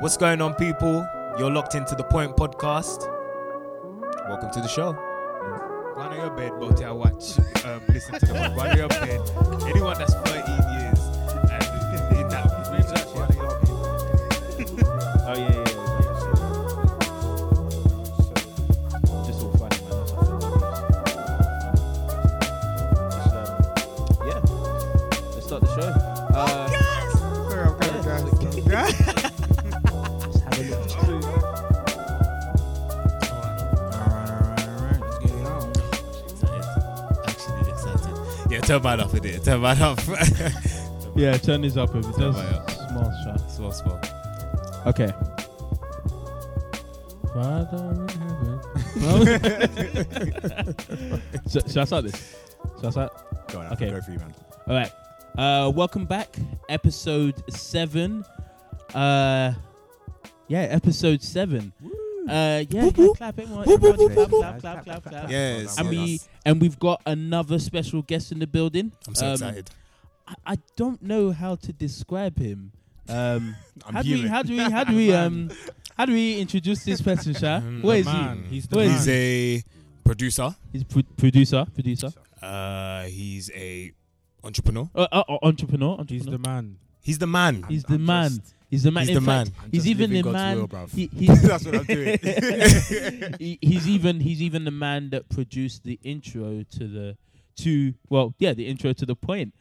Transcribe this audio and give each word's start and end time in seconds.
What's 0.00 0.16
going 0.16 0.40
on, 0.40 0.54
people? 0.54 1.06
You're 1.38 1.50
locked 1.50 1.74
into 1.74 1.94
the 1.94 2.04
Point 2.04 2.34
Podcast. 2.34 3.06
Welcome 4.30 4.50
to 4.52 4.62
the 4.62 4.66
show. 4.66 4.94
Go 4.94 6.00
on 6.00 6.16
your 6.16 6.30
bed, 6.30 6.52
but 6.58 6.82
I 6.82 6.90
watch, 6.90 7.38
um, 7.66 7.82
listen 7.86 8.18
to 8.18 8.24
the 8.24 8.32
one. 8.32 8.54
Go 8.54 8.60
on 8.62 8.76
your 8.78 8.88
bed. 8.88 9.20
Anyone 9.68 9.98
that's 9.98 10.14
13 10.14 10.69
turn 38.70 38.82
mine 38.82 39.00
off 39.00 39.14
it. 39.14 39.44
Turn 39.44 39.60
mine 39.60 39.82
off. 39.82 40.08
Yeah, 41.16 41.36
turn 41.36 41.62
this 41.62 41.76
up 41.76 41.90
if 41.96 42.06
it 42.08 42.16
does. 42.16 42.36
Up. 42.36 42.70
Small 42.70 43.12
shot. 43.24 43.50
small, 43.50 43.72
small. 43.72 44.00
Okay. 44.86 45.12
Father 47.34 47.90
in 47.90 48.08
heaven. 48.20 48.60
so, 51.48 51.60
shall 51.66 51.82
I 51.82 51.84
start 51.84 52.04
this? 52.04 52.36
Shall 52.78 52.86
I 52.86 52.90
start? 52.90 53.48
Go 53.48 53.58
on, 53.58 53.72
Okay. 53.72 53.86
okay. 53.86 53.90
go 53.96 54.00
for 54.02 54.12
you, 54.12 54.18
man. 54.20 54.32
All 54.68 54.74
right. 54.76 54.92
Uh, 55.36 55.70
welcome 55.74 56.04
back, 56.06 56.36
episode 56.68 57.42
seven. 57.52 58.24
Uh, 58.94 59.52
yeah, 60.46 60.60
episode 60.60 61.24
seven. 61.24 61.72
Uh, 62.28 62.64
yeah, 62.68 62.84
yeah, 62.94 63.06
clap 63.16 63.38
it. 63.38 63.42
everyone- 63.42 63.68
everyone 63.68 64.14
clap, 64.14 64.28
clap, 64.30 64.60
clap, 64.60 64.84
clap, 64.84 65.02
clap. 65.04 65.30
Yes. 65.30 65.78
And 65.78 65.88
we 65.88 66.20
and 66.44 66.60
we've 66.60 66.78
got 66.78 67.00
another 67.06 67.58
special 67.58 68.02
guest 68.02 68.32
in 68.32 68.38
the 68.38 68.46
building. 68.46 68.92
I'm 69.06 69.14
so 69.14 69.26
Um, 69.26 69.32
excited. 69.32 69.70
I, 70.28 70.34
I 70.52 70.56
don't 70.76 71.02
know 71.02 71.32
how 71.32 71.54
to 71.56 71.72
describe 71.72 72.38
him. 72.38 72.72
Um, 73.08 73.56
I'm 73.86 73.94
how 73.94 74.02
do 74.02 74.12
we? 74.12 74.28
How 74.28 74.42
do 74.42 74.52
we? 74.56 74.58
How 74.58 74.84
do 74.84 74.94
we? 74.96 75.12
Um, 75.12 75.50
how 75.96 76.06
do 76.06 76.12
we 76.12 76.38
introduce 76.40 76.84
this 76.84 77.00
person, 77.02 77.34
Sha? 77.34 77.60
Mm, 77.60 77.82
Where 77.82 78.04
man. 78.04 78.44
he? 78.48 78.54
He's 78.56 78.66
the 78.68 78.76
Where 78.76 78.86
is 78.86 79.04
He's 79.04 79.08
a 79.08 79.62
producer. 80.04 80.54
He's 80.72 80.84
pro- 80.84 81.02
producer. 81.16 81.66
Producer. 81.74 82.08
Uh, 82.42 83.04
he's 83.04 83.50
a 83.54 83.92
entrepreneur. 84.44 84.88
Uh, 84.94 85.06
uh, 85.12 85.22
uh, 85.28 85.38
entrepreneur. 85.42 85.98
entrepreneur. 85.98 86.06
He's 86.08 86.26
the 86.26 86.38
man. 86.38 86.76
He's 87.02 87.18
the 87.18 87.26
man. 87.26 87.64
He's 87.68 87.84
the 87.84 87.94
I'm 87.94 88.04
man. 88.06 88.30
just- 88.30 88.54
he's 88.70 88.82
the 88.84 88.90
man. 88.90 89.06
He's 89.06 89.16
In 89.16 89.24
the 89.24 89.30
fact, 89.30 89.50
man. 89.58 89.68
He's 89.72 89.86
even 89.88 90.12
the 90.12 90.22
man. 90.22 90.68
he, 90.94 91.10
he's, 91.14 91.42
That's 91.42 91.64
what 91.66 91.74
I'm 91.76 91.84
doing. 91.84 92.18
he- 93.38 93.58
he's 93.60 93.88
even 93.88 94.20
he's 94.20 94.40
even 94.42 94.64
the 94.64 94.70
man 94.70 95.10
that 95.10 95.28
produced 95.28 95.84
the 95.84 95.98
intro 96.02 96.62
to 96.78 96.88
the 96.88 97.16
to 97.56 97.92
well 98.08 98.34
yeah 98.38 98.52
the 98.54 98.66
intro 98.66 98.92
to 98.92 99.04
the 99.06 99.16
point. 99.16 99.54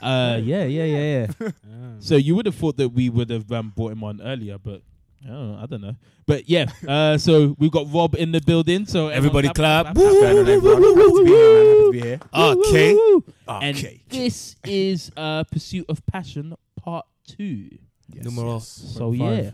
Uh 0.00 0.38
yeah 0.42 0.64
yeah 0.64 0.84
yeah 0.84 1.26
yeah. 1.40 1.50
So 1.98 2.16
you 2.16 2.34
would 2.36 2.46
have 2.46 2.54
thought 2.54 2.76
that 2.76 2.90
we 2.90 3.08
would 3.10 3.30
have 3.30 3.50
um, 3.52 3.72
brought 3.74 3.92
him 3.92 4.04
on 4.04 4.20
earlier, 4.22 4.58
but 4.58 4.82
I 5.24 5.28
don't 5.28 5.52
know. 5.52 5.58
I 5.62 5.66
don't 5.66 5.80
know. 5.82 5.96
But 6.26 6.48
yeah, 6.48 6.66
uh, 6.86 7.16
so 7.18 7.54
we've 7.58 7.70
got 7.70 7.92
Rob 7.92 8.14
in 8.16 8.32
the 8.32 8.40
building. 8.40 8.86
So 8.86 9.08
Everybody 9.08 9.48
clap. 9.50 9.86
What's 9.96 9.98
going 9.98 10.38
on, 10.38 10.48
everyone? 10.48 10.82
Happy 10.82 10.94
to 10.94 11.24
be 11.24 11.30
here, 11.30 11.54
man. 11.54 11.66
Happy 11.66 11.84
to 11.84 11.92
be 11.92 12.00
here. 12.00 12.20
Okay. 12.34 13.20
And 13.48 13.76
Okay. 13.76 14.00
this 14.08 14.56
is 14.64 15.10
uh, 15.16 15.44
Pursuit 15.44 15.86
of 15.88 16.04
Passion 16.06 16.54
Part 16.76 17.06
Two. 17.26 17.70
Yes, 18.14 18.24
Numero 18.24 18.54
yes. 18.54 18.94
So 18.96 19.12
yeah. 19.12 19.50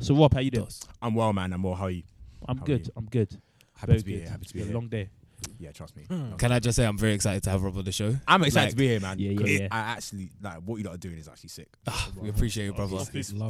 So 0.00 0.14
Rob, 0.14 0.32
how 0.34 0.40
you 0.40 0.50
doing? 0.50 0.68
I'm 1.02 1.14
well, 1.14 1.32
man. 1.32 1.52
I'm 1.52 1.62
well. 1.62 1.74
How 1.74 1.84
are 1.84 1.90
you? 1.90 2.02
I'm 2.46 2.58
How 2.58 2.62
are 2.62 2.66
good. 2.66 2.86
you? 2.86 2.92
I'm 2.96 3.06
good. 3.06 3.36
Happy 3.74 3.86
Very 3.92 3.98
to 4.00 4.04
be 4.04 4.12
good. 4.12 4.20
here. 4.20 4.30
Happy 4.30 4.44
to 4.46 4.54
be 4.54 4.60
It's 4.60 4.66
been 4.66 4.68
here. 4.68 4.72
a 4.72 4.78
long 4.80 4.88
day. 4.88 5.10
Yeah, 5.58 5.68
hmm. 5.68 5.72
trust 5.72 5.96
me. 5.96 6.04
Can 6.38 6.52
I 6.52 6.58
just 6.58 6.76
say 6.76 6.84
I'm 6.84 6.98
very 6.98 7.12
excited 7.14 7.42
to 7.44 7.50
have 7.50 7.62
Rob 7.62 7.76
on 7.76 7.84
the 7.84 7.92
show? 7.92 8.14
I'm 8.26 8.42
excited 8.44 8.66
Like- 8.66 8.70
to 8.70 8.76
be 8.76 8.88
here, 8.88 9.00
man. 9.00 9.18
Yeah, 9.18 9.30
yeah, 9.30 9.38
'cause 9.38 9.50
yeah. 9.50 9.68
I 9.70 9.78
actually 9.78 10.30
like 10.42 10.58
what 10.64 10.76
you 10.76 10.84
lot 10.84 10.94
are 10.94 10.98
doing 10.98 11.18
is 11.18 11.28
actually 11.28 11.50
sick. 11.50 11.68
Ah, 11.86 12.10
we 12.20 12.28
appreciate 12.28 12.66
you, 12.66 12.72
brother. 12.72 12.96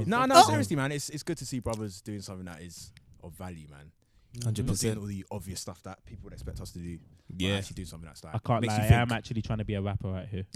No, 0.06 0.25
no, 0.27 0.34
oh. 0.37 0.49
seriously, 0.49 0.77
man. 0.77 0.93
It's 0.93 1.09
it's 1.10 1.22
good 1.22 1.38
to 1.38 1.47
see 1.47 1.60
brothers 1.60 2.00
doing 2.00 2.21
something 2.21 2.47
that 2.47 2.60
is 2.62 2.93
of 3.22 3.33
value, 3.34 3.69
man. 3.71 3.91
Hundred 4.44 4.44
Not 4.44 4.55
doing 4.55 4.69
percent. 4.69 4.99
all 4.99 5.06
the 5.06 5.25
obvious 5.31 5.61
stuff 5.61 5.83
that 5.84 6.05
people 6.05 6.25
would 6.25 6.33
expect 6.34 6.61
us 6.61 6.71
to 6.72 6.78
do. 6.78 6.99
Yeah. 7.37 7.56
actually 7.56 7.75
do 7.77 7.84
something 7.87 8.06
that's 8.06 8.22
like 8.22 8.34
I 8.34 8.39
can't 8.39 8.61
Makes 8.62 8.75
lie. 8.91 8.97
I'm 8.97 9.11
actually 9.12 9.43
trying 9.43 9.59
to 9.59 9.65
be 9.65 9.75
a 9.75 9.81
rapper 9.83 10.09
right 10.09 10.28
here. 10.28 10.44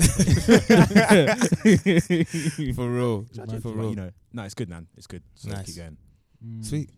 For 2.75 2.89
real. 2.89 3.27
Actually, 3.39 3.61
For 3.61 3.73
real. 3.73 3.91
You 3.91 3.97
know, 3.97 4.11
no, 4.33 4.43
it's 4.45 4.55
good, 4.55 4.69
man. 4.69 4.87
It's 4.97 5.07
good. 5.07 5.23
So 5.35 5.51
Nice. 5.51 5.67
keep 5.67 5.77
going. 5.77 5.97
Sweet. 6.63 6.91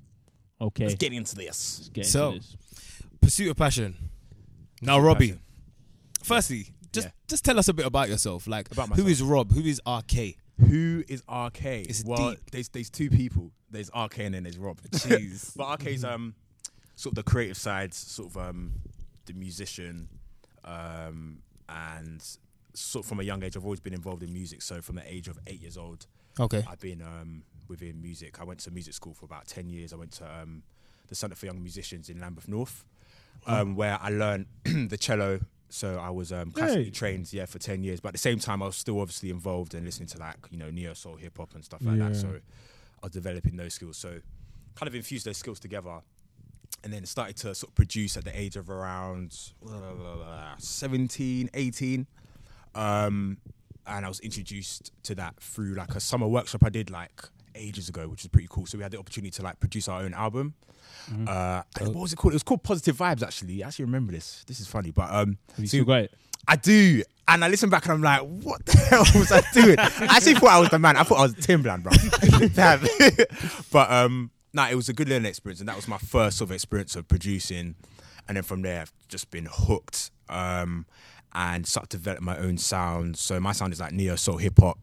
Okay. 0.60 0.84
Let's 0.84 0.94
get 0.96 1.12
into 1.12 1.34
this. 1.34 1.78
Let's 1.80 1.88
get 1.90 2.06
So, 2.06 2.28
into 2.32 2.40
this. 2.40 2.56
Pursuit 3.20 3.50
of 3.50 3.56
passion. 3.56 3.94
Now, 4.82 4.94
Pursuit 4.96 4.98
of 4.98 5.04
Robbie. 5.04 5.26
passion. 5.28 5.40
Firstly, 6.22 6.66
just 6.92 7.06
Yeah. 7.08 7.12
just 7.28 7.44
tell 7.44 7.58
us 7.58 7.68
a 7.68 7.74
bit 7.74 7.86
about 7.86 8.08
yourself. 8.08 8.46
Like, 8.46 8.70
About 8.72 8.88
who 8.90 9.02
myself. 9.04 9.08
is 9.10 9.22
Rob? 9.22 9.52
Who 9.52 9.60
is 9.62 9.80
RK? 9.86 10.36
Who 10.60 11.04
is 11.08 11.22
RK? 11.28 11.64
It's 11.88 12.04
well, 12.04 12.30
deep. 12.30 12.50
there's 12.52 12.68
there's 12.68 12.90
two 12.90 13.10
people. 13.10 13.50
There's 13.70 13.90
RK 13.94 14.18
and 14.20 14.34
then 14.34 14.44
there's 14.44 14.58
Rob. 14.58 14.80
Jeez. 14.82 15.52
but 15.56 15.66
RK's 15.80 16.04
um 16.04 16.34
sort 16.96 17.12
of 17.12 17.16
the 17.24 17.30
creative 17.30 17.56
side, 17.56 17.94
sort 17.94 18.30
of 18.30 18.36
um 18.36 18.72
the 19.26 19.32
musician, 19.32 20.08
um 20.64 21.38
and 21.68 22.22
sort 22.74 23.04
of 23.04 23.08
from 23.08 23.20
a 23.20 23.22
young 23.22 23.42
age 23.42 23.56
I've 23.56 23.64
always 23.64 23.80
been 23.80 23.94
involved 23.94 24.22
in 24.22 24.32
music. 24.32 24.62
So 24.62 24.80
from 24.82 24.96
the 24.96 25.12
age 25.12 25.28
of 25.28 25.38
eight 25.46 25.60
years 25.60 25.76
old, 25.76 26.06
Okay. 26.40 26.64
I've 26.68 26.80
been 26.80 27.00
um 27.02 27.44
within 27.68 28.00
music. 28.02 28.40
I 28.40 28.44
went 28.44 28.60
to 28.60 28.70
music 28.70 28.94
school 28.94 29.14
for 29.14 29.24
about 29.24 29.46
ten 29.46 29.68
years. 29.68 29.92
I 29.92 29.96
went 29.96 30.12
to 30.12 30.24
um 30.40 30.62
the 31.08 31.14
Centre 31.14 31.36
for 31.36 31.46
Young 31.46 31.62
Musicians 31.62 32.08
in 32.08 32.18
Lambeth 32.20 32.48
North, 32.48 32.84
um, 33.46 33.76
where 33.76 33.98
I 34.00 34.08
learned 34.08 34.46
the 34.64 34.96
cello. 34.96 35.40
So 35.68 35.98
I 35.98 36.08
was 36.10 36.32
um, 36.32 36.50
classically 36.52 36.84
Hey. 36.84 36.90
trained, 36.90 37.32
yeah, 37.32 37.46
for 37.46 37.58
ten 37.58 37.82
years. 37.82 38.00
But 38.00 38.08
at 38.08 38.14
the 38.14 38.18
same 38.18 38.38
time, 38.38 38.62
I 38.62 38.66
was 38.66 38.76
still 38.76 39.00
obviously 39.00 39.28
involved 39.30 39.74
in 39.74 39.84
listening 39.84 40.08
to 40.08 40.18
like 40.18 40.36
you 40.50 40.56
know 40.58 40.70
neo 40.70 40.94
soul, 40.94 41.16
hip 41.16 41.36
hop, 41.36 41.54
and 41.54 41.64
stuff 41.64 41.82
like 41.84 41.98
that. 41.98 42.16
So 42.16 42.28
I 43.02 43.06
was 43.06 43.12
developing 43.12 43.56
those 43.56 43.74
skills. 43.74 43.96
So 43.98 44.20
kind 44.76 44.88
of 44.88 44.94
infused 44.94 45.26
those 45.26 45.36
skills 45.36 45.60
together, 45.60 46.00
and 46.82 46.92
then 46.92 47.06
started 47.06 47.36
to 47.36 47.54
sort 47.54 47.70
of 47.70 47.74
produce 47.74 48.16
at 48.16 48.24
the 48.24 48.38
age 48.38 48.56
of 48.56 48.68
around 48.70 49.36
uh, 49.70 50.54
17, 50.58 51.50
18. 51.54 52.06
Um, 52.74 53.38
and 53.86 54.04
I 54.04 54.08
was 54.08 54.20
introduced 54.20 54.92
to 55.04 55.14
that 55.16 55.36
through 55.40 55.74
like 55.74 55.94
a 55.94 56.00
summer 56.00 56.26
workshop 56.26 56.62
I 56.64 56.68
did 56.70 56.90
like 56.90 57.22
ages 57.54 57.88
ago, 57.88 58.08
which 58.08 58.22
was 58.22 58.28
pretty 58.28 58.48
cool. 58.50 58.66
So 58.66 58.78
we 58.78 58.82
had 58.82 58.92
the 58.92 58.98
opportunity 58.98 59.30
to 59.32 59.42
like 59.42 59.60
produce 59.60 59.88
our 59.88 60.00
own 60.02 60.14
album. 60.14 60.54
Uh, 61.26 61.62
and 61.78 61.88
what 61.88 62.02
was 62.02 62.12
it 62.12 62.16
called? 62.16 62.32
It 62.32 62.36
was 62.36 62.42
called 62.42 62.62
Positive 62.62 62.96
Vibes. 62.96 63.22
Actually, 63.22 63.62
I 63.62 63.68
actually 63.68 63.84
remember 63.84 64.12
this. 64.12 64.42
This 64.46 64.60
is 64.60 64.66
funny, 64.66 64.90
but 64.90 65.10
um, 65.10 65.36
Have 65.56 65.60
you 65.72 65.84
so- 65.84 65.92
it? 65.92 66.12
I 66.46 66.56
do. 66.56 67.02
And 67.26 67.42
I 67.42 67.48
listen 67.48 67.70
back 67.70 67.84
and 67.86 67.92
I'm 67.94 68.02
like, 68.02 68.20
what 68.44 68.64
the 68.66 68.76
hell 68.90 69.04
was 69.14 69.32
I 69.32 69.42
doing? 69.54 69.78
I 69.78 69.84
actually 70.16 70.34
thought 70.34 70.50
I 70.50 70.58
was 70.60 70.68
the 70.68 70.78
man. 70.78 70.96
I 70.96 71.02
thought 71.04 71.18
I 71.18 71.22
was 71.22 71.34
Timbaland, 71.34 71.82
bro. 71.82 71.92
But 73.72 73.90
um, 73.90 74.30
nah, 74.54 74.68
it 74.70 74.76
was 74.76 74.88
a 74.88 74.92
good 74.94 75.08
learning 75.08 75.26
experience, 75.26 75.60
and 75.60 75.68
that 75.68 75.76
was 75.76 75.88
my 75.88 75.98
first 75.98 76.38
sort 76.38 76.48
of 76.50 76.54
experience 76.54 76.96
of 76.96 77.06
producing. 77.08 77.74
And 78.26 78.36
then 78.36 78.44
from 78.44 78.62
there, 78.62 78.82
I've 78.82 78.92
just 79.08 79.30
been 79.30 79.46
hooked 79.50 80.10
um, 80.30 80.86
and 81.34 81.66
started 81.66 81.90
to 81.90 81.96
develop 81.98 82.22
my 82.22 82.38
own 82.38 82.56
sound. 82.56 83.18
So 83.18 83.38
my 83.38 83.52
sound 83.52 83.74
is 83.74 83.80
like 83.80 83.92
neo 83.92 84.16
soul 84.16 84.38
hip 84.38 84.58
hop, 84.58 84.78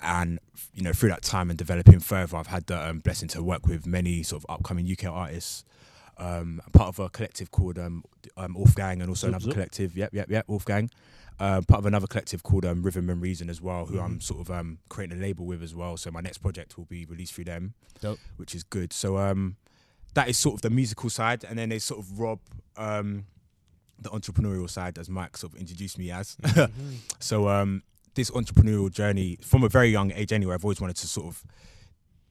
and 0.00 0.38
you 0.74 0.82
know 0.82 0.92
through 0.92 1.08
that 1.08 1.22
time 1.22 1.50
and 1.50 1.58
developing 1.58 1.98
further, 1.98 2.36
I've 2.36 2.46
had 2.46 2.66
the 2.66 2.88
um, 2.88 3.00
blessing 3.00 3.28
to 3.30 3.42
work 3.42 3.66
with 3.66 3.86
many 3.86 4.22
sort 4.22 4.44
of 4.44 4.50
upcoming 4.54 4.86
UK 4.90 5.10
artists. 5.10 5.64
Um, 6.18 6.62
part 6.72 6.88
of 6.88 6.98
a 6.98 7.10
collective 7.10 7.50
called 7.50 7.78
um, 7.78 8.02
um, 8.38 8.54
Wolfgang, 8.54 9.00
and 9.02 9.10
also 9.10 9.26
Zup, 9.26 9.30
another 9.30 9.48
zup. 9.48 9.52
collective. 9.52 9.96
Yep, 9.96 10.14
yep, 10.14 10.30
yep, 10.30 10.44
Wolfgang. 10.48 10.90
Um, 11.38 11.64
part 11.64 11.80
of 11.80 11.84
another 11.86 12.06
collective 12.06 12.42
called 12.42 12.64
um, 12.64 12.82
Rhythm 12.82 13.10
and 13.10 13.20
Reason 13.20 13.50
as 13.50 13.60
well, 13.60 13.84
who 13.84 14.00
I'm 14.00 14.22
sort 14.22 14.40
of 14.40 14.50
um, 14.50 14.78
creating 14.88 15.18
a 15.18 15.20
label 15.20 15.44
with 15.44 15.62
as 15.62 15.74
well. 15.74 15.98
So 15.98 16.10
my 16.10 16.22
next 16.22 16.38
project 16.38 16.78
will 16.78 16.86
be 16.86 17.04
released 17.04 17.34
through 17.34 17.44
them, 17.44 17.74
Dope. 18.00 18.18
which 18.38 18.54
is 18.54 18.62
good. 18.62 18.94
So 18.94 19.18
um, 19.18 19.56
that 20.14 20.28
is 20.30 20.38
sort 20.38 20.54
of 20.54 20.62
the 20.62 20.70
musical 20.70 21.10
side, 21.10 21.44
and 21.44 21.58
then 21.58 21.68
there's 21.68 21.84
sort 21.84 22.00
of 22.00 22.18
Rob, 22.18 22.40
um, 22.78 23.26
the 23.98 24.08
entrepreneurial 24.08 24.70
side, 24.70 24.96
as 24.98 25.10
Mike 25.10 25.36
sort 25.36 25.52
of 25.52 25.58
introduced 25.60 25.98
me 25.98 26.10
as. 26.10 26.38
so 27.20 27.48
um, 27.50 27.82
this 28.14 28.30
entrepreneurial 28.30 28.90
journey 28.90 29.36
from 29.42 29.62
a 29.62 29.68
very 29.68 29.88
young 29.90 30.12
age, 30.12 30.32
anyway, 30.32 30.54
I've 30.54 30.64
always 30.64 30.80
wanted 30.80 30.96
to 30.96 31.06
sort 31.06 31.26
of 31.26 31.44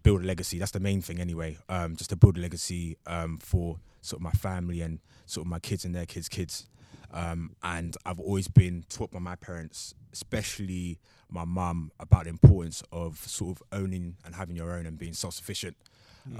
build 0.05 0.23
a 0.23 0.25
legacy. 0.25 0.59
That's 0.59 0.71
the 0.71 0.79
main 0.79 1.01
thing, 1.01 1.19
anyway. 1.19 1.57
Um, 1.67 1.95
just 1.95 2.11
to 2.11 2.15
build 2.15 2.37
a 2.37 2.41
legacy 2.41 2.95
um, 3.07 3.37
for 3.39 3.79
sort 4.01 4.19
of 4.19 4.23
my 4.23 4.31
family 4.31 4.81
and 4.81 4.99
sort 5.25 5.45
of 5.45 5.49
my 5.49 5.59
kids 5.59 5.83
and 5.83 5.95
their 5.95 6.05
kids' 6.05 6.29
kids. 6.29 6.69
Um, 7.11 7.55
and 7.63 7.97
I've 8.05 8.19
always 8.19 8.47
been 8.47 8.85
taught 8.87 9.11
by 9.11 9.19
my 9.19 9.35
parents, 9.35 9.95
especially 10.13 10.99
my 11.29 11.43
mum, 11.43 11.91
about 11.99 12.25
the 12.25 12.29
importance 12.29 12.83
of 12.91 13.17
sort 13.17 13.57
of 13.57 13.63
owning 13.71 14.17
and 14.23 14.35
having 14.35 14.55
your 14.55 14.71
own 14.77 14.85
and 14.85 14.97
being 14.97 15.13
self-sufficient. 15.13 15.75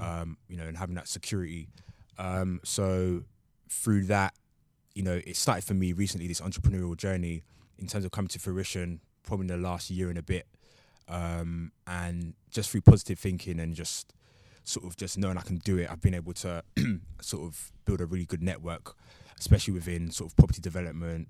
Um, 0.00 0.36
you 0.48 0.56
know, 0.56 0.64
and 0.64 0.76
having 0.76 0.96
that 0.96 1.06
security. 1.06 1.68
Um, 2.18 2.60
so 2.64 3.22
through 3.68 4.06
that, 4.06 4.34
you 4.96 5.04
know, 5.04 5.20
it 5.24 5.36
started 5.36 5.62
for 5.62 5.74
me 5.74 5.92
recently 5.92 6.26
this 6.26 6.40
entrepreneurial 6.40 6.96
journey 6.96 7.44
in 7.78 7.86
terms 7.86 8.04
of 8.04 8.10
coming 8.10 8.28
to 8.30 8.40
fruition, 8.40 9.00
probably 9.22 9.44
in 9.44 9.48
the 9.48 9.68
last 9.68 9.88
year 9.88 10.08
and 10.08 10.18
a 10.18 10.24
bit, 10.24 10.46
um, 11.08 11.72
and 11.86 12.34
just 12.50 12.70
through 12.70 12.82
positive 12.82 13.18
thinking 13.18 13.60
and 13.60 13.74
just 13.74 14.12
sort 14.64 14.84
of 14.86 14.96
just 14.96 15.16
knowing 15.16 15.38
I 15.38 15.42
can 15.42 15.58
do 15.58 15.78
it, 15.78 15.90
I've 15.90 16.00
been 16.00 16.14
able 16.14 16.32
to 16.34 16.62
sort 17.20 17.44
of 17.44 17.72
build 17.84 18.00
a 18.00 18.06
really 18.06 18.24
good 18.24 18.42
network, 18.42 18.96
especially 19.38 19.74
within 19.74 20.10
sort 20.10 20.30
of 20.30 20.36
property 20.36 20.60
development. 20.60 21.28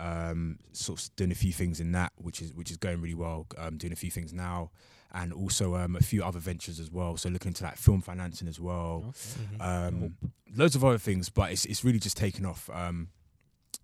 Um, 0.00 0.58
sort 0.72 1.00
of 1.00 1.16
doing 1.16 1.30
a 1.30 1.36
few 1.36 1.52
things 1.52 1.78
in 1.80 1.92
that, 1.92 2.12
which 2.16 2.42
is 2.42 2.52
which 2.52 2.70
is 2.70 2.76
going 2.76 3.00
really 3.00 3.14
well. 3.14 3.46
Um, 3.56 3.78
doing 3.78 3.92
a 3.92 3.96
few 3.96 4.10
things 4.10 4.32
now, 4.32 4.70
and 5.12 5.32
also 5.32 5.76
um, 5.76 5.94
a 5.94 6.00
few 6.00 6.24
other 6.24 6.40
ventures 6.40 6.80
as 6.80 6.90
well. 6.90 7.16
So 7.16 7.28
looking 7.28 7.50
into 7.50 7.62
like 7.62 7.76
film 7.76 8.02
financing 8.02 8.48
as 8.48 8.58
well, 8.58 9.14
um, 9.60 10.16
loads 10.54 10.74
of 10.74 10.84
other 10.84 10.98
things. 10.98 11.28
But 11.30 11.52
it's 11.52 11.64
it's 11.64 11.84
really 11.84 12.00
just 12.00 12.16
taken 12.16 12.44
off, 12.44 12.68
um, 12.74 13.08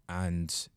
and 0.08 0.69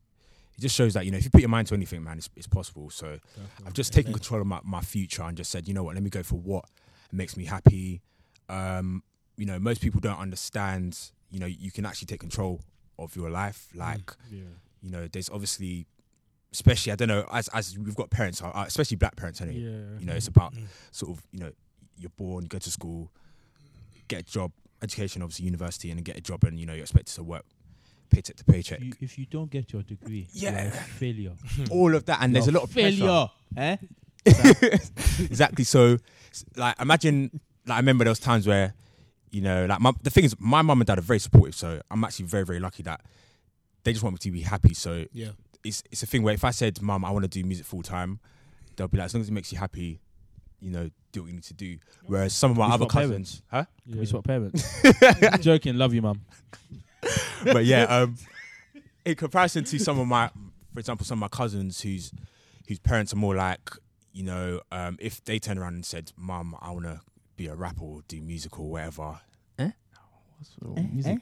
it 0.58 0.62
just 0.62 0.76
shows 0.76 0.94
that 0.94 1.06
you 1.06 1.12
know 1.12 1.18
if 1.18 1.24
you 1.24 1.30
put 1.30 1.42
your 1.42 1.50
mind 1.50 1.68
to 1.68 1.74
anything, 1.74 2.04
man, 2.04 2.18
it's, 2.18 2.30
it's 2.36 2.48
possible. 2.48 2.90
So 2.90 3.18
I've 3.66 3.74
just 3.74 3.92
taken 3.94 4.14
control 4.14 4.42
of 4.42 4.48
my, 4.48 4.60
my 4.64 4.82
future 4.82 5.24
and 5.24 5.36
just 5.38 5.52
said, 5.52 5.68
you 5.68 5.74
know 5.74 5.84
what, 5.84 5.96
let 5.96 6.04
me 6.04 6.10
go 6.10 6.24
for 6.24 6.36
what 6.36 6.66
makes 7.12 7.36
me 7.38 7.46
happy. 7.46 8.02
Um, 8.50 9.04
you 9.38 9.46
know, 9.46 9.58
most 9.60 9.82
people 9.82 10.00
don't 10.00 10.20
understand. 10.20 11.00
You 11.32 11.40
know, 11.40 11.46
you 11.48 11.72
can 11.72 11.86
actually 11.86 12.06
take 12.08 12.20
control 12.20 12.62
of 13.00 13.16
your 13.16 13.30
life. 13.32 13.68
Like, 13.74 14.12
Yeah. 14.32 14.42
you 14.82 14.92
know, 14.92 15.08
there's 15.08 15.30
obviously, 15.30 15.88
especially 16.52 16.92
I 16.92 16.96
don't 16.96 17.08
know, 17.08 17.26
as 17.32 17.48
as 17.50 17.78
we've 17.78 17.96
got 17.96 18.12
parents, 18.12 18.42
uh, 18.44 18.52
especially 18.68 18.98
black 18.98 19.16
parents, 19.16 19.42
anyway. 19.42 19.60
Yeah. 19.60 20.00
You 20.00 20.06
know, 20.06 20.14
it's 20.14 20.28
about 20.28 20.54
sort 20.92 21.18
of 21.18 21.24
you 21.32 21.40
know, 21.40 21.52
you're 21.98 22.12
born, 22.16 22.44
you 22.44 22.50
go 22.50 22.60
to 22.60 22.70
school, 22.72 23.12
get 24.08 24.20
a 24.22 24.24
job, 24.24 24.52
education, 24.84 25.22
obviously 25.24 25.46
university, 25.46 25.90
and 25.90 25.98
then 25.98 26.04
get 26.04 26.18
a 26.18 26.22
job, 26.22 26.44
and 26.44 26.60
you 26.60 26.66
know 26.68 26.74
you're 26.74 26.84
expected 26.84 27.16
to 27.16 27.24
work 27.24 27.46
paycheck 28.14 28.36
to 28.38 28.44
paycheck. 28.46 28.80
If 28.80 28.86
you, 28.86 28.94
if 29.02 29.18
you 29.18 29.26
don't 29.26 29.50
get 29.50 29.72
your 29.74 29.84
degree, 29.84 30.28
you're 30.34 30.52
Yeah. 30.52 30.66
a 30.66 30.72
failure. 30.72 31.34
All 31.72 31.94
of 31.96 32.06
that, 32.06 32.20
and 32.22 32.36
there's 32.36 32.48
a 32.48 32.52
lot 32.52 32.64
of 32.64 32.72
pressure. 32.72 32.98
failure. 32.98 33.28
Eh? 33.58 33.78
exactly. 35.20 35.64
So, 35.64 35.98
like, 36.56 36.80
imagine, 36.80 37.40
like, 37.66 37.76
I 37.76 37.80
remember 37.80 38.04
there 38.04 38.12
was 38.12 38.20
times 38.20 38.48
where, 38.48 38.74
you 39.32 39.42
know, 39.42 39.66
like, 39.66 39.80
my, 39.82 39.92
the 40.02 40.10
thing 40.10 40.24
is, 40.26 40.36
my 40.40 40.62
mum 40.62 40.80
and 40.82 40.88
dad 40.88 40.98
are 40.98 41.02
very 41.02 41.20
supportive. 41.20 41.56
So, 41.56 41.82
I'm 41.92 42.04
actually 42.04 42.26
very, 42.26 42.46
very 42.46 42.60
lucky 42.60 42.84
that 42.84 43.02
they 43.84 43.92
just 43.92 44.04
want 44.04 44.14
me 44.14 44.18
to 44.20 44.32
be 44.32 44.42
happy. 44.42 44.74
So, 44.74 45.06
Yeah. 45.12 45.30
it's 45.64 45.84
it's 45.92 46.04
a 46.04 46.06
thing 46.06 46.24
where 46.24 46.34
if 46.34 46.44
I 46.44 46.52
said, 46.52 46.82
"Mum, 46.82 47.04
I 47.06 47.12
want 47.12 47.24
to 47.24 47.30
do 47.30 47.44
music 47.46 47.66
full 47.66 47.84
time," 47.84 48.20
they'll 48.76 48.88
be 48.88 48.98
like, 48.98 49.06
"As 49.06 49.14
long 49.14 49.22
as 49.22 49.30
it 49.30 49.34
makes 49.34 49.52
you 49.52 49.58
happy, 49.58 50.00
you 50.62 50.72
know, 50.72 50.90
do 51.12 51.22
what 51.22 51.28
you 51.28 51.34
need 51.34 51.44
to 51.44 51.54
do." 51.54 51.78
Whereas 52.06 52.34
some 52.34 52.52
of 52.52 52.58
my 52.58 52.66
He's 52.66 52.74
other 52.76 52.86
got 52.86 52.92
cousins, 53.02 53.42
huh? 53.52 53.66
Can 53.90 54.00
we 54.00 54.06
swap 54.06 54.24
parents? 54.26 54.82
Joking, 55.42 55.78
love 55.78 55.94
you, 55.94 56.02
mum. 56.02 56.22
but 57.44 57.66
yeah, 57.66 57.84
um, 57.84 58.16
in 59.06 59.16
comparison 59.16 59.64
to 59.66 59.80
some 59.80 60.00
of 60.00 60.08
my, 60.08 60.30
for 60.74 60.80
example, 60.80 61.06
some 61.06 61.18
of 61.18 61.22
my 61.32 61.36
cousins 61.36 61.82
whose 61.82 62.12
whose 62.68 62.80
parents 62.80 63.12
are 63.14 63.18
more 63.18 63.36
like, 63.36 63.70
you 64.14 64.24
know, 64.24 64.62
um, 64.72 64.98
if 65.00 65.24
they 65.26 65.40
turn 65.40 65.58
around 65.58 65.74
and 65.74 65.86
said, 65.86 66.12
"Mom, 66.16 66.56
I 66.62 66.72
want 66.72 66.86
to 66.86 67.02
be 67.36 67.48
a 67.48 67.56
rapper 67.56 67.84
or 67.84 68.02
do 68.08 68.22
music 68.22 68.60
or 68.60 68.70
whatever," 68.70 69.20
Eh, 69.60 69.72
music, 70.92 71.12
eh? 71.14 71.18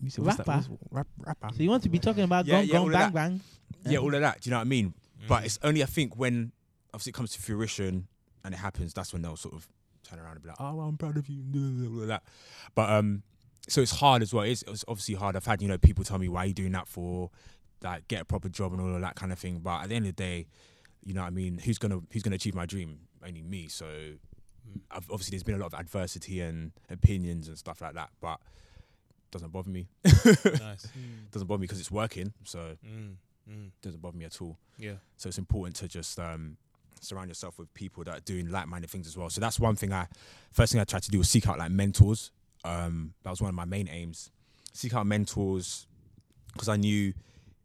music, 0.00 0.24
what's 0.24 0.36
that? 0.36 0.46
Rapper? 0.46 0.68
rap, 0.90 1.06
rapper. 1.18 1.48
So 1.54 1.62
you 1.62 1.70
want 1.70 1.82
to 1.82 1.88
be 1.88 1.98
talking 1.98 2.24
about 2.24 2.46
Yeah, 2.46 2.56
gong 2.60 2.66
yeah, 2.66 2.72
gong 2.74 2.82
all 2.82 2.92
bang 2.92 3.12
bang? 3.12 3.40
Yeah, 3.86 3.98
all 3.98 4.14
of 4.14 4.20
that. 4.20 4.40
Do 4.40 4.48
you 4.48 4.52
know 4.52 4.58
what 4.58 4.66
I 4.66 4.68
mean? 4.68 4.94
But 5.28 5.44
it's 5.44 5.58
only 5.62 5.82
I 5.82 5.86
think 5.86 6.16
when 6.16 6.52
obviously 6.94 7.10
it 7.10 7.14
comes 7.14 7.32
to 7.32 7.40
fruition 7.40 8.08
and 8.44 8.54
it 8.54 8.58
happens, 8.58 8.94
that's 8.94 9.12
when 9.12 9.22
they'll 9.22 9.36
sort 9.36 9.54
of 9.54 9.68
turn 10.02 10.18
around 10.18 10.32
and 10.32 10.42
be 10.42 10.48
like, 10.48 10.56
"Oh, 10.60 10.74
well, 10.74 10.88
I'm 10.88 10.96
proud 10.96 11.16
of 11.16 11.28
you," 11.28 11.42
all 11.94 12.02
of 12.02 12.08
that. 12.08 12.22
But 12.74 12.90
um, 12.90 13.22
so 13.68 13.80
it's 13.80 13.92
hard 13.92 14.22
as 14.22 14.32
well. 14.34 14.44
It's, 14.44 14.62
it's 14.66 14.84
obviously 14.88 15.14
hard. 15.14 15.36
I've 15.36 15.46
had 15.46 15.60
you 15.62 15.68
know 15.68 15.78
people 15.78 16.04
tell 16.04 16.18
me, 16.18 16.28
"Why 16.28 16.44
are 16.44 16.46
you 16.46 16.54
doing 16.54 16.72
that 16.72 16.88
for?" 16.88 17.30
Like 17.82 18.08
get 18.08 18.20
a 18.22 18.24
proper 18.26 18.48
job 18.50 18.72
and 18.72 18.82
all 18.82 18.94
of 18.94 19.00
that 19.00 19.14
kind 19.16 19.32
of 19.32 19.38
thing. 19.38 19.60
But 19.60 19.82
at 19.84 19.88
the 19.88 19.94
end 19.94 20.06
of 20.06 20.14
the 20.16 20.22
day, 20.22 20.46
you 21.02 21.14
know 21.14 21.22
what 21.22 21.28
I 21.28 21.30
mean. 21.30 21.58
Who's 21.58 21.78
gonna 21.78 22.00
Who's 22.12 22.22
gonna 22.22 22.36
achieve 22.36 22.54
my 22.54 22.66
dream? 22.66 22.98
Only 23.26 23.40
me. 23.42 23.68
So 23.68 23.86
I've, 24.90 25.04
obviously 25.10 25.30
there's 25.32 25.42
been 25.42 25.54
a 25.54 25.58
lot 25.58 25.72
of 25.72 25.80
adversity 25.80 26.40
and 26.40 26.72
opinions 26.90 27.48
and 27.48 27.56
stuff 27.58 27.80
like 27.80 27.94
that, 27.94 28.10
but 28.20 28.38
doesn't 29.30 29.50
bother 29.52 29.70
me. 29.70 29.88
nice. 30.04 30.86
doesn't 31.30 31.46
bother 31.48 31.60
me 31.60 31.64
because 31.66 31.80
it's 31.80 31.90
working. 31.90 32.32
So 32.44 32.76
Mm, 32.86 33.14
mm, 33.50 33.70
doesn't 33.82 34.00
bother 34.02 34.16
me 34.18 34.24
at 34.26 34.40
all. 34.42 34.58
yeah. 34.78 34.94
So 35.16 35.28
it's 35.28 35.38
important 35.38 35.76
to 35.76 35.88
just 35.88 36.18
um, 36.18 36.56
surround 37.00 37.28
yourself 37.28 37.58
with 37.58 37.72
people 37.74 38.04
that 38.04 38.16
are 38.16 38.20
doing 38.20 38.50
like-minded 38.50 38.90
things 38.90 39.06
as 39.06 39.16
well. 39.16 39.30
So 39.30 39.40
that's 39.40 39.58
one 39.60 39.76
thing 39.76 39.92
I, 39.92 40.06
first 40.52 40.72
thing 40.72 40.80
I 40.80 40.84
tried 40.84 41.02
to 41.04 41.10
do 41.10 41.18
was 41.18 41.28
seek 41.30 41.46
out 41.48 41.58
like 41.58 41.70
mentors. 41.70 42.30
Um, 42.64 43.14
that 43.22 43.30
was 43.30 43.40
one 43.40 43.48
of 43.48 43.54
my 43.54 43.64
main 43.64 43.88
aims. 43.88 44.30
Seek 44.72 44.94
out 44.94 45.06
mentors 45.06 45.86
because 46.52 46.68
I 46.68 46.76
knew 46.76 47.12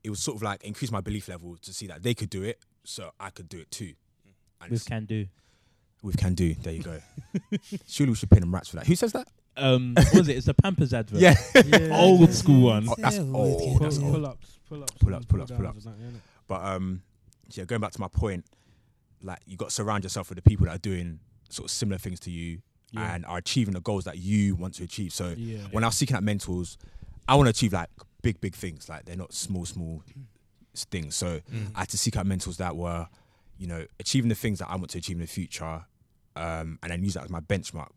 it 0.04 0.10
was 0.10 0.20
sort 0.20 0.38
of 0.38 0.44
like 0.44 0.64
increase 0.64 0.92
my 0.92 1.02
belief 1.02 1.28
level 1.28 1.58
to 1.62 1.74
see 1.74 1.88
that 1.88 2.04
they 2.04 2.14
could 2.14 2.30
do 2.30 2.44
it, 2.44 2.60
so 2.84 3.12
I 3.20 3.30
could 3.30 3.50
do 3.50 3.60
it 3.60 3.70
too. 3.72 3.94
And 4.62 4.72
With 4.72 4.86
can 4.86 5.06
do. 5.06 5.28
with 6.02 6.18
can 6.18 6.34
do. 6.34 6.54
There 6.56 6.74
you 6.74 6.84
go. 6.84 7.00
Surely 7.88 8.12
we 8.12 8.16
should 8.16 8.30
pay 8.30 8.40
them 8.40 8.54
rats 8.54 8.70
for 8.70 8.78
that. 8.78 8.88
Who 8.88 8.96
says 8.96 9.12
that? 9.14 9.28
Um, 9.58 9.94
what 9.96 10.14
was 10.16 10.30
it? 10.30 10.38
It's 10.38 10.46
the 10.48 10.54
Pampers 10.54 10.94
advert. 10.94 11.20
Yeah. 11.20 11.36
Old 11.92 12.34
school 12.34 12.62
one. 12.66 12.88
Oh, 12.90 12.96
that's 12.98 13.20
old. 13.20 13.82
That's 13.82 14.00
old. 14.00 14.14
Pull 14.14 14.26
ups, 14.26 14.60
pull 14.68 14.84
ups, 14.84 14.92
Pull 15.00 15.16
ups, 15.16 15.26
pull 15.26 15.42
ups, 15.42 15.52
pull 15.52 15.68
ups. 15.68 15.86
and 15.86 15.94
that, 15.96 16.00
innit? 16.02 16.20
But 16.48 16.64
um, 16.66 17.02
yeah, 17.52 17.64
going 17.66 17.82
back 17.82 17.92
to 17.92 18.02
my 18.02 18.08
point, 18.10 18.46
like 19.22 19.40
you 19.46 19.56
got 19.58 19.70
to 19.70 19.74
surround 19.74 20.04
yourself 20.04 20.30
with 20.30 20.36
the 20.38 20.42
people 20.42 20.66
that 20.66 20.76
are 20.76 20.80
doing 20.80 21.20
sort 21.50 21.66
of 21.68 21.72
similar 21.72 21.98
things 21.98 22.20
to 22.22 22.32
you 22.32 22.60
Yeah. 22.96 23.14
and 23.16 23.26
are 23.26 23.38
achieving 23.38 23.74
the 23.74 23.82
goals 23.82 24.04
that 24.06 24.18
you 24.18 24.56
want 24.56 24.74
to 24.76 24.84
achieve. 24.84 25.14
So 25.14 25.34
Yeah. 25.38 25.60
when 25.72 25.84
I 25.84 25.88
was 25.88 25.96
seeking 25.98 26.16
out 26.16 26.24
mentors, 26.24 26.78
I 27.28 27.36
want 27.36 27.48
to 27.48 27.52
achieve 27.52 27.74
like 27.74 27.90
big, 28.22 28.40
big 28.42 28.56
things. 28.56 28.88
Like 28.90 29.06
they're 29.06 29.16
not 29.16 29.34
small, 29.34 29.66
small 29.66 30.02
things. 30.76 31.16
So 31.16 31.42
I 31.76 31.80
had 31.80 31.90
to 31.90 31.98
seek 31.98 32.18
out 32.18 32.26
mentors 32.26 32.58
that 32.58 32.76
were, 32.76 33.08
you 33.58 33.68
know, 33.68 33.86
achieving 34.00 34.30
the 34.30 34.36
things 34.36 34.60
that 34.60 34.70
I 34.70 34.76
want 34.76 34.90
to 34.92 34.98
achieve 34.98 35.16
in 35.18 35.22
the 35.22 35.28
future, 35.28 35.86
um, 36.36 36.80
and 36.84 36.92
then 36.92 37.04
use 37.04 37.14
that 37.14 37.24
as 37.24 37.30
my 37.30 37.40
benchmark. 37.40 37.92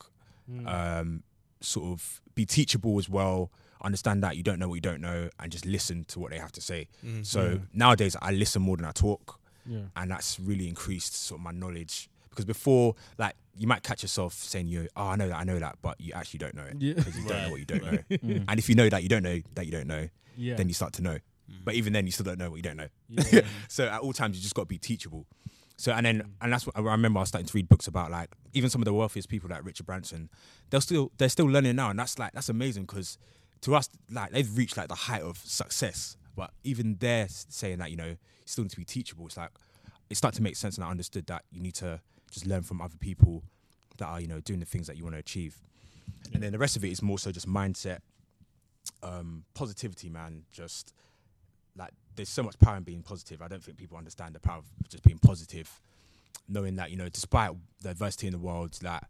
Um, 0.67 1.23
sort 1.61 1.87
of 1.93 2.21
be 2.35 2.47
teachable 2.47 2.99
as 2.99 3.09
well. 3.09 3.51
Understand 3.83 4.23
that 4.23 4.37
you 4.37 4.43
don't 4.43 4.59
know 4.59 4.69
what 4.69 4.77
you 4.77 4.81
don't 4.81 5.01
know, 5.01 5.29
and 5.39 5.53
just 5.53 5.67
listen 5.67 6.05
to 6.07 6.19
what 6.21 6.31
they 6.31 6.39
have 6.39 6.53
to 6.53 6.61
say. 6.61 6.89
So 7.23 7.61
nowadays, 7.73 8.17
I 8.23 8.31
listen 8.33 8.63
more 8.63 8.77
than 8.77 8.87
I 8.87 8.93
talk 8.93 9.41
Yeah. 9.67 9.83
and 9.97 10.11
that's 10.11 10.41
really 10.41 10.67
increased 10.69 11.15
sort 11.15 11.41
of 11.41 11.45
my 11.45 11.51
knowledge 11.53 12.09
because 12.31 12.45
before 12.47 12.95
like 13.19 13.35
you 13.59 13.67
might 13.67 13.83
catch 13.83 14.03
yourself 14.03 14.33
saying 14.35 14.67
you 14.69 14.89
oh 14.97 15.09
I 15.09 15.17
know 15.17 15.29
that 15.29 15.37
I 15.37 15.45
know 15.45 15.59
that 15.59 15.77
but 15.83 16.01
you 16.01 16.13
actually 16.15 16.39
don't 16.39 16.55
know 16.55 16.65
it 16.65 16.77
Yeah. 16.79 16.95
because 16.95 17.17
you 17.17 17.29
don't 17.29 17.43
know 17.43 17.51
what 17.51 17.61
you 17.61 17.67
don't 17.67 17.83
know 17.85 17.99
Mm. 18.11 18.45
and 18.49 18.59
if 18.59 18.69
you 18.69 18.75
know 18.75 18.89
that 18.89 19.03
you 19.03 19.09
don't 19.09 19.23
know 19.23 19.41
that 19.55 19.67
you 19.67 19.73
don't 19.73 19.87
know 19.87 20.09
Yeah. 20.37 20.57
then 20.57 20.69
you 20.69 20.75
start 20.75 20.93
to 20.95 21.03
know 21.03 21.19
but 21.65 21.75
even 21.75 21.93
then 21.93 22.05
you 22.07 22.13
still 22.13 22.25
don't 22.25 22.39
know 22.39 22.51
what 22.51 22.57
you 22.57 22.63
don't 22.63 22.77
know 22.77 22.89
yeah. 23.09 23.41
so 23.69 23.87
at 23.89 24.01
all 24.01 24.13
times 24.13 24.37
you 24.37 24.43
just 24.43 24.55
got 24.55 24.63
to 24.63 24.67
be 24.67 24.79
teachable 24.79 25.27
so 25.77 25.93
and 25.93 26.05
then 26.07 26.23
and 26.41 26.53
that's 26.53 26.67
what 26.67 26.77
I 26.77 26.81
remember 26.81 27.19
I 27.19 27.23
was 27.23 27.29
starting 27.31 27.47
to 27.47 27.53
read 27.55 27.69
books 27.69 27.87
about 27.87 28.11
like 28.11 28.35
even 28.53 28.69
some 28.71 28.81
of 28.83 28.87
the 28.87 28.93
wealthiest 28.95 29.29
people 29.29 29.49
like 29.51 29.65
Richard 29.65 29.87
Branson 29.87 30.29
they're 30.71 30.81
still 30.81 31.11
they're 31.19 31.29
still 31.29 31.47
learning 31.47 31.77
now 31.77 31.91
and 31.91 31.99
that's 31.99 32.19
like 32.19 32.33
that's 32.33 32.49
amazing 32.49 32.83
because 32.85 33.17
to 33.63 33.75
us 33.75 33.89
like 34.11 34.31
they've 34.33 34.57
reached 34.57 34.77
like 34.77 34.89
the 34.89 34.95
height 34.95 35.23
of 35.23 35.39
success 35.39 36.17
but 36.37 36.51
even 36.65 36.97
they're 37.01 37.27
saying 37.29 37.79
that 37.79 37.91
you 37.91 37.97
know 37.97 38.07
you 38.07 38.17
still 38.45 38.65
need 38.65 38.71
to 38.71 38.77
be 38.77 38.85
teachable 38.85 39.27
it's 39.27 39.37
like 39.37 39.51
it 40.11 40.17
started 40.17 40.37
to 40.37 40.43
make 40.43 40.57
sense 40.57 40.77
and 40.77 40.85
I 40.85 40.91
understood 40.91 41.27
that 41.27 41.43
you 41.51 41.61
need 41.61 41.75
to 41.77 42.01
just 42.31 42.47
learn 42.47 42.63
from 42.63 42.81
other 42.81 42.97
people 42.99 43.43
that 43.99 44.07
are 44.07 44.21
you 44.21 44.29
know 44.29 44.41
doing 44.41 44.61
the 44.61 44.67
things 44.67 44.87
that 44.87 44.97
you 44.97 45.05
want 45.05 45.15
to 45.15 45.21
achieve. 45.21 45.57
And 46.33 46.43
then 46.43 46.53
the 46.53 46.59
rest 46.59 46.77
of 46.77 46.85
it 46.85 46.91
is 46.91 47.03
more 47.03 47.19
so 47.19 47.31
just 47.33 47.49
mindset 47.49 47.99
um 49.03 49.45
positivity 49.55 50.09
man. 50.09 50.45
Just 50.51 50.95
like 51.77 51.93
there's 52.17 52.29
so 52.29 52.43
much 52.43 52.59
power 52.59 52.77
in 52.77 52.83
being 52.83 53.03
positive. 53.03 53.43
I 53.43 53.49
don't 53.49 53.63
think 53.63 53.77
people 53.77 53.97
understand 53.97 54.35
the 54.35 54.41
power 54.41 54.59
of 54.59 54.65
just 54.89 55.05
being 55.05 55.19
positive, 55.19 55.81
knowing 56.49 56.77
that 56.77 56.91
you 56.91 56.97
know, 56.97 57.09
despite 57.09 57.53
the 57.83 57.91
adversity 57.91 58.27
in 58.27 58.33
the 58.33 58.39
world, 58.39 58.73
that 58.83 59.09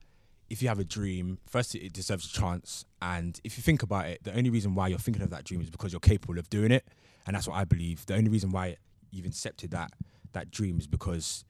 if 0.50 0.62
you 0.62 0.68
have 0.68 0.78
a 0.78 0.84
dream, 0.84 1.38
first 1.46 1.74
it 1.74 1.92
deserves 1.92 2.26
a 2.26 2.40
chance, 2.40 2.84
and 3.02 3.40
if 3.44 3.56
you 3.56 3.62
think 3.62 3.82
about 3.82 4.06
it, 4.06 4.24
the 4.24 4.36
only 4.36 4.50
reason 4.50 4.74
why 4.74 4.88
you're 4.88 4.98
thinking 4.98 5.22
of 5.22 5.30
that 5.30 5.44
dream 5.44 5.60
is 5.60 5.70
because 5.70 5.92
you're 5.92 6.00
capable 6.00 6.38
of 6.38 6.48
doing 6.50 6.70
it, 6.70 6.86
and 7.26 7.34
that's 7.36 7.46
what 7.48 7.56
I 7.56 7.64
believe. 7.64 8.06
The 8.06 8.14
only 8.14 8.30
reason 8.30 8.50
why 8.50 8.76
you've 9.10 9.26
accepted 9.26 9.70
that 9.72 9.92
that 10.32 10.50
dream 10.50 10.78
is 10.78 10.86
because 10.86 11.44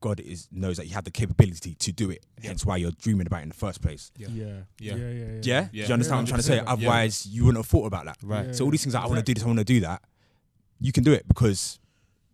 God 0.00 0.20
is 0.20 0.48
knows 0.52 0.76
that 0.76 0.86
you 0.86 0.94
have 0.94 1.04
the 1.04 1.10
capability 1.10 1.74
to 1.74 1.92
do 1.92 2.10
it. 2.10 2.24
Hence 2.42 2.64
why 2.66 2.76
you're 2.76 2.90
dreaming 2.92 3.26
about 3.26 3.40
it 3.40 3.44
in 3.44 3.48
the 3.48 3.54
first 3.54 3.80
place. 3.80 4.10
Yeah. 4.16 4.28
Yeah. 4.30 4.44
Yeah. 4.78 4.94
Yeah. 4.94 4.96
Yeah. 4.96 5.40
Yeah, 5.42 5.68
do 5.70 5.78
you 5.78 5.84
understand 5.94 6.10
what 6.10 6.18
I'm 6.20 6.26
trying 6.26 6.40
to 6.40 6.42
say? 6.42 6.58
100%. 6.58 6.64
Otherwise, 6.66 7.26
you 7.26 7.44
wouldn't 7.44 7.64
have 7.64 7.70
thought 7.70 7.86
about 7.86 8.04
that. 8.04 8.18
Right. 8.22 8.46
Yeah. 8.46 8.52
So 8.52 8.64
all 8.64 8.70
these 8.70 8.82
things 8.84 8.92
that 8.92 9.02
I 9.02 9.06
want 9.06 9.18
to 9.18 9.22
do 9.24 9.34
this, 9.34 9.42
I 9.42 9.46
want 9.46 9.58
to 9.58 9.64
do 9.64 9.80
that. 9.80 10.02
You 10.80 10.92
can 10.92 11.02
do 11.04 11.12
it 11.12 11.26
because 11.26 11.78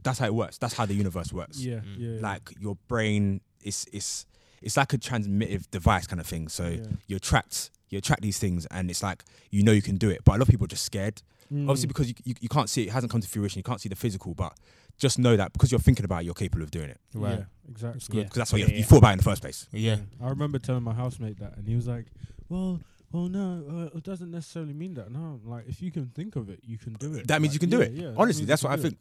that's 0.03 0.19
how 0.19 0.27
it 0.27 0.35
works. 0.35 0.59
That's 0.59 0.75
how 0.75 0.85
the 0.87 0.95
universe 0.95 1.33
works. 1.33 1.59
Yeah. 1.61 1.77
Mm. 1.77 1.97
Yeah. 1.99 2.21
Like 2.21 2.51
your 2.61 2.77
brain 2.89 3.41
is 3.63 3.87
is 3.93 4.27
it's 4.61 4.77
like 4.77 4.93
a 4.93 4.99
transmittive 4.99 5.71
device 5.71 6.07
kind 6.07 6.21
of 6.21 6.27
thing. 6.27 6.49
So 6.49 6.69
Yeah. 6.69 6.85
you 7.07 7.17
attract 7.17 7.71
you 7.91 7.99
attract 7.99 8.23
these 8.23 8.39
things, 8.39 8.67
and 8.67 8.91
it's 8.91 9.03
like 9.03 9.23
you 9.51 9.63
know 9.63 9.73
you 9.73 9.83
can 9.83 9.97
do 9.97 10.09
it. 10.11 10.23
But 10.25 10.33
a 10.33 10.39
lot 10.39 10.43
of 10.43 10.49
people 10.49 10.65
are 10.65 10.69
just 10.69 10.85
scared, 10.85 11.23
Mm. 11.53 11.69
obviously 11.69 11.87
because 11.89 12.09
you, 12.09 12.15
you 12.25 12.35
you 12.41 12.49
can't 12.49 12.69
see 12.71 12.83
it, 12.83 12.87
it 12.87 12.93
hasn't 12.93 13.13
come 13.13 13.21
to 13.21 13.29
fruition. 13.29 13.59
You 13.59 13.63
can't 13.65 13.81
see 13.81 13.89
the 13.91 13.97
physical, 13.97 14.35
but 14.35 14.57
just 15.03 15.19
know 15.19 15.37
that 15.37 15.53
because 15.53 15.71
you're 15.73 15.81
thinking 15.81 16.05
about 16.05 16.23
it, 16.23 16.27
you're 16.27 16.35
capable 16.35 16.63
of 16.63 16.71
doing 16.71 16.89
it. 16.89 17.01
Right. 17.13 17.39
Yeah. 17.41 17.45
Exactly. 17.69 18.19
Yeah. 18.19 18.23
Because 18.25 18.37
that's 18.37 18.53
what 18.53 18.61
Yeah, 18.61 18.69
you, 18.69 18.77
you 18.79 18.85
thought 18.85 18.99
about 18.99 19.13
in 19.13 19.19
the 19.19 19.25
first 19.25 19.43
place. 19.43 19.67
Yeah. 19.73 19.97
I 20.23 20.29
remember 20.29 20.59
telling 20.59 20.85
my 20.85 20.95
housemate 20.95 21.39
that, 21.41 21.57
and 21.57 21.67
he 21.67 21.75
was 21.75 21.89
like, 21.89 22.07
"Well, 22.49 22.81
well, 23.13 23.29
no, 23.29 23.91
uh, 23.93 23.97
it 23.99 24.05
doesn't 24.05 24.31
necessarily 24.31 24.73
mean 24.73 24.95
that. 24.95 25.11
No, 25.11 25.41
like 25.45 25.65
if 25.69 25.83
you 25.83 25.91
can 25.91 26.07
think 26.07 26.37
of 26.37 26.49
it, 26.49 26.61
you 26.63 26.79
can 26.79 26.95
do 26.95 27.15
it. 27.15 27.27
That 27.27 27.43
means 27.43 27.53
Like, 27.53 27.55
you 27.55 27.69
can 27.69 27.71
do 27.71 27.79
yeah, 27.79 27.85
it. 27.85 27.93
Yeah, 27.93 28.13
Honestly, 28.17 28.43
means 28.43 28.49
that's 28.49 28.63
what 28.65 28.73
I 28.73 28.77
think. 28.77 28.97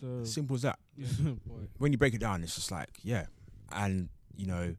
So 0.00 0.24
Simple 0.24 0.56
as 0.56 0.62
that. 0.62 0.78
boy. 0.96 1.66
when 1.78 1.90
you 1.92 1.98
break 1.98 2.14
it 2.14 2.20
down, 2.20 2.42
it's 2.42 2.54
just 2.54 2.70
like, 2.70 2.90
yeah. 3.02 3.26
And, 3.72 4.08
you 4.36 4.46
know, 4.46 4.76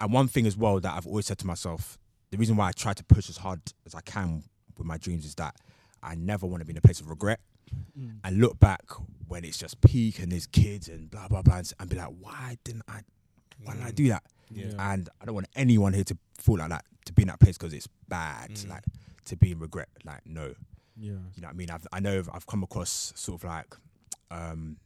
and 0.00 0.12
one 0.12 0.28
thing 0.28 0.46
as 0.46 0.56
well 0.56 0.80
that 0.80 0.96
I've 0.96 1.06
always 1.06 1.26
said 1.26 1.38
to 1.38 1.46
myself 1.46 1.98
the 2.30 2.38
reason 2.38 2.56
why 2.56 2.68
I 2.68 2.72
try 2.72 2.94
to 2.94 3.04
push 3.04 3.28
as 3.28 3.36
hard 3.36 3.60
as 3.86 3.94
I 3.94 4.00
can 4.00 4.44
with 4.78 4.86
my 4.86 4.96
dreams 4.96 5.24
is 5.24 5.34
that 5.36 5.54
I 6.02 6.14
never 6.14 6.46
want 6.46 6.60
to 6.62 6.64
be 6.64 6.72
in 6.72 6.76
a 6.78 6.80
place 6.80 7.00
of 7.00 7.08
regret 7.10 7.40
Mm. 7.98 8.16
and 8.24 8.40
look 8.40 8.58
back 8.58 8.82
when 9.28 9.44
it's 9.44 9.56
just 9.56 9.80
peak 9.80 10.18
and 10.18 10.32
there's 10.32 10.46
kids 10.46 10.88
and 10.88 11.10
blah 11.10 11.28
blah 11.28 11.42
blah 11.42 11.62
and, 11.78 11.88
be 11.88 11.96
like, 11.96 12.12
why 12.20 12.56
didn't 12.64 12.82
I? 12.88 13.00
Why 13.62 13.74
didn't 13.74 13.86
I 13.86 13.90
do 13.92 14.08
that? 14.08 14.24
Yeah. 14.50 14.72
And 14.78 15.08
I 15.20 15.24
don't 15.24 15.34
want 15.34 15.46
anyone 15.54 15.92
here 15.92 16.04
to 16.04 16.16
feel 16.38 16.58
like 16.58 16.70
that 16.70 16.84
to 17.06 17.12
be 17.12 17.22
in 17.22 17.28
that 17.28 17.40
place 17.40 17.56
because 17.56 17.72
it's 17.72 17.88
bad. 18.08 18.50
Mm. 18.50 18.70
Like 18.70 18.84
to 19.26 19.36
be 19.36 19.52
in 19.52 19.58
regret. 19.58 19.88
Like 20.04 20.26
no, 20.26 20.54
Yeah. 20.96 21.12
you 21.34 21.42
know 21.42 21.48
what 21.48 21.50
I 21.50 21.52
mean? 21.52 21.70
I've, 21.70 21.86
I 21.92 22.00
know 22.00 22.22
I've, 22.32 22.46
come 22.46 22.62
across 22.62 23.12
sort 23.16 23.42
of 23.42 23.48
like, 23.48 23.74
um, 24.30 24.76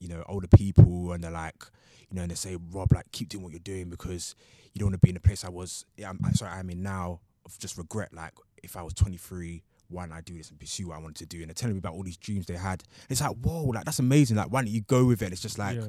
you 0.00 0.08
know, 0.08 0.24
older 0.28 0.48
people 0.48 1.12
and 1.12 1.22
they're 1.22 1.30
like, 1.30 1.64
you 2.10 2.16
know, 2.16 2.22
and 2.22 2.30
they 2.30 2.34
say, 2.34 2.56
Rob, 2.72 2.92
like, 2.92 3.10
keep 3.12 3.28
doing 3.28 3.42
what 3.42 3.52
you're 3.52 3.60
doing 3.60 3.88
because 3.88 4.34
you 4.72 4.80
don't 4.80 4.86
want 4.90 4.94
to 5.00 5.04
be 5.04 5.10
in 5.10 5.14
the 5.14 5.20
place 5.20 5.44
I 5.44 5.48
was, 5.48 5.84
yeah, 5.96 6.10
I'm, 6.10 6.34
sorry, 6.34 6.52
I'm 6.52 6.68
in 6.70 6.82
now 6.82 7.20
of 7.46 7.58
just 7.58 7.78
regret. 7.78 8.12
Like, 8.12 8.32
if 8.62 8.76
I 8.76 8.82
was 8.82 8.92
23, 8.94 9.62
why 9.94 10.04
didn't 10.04 10.16
I 10.18 10.20
do 10.20 10.34
this 10.36 10.50
and 10.50 10.58
pursue 10.58 10.88
what 10.88 10.96
I 10.98 11.00
wanted 11.00 11.16
to 11.18 11.26
do? 11.26 11.38
And 11.40 11.48
they're 11.48 11.54
telling 11.54 11.74
me 11.74 11.78
about 11.78 11.94
all 11.94 12.02
these 12.02 12.16
dreams 12.16 12.46
they 12.46 12.56
had. 12.56 12.82
It's 13.08 13.20
like, 13.20 13.36
whoa, 13.36 13.64
like, 13.64 13.84
that's 13.84 13.98
amazing. 14.00 14.36
Like, 14.36 14.50
why 14.52 14.60
don't 14.62 14.70
you 14.72 14.82
go 14.82 15.04
with 15.04 15.22
it? 15.22 15.32
It's 15.32 15.40
just 15.42 15.58
like, 15.58 15.76
yeah. 15.76 15.86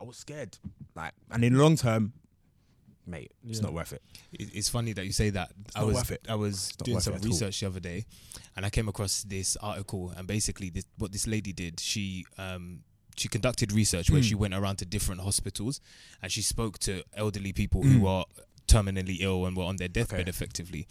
I 0.00 0.04
was 0.04 0.16
scared. 0.16 0.56
Like, 0.94 1.12
and 1.30 1.44
in 1.44 1.52
the 1.54 1.60
long 1.62 1.76
term, 1.76 2.12
mate, 3.06 3.32
it's 3.46 3.60
not 3.60 3.72
worth 3.72 3.92
it. 3.92 4.02
It- 4.32 4.50
It's 4.54 4.68
funny 4.68 4.92
that 4.92 5.04
you 5.04 5.12
say 5.12 5.30
that. 5.30 5.50
I 5.74 5.80
not 5.80 5.86
was 5.88 5.94
worth 5.96 6.10
it. 6.12 6.26
I 6.28 6.34
was 6.34 6.72
not 6.78 6.84
doing 6.86 7.00
some 7.00 7.14
it 7.14 7.16
at 7.16 7.22
all. 7.24 7.28
research 7.30 7.60
the 7.60 7.66
other 7.66 7.80
day, 7.80 8.04
and 8.56 8.64
I 8.66 8.70
came 8.70 8.88
across 8.88 9.22
this 9.22 9.56
article. 9.56 10.12
And 10.16 10.26
basically, 10.26 10.70
this, 10.70 10.84
what 10.98 11.12
this 11.12 11.26
lady 11.26 11.52
did, 11.52 11.80
she 11.80 12.26
um, 12.36 12.80
she 13.16 13.28
conducted 13.28 13.72
research 13.72 14.10
where 14.10 14.20
Mm. 14.20 14.28
she 14.28 14.34
went 14.36 14.54
around 14.54 14.76
to 14.76 14.84
different 14.84 15.22
hospitals, 15.22 15.80
and 16.22 16.30
she 16.30 16.42
spoke 16.42 16.78
to 16.80 17.02
elderly 17.14 17.52
people 17.52 17.82
Mm. 17.82 17.92
who 17.98 18.06
are 18.06 18.26
terminally 18.68 19.16
ill 19.20 19.46
and 19.46 19.56
were 19.56 19.64
on 19.64 19.76
their 19.76 19.88
deathbed, 19.88 20.20
Okay. 20.20 20.30
effectively. 20.30 20.86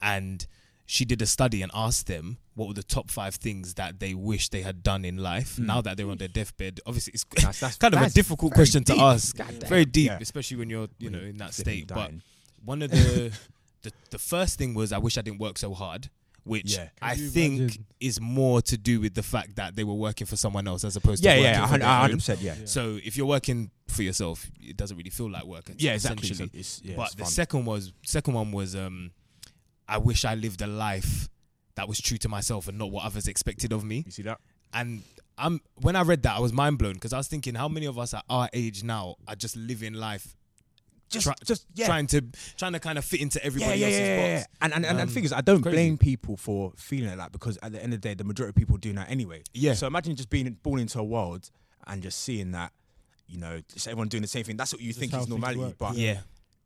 And 0.00 0.46
she 0.94 1.04
did 1.06 1.20
a 1.22 1.26
study 1.26 1.62
and 1.62 1.70
asked 1.74 2.06
them 2.06 2.26
what 2.54 2.68
were 2.68 2.74
the 2.74 2.82
top 2.96 3.10
five 3.10 3.34
things 3.46 3.74
that 3.80 3.98
they 3.98 4.12
wish 4.12 4.50
they 4.50 4.60
had 4.62 4.82
done 4.82 5.02
in 5.10 5.16
life 5.16 5.56
Mm. 5.56 5.64
now 5.72 5.80
that 5.80 5.96
they're 5.96 6.10
on 6.10 6.18
their 6.18 6.28
deathbed. 6.38 6.80
Obviously, 6.84 7.12
it's 7.14 7.24
That's, 7.42 7.60
that's 7.60 7.76
kind 7.84 7.94
of 7.94 8.02
a 8.02 8.10
difficult 8.10 8.50
very 8.52 8.58
question 8.58 8.84
to 8.84 8.92
deep. 8.92 9.00
ask. 9.02 9.36
God. 9.36 9.54
Very 9.68 9.86
deep, 9.86 10.08
Yeah. 10.10 10.18
especially 10.20 10.58
when 10.58 10.68
you're 10.68 10.88
you 10.98 11.08
When 11.10 11.12
know 11.12 11.26
in 11.32 11.36
that 11.38 11.54
sitting 11.54 11.86
state. 11.86 11.88
But 11.88 12.10
one 12.64 12.82
of 12.82 12.90
the, 12.96 13.32
the 13.84 13.92
the 14.10 14.18
first 14.18 14.58
thing 14.58 14.74
was 14.74 14.92
I 14.92 14.98
wish 14.98 15.16
I 15.16 15.22
didn't 15.22 15.40
work 15.40 15.56
so 15.56 15.72
hard, 15.72 16.10
which 16.44 16.76
Yeah. 16.76 16.88
I 17.00 17.14
think 17.16 17.58
imagine? 17.60 17.86
is 18.00 18.20
more 18.20 18.60
to 18.70 18.76
do 18.76 19.00
with 19.00 19.14
the 19.14 19.22
fact 19.22 19.56
that 19.56 19.74
they 19.76 19.84
were 19.84 19.94
working 20.08 20.26
for 20.26 20.36
someone 20.36 20.68
else 20.68 20.84
as 20.84 20.94
opposed 20.96 21.22
to 21.22 21.28
yeah, 21.30 21.36
working 21.36 21.54
yeah, 21.54 21.66
for 21.72 21.78
their 21.78 21.88
own. 21.88 22.00
100 22.00 22.16
percent, 22.16 22.40
yeah. 22.42 22.54
Yeah. 22.60 22.66
So 22.66 22.98
if 23.02 23.16
you're 23.16 23.32
working 23.36 23.70
for 23.88 24.02
yourself, 24.02 24.50
it 24.60 24.76
doesn't 24.76 24.96
really 24.98 25.10
feel 25.18 25.30
like 25.30 25.44
work. 25.44 25.70
Yeah, 25.78 25.94
exactly. 25.94 26.28
It's, 26.52 26.82
yeah, 26.84 26.96
but 26.96 27.06
it's 27.06 27.14
the 27.14 27.22
fun. 27.24 27.32
second 27.32 27.64
was 27.64 27.92
second 28.04 28.34
one 28.34 28.52
was 28.52 28.76
um, 28.76 29.12
I 29.88 29.98
wish 29.98 30.24
I 30.24 30.34
lived 30.34 30.62
a 30.62 30.66
life 30.66 31.28
that 31.74 31.88
was 31.88 32.00
true 32.00 32.18
to 32.18 32.28
myself 32.28 32.68
and 32.68 32.78
not 32.78 32.90
what 32.90 33.04
others 33.04 33.28
expected 33.28 33.72
of 33.72 33.84
me. 33.84 34.02
you 34.06 34.12
see 34.12 34.22
that? 34.22 34.38
And 34.72 35.02
I'm 35.38 35.60
when 35.76 35.96
I 35.96 36.02
read 36.02 36.22
that, 36.22 36.36
I 36.36 36.40
was 36.40 36.52
mind 36.52 36.78
blown 36.78 36.94
because 36.94 37.12
I 37.12 37.18
was 37.18 37.28
thinking, 37.28 37.54
how 37.54 37.68
many 37.68 37.86
of 37.86 37.98
us 37.98 38.14
at 38.14 38.24
our 38.28 38.48
age 38.52 38.84
now 38.84 39.16
are 39.28 39.34
just 39.34 39.56
living 39.56 39.94
life 39.94 40.36
Just, 41.10 41.24
Try- 41.26 41.34
just 41.44 41.66
yeah. 41.74 41.86
trying 41.86 42.06
to 42.08 42.22
trying 42.56 42.72
to 42.72 42.80
kind 42.80 42.96
of 42.98 43.04
fit 43.04 43.20
into 43.20 43.42
everybody 43.44 43.80
yeah, 43.80 43.86
else's 43.86 44.00
yeah, 44.00 44.06
yeah, 44.06 44.16
box? 44.16 44.48
yeah. 44.50 44.64
And 44.64 44.72
and, 44.74 44.84
and, 44.86 44.90
and 44.92 45.00
Um, 45.00 45.06
the 45.08 45.12
thing 45.14 45.24
is, 45.24 45.32
I 45.32 45.40
don't 45.42 45.60
blame 45.62 45.98
people 45.98 46.36
for 46.36 46.72
feeling 46.76 47.08
like 47.08 47.18
that 47.18 47.32
because 47.32 47.58
at 47.62 47.72
the 47.72 47.82
end 47.82 47.92
of 47.94 48.00
the 48.00 48.08
day, 48.08 48.14
the 48.14 48.24
majority 48.24 48.50
of 48.50 48.54
people 48.54 48.76
do 48.78 48.92
that 48.94 49.10
anyway. 49.10 49.42
Yeah. 49.52 49.74
So 49.74 49.86
imagine 49.86 50.16
just 50.16 50.30
being 50.30 50.50
born 50.62 50.80
into 50.80 50.98
a 51.00 51.04
world 51.04 51.50
and 51.86 52.02
just 52.02 52.20
seeing 52.20 52.52
that, 52.52 52.72
you 53.26 53.38
know, 53.38 53.60
just 53.74 53.88
everyone 53.88 54.08
doing 54.08 54.22
the 54.22 54.28
same 54.28 54.44
thing. 54.44 54.56
That's 54.56 54.72
what 54.72 54.80
you 54.80 54.88
Just 54.88 55.00
think 55.00 55.12
is 55.12 55.18
things 55.18 55.28
normality, 55.28 55.60
work. 55.60 55.78
but 55.78 55.96
yeah. 55.96 56.20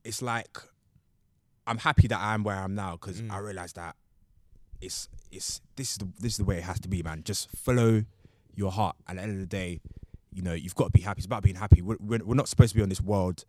it's 0.04 0.22
like 0.22 0.58
I'm 1.66 1.78
happy 1.78 2.06
that 2.08 2.20
I 2.20 2.34
am 2.34 2.44
where 2.44 2.56
I 2.56 2.62
am 2.64 2.74
now 2.74 2.92
because 2.92 3.20
Mm. 3.20 3.30
I 3.30 3.38
realize 3.38 3.72
that 3.74 3.96
it's 4.80 5.08
it's 5.32 5.60
this 5.76 5.92
is 5.92 5.98
the 5.98 6.08
this 6.20 6.32
is 6.32 6.38
the 6.38 6.44
way 6.44 6.58
it 6.58 6.64
has 6.64 6.80
to 6.80 6.88
be, 6.88 7.02
man. 7.02 7.22
Just 7.24 7.50
follow 7.56 8.04
your 8.54 8.70
heart. 8.72 8.96
At 9.08 9.16
the 9.16 9.22
end 9.22 9.32
of 9.32 9.38
the 9.40 9.46
day, 9.46 9.80
you 10.32 10.42
know, 10.42 10.52
you've 10.54 10.74
got 10.74 10.86
to 10.86 10.90
be 10.90 11.00
happy. 11.00 11.18
It's 11.18 11.26
about 11.26 11.42
being 11.42 11.56
happy. 11.56 11.82
We're, 11.82 11.96
we're, 12.00 12.24
we're 12.24 12.34
not 12.34 12.48
supposed 12.48 12.72
to 12.72 12.76
be 12.76 12.82
on 12.82 12.88
this 12.88 13.00
world, 13.00 13.44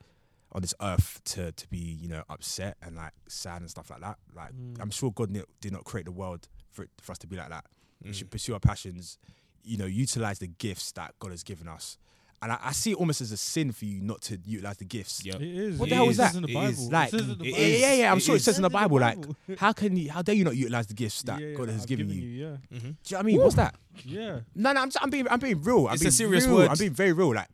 on 0.53 0.61
this 0.61 0.73
earth, 0.81 1.21
to 1.25 1.51
to 1.51 1.67
be 1.69 1.77
you 1.77 2.07
know 2.07 2.23
upset 2.29 2.77
and 2.81 2.95
like 2.95 3.13
sad 3.27 3.61
and 3.61 3.69
stuff 3.69 3.89
like 3.89 4.01
that. 4.01 4.17
Like 4.35 4.53
Mm. 4.53 4.77
I'm 4.81 4.89
sure 4.89 5.11
God 5.11 5.31
did 5.61 5.71
not 5.71 5.83
create 5.83 6.05
the 6.05 6.11
world 6.11 6.47
for 6.71 6.83
it, 6.83 6.89
for 7.01 7.11
us 7.11 7.17
to 7.19 7.27
be 7.27 7.35
like 7.35 7.49
that. 7.49 7.65
We 8.03 8.11
Mm. 8.11 8.13
should 8.15 8.31
pursue 8.31 8.53
our 8.53 8.59
passions. 8.59 9.17
You 9.63 9.77
know, 9.77 9.85
utilize 9.85 10.39
the 10.39 10.47
gifts 10.47 10.91
that 10.93 11.13
God 11.19 11.31
has 11.31 11.43
given 11.43 11.67
us. 11.67 11.97
And 12.39 12.51
I, 12.51 12.57
I 12.65 12.71
see 12.71 12.91
it 12.91 12.97
almost 12.97 13.19
as 13.21 13.31
a 13.31 13.37
sin 13.37 13.71
for 13.71 13.85
you 13.85 13.99
not 13.99 14.21
to 14.23 14.37
utilize 14.45 14.77
the 14.77 14.85
gifts. 14.85 15.25
Yep. 15.25 15.35
It 15.37 15.41
is. 15.41 15.79
What 15.79 15.87
It 15.87 15.89
the 15.89 15.95
hell 15.95 16.09
is 16.09 16.17
It 16.17 16.21
that? 16.21 16.27
says 16.27 16.35
in 16.35 16.41
the 16.43 16.53
Bible. 16.53 16.69
is. 16.69 16.91
Like, 16.91 17.07
it 17.07 17.11
says 17.11 17.21
in 17.21 17.27
the 17.29 17.33
it 17.33 17.37
Bible. 17.51 17.63
is. 17.63 17.81
yeah, 17.81 17.93
yeah, 17.93 18.11
I'm 18.11 18.17
It 18.17 18.21
sure 18.21 18.35
it 18.35 18.37
is. 18.37 18.43
says 18.43 18.57
in 18.57 18.61
the 18.61 18.69
Bible, 18.69 18.99
like, 18.99 19.17
how 19.57 19.73
can 19.73 19.97
you, 19.97 20.11
how 20.11 20.21
dare 20.21 20.35
you 20.35 20.43
not 20.43 20.55
utilize 20.55 20.85
the 20.85 20.93
gifts 20.93 21.23
that 21.23 21.39
Yeah, 21.41 21.47
yeah, 21.47 21.53
God 21.55 21.69
has 21.69 21.81
I've 21.81 21.87
given 21.87 22.09
you? 22.09 22.21
Mhm. 22.21 22.37
Yeah. 22.37 22.57
Do 22.69 22.75
you 22.77 22.81
know 22.81 22.95
what 23.09 23.17
I 23.19 23.21
mean? 23.23 23.37
What's 23.39 23.55
that? 23.55 23.75
Yeah. 24.05 24.39
No, 24.53 24.71
no, 24.71 24.81
I'm, 24.81 24.91
I'm 25.01 25.09
being, 25.09 25.27
I'm 25.29 25.39
being 25.39 25.61
real. 25.63 25.87
I'm 25.87 25.95
It's 25.95 26.05
a 26.05 26.11
serious 26.11 26.45
real. 26.45 26.57
word. 26.57 26.69
I'm 26.69 26.77
being 26.77 26.93
very 26.93 27.11
real. 27.13 27.33
Like, 27.33 27.49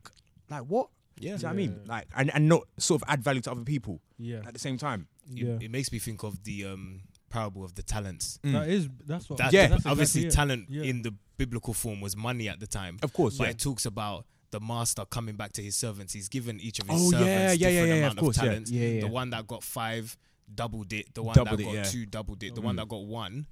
like 0.50 0.64
what? 0.64 0.90
Yeah. 1.18 1.38
Do 1.38 1.38
you 1.38 1.44
know 1.44 1.48
what 1.48 1.54
I 1.54 1.56
mean? 1.56 1.80
Like, 1.86 2.08
and, 2.18 2.34
and 2.36 2.50
not 2.50 2.64
sort 2.78 3.02
of 3.02 3.08
add 3.10 3.24
value 3.24 3.40
to 3.42 3.52
other 3.52 3.64
people 3.64 4.02
Yeah. 4.20 4.42
at 4.46 4.54
the 4.54 4.60
same 4.60 4.78
time. 4.78 5.08
Yeah. 5.30 5.58
it 5.62 5.72
makes 5.72 5.90
me 5.94 6.00
think 6.00 6.24
of 6.24 6.44
the 6.44 6.66
um, 6.66 7.00
parable 7.30 7.64
of 7.64 7.76
the 7.76 7.84
talents. 7.84 8.38
That 8.44 8.68
is. 8.68 8.90
That's 9.08 9.30
what. 9.30 9.40
That 9.40 9.54
Yeah. 9.54 9.68
that's 9.68 9.86
obviously 9.86 10.26
exactly 10.26 10.28
it. 10.28 10.58
talent 10.58 10.70
Yeah. 10.70 10.90
in 10.92 11.04
the 11.04 11.14
biblical 11.38 11.74
form 11.74 12.02
was 12.02 12.18
money 12.18 12.50
at 12.50 12.60
the 12.60 12.68
time. 12.68 12.98
Of 13.02 13.14
course, 13.14 13.38
But 13.38 13.46
yeah. 13.46 13.50
it 13.52 13.60
talks 13.60 13.86
about 13.86 14.26
the 14.54 14.60
master 14.62 15.04
coming 15.06 15.36
back 15.36 15.52
to 15.54 15.62
his 15.62 15.76
servants. 15.76 16.14
He's 16.14 16.30
given 16.30 16.60
each 16.62 16.80
of 16.80 16.88
his 16.88 17.02
Oh, 17.08 17.12
servants 17.12 17.30
yeah, 17.30 17.52
yeah, 17.52 17.52
yeah, 17.52 17.70
different 17.70 17.88
yeah, 17.90 17.96
amount 17.96 18.18
of 18.18 18.24
course, 18.24 18.38
yeah. 18.38 18.44
talents. 18.44 18.72
Yeah, 18.72 18.88
yeah. 18.88 19.02
The 19.02 19.08
one 19.08 19.30
that 19.32 19.46
got 19.48 19.64
five 19.64 20.18
doubled 20.54 20.94
it. 20.94 21.14
The 21.14 21.24
one 21.24 21.36
Doubled 21.36 21.60
that 21.60 21.64
it, 21.64 21.66
got 21.66 21.74
yeah. 21.74 21.84
two 21.84 22.06
doubled 22.06 22.42
it. 22.44 22.56
The 22.56 22.62
Mm. 22.62 22.66
one 22.66 22.76
that 22.78 22.88
got 22.88 23.04
one, 23.06 23.48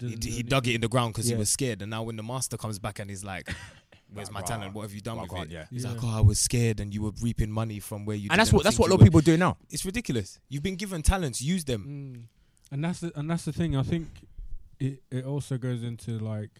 he, 0.00 0.16
he 0.30 0.42
dug 0.42 0.66
it 0.68 0.74
in 0.74 0.80
the 0.80 0.88
ground 0.88 1.12
because 1.14 1.28
Yeah. 1.28 1.36
he 1.36 1.38
was 1.38 1.48
scared. 1.50 1.82
And 1.82 1.90
now 1.90 2.02
when 2.02 2.16
the 2.16 2.22
master 2.22 2.56
comes 2.56 2.78
back 2.78 2.98
and 2.98 3.08
he's 3.10 3.22
like, 3.24 3.48
"Where's 4.12 4.30
my 4.30 4.40
Rah, 4.40 4.46
talent? 4.46 4.74
What 4.74 4.82
have 4.82 4.94
you 4.94 5.00
done 5.00 5.16
rah, 5.16 5.22
with 5.22 5.32
rah, 5.32 5.42
it?" 5.42 5.50
yeah. 5.50 5.66
He's 5.70 5.84
Yeah. 5.84 5.90
like, 5.92 6.02
"Oh, 6.02 6.16
I 6.18 6.20
was 6.20 6.38
scared, 6.38 6.80
and 6.80 6.92
you 6.94 7.02
were 7.02 7.12
reaping 7.22 7.50
money 7.50 7.78
from 7.80 8.04
where 8.04 8.16
you." 8.16 8.28
And 8.30 8.40
that's 8.40 8.52
what 8.52 8.64
that's 8.64 8.78
what 8.78 8.86
a 8.88 8.90
lot 8.90 8.94
of 8.96 9.00
would." 9.00 9.06
people 9.06 9.20
do 9.20 9.36
now. 9.36 9.58
It's 9.70 9.84
ridiculous. 9.84 10.38
You've 10.48 10.62
been 10.62 10.76
given 10.76 11.02
talents. 11.02 11.40
Use 11.42 11.64
them. 11.64 11.82
Mm. 11.86 12.72
And 12.72 12.84
that's 12.84 13.00
the 13.00 13.12
and 13.18 13.30
that's 13.30 13.44
the 13.44 13.52
thing. 13.52 13.76
I 13.76 13.82
think 13.82 14.08
it 14.80 15.02
it 15.10 15.24
also 15.24 15.56
goes 15.58 15.82
into 15.82 16.18
like 16.18 16.50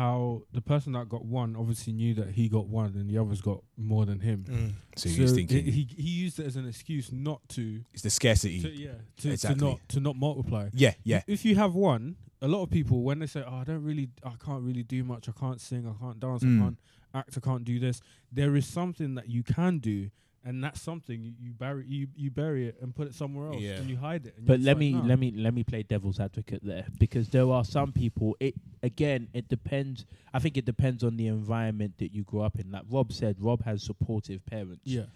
how 0.00 0.42
the 0.52 0.62
person 0.62 0.92
that 0.94 1.08
got 1.10 1.24
one 1.26 1.54
obviously 1.54 1.92
knew 1.92 2.14
that 2.14 2.30
he 2.30 2.48
got 2.48 2.66
one 2.66 2.94
and 2.96 3.10
the 3.10 3.18
others 3.18 3.40
got 3.42 3.62
more 3.76 4.06
than 4.06 4.18
him. 4.20 4.44
Mm. 4.48 4.72
So, 4.96 5.08
he's 5.10 5.32
thinking 5.32 5.64
he 5.64 5.86
he 5.96 6.08
used 6.24 6.38
it 6.40 6.46
as 6.46 6.56
an 6.56 6.66
excuse 6.66 7.12
not 7.12 7.40
to, 7.50 7.82
it's 7.92 8.02
the 8.02 8.10
scarcity. 8.10 8.62
to 8.62 8.70
yeah 8.70 8.90
to, 9.18 9.30
Exactly. 9.32 9.58
to 9.58 9.64
not 9.64 9.78
to 9.90 10.00
not 10.00 10.16
multiply. 10.16 10.70
yeah, 10.72 10.94
yeah. 11.04 11.22
If 11.26 11.44
you 11.44 11.54
have 11.56 11.74
one, 11.74 12.16
a 12.40 12.48
lot 12.48 12.62
of 12.62 12.70
people 12.70 13.02
when 13.02 13.18
they 13.18 13.26
say, 13.26 13.42
"Oh, 13.46 13.56
I 13.56 13.64
don't 13.64 13.84
really, 13.84 14.08
I 14.24 14.32
can't 14.42 14.62
really 14.62 14.82
do 14.82 15.04
much. 15.04 15.28
I 15.28 15.32
can't 15.32 15.60
sing. 15.60 15.86
I 15.86 15.92
can't 16.02 16.18
dance. 16.18 16.42
Mm. 16.42 16.56
I 16.56 16.62
can't 16.62 16.78
act. 17.14 17.36
I 17.36 17.40
can't 17.40 17.64
do 17.64 17.78
this." 17.78 18.00
There 18.32 18.56
is 18.56 18.66
something 18.66 19.14
that 19.16 19.28
you 19.28 19.42
can 19.42 19.78
do, 19.80 20.10
and 20.44 20.64
that's 20.64 20.80
something 20.80 21.22
you, 21.22 21.32
you 21.40 21.50
bury 21.52 21.84
you, 21.86 22.08
you 22.16 22.30
bury 22.30 22.66
it 22.68 22.76
and 22.80 22.94
put 22.94 23.06
it 23.06 23.14
somewhere 23.14 23.48
else, 23.48 23.60
Yeah. 23.60 23.76
and 23.80 23.88
you 23.90 23.96
hide 23.96 24.26
it. 24.26 24.34
And 24.38 24.46
But 24.46 24.60
let 24.60 24.72
just 24.72 24.78
me 24.78 24.92
like, 24.94 25.02
"Nah." 25.02 25.08
let 25.08 25.18
me 25.18 25.30
let 25.32 25.54
me 25.54 25.64
play 25.64 25.82
devil's 25.82 26.18
advocate 26.20 26.62
there 26.64 26.86
because 26.98 27.28
there 27.28 27.48
are 27.50 27.64
some 27.64 27.92
people. 27.92 28.36
It 28.40 28.54
again, 28.82 29.28
it 29.34 29.48
depends. 29.48 30.06
I 30.32 30.38
think 30.38 30.56
it 30.56 30.64
depends 30.64 31.04
on 31.04 31.16
the 31.16 31.26
environment 31.26 31.94
that 31.98 32.12
you 32.12 32.22
grew 32.24 32.40
up 32.40 32.58
in. 32.58 32.70
Like 32.70 32.84
Rob 32.88 33.12
said, 33.12 33.36
Rob 33.40 33.64
has 33.64 33.82
supportive 33.82 34.44
parents. 34.46 34.82
Yeah, 34.86 35.06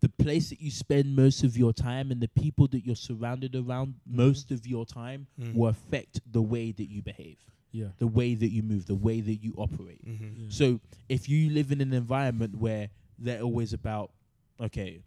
The 0.00 0.08
place 0.08 0.48
that 0.50 0.60
you 0.60 0.72
spend 0.72 1.14
most 1.14 1.44
of 1.44 1.56
your 1.56 1.72
time 1.72 2.10
and 2.10 2.20
the 2.20 2.26
people 2.28 2.66
that 2.68 2.84
you're 2.84 2.96
surrounded 2.96 3.54
around 3.54 3.94
Mhm. 4.08 4.14
most 4.16 4.50
of 4.50 4.66
your 4.66 4.84
time 4.84 5.28
Mm. 5.40 5.54
will 5.54 5.68
affect 5.68 6.20
the 6.32 6.42
way 6.42 6.72
that 6.72 6.86
you 6.88 7.02
behave, 7.02 7.38
yeah, 7.70 7.92
the 7.98 8.08
way 8.08 8.34
that 8.34 8.50
you 8.50 8.64
move, 8.64 8.86
the 8.86 8.96
way 8.96 9.20
that 9.20 9.36
you 9.36 9.54
operate. 9.56 10.04
Mhm. 10.04 10.20
yeah. 10.36 10.46
So 10.48 10.80
if 11.08 11.28
you 11.28 11.50
live 11.50 11.70
in 11.70 11.80
an 11.80 11.92
environment 11.92 12.56
where 12.56 12.90
they're 13.16 13.42
always 13.42 13.72
about, 13.72 14.10
okay, 14.60 15.00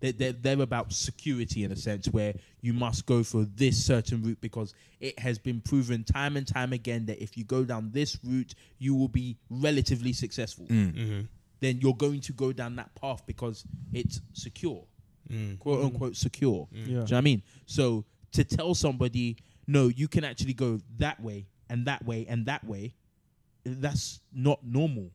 they're, 0.00 0.12
they're, 0.12 0.32
they're 0.32 0.60
about 0.62 0.92
security 0.92 1.62
in 1.64 1.70
a 1.72 1.76
sense 1.76 2.08
where 2.08 2.34
you 2.60 2.72
must 2.72 3.06
go 3.06 3.22
for 3.22 3.44
this 3.54 3.84
certain 3.84 4.22
route 4.22 4.40
because 4.40 4.74
it 5.00 5.18
has 5.18 5.38
been 5.38 5.60
proven 5.60 6.02
time 6.04 6.36
and 6.36 6.46
time 6.46 6.72
again 6.72 7.06
that 7.06 7.22
if 7.22 7.36
you 7.36 7.44
go 7.44 7.64
down 7.64 7.90
this 7.92 8.18
route, 8.24 8.54
you 8.78 8.94
will 8.94 9.08
be 9.08 9.36
relatively 9.48 10.12
successful. 10.12 10.66
Mm. 10.66 10.92
Mhm. 10.94 11.28
Then 11.60 11.78
you're 11.80 11.94
going 11.94 12.20
to 12.22 12.32
go 12.32 12.52
down 12.52 12.74
that 12.76 12.92
path 12.96 13.24
because 13.26 13.64
it's 13.92 14.20
secure, 14.32 14.82
Mm. 15.30 15.58
quote 15.60 15.80
Mm. 15.80 15.84
unquote 15.86 16.16
secure. 16.16 16.66
Mm. 16.74 16.78
yeah. 16.78 16.84
Do 16.84 16.90
you 16.90 16.96
know 16.96 17.02
what 17.02 17.12
I 17.12 17.20
mean? 17.20 17.42
So 17.66 18.04
to 18.32 18.42
tell 18.42 18.74
somebody, 18.74 19.36
no, 19.68 19.86
you 19.86 20.08
can 20.08 20.24
actually 20.24 20.54
go 20.54 20.80
that 20.98 21.20
way 21.22 21.46
and 21.68 21.86
that 21.86 22.04
way 22.04 22.26
and 22.28 22.46
that 22.46 22.64
way, 22.64 22.94
that's 23.64 24.20
not 24.32 24.64
normal. 24.66 25.12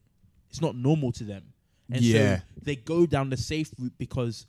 It's 0.49 0.61
not 0.61 0.77
normal 0.77 1.11
to 1.13 1.25
them. 1.25 1.43
And 1.89 2.01
Yeah. 2.03 2.37
so 2.39 2.43
they 2.63 2.75
go 2.75 3.05
down 3.05 3.29
the 3.29 3.37
safe 3.37 3.71
route 3.79 3.93
because 3.97 4.45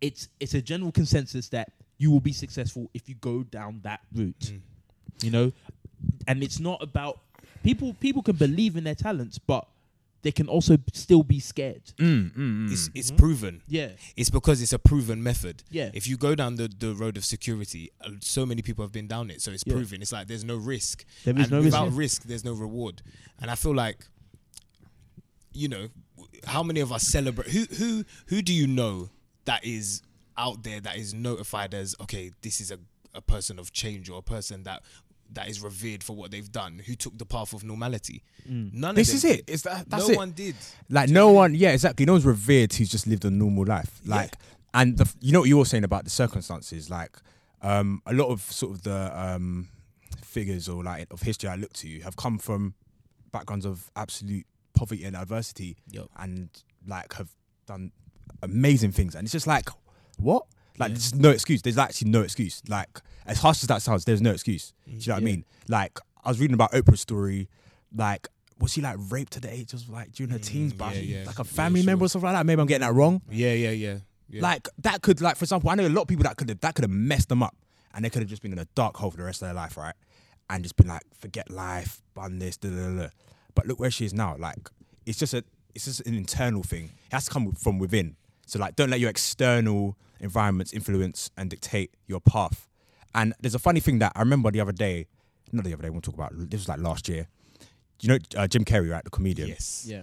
it's 0.00 0.28
it's 0.40 0.54
a 0.54 0.60
general 0.62 0.92
consensus 0.92 1.48
that 1.50 1.72
you 1.98 2.10
will 2.10 2.20
be 2.20 2.32
successful 2.32 2.90
if 2.94 3.08
you 3.08 3.14
go 3.16 3.42
down 3.44 3.80
that 3.84 4.00
route. 4.12 4.52
Mm. 4.52 4.60
You 5.22 5.30
know? 5.30 5.52
And 6.26 6.42
it's 6.42 6.58
not 6.60 6.82
about 6.82 7.20
people 7.62 7.94
people 7.94 8.22
can 8.22 8.36
believe 8.36 8.76
in 8.76 8.84
their 8.84 8.94
talents, 8.96 9.38
but 9.38 9.66
they 10.22 10.32
can 10.32 10.48
also 10.48 10.78
still 10.94 11.22
be 11.22 11.38
scared. 11.38 11.82
Mm, 11.98 12.32
mm, 12.32 12.36
mm. 12.36 12.72
It's 12.72 12.90
it's 12.94 13.10
Mhm. 13.10 13.16
proven. 13.18 13.62
Yeah, 13.68 13.90
It's 14.16 14.30
because 14.30 14.60
it's 14.62 14.72
a 14.72 14.78
proven 14.78 15.22
method. 15.22 15.62
yeah, 15.70 15.90
If 15.92 16.06
you 16.08 16.16
go 16.16 16.34
down 16.34 16.56
the, 16.56 16.66
the 16.66 16.94
road 16.94 17.16
of 17.18 17.24
security, 17.26 17.90
uh, 18.00 18.10
so 18.20 18.46
many 18.46 18.62
people 18.62 18.82
have 18.84 18.92
been 18.92 19.06
down 19.06 19.30
it, 19.30 19.42
so 19.42 19.50
it's 19.52 19.64
Yeah. 19.66 19.74
proven. 19.74 20.00
It's 20.02 20.12
like 20.12 20.26
there's 20.26 20.42
no 20.44 20.56
risk, 20.56 21.04
there 21.24 21.34
is 21.38 21.42
and 21.44 21.50
no 21.52 21.58
risk. 21.58 21.64
without 21.66 21.92
risk, 21.92 22.22
there's 22.24 22.42
no 22.44 22.54
reward. 22.54 23.02
And 23.38 23.50
I 23.50 23.54
feel 23.54 23.74
like, 23.74 24.06
you 25.54 25.68
know, 25.68 25.88
how 26.46 26.62
many 26.62 26.80
of 26.80 26.92
us 26.92 27.02
celebrate? 27.04 27.48
Who 27.48 27.64
who 27.76 28.04
who 28.26 28.42
do 28.42 28.52
you 28.52 28.66
know 28.66 29.10
that 29.44 29.64
is 29.64 30.02
out 30.36 30.62
there 30.62 30.80
that 30.80 30.96
is 30.96 31.14
notified 31.14 31.74
as 31.74 31.94
okay, 32.00 32.32
this 32.42 32.60
is 32.60 32.70
a 32.70 32.78
a 33.14 33.20
person 33.20 33.58
of 33.58 33.72
change 33.72 34.10
or 34.10 34.18
a 34.18 34.22
person 34.22 34.64
that 34.64 34.82
that 35.32 35.48
is 35.48 35.62
revered 35.62 36.02
for 36.02 36.14
what 36.14 36.30
they've 36.30 36.50
done, 36.50 36.80
who 36.84 36.94
took 36.94 37.16
the 37.18 37.24
path 37.24 37.52
of 37.52 37.64
normality. 37.64 38.22
Mm. 38.48 38.72
None 38.74 38.94
this 38.94 39.08
of 39.10 39.16
is 39.16 39.24
it. 39.24 39.44
It's 39.46 39.62
that. 39.62 39.88
That's 39.88 40.08
no 40.08 40.14
it. 40.14 40.16
one 40.16 40.30
did. 40.32 40.54
Like 40.90 41.08
no 41.08 41.30
one, 41.30 41.54
yeah, 41.54 41.72
exactly. 41.72 42.06
No 42.06 42.12
one's 42.12 42.24
revered 42.24 42.72
who's 42.72 42.90
just 42.90 43.06
lived 43.06 43.24
a 43.24 43.30
normal 43.30 43.64
life. 43.64 44.00
Yeah. 44.04 44.16
Like, 44.16 44.34
and 44.74 44.98
the, 44.98 45.12
you 45.20 45.32
know 45.32 45.40
what 45.40 45.48
you 45.48 45.58
were 45.58 45.64
saying 45.64 45.84
about 45.84 46.04
the 46.04 46.10
circumstances. 46.10 46.90
Like, 46.90 47.16
um, 47.62 48.02
a 48.06 48.12
lot 48.12 48.28
of 48.28 48.42
sort 48.42 48.72
of 48.72 48.82
the 48.82 49.18
um, 49.18 49.68
figures 50.22 50.68
or 50.68 50.82
like 50.84 51.06
of 51.10 51.22
history 51.22 51.48
I 51.48 51.56
look 51.56 51.72
to 51.74 52.00
have 52.00 52.16
come 52.16 52.38
from 52.38 52.74
backgrounds 53.32 53.64
of 53.64 53.90
absolute 53.96 54.46
poverty 54.74 55.04
and 55.04 55.16
adversity, 55.16 55.76
Yep. 55.90 56.06
and 56.18 56.48
like 56.86 57.12
have 57.14 57.30
done 57.66 57.92
amazing 58.42 58.92
things. 58.92 59.14
And 59.14 59.24
it's 59.24 59.32
just 59.32 59.46
like, 59.46 59.68
what? 60.18 60.44
Like, 60.78 60.90
Yeah. 60.90 60.94
there's 60.94 61.14
no 61.14 61.30
excuse. 61.30 61.62
There's 61.62 61.78
actually 61.78 62.10
no 62.10 62.22
excuse. 62.22 62.62
Like, 62.68 63.00
as 63.26 63.38
harsh 63.38 63.62
as 63.62 63.68
that 63.68 63.80
sounds, 63.82 64.04
there's 64.04 64.20
no 64.20 64.32
excuse. 64.32 64.72
Do 64.86 64.92
you 64.92 64.98
know 65.06 65.14
what 65.14 65.22
I 65.22 65.24
mean? 65.24 65.44
Like, 65.68 65.98
I 66.24 66.28
was 66.28 66.40
reading 66.40 66.54
about 66.54 66.72
Oprah's 66.72 67.00
story. 67.00 67.48
Like, 67.94 68.28
was 68.58 68.72
she 68.72 68.80
like 68.80 68.96
raped 69.10 69.36
at 69.36 69.42
the 69.42 69.52
age 69.52 69.72
of 69.72 69.88
like 69.88 70.12
during 70.12 70.30
her 70.30 70.38
teens 70.38 70.72
Mm, 70.72 70.78
by 70.78 70.92
yeah, 70.94 71.00
yeah. 71.20 71.24
like 71.26 71.38
a 71.38 71.42
Yeah, 71.42 71.44
family 71.44 71.80
sure. 71.80 71.86
member 71.86 72.04
or 72.04 72.08
something 72.08 72.26
like 72.26 72.34
that? 72.36 72.46
Maybe 72.46 72.60
I'm 72.60 72.66
getting 72.66 72.86
that 72.86 72.94
wrong. 72.94 73.20
Yeah, 73.30 73.52
yeah, 73.52 73.70
yeah. 73.70 73.98
yeah. 74.28 74.42
Like 74.42 74.68
that 74.78 75.02
could 75.02 75.20
like 75.20 75.36
for 75.36 75.44
example, 75.44 75.70
I 75.70 75.74
know 75.74 75.86
a 75.86 75.88
lot 75.88 76.02
of 76.02 76.08
people 76.08 76.22
that 76.24 76.36
could 76.36 76.48
have 76.48 76.60
that 76.60 76.74
could 76.74 76.84
have 76.84 76.90
messed 76.90 77.28
them 77.28 77.42
up 77.42 77.56
and 77.94 78.04
they 78.04 78.10
could 78.10 78.22
have 78.22 78.28
just 78.28 78.42
been 78.42 78.52
in 78.52 78.58
a 78.58 78.64
dark 78.76 78.96
hole 78.96 79.10
for 79.10 79.16
the 79.16 79.24
rest 79.24 79.42
of 79.42 79.46
their 79.48 79.54
life, 79.54 79.76
right? 79.76 79.94
And 80.50 80.62
just 80.62 80.76
been 80.76 80.86
like, 80.88 81.02
forget 81.18 81.50
life, 81.50 82.00
bun 82.14 82.38
this, 82.38 82.56
da, 82.56 82.68
da, 82.70 82.90
da. 83.02 83.08
But 83.54 83.66
look 83.66 83.78
where 83.80 83.90
she 83.90 84.04
is 84.04 84.14
now. 84.14 84.36
Like 84.38 84.68
it's 85.06 85.18
just 85.18 85.34
a 85.34 85.44
it's 85.74 85.84
just 85.86 86.00
an 86.06 86.14
internal 86.14 86.62
thing. 86.62 86.84
It 87.06 87.12
has 87.12 87.26
to 87.26 87.30
come 87.30 87.52
from 87.52 87.78
within. 87.78 88.16
So 88.46 88.58
like 88.58 88.76
don't 88.76 88.90
let 88.90 89.00
your 89.00 89.10
external 89.10 89.96
environments 90.20 90.72
influence 90.72 91.30
and 91.36 91.50
dictate 91.50 91.92
your 92.06 92.20
path. 92.20 92.68
And 93.14 93.34
there's 93.40 93.54
a 93.54 93.58
funny 93.60 93.80
thing 93.80 93.98
that 94.00 94.12
I 94.16 94.20
remember 94.20 94.50
the 94.50 94.60
other 94.60 94.72
day, 94.72 95.06
not 95.52 95.64
the 95.64 95.72
other 95.72 95.82
day, 95.82 95.90
we'll 95.90 96.00
talk 96.00 96.14
about 96.14 96.32
this 96.34 96.60
was 96.60 96.68
like 96.68 96.80
last 96.80 97.08
year. 97.08 97.28
You 98.00 98.08
know 98.10 98.18
uh, 98.36 98.46
Jim 98.46 98.64
Carrey, 98.64 98.90
right? 98.90 99.04
The 99.04 99.10
comedian 99.10 99.48
yes. 99.48 99.84
Yeah, 99.88 100.02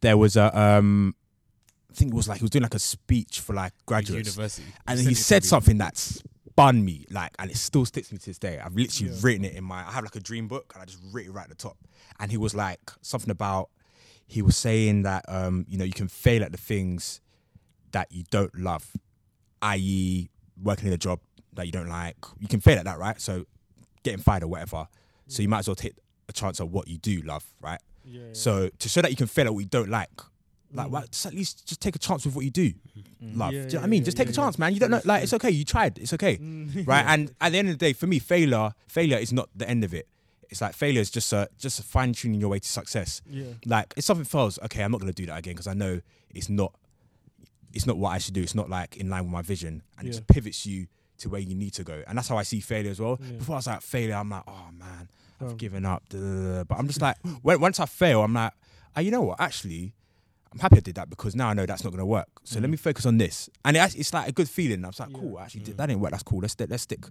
there 0.00 0.16
was 0.16 0.36
a 0.36 0.56
um 0.58 1.14
I 1.90 1.94
think 1.94 2.12
it 2.12 2.16
was 2.16 2.28
like 2.28 2.38
he 2.38 2.44
was 2.44 2.50
doing 2.50 2.62
like 2.62 2.74
a 2.74 2.78
speech 2.78 3.40
for 3.40 3.54
like 3.54 3.72
graduates 3.86 4.28
University. 4.36 4.68
and 4.86 4.98
he 4.98 5.14
said 5.14 5.44
something 5.44 5.78
that 5.78 6.22
spun 6.52 6.84
me 6.84 7.06
like 7.10 7.30
and 7.38 7.50
it 7.50 7.56
still 7.56 7.84
sticks 7.86 8.12
me 8.12 8.18
to 8.18 8.26
this 8.26 8.38
day. 8.38 8.58
I've 8.58 8.74
literally 8.74 9.12
Yeah. 9.12 9.18
written 9.22 9.44
it 9.44 9.54
in 9.54 9.64
my 9.64 9.86
I 9.88 9.92
have 9.92 10.04
like 10.04 10.16
a 10.16 10.20
dream 10.20 10.48
book 10.48 10.70
and 10.74 10.82
I 10.82 10.84
just 10.86 10.98
write 11.10 11.26
it 11.26 11.30
right 11.32 11.44
at 11.44 11.48
the 11.48 11.54
top. 11.54 11.76
And 12.20 12.30
he 12.30 12.36
was 12.36 12.54
like 12.54 12.80
something 13.00 13.30
about 13.30 13.70
he 14.26 14.42
was 14.42 14.56
saying 14.56 15.02
that 15.02 15.24
um 15.28 15.64
you 15.68 15.78
know 15.78 15.84
you 15.84 15.92
can 15.92 16.08
fail 16.08 16.42
at 16.42 16.52
the 16.52 16.58
things 16.58 17.20
that 17.92 18.10
you 18.12 18.24
don't 18.30 18.54
love 18.58 18.90
i.e 19.62 20.28
working 20.62 20.88
in 20.88 20.92
a 20.94 20.98
job 20.98 21.20
that 21.54 21.66
you 21.66 21.72
don't 21.72 21.88
like. 21.88 22.16
You 22.38 22.48
can 22.48 22.60
fail 22.60 22.78
at 22.78 22.84
that 22.84 22.98
right? 22.98 23.20
So 23.20 23.44
getting 24.02 24.20
fired 24.22 24.42
or 24.42 24.48
whatever. 24.48 24.86
So 25.28 25.42
you 25.42 25.48
might 25.48 25.60
as 25.60 25.68
well 25.68 25.74
take 25.74 25.94
a 26.28 26.32
chance 26.32 26.60
at 26.60 26.68
what 26.68 26.88
you 26.88 26.98
do 26.98 27.22
love 27.22 27.44
right? 27.60 27.80
Yeah, 28.04 28.20
yeah. 28.20 28.26
so 28.32 28.68
to 28.78 28.88
show 28.88 29.00
that 29.02 29.10
you 29.10 29.16
can 29.16 29.26
fail 29.26 29.46
at 29.46 29.54
what 29.54 29.60
you 29.60 29.66
don't 29.66 29.88
like, 29.90 30.10
like 30.72 30.86
Mm. 30.88 30.90
why, 30.90 31.04
just 31.10 31.26
at 31.26 31.34
least 31.34 31.66
just 31.68 31.80
take 31.80 31.94
a 31.96 31.98
chance 31.98 32.24
with 32.24 32.34
what 32.34 32.44
you 32.44 32.50
do 32.50 32.72
Mm. 33.22 33.36
love. 33.38 33.52
Yeah, 33.52 33.58
do 33.58 33.58
you 33.58 33.62
know 33.64 33.68
yeah, 33.72 33.78
what 33.80 33.84
I 33.84 33.86
mean? 33.88 34.00
yeah, 34.02 34.04
just 34.06 34.16
take 34.16 34.28
a 34.28 34.32
chance, 34.32 34.58
man. 34.58 34.74
You 34.74 34.80
don't 34.80 34.90
know, 34.90 35.00
like 35.04 35.22
it's 35.22 35.32
okay. 35.34 35.50
You 35.50 35.64
tried. 35.64 35.98
It's 35.98 36.12
okay, 36.14 36.36
Mm, 36.38 36.86
right? 36.86 37.04
And 37.12 37.32
at 37.40 37.52
the 37.52 37.58
end 37.58 37.68
of 37.68 37.74
the 37.78 37.84
day, 37.86 37.92
for 37.92 38.06
me, 38.06 38.18
failure, 38.18 38.72
failure 38.88 39.18
is 39.18 39.32
not 39.32 39.48
the 39.54 39.68
end 39.68 39.84
of 39.84 39.92
it. 39.94 40.08
It's 40.50 40.60
like 40.60 40.74
failure 40.74 41.00
is 41.00 41.10
just 41.10 41.32
a 41.32 41.48
just 41.58 41.82
fine 41.84 42.12
tuning 42.12 42.40
your 42.40 42.50
way 42.50 42.58
to 42.58 42.68
success. 42.68 43.22
yeah, 43.30 43.44
Like 43.64 43.94
if 43.96 44.04
something 44.04 44.24
fails, 44.26 44.58
okay, 44.64 44.82
I'm 44.82 44.90
not 44.92 45.00
gonna 45.00 45.12
do 45.12 45.26
that 45.26 45.38
again 45.38 45.54
because 45.54 45.66
I 45.66 45.74
know 45.74 46.00
it's 46.30 46.48
not 46.48 46.74
it's 47.72 47.86
not 47.86 47.96
what 47.96 48.10
I 48.10 48.18
should 48.18 48.34
do. 48.34 48.42
It's 48.42 48.54
not 48.54 48.68
like 48.68 48.96
in 48.98 49.08
line 49.08 49.22
with 49.24 49.32
my 49.32 49.40
vision, 49.42 49.82
and 49.98 50.06
it 50.06 50.10
just 50.10 50.26
pivots 50.26 50.66
you 50.66 50.88
to 51.18 51.28
where 51.30 51.40
you 51.40 51.54
need 51.54 51.72
to 51.74 51.84
go. 51.84 52.02
And 52.06 52.18
that's 52.18 52.28
how 52.28 52.36
I 52.36 52.42
see 52.42 52.60
failure 52.60 52.90
as 52.90 53.00
well. 53.00 53.16
Before 53.16 53.54
I 53.54 53.58
was 53.58 53.66
like 53.66 53.80
failure, 53.80 54.14
I'm 54.16 54.28
like, 54.28 54.42
oh 54.46 54.68
man, 54.72 55.08
I've 55.40 55.50
Um, 55.52 55.56
given 55.56 55.86
up. 55.86 56.02
duh, 56.10 56.18
duh, 56.18 56.52
duh. 56.58 56.64
But 56.64 56.78
I'm 56.78 56.86
just 56.86 57.00
like, 57.06 57.16
when, 57.42 57.60
once 57.60 57.80
I 57.80 57.86
fail, 57.86 58.22
I'm 58.22 58.34
like, 58.34 58.52
oh, 58.96 59.00
you 59.00 59.10
know 59.10 59.22
what? 59.22 59.40
Actually, 59.40 59.94
I'm 60.52 60.58
happy 60.58 60.76
I 60.76 60.80
did 60.80 60.94
that 60.96 61.08
because 61.10 61.34
now 61.34 61.48
I 61.48 61.54
know 61.54 61.64
that's 61.66 61.82
not 61.82 61.90
going 61.90 61.98
to 62.00 62.06
work. 62.06 62.28
So 62.44 62.60
let 62.60 62.68
Mm. 62.68 62.72
me 62.72 62.76
focus 62.76 63.06
on 63.06 63.18
this. 63.18 63.48
And 63.64 63.76
it, 63.76 63.96
it's 63.96 64.12
like 64.12 64.28
a 64.28 64.32
good 64.32 64.48
feeling. 64.48 64.84
I 64.84 64.88
was 64.88 65.00
like, 65.00 65.10
Yeah. 65.10 65.18
cool, 65.18 65.40
actually, 65.40 65.62
did, 65.62 65.74
Mm. 65.74 65.78
that 65.78 65.86
didn't 65.86 66.00
work. 66.02 66.10
That's 66.10 66.22
cool. 66.22 66.40
Let's, 66.40 66.54
let's 66.58 66.82
stick 66.82 67.04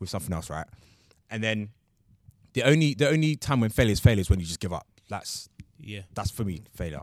with 0.00 0.10
something 0.10 0.32
else, 0.32 0.50
right? 0.50 0.66
And 1.30 1.42
then 1.42 1.70
the 2.54 2.62
only 2.64 2.94
the 2.94 3.08
only 3.08 3.36
time 3.36 3.60
when 3.60 3.70
failure 3.70 3.92
is 3.92 4.00
failure 4.00 4.20
is 4.20 4.30
when 4.30 4.40
you 4.40 4.46
just 4.46 4.60
give 4.60 4.72
up. 4.72 4.86
That's 5.08 5.48
Yeah. 5.78 6.02
that's 6.14 6.30
for 6.30 6.44
me 6.44 6.62
failure. 6.74 7.02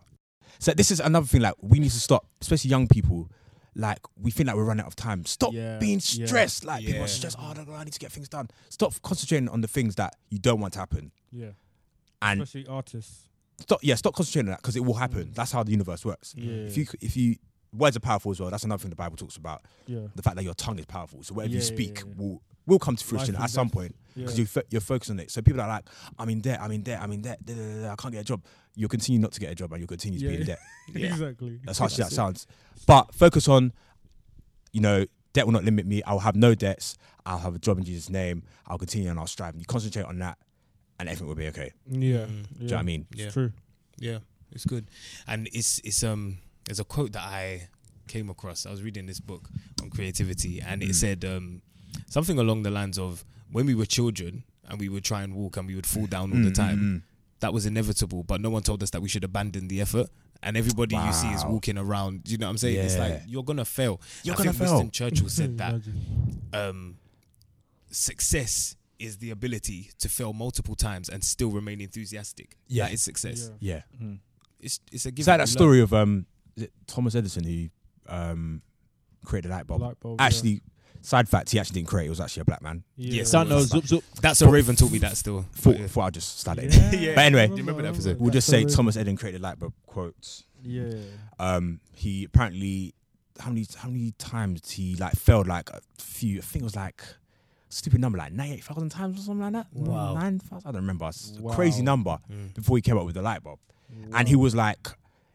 So 0.59 0.73
this 0.73 0.91
is 0.91 0.99
another 0.99 1.27
thing. 1.27 1.41
Like 1.41 1.55
we 1.61 1.79
need 1.79 1.91
to 1.91 1.99
stop, 1.99 2.25
especially 2.41 2.69
young 2.71 2.87
people. 2.87 3.29
Like 3.75 3.99
we 4.17 4.31
think 4.31 4.47
like 4.47 4.55
we're 4.55 4.63
running 4.65 4.81
out 4.81 4.87
of 4.87 4.95
time. 4.95 5.25
Stop 5.25 5.53
Yeah, 5.53 5.77
being 5.79 6.01
yeah. 6.03 6.25
stressed. 6.25 6.65
Like 6.65 6.79
people 6.81 6.95
Yeah. 6.99 7.03
are 7.05 7.07
stressed. 7.07 7.37
Oh, 7.39 7.53
I 7.73 7.83
need 7.83 7.93
to 7.93 7.99
get 7.99 8.11
things 8.11 8.27
done. 8.29 8.49
Stop 8.69 8.93
concentrating 9.03 9.49
on 9.49 9.61
the 9.61 9.67
things 9.67 9.95
that 9.95 10.15
you 10.29 10.39
don't 10.39 10.59
want 10.59 10.73
to 10.73 10.79
happen. 10.79 11.11
yeah. 11.31 11.51
And 12.21 12.41
Especially 12.41 12.67
artists. 12.67 13.27
Stop. 13.59 13.79
Yeah, 13.83 13.95
stop 13.95 14.13
concentrating 14.15 14.49
on 14.49 14.51
that 14.53 14.61
because 14.61 14.75
it 14.75 14.83
will 14.85 14.93
happen. 14.95 15.25
Mm. 15.25 15.35
That's 15.35 15.51
how 15.51 15.63
the 15.63 15.71
universe 15.71 16.03
works. 16.05 16.33
Yeah, 16.37 16.51
If 16.67 16.77
you 16.77 16.85
if 17.01 17.15
you 17.17 17.35
words 17.73 17.97
are 17.97 17.99
powerful 18.01 18.31
as 18.31 18.39
well. 18.39 18.49
That's 18.49 18.63
another 18.63 18.79
thing 18.81 18.89
the 18.89 18.95
Bible 18.95 19.17
talks 19.17 19.35
about. 19.37 19.63
yeah, 19.85 19.99
The 20.15 20.21
fact 20.21 20.37
that 20.37 20.43
your 20.43 20.53
tongue 20.53 20.79
is 20.79 20.85
powerful. 20.85 21.23
So 21.23 21.33
whatever 21.33 21.51
you 21.53 21.59
Yeah, 21.59 21.63
yeah, 21.65 21.73
speak 21.75 22.03
will 22.15 22.41
will 22.65 22.79
come 22.79 22.95
to 22.95 23.03
fruition 23.03 23.35
Life 23.35 23.43
at 23.43 23.49
some 23.51 23.69
point 23.69 23.95
because 24.15 24.39
you 24.39 24.47
you're 24.69 24.81
focused 24.81 25.11
on 25.11 25.19
it. 25.19 25.29
So 25.29 25.41
people 25.41 25.61
are 25.61 25.67
like, 25.67 25.85
I'm 26.17 26.29
in 26.29 26.41
debt. 26.41 26.59
I'm 26.61 26.71
in 26.71 26.81
debt. 26.83 27.01
I'm 27.01 27.11
in 27.11 27.21
debt. 27.21 27.39
I 27.47 27.95
can't 27.95 28.13
get 28.13 28.21
a 28.21 28.23
job. 28.23 28.43
You'll 28.75 28.89
continue 28.89 29.19
not 29.19 29.31
to 29.33 29.39
get 29.39 29.51
a 29.51 29.55
job 29.55 29.71
and 29.73 29.81
you'll 29.81 29.87
continue 29.87 30.19
to 30.19 30.27
be 30.27 30.35
in 30.35 30.45
debt. 30.45 30.59
Exactly. 30.95 31.59
As 31.67 31.77
harsh 31.77 31.93
as 31.99 32.09
that 32.09 32.11
sounds. 32.11 32.47
But 32.87 33.13
focus 33.13 33.47
on, 33.47 33.73
you 34.71 34.81
know, 34.81 35.05
debt 35.33 35.45
will 35.45 35.53
not 35.53 35.63
limit 35.63 35.85
me. 35.85 36.01
I'll 36.03 36.19
have 36.19 36.35
no 36.35 36.55
debts. 36.55 36.97
I'll 37.25 37.39
have 37.39 37.55
a 37.55 37.59
job 37.59 37.77
in 37.77 37.83
Jesus' 37.83 38.09
name. 38.09 38.43
I'll 38.67 38.77
continue 38.77 39.09
and 39.09 39.19
I'll 39.19 39.27
strive. 39.27 39.53
And 39.53 39.61
you 39.61 39.65
concentrate 39.65 40.05
on 40.05 40.19
that, 40.19 40.37
and 40.99 41.09
everything 41.09 41.27
will 41.27 41.35
be 41.35 41.47
okay. 41.47 41.71
Yeah, 41.89 42.25
Mm. 42.25 42.27
yeah. 42.27 42.57
Do 42.57 42.63
you 42.63 42.67
know 42.69 42.75
what 42.75 42.79
I 42.79 42.83
mean? 42.83 43.07
Yeah. 43.15 43.25
It's 43.25 43.33
true. 43.33 43.51
Yeah, 43.97 44.19
it's 44.51 44.65
good, 44.65 44.87
and 45.27 45.47
it's 45.53 45.79
it's 45.83 46.03
um 46.03 46.37
there's 46.65 46.79
a 46.79 46.83
quote 46.83 47.11
that 47.13 47.23
I 47.23 47.69
came 48.07 48.29
across. 48.29 48.65
I 48.65 48.71
was 48.71 48.81
reading 48.83 49.05
this 49.05 49.19
book 49.19 49.49
on 49.81 49.89
creativity, 49.89 50.61
and 50.61 50.83
it 50.83 50.89
Mm. 50.89 50.95
said 50.95 51.25
um 51.25 51.61
something 52.09 52.37
along 52.39 52.63
the 52.63 52.71
lines 52.71 52.97
of 52.99 53.23
when 53.51 53.65
we 53.65 53.73
were 53.75 53.85
children 53.85 54.43
and 54.67 54.79
we 54.79 54.89
would 54.89 55.03
try 55.03 55.21
and 55.23 55.33
walk 55.35 55.57
and 55.57 55.67
we 55.67 55.75
would 55.75 55.85
fall 55.85 56.07
down 56.07 56.31
all 56.33 56.41
the 56.43 56.49
Mm, 56.49 56.55
time. 56.55 56.77
mm, 56.79 56.95
mm. 56.97 57.01
That 57.39 57.53
was 57.53 57.65
inevitable, 57.65 58.23
but 58.23 58.41
no 58.41 58.49
one 58.49 58.63
told 58.63 58.81
us 58.81 58.89
that 58.91 59.01
we 59.01 59.07
should 59.09 59.23
abandon 59.23 59.67
the 59.67 59.79
effort. 59.81 60.09
And 60.41 60.57
everybody 60.57 60.95
you 60.95 61.13
see 61.13 61.31
is 61.33 61.45
walking 61.45 61.77
around. 61.77 62.27
You 62.29 62.37
know 62.37 62.47
what 62.47 62.51
I'm 62.51 62.57
saying? 62.57 62.79
It's 62.85 62.97
like 62.97 63.21
you're 63.27 63.43
gonna 63.43 63.65
fail. 63.65 64.01
You're 64.23 64.35
I 64.35 64.37
gonna 64.37 64.53
think 64.53 64.63
fail. 64.67 64.77
Winston 64.79 64.91
Churchill 64.91 65.29
said 65.29 65.57
that 65.63 65.81
um, 66.53 66.97
success 67.91 68.75
is 68.99 69.17
the 69.17 69.31
ability 69.31 69.89
to 69.99 70.09
fail 70.09 70.33
multiple 70.33 70.75
times 70.75 71.09
and 71.09 71.23
still 71.23 71.51
remain 71.51 71.81
enthusiastic. 71.81 72.55
Yeah. 72.67 72.85
that 72.85 72.93
is 72.93 73.01
success. 73.01 73.51
Yeah. 73.59 73.81
Yeah. 73.99 74.05
Mm. 74.07 74.19
It's 74.59 74.79
it's 74.91 75.05
a 75.05 75.11
given. 75.11 75.19
Is 75.21 75.25
that 75.27 75.37
that 75.37 75.41
learn. 75.41 75.47
story 75.47 75.81
of 75.81 75.93
um, 75.93 76.25
Thomas 76.87 77.15
Edison 77.15 77.43
who 77.43 77.69
um 78.07 78.61
created 79.25 79.51
the 79.51 79.55
light 79.55 79.67
bulb? 79.67 79.81
Light 79.81 79.99
bulb, 79.99 80.19
yeah. 80.19 80.25
Actually, 80.25 80.61
side 81.01 81.27
fact, 81.29 81.51
he 81.51 81.59
actually 81.59 81.75
didn't 81.81 81.89
create. 81.89 82.05
it. 82.05 82.07
It 82.07 82.09
was 82.11 82.21
actually 82.21 82.41
a 82.41 82.45
black 82.45 82.61
man. 82.61 82.83
Yeah. 82.95 83.23
Don't 83.31 83.49
Don't. 83.49 83.61
Zup, 83.61 83.83
zup. 83.83 84.03
That's 84.21 84.41
a 84.41 84.49
Raven 84.49 84.75
taught 84.75 84.91
me 84.91 84.99
that 84.99 85.17
still. 85.17 85.45
Thought, 85.53 85.77
yeah. 85.77 85.87
thought 85.87 86.01
I'd 86.05 86.13
just 86.13 86.39
start 86.39 86.59
it. 86.59 86.73
Yeah. 86.99 87.15
But 87.15 87.25
anyway, 87.25 87.47
Do 87.47 87.53
you 87.53 87.59
remember 87.59 87.81
that 87.83 87.89
episode? 87.89 88.19
We'll 88.19 88.31
just 88.31 88.47
say 88.47 88.65
so- 88.67 88.75
Thomas 88.77 88.95
Edison 88.97 89.17
created 89.17 89.41
light 89.41 89.59
bulb 89.59 89.73
quotes. 89.85 90.45
Yeah. 90.63 90.93
Um, 91.37 91.79
he 91.93 92.23
apparently 92.23 92.95
how 93.39 93.49
many 93.49 93.67
how 93.75 93.89
many 93.89 94.11
times 94.17 94.71
he 94.71 94.95
like 94.95 95.13
failed 95.13 95.47
like 95.47 95.69
a 95.69 95.81
few. 95.99 96.39
I 96.39 96.41
think 96.41 96.61
it 96.61 96.63
was 96.63 96.75
like 96.75 97.03
stupid 97.75 97.99
number 97.99 98.17
like 98.17 98.31
ninety 98.31 98.55
eight 98.55 98.63
thousand 98.63 98.89
times 98.89 99.19
or 99.19 99.23
something 99.23 99.41
like 99.51 99.53
that. 99.53 99.67
Wow. 99.73 100.13
nine 100.13 100.39
thousand. 100.39 100.67
I 100.67 100.71
don't 100.71 100.81
remember. 100.81 101.07
It's 101.09 101.33
a 101.37 101.41
Wow. 101.41 101.53
crazy 101.53 101.81
number 101.81 102.17
Mm. 102.31 102.53
before 102.53 102.77
he 102.77 102.81
came 102.81 102.97
up 102.97 103.05
with 103.05 103.15
the 103.15 103.21
light 103.21 103.43
bulb. 103.43 103.59
Wow. 103.89 104.19
And 104.19 104.27
he 104.27 104.35
was 104.35 104.55
like, 104.55 104.87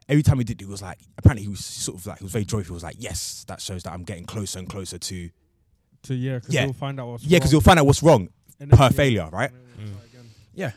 every 0.09 0.23
time 0.23 0.39
he 0.39 0.45
did, 0.45 0.61
it 0.61 0.65
he 0.65 0.71
was 0.71 0.83
like, 0.83 0.99
apparently 1.19 1.43
he 1.45 1.49
was 1.49 1.65
sort 1.65 1.99
of 1.99 2.07
like, 2.07 2.19
he 2.19 2.25
was 2.25 2.33
very 2.33 2.45
joyful. 2.45 2.73
He 2.73 2.75
was 2.75 2.83
like, 2.83 2.97
yes, 2.99 3.45
that 3.49 3.61
shows 3.61 3.83
that 3.85 3.93
I'm 3.93 4.03
getting 4.05 4.25
closer 4.25 4.59
and 4.59 4.69
closer 4.69 4.99
to, 4.99 5.31
to 6.05 6.15
yeah, 6.15 6.37
because 6.39 6.55
Yeah. 6.55 6.65
you'll 6.65 6.73
find 6.73 6.99
out 6.99 7.09
what's 7.09 7.25
yeah, 7.25 7.39
because 7.39 7.51
wrong. 7.51 7.53
you'll 7.57 7.61
find 7.63 7.79
out 7.79 7.87
what's 7.87 8.03
wrong 8.03 8.29
And 8.59 8.71
then- 8.71 8.77
per 8.79 8.85
yeah. 8.85 8.89
failure, 8.91 9.29
right? 9.33 9.51
And 9.53 9.61
then 9.79 9.87
Mm. 9.89 9.93
try 9.93 10.05
again. 10.65 10.73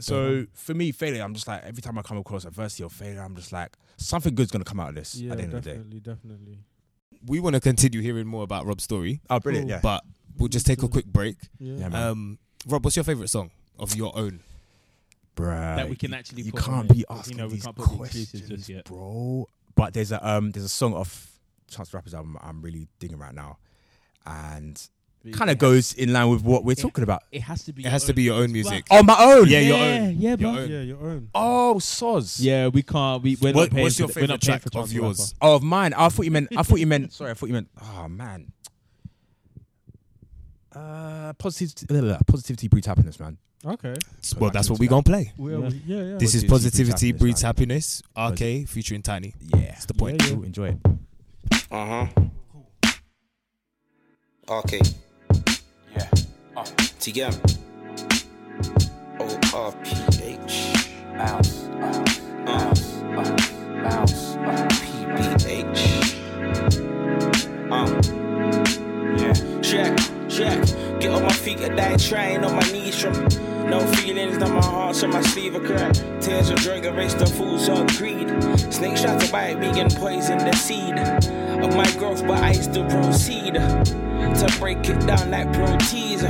So 0.00 0.46
for 0.54 0.74
me, 0.74 0.92
failure, 0.92 1.22
I'm 1.24 1.34
just 1.34 1.48
like, 1.48 1.64
every 1.64 1.82
time 1.82 1.98
I 1.98 2.02
come 2.02 2.18
across 2.18 2.44
adversity 2.44 2.84
or 2.84 2.90
failure, 2.90 3.20
I'm 3.20 3.34
just 3.34 3.50
like, 3.50 3.76
something 3.96 4.32
good's 4.34 4.52
going 4.52 4.62
to 4.62 4.68
come 4.68 4.78
out 4.78 4.90
of 4.90 4.94
this 4.94 5.16
Yeah, 5.16 5.32
at 5.32 5.38
the 5.38 5.42
end 5.44 5.54
of 5.54 5.64
the 5.64 5.70
day. 5.70 5.76
definitely, 5.76 6.00
definitely. 6.00 6.58
We 7.26 7.40
want 7.40 7.54
to 7.54 7.60
continue 7.60 8.00
hearing 8.00 8.28
more 8.28 8.44
about 8.44 8.64
Rob's 8.64 8.84
story, 8.84 9.20
Oh, 9.28 9.40
brilliant. 9.40 9.66
Cool. 9.66 9.70
Yeah. 9.76 9.80
but 9.82 10.04
we'll 10.38 10.48
just 10.48 10.66
take 10.66 10.82
a 10.82 10.88
quick 10.88 11.06
break. 11.06 11.36
Yeah. 11.58 11.88
Yeah. 11.88 12.08
Um, 12.10 12.38
Rob, 12.66 12.84
what's 12.84 12.96
your 12.96 13.04
favorite 13.04 13.28
song 13.28 13.50
of 13.78 13.94
your 13.94 14.16
own? 14.16 14.40
bruh. 15.36 15.76
that 15.76 15.88
we 15.88 15.94
can 15.96 16.12
actually 16.14 16.42
you 16.42 16.52
put 16.52 16.64
can't 16.64 16.90
it, 16.90 16.96
be 16.96 17.04
'cause, 17.04 17.18
asking 17.20 17.36
you 17.38 17.42
know, 17.42 17.48
we 17.48 17.54
these 17.54 17.64
can't 17.64 17.76
put 17.76 17.86
questions, 17.86 18.24
exclusives 18.34 18.56
just 18.58 18.68
yet. 18.68 18.84
bro. 18.86 19.48
But 19.76 19.94
there's 19.94 20.10
a 20.10 20.28
um 20.28 20.50
there's 20.50 20.64
a 20.64 20.68
song 20.68 20.94
off 20.94 21.30
Chance 21.70 21.90
the 21.90 21.96
Rapper's 21.98 22.14
album 22.14 22.36
I'm 22.42 22.60
really 22.62 22.88
digging 22.98 23.18
right 23.18 23.34
now, 23.34 23.58
and 24.26 24.80
kind 25.32 25.50
of 25.50 25.58
goes 25.58 25.92
in 25.92 26.12
line 26.12 26.28
with 26.30 26.42
what 26.42 26.64
we're 26.64 26.74
talking 26.74 27.04
about. 27.04 27.22
It 27.30 27.42
has 27.42 27.62
to 27.64 27.72
be. 27.72 27.84
It 27.84 27.90
has 27.90 28.04
to 28.06 28.14
be 28.14 28.22
your 28.22 28.36
own 28.36 28.50
music. 28.50 28.86
On 28.90 29.04
my 29.04 29.16
own. 29.18 29.46
Yeah, 29.48 29.60
Yeah, 29.60 29.68
your 29.68 29.76
own. 29.76 30.16
yeah, 30.18 30.36
Your 30.38 30.48
own. 30.58 30.70
Yeah, 30.70 30.80
your 30.80 30.98
own. 31.02 31.28
Oh, 31.34 31.76
soz. 31.80 32.38
Yeah, 32.40 32.68
we 32.68 32.82
can't. 32.82 33.22
We, 33.22 33.36
we're 33.40 33.52
What- 33.52 33.64
not 33.64 33.70
paying 33.72 33.82
what's 33.84 33.96
for 33.96 34.02
your 34.02 34.08
the- 34.08 34.14
favorite 34.14 34.40
track 34.40 34.62
of 34.74 34.92
yours? 34.92 35.34
Oh, 35.42 35.56
of 35.56 35.62
mine. 35.62 35.92
I 35.94 36.08
thought 36.08 36.24
you 36.24 36.30
meant. 36.30 36.48
I 36.56 36.62
thought 36.62 36.78
you 36.80 36.86
meant. 36.86 37.12
Sorry, 37.12 37.30
I 37.30 37.34
thought 37.34 37.46
you 37.46 37.52
meant. 37.52 37.68
Oh 37.82 38.08
man. 38.08 38.52
Uh, 40.78 41.32
positivity. 41.34 42.16
Positivity 42.26 42.68
breeds 42.68 42.86
happiness, 42.86 43.18
man. 43.18 43.36
Okay. 43.64 43.94
Well, 44.38 44.50
that's 44.50 44.70
what 44.70 44.78
we 44.78 44.86
gonna 44.86 45.02
play. 45.02 45.32
We 45.36 45.50
Yeah. 45.52 45.58
we- 45.58 45.82
yeah, 45.86 46.02
yeah. 46.02 46.16
This 46.18 46.34
is 46.36 46.44
Positivity 46.44 46.90
positivity 46.92 47.12
breeds 47.12 47.20
breeds 47.20 47.42
happiness, 47.42 48.02
happiness. 48.14 48.62
RK 48.64 48.66
featuring 48.66 49.02
Tiny. 49.02 49.34
Yeah, 49.40 49.60
That's 49.72 49.86
the 49.86 49.94
point. 49.94 50.22
Yeah, 50.22 50.28
yeah. 50.28 50.34
Cool, 50.34 50.44
enjoy 50.44 50.68
it. 50.68 50.78
Uh 51.70 52.06
huh. 52.06 52.06
Okay. 54.48 54.80
Yeah. 55.96 56.08
TM. 57.00 57.34
O 59.20 59.38
R 59.54 59.72
P 59.82 59.86
H. 60.22 60.94
Bounce, 61.16 61.64
Uh. 61.64 62.04
bounce, 62.46 62.86
P 63.82 64.17
Check. 70.38 71.00
Get 71.00 71.10
on 71.10 71.24
my 71.24 71.32
feet, 71.32 71.58
I 71.62 71.68
die 71.70 71.96
trying 71.96 72.44
on 72.44 72.54
my 72.54 72.62
knees 72.70 73.02
from 73.02 73.12
no 73.68 73.80
feelings, 73.94 74.38
now 74.38 74.54
my 74.54 74.64
heart's 74.64 75.02
on 75.02 75.10
my 75.10 75.20
sleeve, 75.20 75.56
I 75.56 75.58
cry. 75.58 75.90
Tears 76.20 76.50
of 76.50 76.58
drug 76.60 76.84
erased 76.84 77.18
the 77.18 77.26
fools 77.26 77.68
of 77.68 77.88
greed. 77.96 78.28
Snakes 78.72 79.02
try 79.02 79.18
to 79.18 79.32
bite 79.32 79.58
me 79.58 79.66
and 79.80 79.92
poison 79.96 80.38
the 80.38 80.52
seed 80.52 80.96
of 80.96 81.76
my 81.76 81.90
growth, 81.98 82.24
but 82.24 82.40
I 82.40 82.52
still 82.52 82.88
proceed 82.88 83.54
to 83.54 84.56
break 84.60 84.88
it 84.88 85.04
down 85.08 85.32
like 85.32 85.52
pro 85.52 85.76
teaser. 85.78 86.28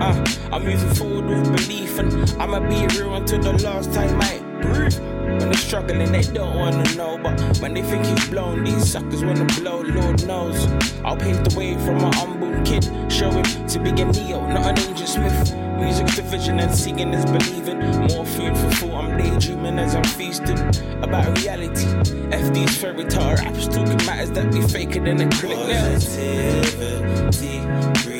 Uh, 0.00 0.24
I'm 0.50 0.64
moving 0.64 0.94
forward 0.94 1.26
with 1.26 1.44
belief, 1.54 1.98
and 1.98 2.10
I'ma 2.40 2.60
be 2.60 2.86
real 2.98 3.14
until 3.16 3.42
the 3.42 3.52
last 3.62 3.92
time 3.92 4.18
I 4.18 4.38
breathe. 4.62 5.11
When 5.38 5.50
they're 5.50 5.54
struggling, 5.54 6.12
they 6.12 6.22
don't 6.22 6.56
wanna 6.56 6.84
know. 6.94 7.18
But 7.18 7.58
when 7.58 7.74
they 7.74 7.82
think 7.82 8.06
he's 8.06 8.28
blown, 8.28 8.64
these 8.64 8.90
suckers 8.90 9.24
wanna 9.24 9.44
blow, 9.60 9.80
Lord 9.80 10.26
knows. 10.26 10.66
I'll 11.04 11.16
pave 11.16 11.42
the 11.44 11.58
way 11.58 11.74
for 11.84 11.92
my 11.92 12.14
humble 12.16 12.52
kid. 12.64 12.84
Show 13.10 13.30
him 13.30 13.44
to 13.66 13.78
be 13.78 13.90
a 13.90 14.04
Neo, 14.04 14.46
not 14.46 14.66
an 14.66 14.78
Agent 14.78 15.08
Smith. 15.08 15.54
Music's 15.78 16.16
the 16.16 16.22
vision 16.22 16.60
and 16.60 16.72
singing 16.72 17.12
is 17.12 17.24
believing. 17.24 17.80
More 18.08 18.24
food 18.24 18.56
for 18.56 18.70
thought, 18.70 19.04
I'm 19.04 19.18
daydreaming 19.18 19.78
as 19.78 19.94
I'm 19.94 20.04
feasting 20.04 20.58
about 21.02 21.36
reality. 21.38 21.86
FD's 22.30 22.76
fairy 22.76 23.04
tale 23.04 23.34
raps 23.34 23.66
talking 23.66 23.96
matters 24.06 24.30
that 24.30 24.52
be 24.52 24.62
faker 24.62 25.00
than 25.00 25.20
a 25.20 25.26
nails. 25.26 26.06
Positivity 26.06 28.11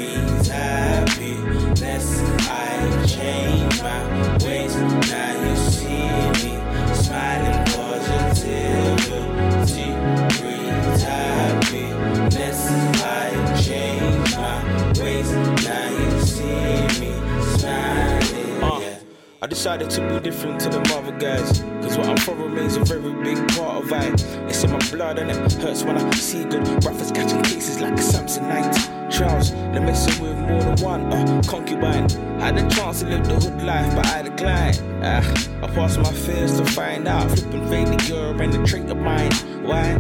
I 19.42 19.48
decided 19.48 19.90
to 19.90 20.09
be 20.09 20.20
different 20.20 20.61
to 20.61 20.68
the 20.68 20.78
other 20.94 21.11
guys. 21.18 21.62
Cause 21.83 21.98
what 21.98 22.09
I'm 22.09 22.16
for 22.18 22.37
remains 22.37 22.76
a 22.76 22.85
very 22.85 23.12
big 23.24 23.37
part 23.57 23.83
of 23.83 23.92
I. 23.92 24.07
It's 24.46 24.62
in 24.62 24.70
my 24.70 24.78
blood 24.92 25.18
and 25.18 25.33
it 25.33 25.52
hurts 25.55 25.83
when 25.83 25.98
I 25.98 26.11
see 26.12 26.44
good 26.44 26.64
rappers 26.85 27.11
catching 27.11 27.42
cases 27.42 27.81
like 27.81 27.94
a 27.94 27.96
Samsonite. 27.96 29.11
Trials, 29.11 29.50
they're 29.50 29.81
messing 29.81 30.22
with 30.22 30.38
more 30.38 30.62
than 30.62 30.76
one 30.81 31.12
uh, 31.12 31.42
concubine. 31.48 32.09
Had 32.38 32.57
the 32.57 32.72
chance 32.72 33.00
to 33.00 33.09
live 33.09 33.26
the 33.26 33.35
hood 33.35 33.61
life, 33.64 33.92
but 33.96 34.07
I 34.07 34.22
declined. 34.22 34.81
Ah, 35.02 35.28
I 35.64 35.66
passed 35.74 35.98
my 35.98 36.12
fears 36.12 36.57
to 36.59 36.64
find 36.64 37.09
out. 37.09 37.28
Flipping 37.33 37.66
vaguely 37.66 37.96
girl 38.09 38.40
and 38.40 38.52
the 38.52 38.64
trait 38.64 38.88
of 38.90 38.96
mine. 38.98 39.33
Why? 39.64 39.98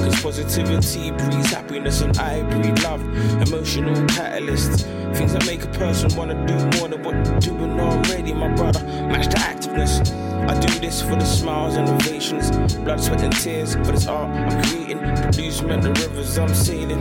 Cause 0.00 0.20
positivity 0.20 1.12
breeds 1.12 1.50
happiness 1.50 2.02
and 2.02 2.14
I 2.18 2.42
breed 2.42 2.82
love. 2.82 3.00
Emotional 3.48 4.06
catalyst. 4.08 4.86
Things 5.14 5.32
that 5.32 5.46
make 5.46 5.62
a 5.64 5.68
person 5.68 6.14
wanna 6.16 6.34
do 6.46 6.54
more 6.78 6.88
than 6.88 7.02
what 7.02 7.24
they're 7.24 7.40
doing 7.40 7.78
already, 7.78 8.32
my 8.32 8.48
brother. 8.54 8.82
Match 8.84 9.28
the 9.28 9.36
activeness. 9.36 10.00
I 10.48 10.58
do 10.58 10.80
this 10.80 11.00
for 11.02 11.14
the 11.14 11.24
smiles 11.24 11.76
and 11.76 11.88
ovations. 11.88 12.50
Blood, 12.78 13.00
sweat, 13.00 13.22
and 13.22 13.32
tears 13.32 13.74
for 13.74 13.92
this 13.92 14.06
art 14.06 14.30
I'm 14.30 14.62
creating. 14.64 14.98
Producement, 14.98 15.82
the 15.82 15.90
rivers 15.90 16.38
I'm 16.38 16.54
sailing. 16.54 17.00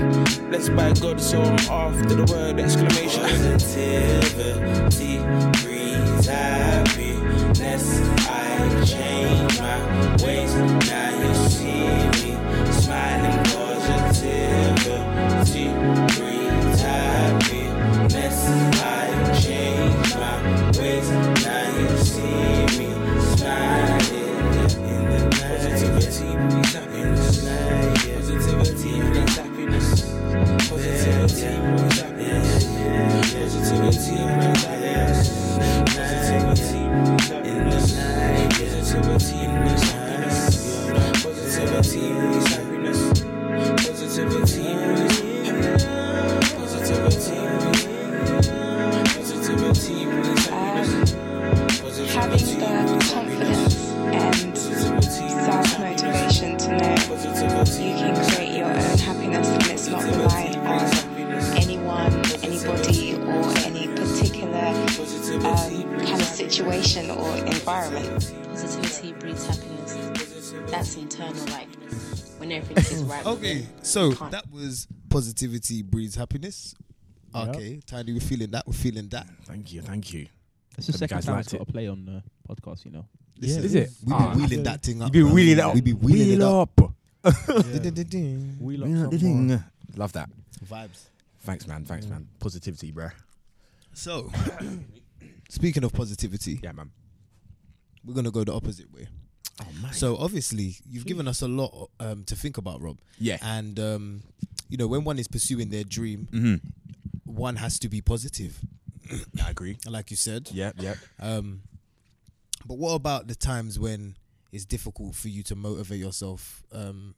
Blessed 0.50 0.76
by 0.76 0.94
God, 0.94 1.20
so 1.20 1.42
I'm 1.42 2.08
to 2.08 2.16
the 2.16 2.26
word 2.32 2.60
exclamation. 2.60 3.22
Positivity 3.22 5.18
Okay, 73.96 74.16
so 74.16 74.26
that 74.30 74.50
was 74.52 74.88
positivity 75.10 75.82
breeds 75.82 76.16
happiness. 76.16 76.74
Yeah. 77.34 77.44
Okay, 77.50 77.80
Tiny, 77.86 78.14
we're 78.14 78.20
feeling 78.20 78.52
that. 78.52 78.66
We're 78.68 78.74
feeling 78.74 79.08
that. 79.10 79.28
Thank 79.46 79.72
you, 79.74 79.82
thank 79.82 80.14
you. 80.14 80.28
It's 80.78 80.88
the 80.88 80.94
Hope 80.94 80.96
you 80.96 80.98
second 81.00 81.18
guys 81.18 81.26
time 81.26 81.36
liked 81.36 81.46
it's 81.48 81.54
got 81.54 81.62
it. 81.62 81.66
to 81.66 81.72
play 81.72 81.88
on 81.88 82.06
the 82.06 82.24
podcast, 82.48 82.86
you 82.86 82.92
know. 82.92 83.06
Listen, 83.40 83.64
Is 83.64 83.76
it? 83.76 83.90
We 84.04 84.10
be 84.10 84.14
Ah, 84.18 84.34
wheeling 84.36 84.64
that 84.64 84.82
thing 84.82 84.98
You 85.00 85.04
up. 85.06 85.12
be 85.12 85.24
man. 85.24 85.34
wheeling 85.34 85.52
it 85.54 85.60
up. 85.60 85.74
We 85.76 85.82
be 85.82 85.94
wheeling 85.94 86.32
it 86.34 86.42
up. 86.42 86.82
up. 86.82 86.94
We 88.64 88.78
Wheel 88.78 88.80
love 88.88 89.14
up 89.14 89.20
some 89.20 89.30
more. 89.48 89.58
thing. 89.58 89.64
Love 89.96 90.14
that. 90.14 90.30
Vibes. 90.66 91.06
Thanks, 91.42 91.68
man. 91.68 91.86
Thanks, 91.86 92.06
man. 92.08 92.28
Positivity, 92.40 92.92
bro. 92.92 93.10
So, 93.94 94.32
speaking 95.50 95.84
of 95.84 95.92
positivity, 95.94 96.60
Yeah, 96.64 96.72
man. 96.72 96.92
we're 98.06 98.14
gonna 98.14 98.32
go 98.32 98.44
the 98.44 98.54
opposite 98.54 98.92
way. 98.94 99.08
Oh. 99.60 99.66
So 99.92 100.18
obviously, 100.18 100.76
you've 100.90 101.06
given 101.06 101.28
us 101.28 101.42
a 101.42 101.48
lot 101.48 101.90
um, 102.00 102.24
to 102.26 102.36
think 102.36 102.58
about, 102.58 102.82
Rob. 102.82 102.98
yeah. 103.20 103.38
And 103.42 103.80
um, 103.80 104.24
you 104.70 104.78
know, 104.78 104.88
when 104.88 105.04
one 105.04 105.20
is 105.20 105.28
pursuing 105.28 105.70
their 105.70 105.84
dream, 105.84 106.28
hmm 106.32 106.56
one 107.26 107.56
has 107.56 107.80
to 107.80 107.88
be 107.90 108.02
positive, 108.02 108.60
I 109.44 109.50
agree. 109.52 109.78
like 109.88 110.12
you 110.12 110.18
said. 110.18 110.50
Yep. 110.52 110.76
Yep. 110.80 110.98
Um, 111.20 111.62
but 112.66 112.78
what 112.78 112.94
about 112.94 113.28
the 113.28 113.36
times 113.36 113.80
when 113.80 114.16
it's 114.52 114.66
difficult 114.66 115.16
for 115.16 115.30
you 115.30 115.42
to 115.44 115.56
motivate 115.56 116.00
yourself 116.00 116.64
um, 116.74 117.16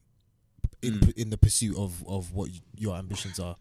in 0.83 0.93
Mm. 0.99 1.17
in 1.17 1.29
the 1.31 1.37
pursuit 1.37 1.75
of, 1.77 2.03
of 2.07 2.31
what 2.33 2.49
y- 2.49 2.61
your 2.77 2.95
ambitions 2.95 3.39
are? 3.39 3.55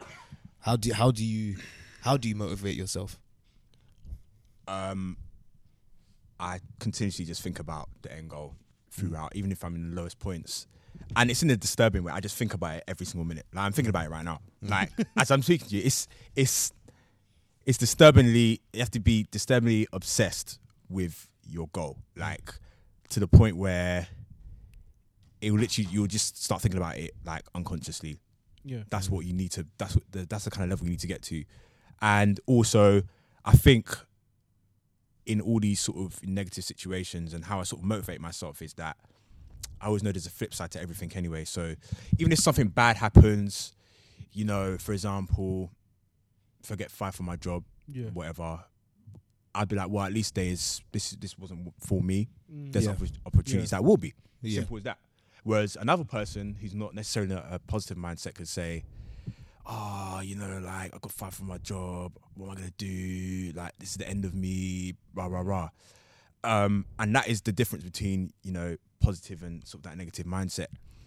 How 0.60 0.76
do 0.76 0.92
how 0.92 1.10
do 1.10 1.24
you 1.24 1.56
how 2.02 2.16
do 2.16 2.28
you 2.28 2.34
motivate 2.34 2.76
yourself? 2.76 3.18
um, 4.68 5.16
I 6.38 6.60
continuously 6.80 7.24
just 7.24 7.42
think 7.42 7.58
about 7.60 7.88
the 8.02 8.12
end 8.12 8.30
goal 8.30 8.54
throughout, 8.92 9.34
even 9.34 9.50
if 9.50 9.64
I'm 9.64 9.74
in 9.74 9.90
the 9.90 9.96
lowest 9.96 10.18
points. 10.18 10.66
And 11.16 11.30
it's 11.30 11.42
in 11.42 11.50
a 11.50 11.56
disturbing 11.56 12.04
way. 12.04 12.12
I 12.12 12.20
just 12.20 12.36
think 12.36 12.54
about 12.54 12.76
it 12.76 12.84
every 12.86 13.06
single 13.06 13.24
minute. 13.24 13.46
Like 13.52 13.64
I'm 13.64 13.72
thinking 13.72 13.90
about 13.90 14.06
it 14.06 14.10
right 14.10 14.24
now. 14.24 14.40
Mm. 14.64 14.70
Like 14.70 14.90
as 15.16 15.30
I'm 15.30 15.42
speaking 15.42 15.68
to 15.68 15.76
you, 15.76 15.82
it's 15.84 16.06
it's 16.36 16.72
it's 17.66 17.78
disturbingly. 17.78 18.60
You 18.72 18.80
have 18.80 18.90
to 18.92 19.00
be 19.00 19.26
disturbingly 19.30 19.88
obsessed 19.92 20.58
with 20.88 21.28
your 21.48 21.68
goal, 21.72 21.98
like 22.16 22.54
to 23.10 23.20
the 23.20 23.26
point 23.26 23.56
where 23.56 24.06
it 25.40 25.50
will 25.50 25.58
literally 25.58 25.88
you'll 25.90 26.06
just 26.06 26.42
start 26.42 26.62
thinking 26.62 26.78
about 26.78 26.96
it 26.96 27.12
like 27.24 27.42
unconsciously. 27.54 28.18
Yeah. 28.64 28.82
That's 28.90 29.10
what 29.10 29.26
you 29.26 29.32
need 29.32 29.50
to. 29.52 29.66
That's 29.78 29.94
what 29.96 30.04
the, 30.12 30.26
that's 30.26 30.44
the 30.44 30.50
kind 30.50 30.64
of 30.64 30.70
level 30.70 30.86
you 30.86 30.90
need 30.90 31.00
to 31.00 31.08
get 31.08 31.22
to, 31.22 31.44
and 32.00 32.38
also 32.46 33.02
I 33.44 33.52
think 33.52 33.96
in 35.26 35.40
all 35.40 35.60
these 35.60 35.80
sort 35.80 35.98
of 35.98 36.24
negative 36.26 36.64
situations 36.64 37.32
and 37.34 37.44
how 37.44 37.60
I 37.60 37.62
sort 37.64 37.82
of 37.82 37.86
motivate 37.86 38.20
myself 38.20 38.60
is 38.62 38.74
that 38.74 38.96
I 39.80 39.86
always 39.86 40.02
know 40.02 40.12
there's 40.12 40.26
a 40.26 40.30
flip 40.30 40.52
side 40.54 40.70
to 40.72 40.80
everything 40.80 41.12
anyway. 41.14 41.44
So 41.44 41.74
even 42.18 42.32
if 42.32 42.38
something 42.40 42.68
bad 42.68 42.96
happens, 42.96 43.72
you 44.32 44.44
know, 44.44 44.76
for 44.78 44.92
example, 44.92 45.70
if 46.62 46.70
I 46.72 46.76
get 46.76 46.90
fired 46.90 47.14
from 47.14 47.26
my 47.26 47.36
job, 47.36 47.64
Yeah. 47.88 48.06
whatever, 48.10 48.64
I'd 49.54 49.68
be 49.68 49.76
like, 49.76 49.90
well, 49.90 50.04
at 50.04 50.12
least 50.12 50.34
there's 50.34 50.80
this. 50.92 51.10
This 51.10 51.38
wasn't 51.38 51.74
for 51.80 52.00
me. 52.00 52.28
Mm. 52.50 52.72
There's 52.72 52.86
Yeah. 52.86 52.94
oppor- 52.94 53.18
opportunities 53.26 53.70
that 53.70 53.84
will 53.84 53.96
be. 53.98 54.14
Yeah. 54.40 54.60
Simple 54.60 54.78
as 54.78 54.82
that. 54.84 54.98
Whereas 55.44 55.76
another 55.76 56.04
person 56.04 56.54
who's 56.54 56.74
not 56.74 56.94
necessarily 56.94 57.34
a, 57.34 57.46
a 57.50 57.58
positive 57.58 57.98
mindset 57.98 58.34
could 58.34 58.48
say, 58.48 58.84
"Oh, 59.66 60.20
you 60.22 60.34
know, 60.36 60.58
like 60.64 60.94
I 60.94 60.98
got 61.00 61.12
fired 61.12 61.34
from 61.34 61.46
my 61.46 61.58
job. 61.58 62.12
What 62.34 62.46
am 62.46 62.52
I 62.52 62.54
gonna 62.56 62.72
do? 62.78 63.52
Like 63.54 63.76
this 63.78 63.90
is 63.90 63.96
the 63.96 64.08
end 64.08 64.24
of 64.24 64.34
me." 64.34 64.94
Rah 65.14 65.26
rah 65.26 65.40
rah. 65.44 65.68
Um, 66.44 66.86
and 66.98 67.14
that 67.14 67.28
is 67.28 67.42
the 67.42 67.52
difference 67.52 67.84
between 67.84 68.32
you 68.42 68.52
know 68.52 68.76
positive 69.00 69.42
and 69.42 69.66
sort 69.66 69.84
of 69.84 69.90
that 69.90 69.96
negative 69.98 70.26
mindset. 70.26 70.66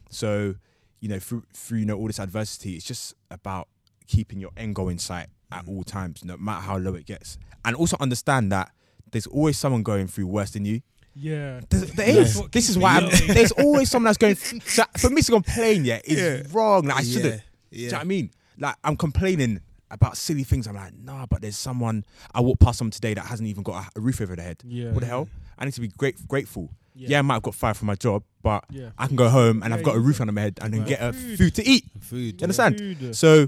So, 0.09 0.55
you 1.01 1.09
know, 1.09 1.19
through 1.19 1.43
through 1.53 1.79
you 1.79 1.85
know 1.85 1.97
all 1.97 2.07
this 2.07 2.19
adversity, 2.19 2.75
it's 2.75 2.85
just 2.85 3.13
about 3.29 3.67
keeping 4.07 4.39
your 4.39 4.51
end 4.55 4.75
goal 4.75 4.89
in 4.89 4.99
sight 4.99 5.27
at 5.51 5.67
all 5.67 5.83
times, 5.83 6.23
no 6.23 6.37
matter 6.37 6.61
how 6.61 6.77
low 6.77 6.93
it 6.95 7.05
gets, 7.05 7.37
and 7.65 7.75
also 7.75 7.97
understand 7.99 8.51
that 8.51 8.71
there's 9.11 9.27
always 9.27 9.57
someone 9.57 9.83
going 9.83 10.07
through 10.07 10.27
worse 10.27 10.51
than 10.51 10.65
you. 10.65 10.81
Yeah. 11.17 11.61
there's, 11.69 11.91
there 11.93 12.09
is. 12.09 12.37
what 12.37 12.51
This 12.51 12.67
is 12.67 12.77
why 12.77 12.97
I'm, 12.97 13.09
there's 13.27 13.51
always 13.53 13.89
someone 13.89 14.05
that's 14.13 14.17
going. 14.17 14.35
So 14.65 14.83
for 14.97 15.09
me 15.09 15.21
to 15.21 15.31
complain, 15.31 15.85
yeah, 15.85 15.99
is 16.03 16.19
Yeah. 16.19 16.43
wrong. 16.51 16.85
Like 16.87 16.97
I 16.97 17.03
shouldn't. 17.03 17.41
Yeah. 17.71 17.77
Do 17.77 17.79
you 17.79 17.87
know 17.91 17.97
what 17.97 18.01
I 18.01 18.05
mean? 18.05 18.31
Like 18.57 18.75
I'm 18.83 18.95
complaining 18.97 19.61
about 19.91 20.17
silly 20.17 20.43
things. 20.43 20.67
I'm 20.67 20.75
like, 20.75 20.93
nah, 20.97 21.25
but 21.25 21.41
there's 21.41 21.57
someone. 21.57 22.05
I 22.33 22.41
walked 22.41 22.61
past 22.61 22.79
someone 22.79 22.91
today 22.91 23.13
that 23.13 23.25
hasn't 23.25 23.47
even 23.47 23.63
got 23.63 23.85
a, 23.85 23.99
a 23.99 24.01
roof 24.01 24.21
over 24.21 24.35
their 24.35 24.45
head. 24.45 24.61
Yeah. 24.65 24.91
What 24.91 25.01
the 25.01 25.05
hell? 25.07 25.29
I 25.57 25.65
need 25.65 25.73
to 25.75 25.81
be 25.81 25.87
great, 25.89 26.27
grateful. 26.27 26.69
Yeah. 26.95 27.09
Yeah. 27.11 27.19
I 27.19 27.21
might 27.23 27.35
have 27.35 27.43
got 27.43 27.55
fired 27.55 27.77
from 27.77 27.87
my 27.87 27.95
job, 27.95 28.23
but 28.41 28.63
Yeah. 28.69 28.89
I 28.97 29.07
can 29.07 29.15
go 29.15 29.29
home 29.29 29.61
and 29.63 29.71
Yeah, 29.71 29.77
I've 29.77 29.83
got 29.83 29.95
a 29.95 29.99
roof 29.99 30.17
can. 30.17 30.29
on 30.29 30.35
my 30.35 30.41
head 30.41 30.59
and 30.61 30.73
then 30.73 30.81
Right. 30.81 30.89
get 30.89 31.01
a 31.01 31.13
Food. 31.13 31.37
food 31.37 31.55
to 31.55 31.67
eat. 31.67 31.85
Food. 31.99 32.41
You 32.41 32.45
understand? 32.45 32.77
Food. 32.79 33.15
So 33.15 33.47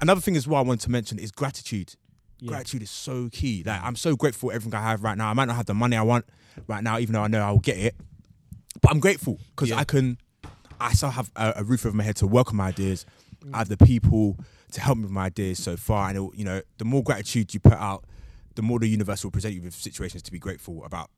another 0.00 0.20
thing 0.20 0.36
as 0.36 0.46
well 0.46 0.60
I 0.60 0.64
wanted 0.64 0.80
to 0.82 0.90
mention 0.90 1.18
is 1.18 1.30
gratitude. 1.32 1.94
Yeah. 2.38 2.48
Gratitude 2.48 2.82
is 2.82 2.90
so 2.90 3.28
key. 3.30 3.62
Like 3.66 3.82
I'm 3.82 3.96
so 3.96 4.14
grateful 4.16 4.50
for 4.50 4.54
everything 4.54 4.78
I 4.78 4.82
have 4.82 5.02
right 5.02 5.16
now. 5.18 5.28
I 5.30 5.32
might 5.34 5.46
not 5.46 5.56
have 5.56 5.66
the 5.66 5.74
money 5.74 5.96
I 5.96 6.02
want 6.02 6.24
right 6.68 6.82
now, 6.84 6.98
even 6.98 7.12
though 7.14 7.22
I 7.22 7.28
know 7.28 7.40
I'll 7.40 7.58
get 7.58 7.78
it. 7.78 7.94
But 8.80 8.90
I'm 8.92 9.00
grateful 9.00 9.38
because 9.54 9.70
Yeah. 9.70 9.78
I 9.78 9.84
can. 9.84 10.18
I 10.80 10.92
still 10.92 11.10
have 11.10 11.30
a, 11.36 11.54
a 11.56 11.64
roof 11.64 11.86
over 11.86 11.96
my 11.96 12.02
head 12.04 12.16
to 12.16 12.26
welcome 12.26 12.56
my 12.56 12.68
ideas. 12.68 13.06
Mm. 13.44 13.54
I 13.54 13.58
have 13.58 13.68
the 13.68 13.76
people 13.76 14.38
to 14.72 14.80
help 14.80 14.98
me 14.98 15.04
with 15.04 15.12
my 15.12 15.24
ideas 15.26 15.62
so 15.62 15.76
far, 15.76 16.08
and 16.08 16.18
it, 16.18 16.38
you 16.38 16.44
know, 16.44 16.62
the 16.78 16.84
more 16.84 17.02
gratitude 17.02 17.52
you 17.54 17.60
put 17.60 17.74
out, 17.74 18.04
the 18.54 18.62
more 18.62 18.78
the 18.78 18.88
universe 18.88 19.24
will 19.24 19.30
present 19.30 19.54
you 19.54 19.62
with 19.62 19.74
situations 19.74 20.22
to 20.22 20.32
be 20.32 20.38
grateful 20.38 20.84
about. 20.84 21.10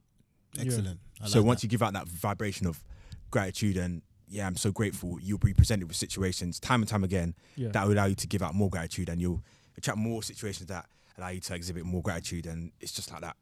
Excellent. 0.59 1.01
I 1.23 1.27
so 1.29 1.39
like 1.41 1.47
once 1.47 1.61
that. 1.61 1.65
you 1.67 1.71
give 1.71 1.83
out 1.83 1.93
that 1.93 2.09
vibration 2.09 2.67
of 2.67 2.83
gratitude 3.31 3.77
and 3.77 4.03
yeah, 4.29 4.47
I'm 4.47 4.57
so 4.57 4.73
grateful, 4.73 5.19
you'll 5.21 5.39
be 5.39 5.53
presented 5.55 5.87
with 5.87 5.97
situations 5.97 6.59
time 6.59 6.81
and 6.83 6.89
time 6.89 7.05
again 7.05 7.35
Yeah. 7.57 7.69
that 7.69 7.87
will 7.87 7.95
allow 7.95 8.07
you 8.07 8.15
to 8.17 8.27
give 8.27 8.43
out 8.43 8.55
more 8.55 8.69
gratitude 8.71 9.09
and 9.09 9.21
you'll 9.21 9.43
attract 9.77 9.99
more 9.99 10.23
situations 10.23 10.67
that 10.69 10.87
allow 11.19 11.29
you 11.29 11.41
to 11.41 11.55
exhibit 11.55 11.85
more 11.85 12.03
gratitude 12.03 12.47
and 12.47 12.73
it's 12.81 12.93
just 12.93 13.13
like 13.13 13.21
that. 13.21 13.37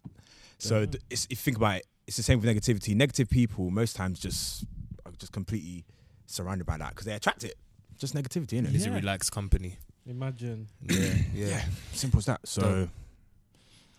So 0.59 0.85
th- 0.87 1.03
it's, 1.09 1.25
if 1.27 1.31
you 1.31 1.37
think 1.37 1.57
about 1.57 1.77
it, 1.77 1.87
it's 2.07 2.17
the 2.17 2.23
same 2.23 2.41
with 2.41 2.49
negativity. 2.55 2.95
Negative 2.95 3.29
people 3.31 3.71
most 3.71 3.97
times 3.97 4.19
just 4.21 4.65
are 5.07 5.13
just 5.13 5.33
completely 5.33 5.85
surrounded 6.27 6.67
by 6.67 6.77
that 6.79 6.91
because 6.91 7.07
they 7.07 7.13
attract 7.15 7.45
it. 7.45 7.55
Just 7.99 8.15
negativity, 8.15 8.61
innit? 8.61 8.75
It's 8.75 8.87
a 8.87 8.89
Yeah. 8.91 8.97
relaxed 8.97 9.33
company. 9.33 9.79
Imagine. 10.07 10.69
Yeah. 10.83 10.97
Yeah. 10.99 11.15
Yeah. 11.35 11.65
Simple 11.93 12.19
as 12.19 12.27
that. 12.27 12.47
So 12.47 12.61
Dope. 12.63 12.91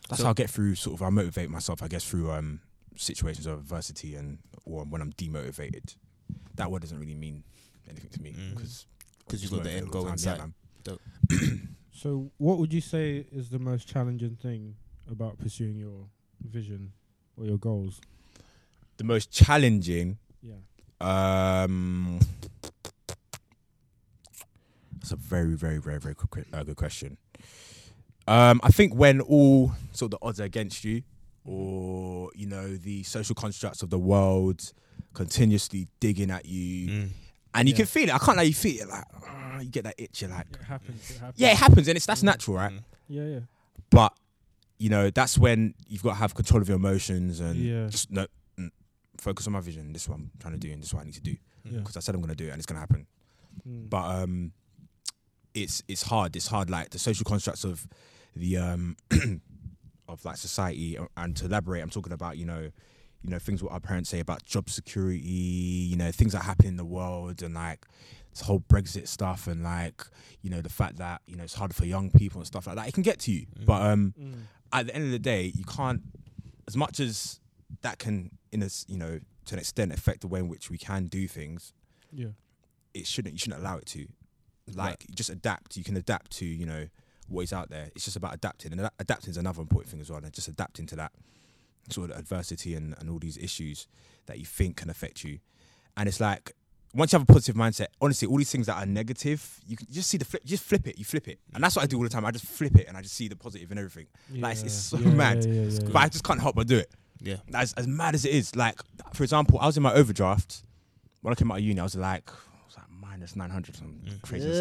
that's 0.09 0.19
So- 0.19 0.25
how 0.25 0.31
I 0.31 0.33
get 0.33 0.49
through 0.49 0.75
sort 0.75 0.95
of 0.99 1.01
I 1.01 1.09
motivate 1.09 1.49
myself, 1.49 1.81
I 1.81 1.87
guess, 1.87 2.03
through 2.07 2.31
um 2.31 2.59
situations 2.95 3.45
of 3.45 3.59
adversity 3.59 4.15
and 4.15 4.39
or 4.65 4.85
when 4.85 5.01
I'm 5.01 5.13
demotivated. 5.13 5.95
That 6.55 6.71
word 6.71 6.81
doesn't 6.81 6.99
really 6.99 7.15
mean 7.15 7.43
anything 7.89 8.09
to 8.11 8.21
me 8.21 8.31
Mm. 8.33 8.51
because 8.55 8.85
Because 9.19 9.41
you've 9.41 9.51
got 9.51 9.63
the 9.63 9.71
end 9.71 9.91
goal 9.91 10.07
in 10.07 10.17
sight. 10.17 10.41
So, 11.91 12.29
what 12.37 12.57
would 12.59 12.73
you 12.73 12.81
say 12.81 13.25
is 13.31 13.49
the 13.49 13.57
most 13.57 13.87
challenging 13.87 14.35
thing 14.35 14.75
about 15.09 15.39
pursuing 15.39 15.77
your 15.77 16.07
vision 16.41 16.91
or 17.37 17.45
your 17.45 17.57
goals? 17.57 18.01
The 18.97 19.05
most 19.05 19.31
challenging 19.31 20.17
Yeah. 20.43 20.55
Um, 21.63 22.19
that's 25.05 25.11
a 25.11 25.15
very, 25.27 25.55
very, 25.55 25.77
very, 25.77 25.99
very 25.99 26.15
good, 26.15 26.45
uh, 26.51 26.63
good 26.63 26.75
question. 26.77 27.17
Um, 28.27 28.59
I 28.63 28.69
think 28.69 28.95
when 28.95 29.21
all 29.21 29.71
sort 29.91 30.11
of 30.13 30.19
the 30.19 30.25
odds 30.25 30.39
are 30.41 30.45
against 30.45 30.83
you, 30.83 31.03
or 31.45 32.31
you 32.33 32.47
know 32.47 32.75
the 32.75 33.03
social 33.03 33.35
constructs 33.35 33.83
of 33.83 33.91
the 33.91 33.99
world 33.99 34.73
continuously 35.13 35.87
digging 35.99 36.31
at 36.31 36.45
you, 36.45 36.89
Mm. 36.89 37.09
and 37.53 37.67
you 37.69 37.73
Yeah. 37.73 37.77
can 37.77 37.85
feel 37.85 38.09
it. 38.09 38.15
I 38.15 38.17
can't 38.17 38.35
let 38.37 38.47
you 38.47 38.53
feel 38.55 38.81
it. 38.81 38.87
Like 38.89 39.05
ah, 39.27 39.59
you 39.59 39.69
get 39.69 39.83
that 39.83 39.93
itch. 39.99 40.21
You're 40.23 40.31
like, 40.31 40.47
It 40.51 40.63
happens. 40.63 41.11
It 41.11 41.17
happens. 41.19 41.39
yeah, 41.39 41.51
it 41.51 41.57
happens, 41.57 41.87
and 41.87 41.95
it's 41.97 42.05
that's 42.07 42.23
natural, 42.23 42.57
right? 42.57 42.73
Mm. 42.73 42.83
Yeah, 43.07 43.25
yeah. 43.27 43.39
But 43.91 44.17
you 44.79 44.89
know 44.89 45.11
that's 45.11 45.37
when 45.37 45.75
you've 45.87 46.01
got 46.01 46.09
to 46.13 46.15
have 46.15 46.33
control 46.33 46.63
of 46.63 46.67
your 46.67 46.77
emotions 46.77 47.39
and 47.39 47.55
Yeah. 47.59 47.87
just 47.89 48.09
no, 48.09 48.25
mm, 48.57 48.71
focus 49.19 49.45
on 49.45 49.53
my 49.53 49.59
vision. 49.61 49.93
This 49.93 50.03
is 50.03 50.09
what 50.09 50.15
I'm 50.15 50.31
trying 50.39 50.53
to 50.55 50.59
do, 50.59 50.71
and 50.71 50.81
this 50.81 50.87
is 50.89 50.93
what 50.95 51.01
I 51.03 51.05
need 51.05 51.13
to 51.13 51.21
do 51.21 51.37
Yeah. 51.63 51.77
because 51.79 51.95
I 51.95 51.99
said 51.99 52.15
I'm 52.15 52.21
going 52.21 52.35
to 52.35 52.43
do 52.43 52.47
it, 52.47 52.53
and 52.53 52.57
it's 52.59 52.65
going 52.65 52.77
to 52.77 52.79
happen. 52.79 53.05
Mm. 53.65 53.89
but 53.89 54.03
um 54.23 54.51
it's 55.55 55.81
it's 55.87 56.03
hard 56.03 56.35
it's 56.35 56.47
hard 56.47 56.69
like 56.69 56.89
the 56.91 56.99
social 56.99 57.23
constructs 57.23 57.63
of 57.63 57.87
the 58.35 58.57
um 58.57 58.95
of 60.07 60.23
like 60.23 60.37
society 60.37 60.97
uh, 60.97 61.05
and 61.17 61.35
to 61.35 61.45
elaborate 61.45 61.81
i'm 61.81 61.89
talking 61.89 62.13
about 62.13 62.37
you 62.37 62.45
know 62.45 62.69
you 63.23 63.29
know 63.31 63.39
things 63.39 63.63
what 63.63 63.71
our 63.71 63.79
parents 63.79 64.09
say 64.09 64.19
about 64.19 64.43
job 64.45 64.69
security 64.69 65.19
you 65.19 65.95
know 65.95 66.11
things 66.11 66.33
that 66.33 66.43
happen 66.43 66.67
in 66.67 66.77
the 66.77 66.85
world 66.85 67.41
and 67.41 67.55
like 67.55 67.85
this 68.31 68.41
whole 68.41 68.59
brexit 68.59 69.07
stuff 69.07 69.47
and 69.47 69.63
like 69.63 70.03
you 70.41 70.49
know 70.49 70.61
the 70.61 70.69
fact 70.69 70.97
that 70.97 71.21
you 71.25 71.35
know 71.35 71.43
it's 71.43 71.55
hard 71.55 71.73
for 71.73 71.85
young 71.85 72.11
people 72.11 72.39
and 72.39 72.45
stuff 72.47 72.67
like 72.67 72.75
that 72.75 72.87
it 72.87 72.93
can 72.93 73.01
get 73.03 73.17
to 73.19 73.31
you 73.31 73.45
but 73.65 73.81
um 73.81 74.13
Mm. 74.19 74.33
at 74.73 74.87
the 74.87 74.95
end 74.95 75.05
of 75.05 75.11
the 75.11 75.19
day 75.19 75.51
you 75.55 75.63
can't 75.63 76.01
as 76.67 76.75
much 76.77 76.99
as 76.99 77.39
that 77.81 77.97
can 77.97 78.29
in 78.51 78.61
a 78.61 78.69
you 78.87 78.97
know 78.97 79.19
to 79.45 79.55
an 79.55 79.59
extent 79.59 79.93
affect 79.93 80.21
the 80.21 80.27
way 80.27 80.39
in 80.39 80.47
which 80.49 80.69
we 80.69 80.77
can 80.77 81.05
do 81.05 81.27
things 81.27 81.73
Yeah. 82.11 82.29
it 82.93 83.07
shouldn't 83.07 83.33
you 83.35 83.39
shouldn't 83.39 83.61
allow 83.61 83.77
it 83.77 83.85
to 83.87 84.07
like 84.73 85.05
just 85.13 85.29
adapt. 85.29 85.77
You 85.77 85.83
can 85.83 85.95
adapt 85.97 86.31
to 86.37 86.45
you 86.45 86.65
know 86.65 86.87
what 87.27 87.41
is 87.43 87.53
out 87.53 87.69
there. 87.69 87.89
It's 87.95 88.05
just 88.05 88.17
about 88.17 88.33
adapting 88.35 88.71
and 88.71 88.81
that, 88.81 88.93
adapting 88.99 89.31
is 89.31 89.37
another 89.37 89.61
important 89.61 89.89
thing 89.91 89.99
as 90.01 90.09
well 90.09 90.19
and 90.23 90.31
just 90.33 90.47
adapting 90.47 90.85
to 90.87 90.95
that 90.97 91.11
sort 91.89 92.09
of 92.11 92.17
adversity 92.17 92.75
and, 92.75 92.95
and 92.99 93.09
all 93.09 93.19
these 93.19 93.37
issues 93.37 93.87
that 94.27 94.37
you 94.39 94.45
think 94.45 94.77
can 94.77 94.89
affect 94.89 95.23
you. 95.23 95.39
And 95.97 96.07
it's 96.07 96.19
like 96.19 96.51
once 96.93 97.11
you 97.13 97.19
have 97.19 97.27
a 97.27 97.31
positive 97.33 97.55
mindset 97.55 97.87
honestly 97.99 98.27
all 98.27 98.37
these 98.37 98.51
things 98.51 98.67
that 98.67 98.75
are 98.77 98.85
negative 98.85 99.59
you 99.67 99.75
can 99.75 99.85
just 99.91 100.09
see 100.09 100.17
the 100.17 100.23
flip 100.23 100.41
just 100.45 100.63
flip 100.63 100.87
it 100.87 100.97
you 100.99 101.05
flip 101.05 101.27
it. 101.27 101.39
And 101.53 101.63
that's 101.63 101.75
what 101.75 101.83
i 101.83 101.87
do 101.87 101.97
all 101.97 102.03
the 102.03 102.09
time. 102.09 102.25
I 102.25 102.31
just 102.31 102.45
flip 102.45 102.75
it 102.75 102.87
and 102.87 102.95
i 102.95 103.01
just 103.01 103.15
see 103.15 103.27
the 103.27 103.35
positive 103.35 103.71
in 103.71 103.77
everything. 103.77 104.07
Like, 104.31 104.57
it's- 104.57 104.63
it's 104.63 104.73
so 104.73 104.97
Yeah, 104.99 105.09
mad. 105.09 105.43
yeah, 105.45 105.51
yeah, 105.51 105.61
yeah. 105.69 105.79
but 105.91 105.95
i 105.99 106.09
just 106.09 106.23
can't 106.23 106.41
help 106.41 106.55
but 106.55 106.67
do 106.67 106.77
it. 106.77 106.91
Yeah. 107.21 107.37
as, 107.53 107.73
as 107.73 107.87
mad 107.87 108.13
as 108.13 108.25
it 108.25 108.33
is, 108.33 108.55
like 108.55 108.79
for 109.13 109.23
example, 109.23 109.57
I 109.59 109.65
was 109.65 109.77
in 109.77 109.83
my 109.83 109.93
overdraft. 109.93 110.61
When 111.21 111.31
I 111.31 111.35
came 111.35 111.49
out 111.51 111.57
of 111.57 111.63
uni. 111.63 111.79
I 111.79 111.83
was 111.83 111.95
like, 111.95 112.29
I 112.29 112.33
was 112.33 112.35
like 112.35 112.39
minus 113.15 113.35
nine 113.35 113.49
hundred, 113.49 113.75
some 113.75 113.99
crazy 114.21 114.47
like 114.47 114.59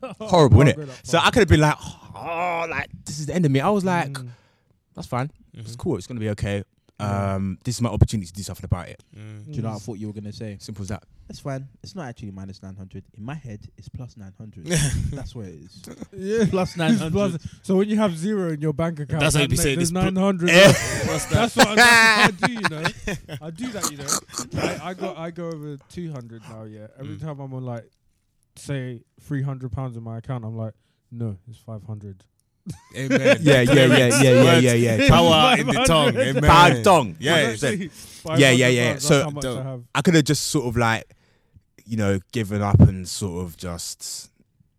that. 0.00 0.16
Horrible, 0.20 0.64
Can't 0.64 0.76
innit? 0.78 1.06
So. 1.06 1.18
I 1.18 1.30
could 1.30 1.40
have 1.40 1.48
been 1.48 1.60
like, 1.60 1.76
oh, 2.14 2.66
like 2.68 2.88
this 3.04 3.18
is 3.18 3.26
the 3.26 3.34
end 3.34 3.44
of 3.46 3.50
me. 3.52 3.60
I 3.60 3.70
was 3.70 3.84
like, 3.84 4.12
Mm. 4.12 4.28
that's 4.94 5.06
fine, 5.08 5.28
Mm-hmm. 5.56 5.60
it's 5.60 5.76
cool, 5.76 5.96
it's 5.96 6.06
gonna 6.06 6.20
be 6.20 6.30
okay. 6.30 6.64
Um, 7.00 7.58
this 7.64 7.76
is 7.76 7.80
my 7.82 7.88
opportunity 7.90 8.26
to 8.26 8.32
do 8.32 8.42
something 8.42 8.64
about 8.64 8.88
it. 8.88 9.02
Mm. 9.16 9.46
Do 9.46 9.52
you 9.52 9.62
know 9.62 9.70
what 9.70 9.76
I 9.76 9.78
thought 9.78 9.94
you 9.98 10.06
were 10.06 10.12
gonna 10.12 10.32
say? 10.32 10.56
Simple 10.60 10.82
as 10.82 10.88
that. 10.88 11.04
That's 11.28 11.40
fine. 11.40 11.68
It's 11.82 11.94
not 11.94 12.06
actually 12.08 12.32
minus 12.32 12.62
nine 12.62 12.76
hundred. 12.76 13.02
In 13.16 13.24
my 13.24 13.34
head, 13.34 13.66
it's 13.78 13.88
plus 13.88 14.16
nine 14.16 14.34
hundred. 14.36 14.66
That's 15.12 15.34
where 15.34 15.46
it 15.46 15.54
is. 15.54 15.82
Yeah. 16.12 16.44
Plus 16.50 16.76
nine 16.76 16.98
Plus- 16.98 17.12
hundred. 17.32 17.40
So 17.62 17.76
when 17.76 17.88
you 17.88 17.96
have 17.96 18.16
zero 18.16 18.50
in 18.52 18.60
your 18.60 18.74
bank 18.74 19.00
account, 19.00 19.20
That's 19.20 19.34
how 19.34 19.40
you 19.40 19.46
that 19.48 19.50
be 19.50 19.56
saying 19.56 19.76
there's 19.78 19.90
this 19.90 20.02
pl- 20.02 20.10
nine 20.12 20.16
hundred. 20.16 20.50
What's 20.50 21.24
that? 21.26 21.50
That's 21.54 21.56
what, 21.56 21.76
that's 21.76 22.32
what 22.32 22.42
I 22.42 22.46
do, 22.46 22.52
you 22.52 22.68
know. 22.68 23.38
I 23.40 23.50
do 23.50 23.68
that, 23.70 23.90
you 23.90 23.96
know. 23.96 24.62
I, 24.62 24.90
I 24.90 24.94
go 24.94 25.14
I 25.16 25.30
go 25.30 25.46
over 25.46 25.78
two 25.88 26.12
hundred 26.12 26.42
now. 26.48 26.64
Yeah. 26.64 26.88
Every 27.00 27.16
Mm. 27.16 27.22
time 27.22 27.40
I'm 27.40 27.54
on 27.54 27.64
like, 27.64 27.88
say 28.56 29.02
three 29.20 29.42
hundred 29.42 29.72
pounds 29.72 29.96
in 29.96 30.02
my 30.02 30.18
account, 30.18 30.44
I'm 30.44 30.56
like, 30.56 30.74
no, 31.10 31.38
it's 31.48 31.58
five 31.58 31.82
hundred. 31.84 32.22
Amen. 32.96 33.38
Yeah, 33.40 33.60
yeah, 33.62 33.62
yeah, 33.62 34.22
yeah, 34.22 34.58
yeah, 34.58 34.58
yeah, 34.58 34.72
yeah. 34.96 35.08
Power 35.08 35.58
in 35.58 35.66
the 35.66 35.84
tongue. 35.86 36.16
Amen. 36.16 36.42
Power 36.42 36.82
dong. 36.82 37.16
Yeah. 37.18 37.54
Yeah, 38.36 38.50
yeah, 38.50 38.68
yeah. 38.68 38.98
So- 38.98 39.24
how 39.24 39.30
much 39.30 39.42
Dope. 39.42 39.66
I. 39.66 39.98
I 39.98 40.02
could 40.02 40.14
have 40.14 40.24
just 40.24 40.46
sort 40.46 40.66
of 40.66 40.76
like, 40.76 41.04
you 41.84 41.96
know, 41.96 42.18
given 42.32 42.62
up 42.62 42.80
and 42.80 43.06
sort 43.06 43.44
of 43.44 43.56
just, 43.58 44.30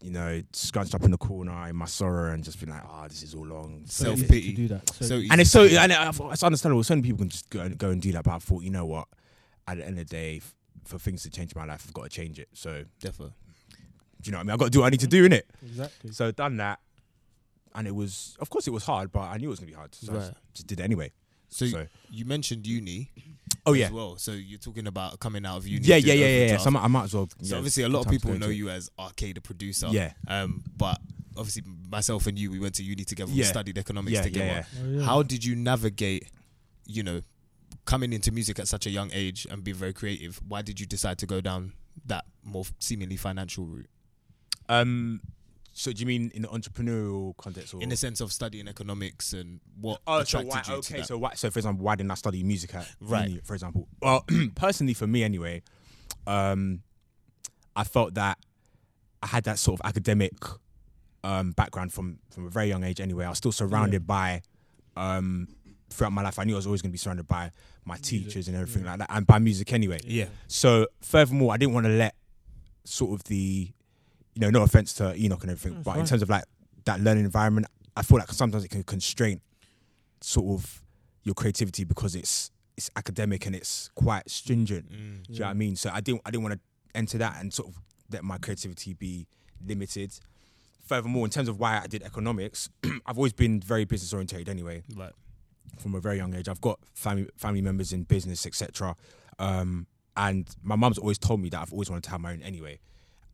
you 0.01 0.09
know, 0.11 0.41
scrunched 0.53 0.95
up 0.95 1.03
in 1.03 1.11
the 1.11 1.17
corner 1.17 1.67
in 1.67 1.75
my 1.75 1.85
sorrow 1.85 2.31
and 2.33 2.43
just 2.43 2.59
been 2.59 2.69
like, 2.69 2.81
oh, 2.89 3.07
this 3.07 3.21
is 3.21 3.35
all 3.35 3.45
long. 3.45 3.83
Self 3.85 4.19
pity. 4.27 4.53
do 4.53 4.67
that. 4.69 4.89
So, 4.95 5.05
So 5.05 5.15
And 5.29 5.39
it's 5.41 5.51
so, 5.51 5.63
and 5.65 5.91
uh, 5.91 6.11
it's 6.31 6.41
understandable. 6.43 6.83
So 6.83 6.95
many 6.95 7.03
people 7.03 7.19
can 7.19 7.29
just 7.29 7.49
go 7.49 7.59
and, 7.61 7.77
go 7.77 7.89
and 7.91 8.01
do 8.01 8.11
that. 8.13 8.23
But 8.23 8.31
I 8.33 8.39
thought, 8.39 8.63
you 8.63 8.71
know 8.71 8.85
what? 8.85 9.07
At 9.67 9.77
the 9.77 9.85
end 9.85 9.99
of 9.99 10.07
the 10.07 10.15
day, 10.15 10.41
for 10.85 10.97
things 10.99 11.21
to 11.23 11.29
change 11.29 11.53
in 11.53 11.59
my 11.59 11.65
life, 11.65 11.83
I've 11.87 11.93
got 11.93 12.03
to 12.03 12.09
change 12.09 12.39
it. 12.39 12.49
So, 12.53 12.85
Definitely. 12.99 13.33
do 14.21 14.27
you 14.27 14.31
know 14.31 14.37
what 14.37 14.41
I 14.41 14.43
mean? 14.45 14.51
I've 14.53 14.59
got 14.59 14.65
to 14.65 14.71
do 14.71 14.79
what 14.79 14.87
I 14.87 14.89
need 14.89 14.99
to 15.01 15.07
do 15.07 15.25
in 15.25 15.33
it. 15.33 15.47
exactly. 15.63 16.11
So 16.11 16.31
done 16.31 16.57
that, 16.57 16.79
and 17.75 17.87
it 17.87 17.93
was, 17.95 18.35
of 18.39 18.49
course, 18.49 18.67
it 18.67 18.71
was 18.71 18.83
hard, 18.85 19.11
but 19.11 19.21
I 19.21 19.37
knew 19.37 19.47
it 19.47 19.49
was 19.49 19.59
gonna 19.59 19.71
be 19.71 19.75
hard. 19.77 19.93
So 19.93 20.11
I 20.11 20.15
Right. 20.15 20.21
just- 20.27 20.33
just 20.53 20.67
did 20.67 20.79
it 20.79 20.83
anyway. 20.83 21.11
So, 21.49 21.67
So- 21.67 21.87
you 22.09 22.25
mentioned 22.25 22.65
uni. 22.65 23.11
Oh 23.67 23.73
as 23.73 23.79
yeah, 23.79 23.89
well. 23.89 24.17
So 24.17 24.31
you're 24.33 24.59
talking 24.59 24.85
about 24.87 25.19
coming 25.19 25.45
out 25.45 25.57
of 25.57 25.67
uni. 25.67 25.85
yeah, 25.85 25.99
doing 25.99 26.07
yeah, 26.07 26.13
yeah, 26.13 26.19
yeah. 26.25 26.31
yeah. 26.37 26.43
overdraft. 26.55 26.63
So 26.63 26.67
I 26.69 26.71
might, 26.73 26.83
I 26.83 26.87
might 26.87 27.03
as 27.05 27.13
well. 27.13 27.29
So 27.29 27.35
yeah, 27.41 27.55
obviously, 27.57 27.83
a 27.83 27.89
lot 27.89 27.99
of 27.99 28.05
time 28.05 28.13
to 28.13 28.19
people 28.19 28.31
go 28.31 28.37
know 28.37 28.45
into 28.47 28.55
it. 28.55 28.57
you 28.57 28.69
as 28.69 28.89
Arcade 28.99 29.37
the 29.37 29.41
producer. 29.41 29.87
Yeah, 29.91 30.13
Um, 30.27 30.63
but 30.77 31.01
obviously, 31.35 31.63
myself 31.89 32.27
and 32.27 32.37
you, 32.37 32.51
we 32.51 32.59
went 32.59 32.75
to 32.75 32.83
uni 32.83 33.03
together. 33.05 33.31
We 33.31 33.39
Yeah. 33.39 33.45
studied 33.45 33.77
economics 33.77 34.13
yeah, 34.13 34.21
together. 34.21 34.45
yeah, 34.45 34.65
yeah. 34.73 34.81
Oh, 34.83 34.99
yeah. 34.99 35.05
How 35.05 35.23
did 35.23 35.43
you 35.43 35.55
navigate, 35.55 36.29
you 36.85 37.01
know, 37.03 37.21
coming 37.85 38.13
into 38.13 38.31
music 38.31 38.59
at 38.59 38.67
such 38.67 38.85
a 38.85 38.89
young 38.89 39.09
age 39.13 39.47
and 39.49 39.63
being 39.63 39.77
very 39.77 39.93
creative? 39.93 40.39
Why 40.47 40.61
did 40.61 40.79
you 40.79 40.85
decide 40.85 41.17
to 41.19 41.25
go 41.25 41.41
down 41.41 41.73
that 42.05 42.25
more 42.43 42.65
seemingly 42.79 43.17
financial 43.17 43.65
route? 43.65 43.89
Um, 44.69 45.21
so 45.77 45.91
do 45.91 45.99
you 45.99 46.05
mean 46.05 46.31
in 46.33 46.41
the 46.43 46.47
entrepreneurial 46.47 47.35
context, 47.37 47.73
or 47.73 47.81
In 47.83 47.89
the 47.89 47.97
sense 47.97 48.21
of 48.21 48.31
studying 48.31 48.67
economics 48.69 49.33
and 49.33 49.59
what 49.79 49.99
Oh, 50.07 50.23
so 50.23 50.41
why, 50.41 50.63
you 50.67 50.75
okay, 50.75 51.03
so 51.03 51.17
why, 51.17 51.33
so 51.35 51.51
for 51.51 51.59
example, 51.59 51.83
why 51.85 51.95
didn't 51.95 52.11
I 52.11 52.15
study 52.15 52.41
music 52.43 52.73
at 52.75 52.87
Right. 53.01 53.27
uni, 53.29 53.41
for 53.43 53.53
example? 53.53 53.87
Well, 54.01 54.25
personally, 54.55 54.93
for 54.93 55.05
me 55.05 55.21
anyway, 55.23 55.61
um, 56.25 56.81
I 57.75 57.83
felt 57.83 58.13
that 58.13 58.39
I 59.21 59.27
had 59.27 59.43
that 59.43 59.59
sort 59.59 59.79
of 59.79 59.85
academic 59.85 60.33
um, 61.25 61.51
background 61.51 61.91
from 61.91 62.19
from 62.29 62.45
a 62.45 62.49
very 62.49 62.67
young 62.67 62.83
age. 62.83 63.01
Anyway, 63.01 63.25
I 63.25 63.29
was 63.29 63.37
still 63.39 63.51
surrounded 63.51 64.07
by 64.07 64.43
um, 64.95 65.47
throughout 65.89 66.13
my 66.13 66.21
life. 66.21 66.39
I 66.39 66.45
knew 66.45 66.53
I 66.53 66.57
was 66.57 66.67
always 66.67 66.81
going 66.81 66.91
to 66.91 66.93
be 66.93 66.97
surrounded 66.99 67.27
by 67.27 67.51
my 67.83 67.97
teachers 67.97 68.47
and 68.47 68.55
everything 68.55 68.85
like 68.85 68.99
that, 68.99 69.09
and 69.11 69.27
by 69.27 69.39
music 69.39 69.73
anyway. 69.73 69.99
yeah, 70.05 70.27
So 70.47 70.87
furthermore, 71.01 71.53
I 71.53 71.57
didn't 71.57 71.73
want 71.73 71.85
to 71.87 71.91
let 71.91 72.15
sort 72.85 73.19
of 73.19 73.23
the, 73.25 73.71
you 74.35 74.41
know, 74.41 74.49
no 74.49 74.63
offense 74.63 74.93
to 74.95 75.15
Enoch 75.15 75.41
and 75.41 75.51
everything, 75.51 75.75
That's 75.75 75.85
but 75.85 75.97
in 75.97 76.05
terms 76.05 76.21
of 76.21 76.29
like 76.29 76.43
that 76.83 76.99
learning 76.99 77.25
environment, 77.25 77.67
I 77.95 78.01
feel 78.03 78.17
like 78.19 78.31
sometimes 78.31 78.63
it 78.63 78.69
can 78.69 78.83
constrain 78.83 79.41
sort 80.21 80.59
of 80.59 80.81
your 81.23 81.33
creativity 81.33 81.83
because 81.83 82.15
it's 82.15 82.51
it's 82.77 82.89
academic 82.97 83.45
and 83.45 83.55
it's 83.55 83.89
quite 83.95 84.29
stringent. 84.29 84.91
Mm. 84.91 85.25
Do 85.27 85.33
you 85.33 85.39
know 85.39 85.45
what 85.45 85.51
I 85.51 85.53
mean? 85.53 85.75
So 85.75 85.89
I 85.93 86.01
didn't 86.01 86.21
I 86.25 86.31
didn't 86.31 86.43
want 86.43 86.55
to 86.55 86.59
enter 86.93 87.17
that 87.17 87.39
and 87.39 87.53
sort 87.53 87.69
of 87.69 87.79
let 88.11 88.23
my 88.23 88.37
creativity 88.37 88.93
be 88.93 89.27
limited. 89.65 90.13
Furthermore, 90.85 91.25
in 91.25 91.31
terms 91.31 91.47
of 91.47 91.59
why 91.59 91.81
I 91.81 91.87
did 91.87 92.03
economics, 92.03 92.69
I've 93.05 93.17
always 93.17 93.33
been 93.33 93.59
very 93.59 93.85
business 93.85 94.13
oriented 94.13 94.47
anyway 94.49 94.83
right. 94.95 95.13
from 95.79 95.95
a 95.95 95.99
very 95.99 96.17
young 96.17 96.35
age. 96.35 96.47
I've 96.47 96.61
got 96.61 96.79
family 96.93 97.27
family 97.37 97.61
members 97.61 97.93
in 97.93 98.03
business, 98.03 98.45
etc. 98.45 98.95
Um, 99.39 99.87
and 100.17 100.47
my 100.61 100.75
mum's 100.75 100.97
always 100.97 101.17
told 101.17 101.41
me 101.41 101.49
that 101.49 101.61
I've 101.61 101.73
always 101.73 101.89
wanted 101.89 102.03
to 102.03 102.09
have 102.11 102.21
my 102.21 102.33
own 102.33 102.41
anyway. 102.41 102.79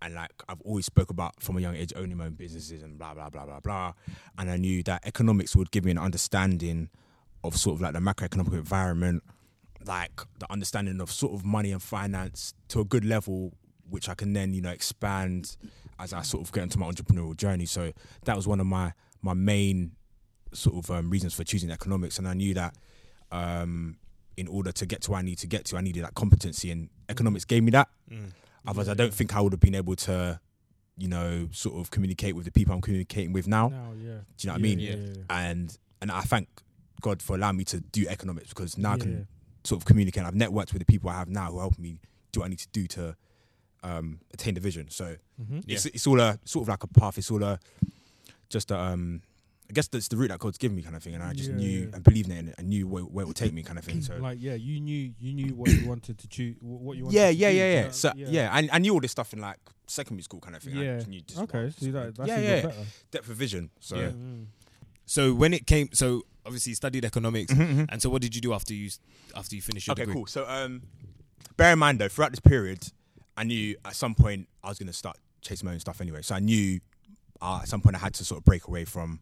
And 0.02 0.16
like 0.16 0.32
I've 0.50 0.62
always 0.62 0.86
spoke 0.86 1.10
about 1.10 1.42
from 1.42 1.58
a 1.58 1.62
young 1.62 1.76
age 1.76 1.94
owning 1.96 2.18
my 2.18 2.26
own 2.26 2.34
businesses 2.34 2.82
and 2.82 2.98
blah 2.98 3.14
blah 3.14 3.30
blah 3.30 3.46
blah 3.46 3.60
blah. 3.60 3.94
And 4.38 4.50
I 4.50 4.58
knew 4.58 4.84
that 4.84 5.06
economics 5.06 5.56
would 5.56 5.72
give 5.72 5.86
me 5.86 5.92
an 5.92 5.98
understanding 5.98 6.90
of 7.44 7.56
sort 7.58 7.76
of 7.76 7.82
like 7.82 7.94
the 7.94 8.00
macroeconomic 8.00 8.54
environment, 8.54 9.24
like 9.86 10.22
the 10.40 10.52
understanding 10.52 11.02
of 11.02 11.12
sort 11.12 11.34
of 11.34 11.46
money 11.46 11.72
and 11.72 11.82
finance 11.82 12.54
to 12.70 12.80
a 12.80 12.86
good 12.86 13.06
level, 13.06 13.54
which 13.90 14.10
I 14.10 14.16
can 14.16 14.34
then 14.34 14.54
you 14.54 14.62
know 14.62 14.72
expand 14.72 15.56
as 16.00 16.14
I 16.14 16.24
sort 16.24 16.44
of 16.44 16.52
get 16.52 16.64
into 16.64 16.80
my 16.80 16.90
entrepreneurial 16.90 17.36
journey. 17.38 17.66
So 17.66 17.92
that 18.26 18.36
was 18.36 18.48
one 18.48 18.60
of 18.60 18.66
my 18.66 18.94
my 19.22 19.34
main 19.34 19.92
sort 20.54 20.84
of 20.84 20.92
um, 20.92 21.10
reasons 21.10 21.34
for 21.34 21.44
choosing 21.44 21.72
economics, 21.72 22.18
and 22.18 22.28
I 22.28 22.34
knew 22.34 22.54
that 22.56 22.76
um, 23.32 23.98
in 24.38 24.48
order 24.48 24.72
to 24.72 24.86
get 24.86 25.02
to 25.04 25.12
where 25.12 25.20
I 25.20 25.24
need 25.24 25.38
to 25.40 25.48
get 25.48 25.66
to, 25.66 25.78
I 25.78 25.82
needed 25.82 26.04
that 26.04 26.16
competency, 26.16 26.72
and 26.72 26.90
economics 27.10 27.46
gave 27.46 27.64
me 27.64 27.72
that. 27.72 27.90
Mm. 28.12 28.32
Otherwise, 28.68 28.90
I 28.90 28.94
don't 28.94 29.14
think 29.14 29.36
I 29.36 29.42
would 29.42 29.54
have 29.54 29.60
been 29.60 29.76
able 29.76 29.96
to, 29.96 30.40
you 30.98 31.08
know, 31.08 31.50
sort 31.52 31.80
of 31.80 31.90
communicate 31.92 32.36
with 32.36 32.46
the 32.46 32.52
people 32.52 32.74
I'm 32.76 32.82
communicating 32.82 33.34
with 33.34 33.48
now. 33.48 33.70
Now, 33.70 33.92
yeah. 34.00 34.04
Do 34.04 34.20
you 34.40 34.48
know 34.48 34.54
what 34.54 34.60
I 34.60 34.62
mean? 34.62 34.80
Yeah, 34.80 34.96
yeah, 34.96 35.14
yeah. 35.18 35.48
And 35.50 35.78
and 36.02 36.12
I 36.12 36.22
thank 36.22 36.48
God 37.02 37.22
for 37.22 37.36
allowing 37.36 37.58
me 37.58 37.64
to 37.66 37.80
do 37.80 38.06
economics 38.08 38.50
because 38.50 38.78
now 38.78 38.94
I 38.94 38.98
can 38.98 39.28
sort 39.64 39.82
of 39.82 39.86
communicate. 39.86 40.24
And 40.24 40.28
I've 40.28 40.50
networked 40.50 40.74
with 40.74 40.80
the 40.80 40.86
people 40.86 41.10
I 41.10 41.14
have 41.18 41.30
now 41.30 41.52
who 41.52 41.60
help 41.60 41.78
me 41.80 42.00
do 42.32 42.40
what 42.42 42.46
I 42.46 42.50
need 42.50 42.60
to 42.60 42.68
do 42.70 42.88
to 42.88 43.16
um, 43.84 44.20
attain 44.34 44.54
the 44.54 44.60
vision. 44.62 44.90
So 44.92 45.16
Mhm. 45.42 45.64
it's 45.68 45.86
it's 45.88 46.06
all 46.06 46.20
a 46.20 46.38
sort 46.46 46.64
of 46.66 46.70
like 46.70 46.84
a 46.84 46.88
path. 46.88 47.18
It's 47.18 47.32
all 47.32 47.44
a 47.44 47.60
just 48.50 48.70
a, 48.70 48.78
um, 48.80 49.22
I 49.72 49.74
guess 49.74 49.88
that's 49.88 50.10
the 50.10 50.18
route 50.18 50.28
that 50.30 50.40
God's 50.40 50.58
given 50.58 50.76
me, 50.76 50.84
kind 50.84 50.98
of 50.98 51.02
thing. 51.02 51.14
And 51.16 51.24
I 51.24 51.32
just 51.32 51.50
Yeah, 51.50 51.56
knew 51.56 51.80
yeah. 51.80 51.96
and 51.96 52.04
believed 52.04 52.30
in 52.30 52.36
it, 52.36 52.40
and 52.40 52.56
I 52.60 52.62
knew 52.64 52.88
where, 52.88 53.04
where 53.04 53.24
it 53.24 53.28
would 53.28 53.38
take 53.38 53.54
me, 53.54 53.64
kind 53.64 53.80
of 53.80 53.86
thing. 53.86 54.02
So 54.02 54.18
like 54.18 54.38
yeah, 54.42 54.56
you 54.56 54.82
knew 54.82 55.14
you 55.18 55.34
knew 55.34 55.56
what 55.56 55.72
you 55.72 55.86
wanted 55.86 56.18
to 56.18 56.28
choose, 56.28 56.58
what 56.60 56.98
you 56.98 57.06
wanted. 57.06 57.16
yeah, 57.16 57.28
to 57.28 57.34
yeah, 57.34 57.50
do, 57.52 57.56
yeah, 57.58 57.74
yeah. 57.86 57.92
So 57.92 58.12
yeah, 58.16 58.50
I, 58.54 58.70
I 58.74 58.80
knew 58.80 58.94
all 58.94 59.00
this 59.00 59.12
stuff 59.12 59.32
in 59.32 59.40
like 59.40 59.58
secondary 59.88 60.24
school, 60.24 60.42
kind 60.42 60.56
of 60.58 60.62
thing. 60.64 60.76
Yeah. 60.76 60.96
just 60.98 61.08
knew 61.08 61.22
just 61.22 61.40
Okay, 61.44 61.64
what- 61.66 61.74
see 61.80 61.92
that 61.92 62.16
that's 62.16 62.28
yeah, 62.28 62.40
yeah, 62.40 62.62
better. 62.64 62.86
depth 63.12 63.30
of 63.30 63.36
vision. 63.38 63.70
So 63.80 63.96
Yeah. 63.96 64.10
Mm. 64.10 64.48
So 65.06 65.34
when 65.34 65.54
it 65.54 65.66
came, 65.68 65.90
so 65.94 66.24
obviously 66.46 66.72
you 66.72 66.76
studied 66.76 67.04
economics, 67.06 67.54
Mhm, 67.54 67.68
mhm. 67.76 67.86
and 67.90 68.02
so 68.02 68.10
what 68.10 68.22
did 68.22 68.36
you 68.36 68.42
do 68.42 68.54
after 68.54 68.74
you 68.74 68.90
after 69.36 69.56
you 69.56 69.62
finished 69.62 69.88
your 69.88 69.94
Okay, 69.94 70.04
degree? 70.04 70.16
cool. 70.16 70.26
So, 70.26 70.46
um, 70.48 70.84
bear 71.58 71.74
in 71.74 71.80
mind 71.80 72.00
though, 72.00 72.08
throughout 72.10 72.32
this 72.32 72.40
period, 72.40 72.92
I 73.38 73.44
knew 73.44 73.76
at 73.86 73.96
some 73.96 74.16
point 74.16 74.48
I 74.64 74.70
was 74.70 74.78
gonna 74.80 74.94
start 74.94 75.18
chasing 75.42 75.66
my 75.66 75.74
own 75.74 75.80
stuff 75.80 76.02
anyway. 76.02 76.22
So 76.22 76.36
I 76.36 76.40
knew 76.40 76.80
uh, 77.42 77.60
at 77.64 77.68
some 77.68 77.82
point 77.82 77.96
I 77.96 78.00
had 78.00 78.14
to 78.16 78.24
sort 78.26 78.38
of 78.40 78.46
break 78.46 78.68
away 78.68 78.86
from 78.86 79.20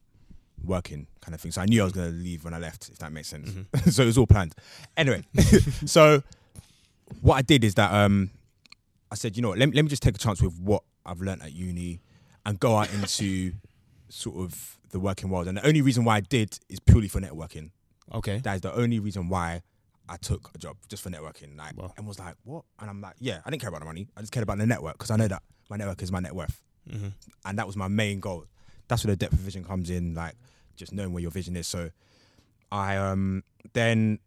working, 0.63 1.07
kind 1.21 1.33
of 1.35 1.41
thing. 1.41 1.51
So 1.51 1.61
I 1.61 1.65
knew 1.65 1.81
I 1.81 1.83
was 1.83 1.93
gonna 1.93 2.09
leave 2.09 2.43
when 2.43 2.53
I 2.53 2.59
left, 2.59 2.89
if 2.89 2.97
that 2.99 3.11
makes 3.11 3.27
sense. 3.27 3.49
so 3.91 4.03
it 4.03 4.05
was 4.07 4.17
all 4.17 4.27
planned. 4.27 4.55
Anyway, 4.97 5.23
so 5.85 6.21
what 7.21 7.35
I 7.35 7.41
did 7.41 7.63
is 7.63 7.75
that 7.75 7.91
um, 7.93 8.29
I 9.11 9.15
said, 9.15 9.35
you 9.35 9.41
know 9.41 9.49
what, 9.49 9.57
let 9.57 9.69
me, 9.69 9.75
let 9.75 9.83
me 9.83 9.89
just 9.89 10.03
take 10.03 10.15
a 10.15 10.19
chance 10.19 10.41
with 10.41 10.59
what 10.59 10.83
I've 11.05 11.21
learned 11.21 11.41
at 11.43 11.53
uni 11.53 12.01
and 12.45 12.59
go 12.59 12.75
out 12.75 12.93
into 12.93 13.53
sort 14.09 14.37
of 14.37 14.77
the 14.91 14.99
working 14.99 15.29
world. 15.29 15.47
And 15.47 15.57
the 15.57 15.65
only 15.67 15.81
reason 15.81 16.03
why 16.05 16.17
I 16.17 16.21
did 16.21 16.57
is 16.69 16.79
purely 16.79 17.07
for 17.07 17.19
networking. 17.19 17.71
Okay. 18.13 18.39
That 18.39 18.55
is 18.55 18.61
the 18.61 18.73
only 18.73 18.99
reason 18.99 19.29
why 19.29 19.61
I 20.07 20.17
took 20.17 20.49
a 20.55 20.57
job 20.57 20.77
just 20.87 21.03
for 21.03 21.09
networking. 21.09 21.57
Like, 21.57 21.77
Wow. 21.77 21.93
and 21.97 22.07
was 22.07 22.17
like, 22.19 22.35
what? 22.43 22.63
And 22.79 22.89
I'm 22.89 23.01
like, 23.01 23.15
yeah, 23.19 23.41
I 23.45 23.49
didn't 23.49 23.61
care 23.61 23.69
about 23.69 23.81
the 23.81 23.85
money. 23.85 24.07
I 24.17 24.21
just 24.21 24.31
cared 24.31 24.43
about 24.43 24.57
the 24.57 24.65
network 24.65 24.93
because 24.97 25.11
I 25.11 25.15
know 25.15 25.27
that 25.27 25.43
my 25.69 25.77
network 25.77 26.01
is 26.01 26.11
my 26.11 26.19
net 26.19 26.33
worth, 26.35 26.59
hmm 26.89 27.09
and 27.45 27.59
that 27.59 27.67
was 27.67 27.77
my 27.77 27.87
main 27.87 28.19
goal. 28.19 28.45
That's 28.89 29.05
where 29.05 29.13
the 29.13 29.17
depth 29.17 29.33
of 29.33 29.39
vision 29.39 29.63
comes 29.63 29.89
in, 29.89 30.13
like 30.13 30.35
just 30.75 30.91
knowing 30.91 31.13
where 31.13 31.21
your 31.21 31.31
vision 31.31 31.55
is. 31.55 31.67
So, 31.67 31.91
I 32.71 32.97
um 32.97 33.43
then 33.73 34.19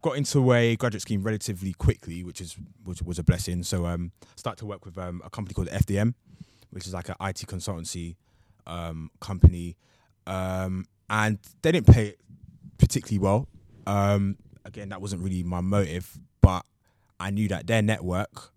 got 0.00 0.16
into 0.16 0.52
a 0.52 0.76
graduate 0.76 1.02
scheme 1.02 1.22
relatively 1.22 1.72
quickly, 1.72 2.24
which 2.24 2.40
is 2.40 2.56
which 2.84 3.02
was 3.02 3.18
a 3.18 3.22
blessing. 3.22 3.62
So, 3.62 3.86
um, 3.86 4.12
started 4.36 4.58
to 4.60 4.66
work 4.66 4.84
with 4.86 4.96
um, 4.96 5.20
a 5.24 5.30
company 5.30 5.54
called 5.54 5.68
FDM, 5.68 6.14
which 6.70 6.86
is 6.86 6.94
like 6.94 7.08
an 7.08 7.16
IT 7.20 7.46
consultancy 7.46 8.16
um, 8.66 9.10
company, 9.20 9.76
um, 10.26 10.86
and 11.10 11.38
they 11.62 11.72
didn't 11.72 11.92
pay 11.92 12.14
particularly 12.78 13.18
well. 13.18 13.48
Um, 13.86 14.36
again, 14.64 14.88
that 14.90 15.00
wasn't 15.00 15.22
really 15.22 15.42
my 15.42 15.60
motive, 15.60 16.18
but 16.40 16.64
I 17.20 17.30
knew 17.30 17.48
that 17.48 17.66
their 17.66 17.82
network 17.82 18.52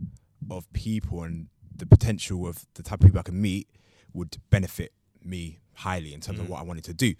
of 0.50 0.72
people 0.74 1.24
and 1.24 1.48
the 1.76 1.86
potential 1.86 2.48
of 2.48 2.66
the 2.74 2.84
type 2.84 3.02
of 3.02 3.08
people 3.08 3.20
I 3.20 3.24
can 3.24 3.42
meet 3.42 3.68
would 4.14 4.38
benefit 4.50 4.92
me 5.26 5.60
highly 5.74 6.14
in 6.14 6.22
terms 6.22 6.40
of 6.40 6.46
Mm. 6.46 6.50
what 6.50 6.60
I 6.60 6.64
wanted 6.64 6.84
to 6.86 6.94
do. 6.94 7.16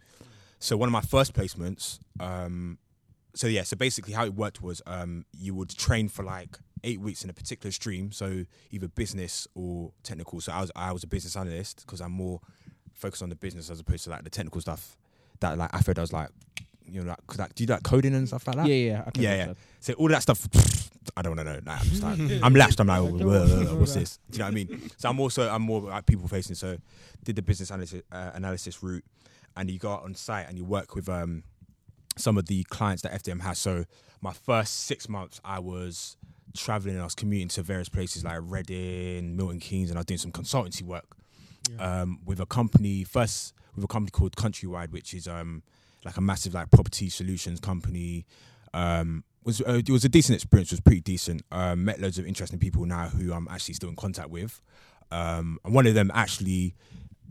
So 0.60 0.76
one 0.78 0.90
of 0.90 0.94
my 0.94 1.02
first 1.02 1.34
placements, 1.34 2.00
um, 2.20 2.80
so 3.36 3.46
yeah, 3.48 3.64
so 3.64 3.76
basically 3.76 4.14
how 4.14 4.26
it 4.26 4.34
worked 4.34 4.62
was 4.62 4.82
um, 4.88 5.26
you 5.38 5.54
would 5.54 5.70
train 5.70 6.10
for 6.10 6.24
like 6.24 6.58
eight 6.84 7.00
weeks 7.00 7.24
in 7.24 7.30
a 7.30 7.34
particular 7.34 7.72
stream, 7.72 8.12
so 8.12 8.46
either 8.72 8.88
business 8.88 9.48
or 9.54 9.92
technical. 10.04 10.42
So 10.42 10.52
I 10.52 10.62
was 10.62 10.72
I 10.76 10.92
was 10.92 11.04
a 11.04 11.08
business 11.08 11.36
analyst 11.36 11.82
because 11.86 12.02
I'm 12.02 12.12
more 12.12 12.40
focused 12.94 13.22
on 13.22 13.30
the 13.30 13.36
business 13.36 13.70
as 13.70 13.80
opposed 13.80 14.06
to 14.06 14.10
like 14.10 14.24
the 14.24 14.30
technical 14.32 14.60
stuff 14.62 14.98
that 15.40 15.56
like 15.58 15.72
Afro 15.74 15.94
does 15.94 16.12
like 16.12 16.30
you 16.90 17.02
know 17.02 17.08
like, 17.10 17.28
'cause, 17.28 17.40
like 17.40 17.54
do 17.56 17.64
you 17.64 17.68
like 17.68 17.84
coding 17.84 18.14
and 18.16 18.28
stuff 18.28 18.48
like 18.48 18.56
that. 18.58 18.68
Yeah, 18.68 18.76
yeah, 18.76 19.04
I 19.06 19.12
can 19.12 19.24
Yeah, 19.24 19.36
yeah. 19.36 19.46
that. 19.48 19.58
So 19.80 19.94
all 19.94 20.08
that 20.10 20.22
stuff, 20.24 20.48
I 21.16 21.22
don't 21.22 21.36
want 21.36 21.48
to 21.48 21.54
know. 21.54 21.60
Like, 21.66 21.80
I'm 21.82 21.88
just 21.88 22.04
like, 22.04 22.20
I'm 22.44 22.54
lashed. 22.54 22.80
I'm 22.80 22.88
like, 22.88 22.98
don't 23.02 23.20
"Whoa, 23.20 23.40
wanna 23.40 23.66
whoa, 23.66 23.76
what's 23.78 23.94
this? 23.94 24.20
Do 24.30 24.36
you 24.36 24.40
know 24.40 24.46
what 24.46 24.52
I 24.52 24.54
mean? 24.56 24.92
So 24.98 25.10
I'm 25.10 25.20
also 25.20 25.50
I'm 25.50 25.62
more 25.62 25.82
like 25.82 26.06
people 26.06 26.28
facing. 26.28 26.56
So 26.56 26.78
did 27.24 27.36
the 27.36 27.42
business 27.42 27.70
analysis 27.72 28.02
uh, 28.12 28.32
analysis 28.34 28.82
route, 28.84 29.06
and 29.56 29.70
you 29.70 29.80
go 29.80 29.92
out 29.94 30.04
on 30.04 30.16
site 30.16 30.48
and 30.50 30.58
you 30.58 30.66
work 30.66 30.96
with 30.96 31.08
um 31.10 31.44
some 32.18 32.38
of 32.38 32.48
the 32.48 32.64
clients 32.66 33.04
that 33.04 33.14
FDM 33.14 33.42
has. 33.42 33.60
So 33.60 33.86
my 34.22 34.34
first 34.34 34.86
six 34.86 35.08
months, 35.08 35.40
I 35.46 35.60
was 35.60 36.18
traveling 36.56 36.96
and 36.96 37.02
I 37.02 37.06
was 37.06 37.14
commuting 37.14 37.50
to 37.50 37.62
various 37.62 37.88
places 37.90 38.24
like 38.24 38.40
Reading, 38.42 39.36
Milton 39.38 39.60
Keynes, 39.60 39.90
and 39.92 39.98
I 39.98 40.00
was 40.00 40.06
doing 40.08 40.18
some 40.18 40.32
consultancy 40.32 40.82
work 40.82 41.06
Yeah. 41.72 42.02
um, 42.02 42.20
with 42.26 42.40
a 42.40 42.46
company 42.48 43.04
first 43.04 43.54
with 43.76 43.84
a 43.84 43.88
company 43.88 44.10
called 44.10 44.36
Countrywide, 44.36 44.92
which 44.92 45.14
is 45.14 45.28
um, 45.28 45.62
like 46.06 46.18
a 46.18 46.22
massive 46.22 46.54
like 46.54 46.72
property 46.72 47.10
solutions 47.10 47.60
company. 47.60 48.26
Um, 48.74 49.24
was 49.44 49.62
uh, 49.62 49.82
it 49.86 49.90
was 49.90 50.06
a 50.06 50.10
decent 50.10 50.36
experience. 50.36 50.72
Was 50.72 50.80
pretty 50.82 51.02
decent. 51.02 51.44
Um, 51.52 51.86
met 51.86 52.00
loads 52.00 52.18
of 52.20 52.26
interesting 52.26 52.60
people 52.60 52.86
now 52.86 53.08
who 53.08 53.34
I'm 53.34 53.48
actually 53.50 53.76
still 53.76 53.90
in 53.90 53.96
contact 53.96 54.30
with. 54.30 54.62
Um, 55.12 55.58
and 55.64 55.74
one 55.74 55.88
of 55.88 55.94
them 55.94 56.12
actually 56.14 56.76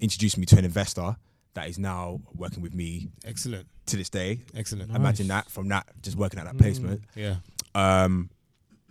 introduced 0.00 0.38
me 0.38 0.46
to 0.46 0.58
an 0.58 0.64
investor 0.64 1.16
that 1.54 1.68
is 1.68 1.78
now 1.78 2.20
working 2.34 2.62
with 2.62 2.74
me 2.74 3.08
Excellent. 3.24 3.66
to 3.86 3.96
this 3.96 4.10
day. 4.10 4.40
Excellent. 4.54 4.94
Imagine 4.94 5.28
that 5.28 5.50
from 5.50 5.68
that 5.68 5.86
just 6.02 6.16
working 6.16 6.38
at 6.38 6.46
that 6.46 6.58
placement. 6.58 7.02
Yeah. 7.14 7.36
Um, 7.74 8.30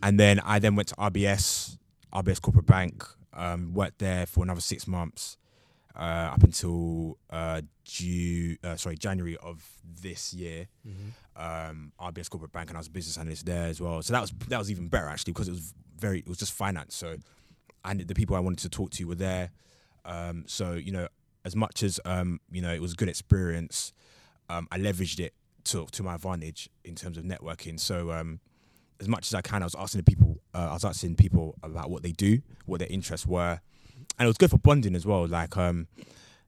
and 0.04 0.20
then 0.20 0.40
I 0.40 0.60
then 0.60 0.76
went 0.76 0.90
to 0.90 0.96
RBS, 0.96 1.78
RBS 2.14 2.42
Corporate 2.42 2.66
Bank. 2.66 3.04
Um, 3.34 3.74
worked 3.74 4.00
there 4.00 4.26
for 4.26 4.44
another 4.46 4.62
six 4.62 4.88
months, 4.88 5.36
uh, 5.98 6.32
up 6.34 6.44
until 6.44 7.18
uh, 7.30 7.62
June, 7.84 8.58
uh, 8.64 8.76
sorry, 8.76 8.98
January 8.98 9.38
of 9.38 9.64
this 10.02 10.34
year. 10.34 10.68
Um, 11.38 11.92
RBS 12.00 12.30
Corporate 12.30 12.52
Bank, 12.52 12.70
and 12.70 12.78
I 12.78 12.80
was 12.80 12.88
a 12.88 12.92
business 12.92 13.18
analyst 13.18 13.46
there 13.46 13.68
as 13.68 13.82
well. 13.82 14.02
So 14.02 14.14
that 14.14 14.22
was 14.22 14.32
that 14.48 14.58
was 14.58 14.72
even 14.72 14.88
better 14.88 15.08
actually 15.08 15.34
because 15.34 15.48
it 15.48 15.52
was 15.52 15.74
very 15.98 16.20
it 16.20 16.28
was 16.28 16.38
just 16.38 16.54
finance. 16.54 16.96
So, 16.96 17.18
and 17.84 18.00
the 18.02 18.16
people 18.16 18.36
I 18.36 18.40
wanted 18.40 18.60
to 18.60 18.70
talk 18.70 18.92
to 18.92 19.06
were 19.06 19.16
there. 19.16 19.52
Um, 20.06 20.46
so 20.48 20.74
you 20.74 20.92
know, 20.92 21.08
as 21.44 21.56
much 21.56 21.84
as 21.84 22.00
um, 22.06 22.40
you 22.52 22.62
know, 22.62 22.74
it 22.74 22.82
was 22.82 22.94
a 22.94 22.96
good 22.96 23.10
experience. 23.10 23.94
Um, 24.50 24.68
I 24.72 24.78
leveraged 24.78 25.20
it 25.20 25.34
to 25.66 25.86
to 25.92 26.04
my 26.04 26.16
advantage 26.16 26.70
in 26.84 26.96
terms 26.96 27.18
of 27.18 27.24
networking. 27.24 27.80
So 27.80 28.12
um, 28.12 28.40
as 29.00 29.08
much 29.08 29.28
as 29.28 29.34
I 29.34 29.42
can, 29.42 29.62
I 29.62 29.66
was 29.66 29.76
asking 29.76 30.00
the 30.00 30.04
people. 30.04 30.40
Uh, 30.54 30.68
I 30.70 30.74
was 30.74 30.86
asking 30.86 31.16
people 31.16 31.56
about 31.64 31.90
what 31.90 32.04
they 32.04 32.12
do, 32.12 32.42
what 32.66 32.80
their 32.80 32.88
interests 32.90 33.28
were, 33.28 33.60
and 34.18 34.26
it 34.26 34.30
was 34.30 34.38
good 34.38 34.50
for 34.50 34.58
bonding 34.58 34.96
as 34.96 35.06
well. 35.06 35.28
Like, 35.28 35.56
um, 35.58 35.88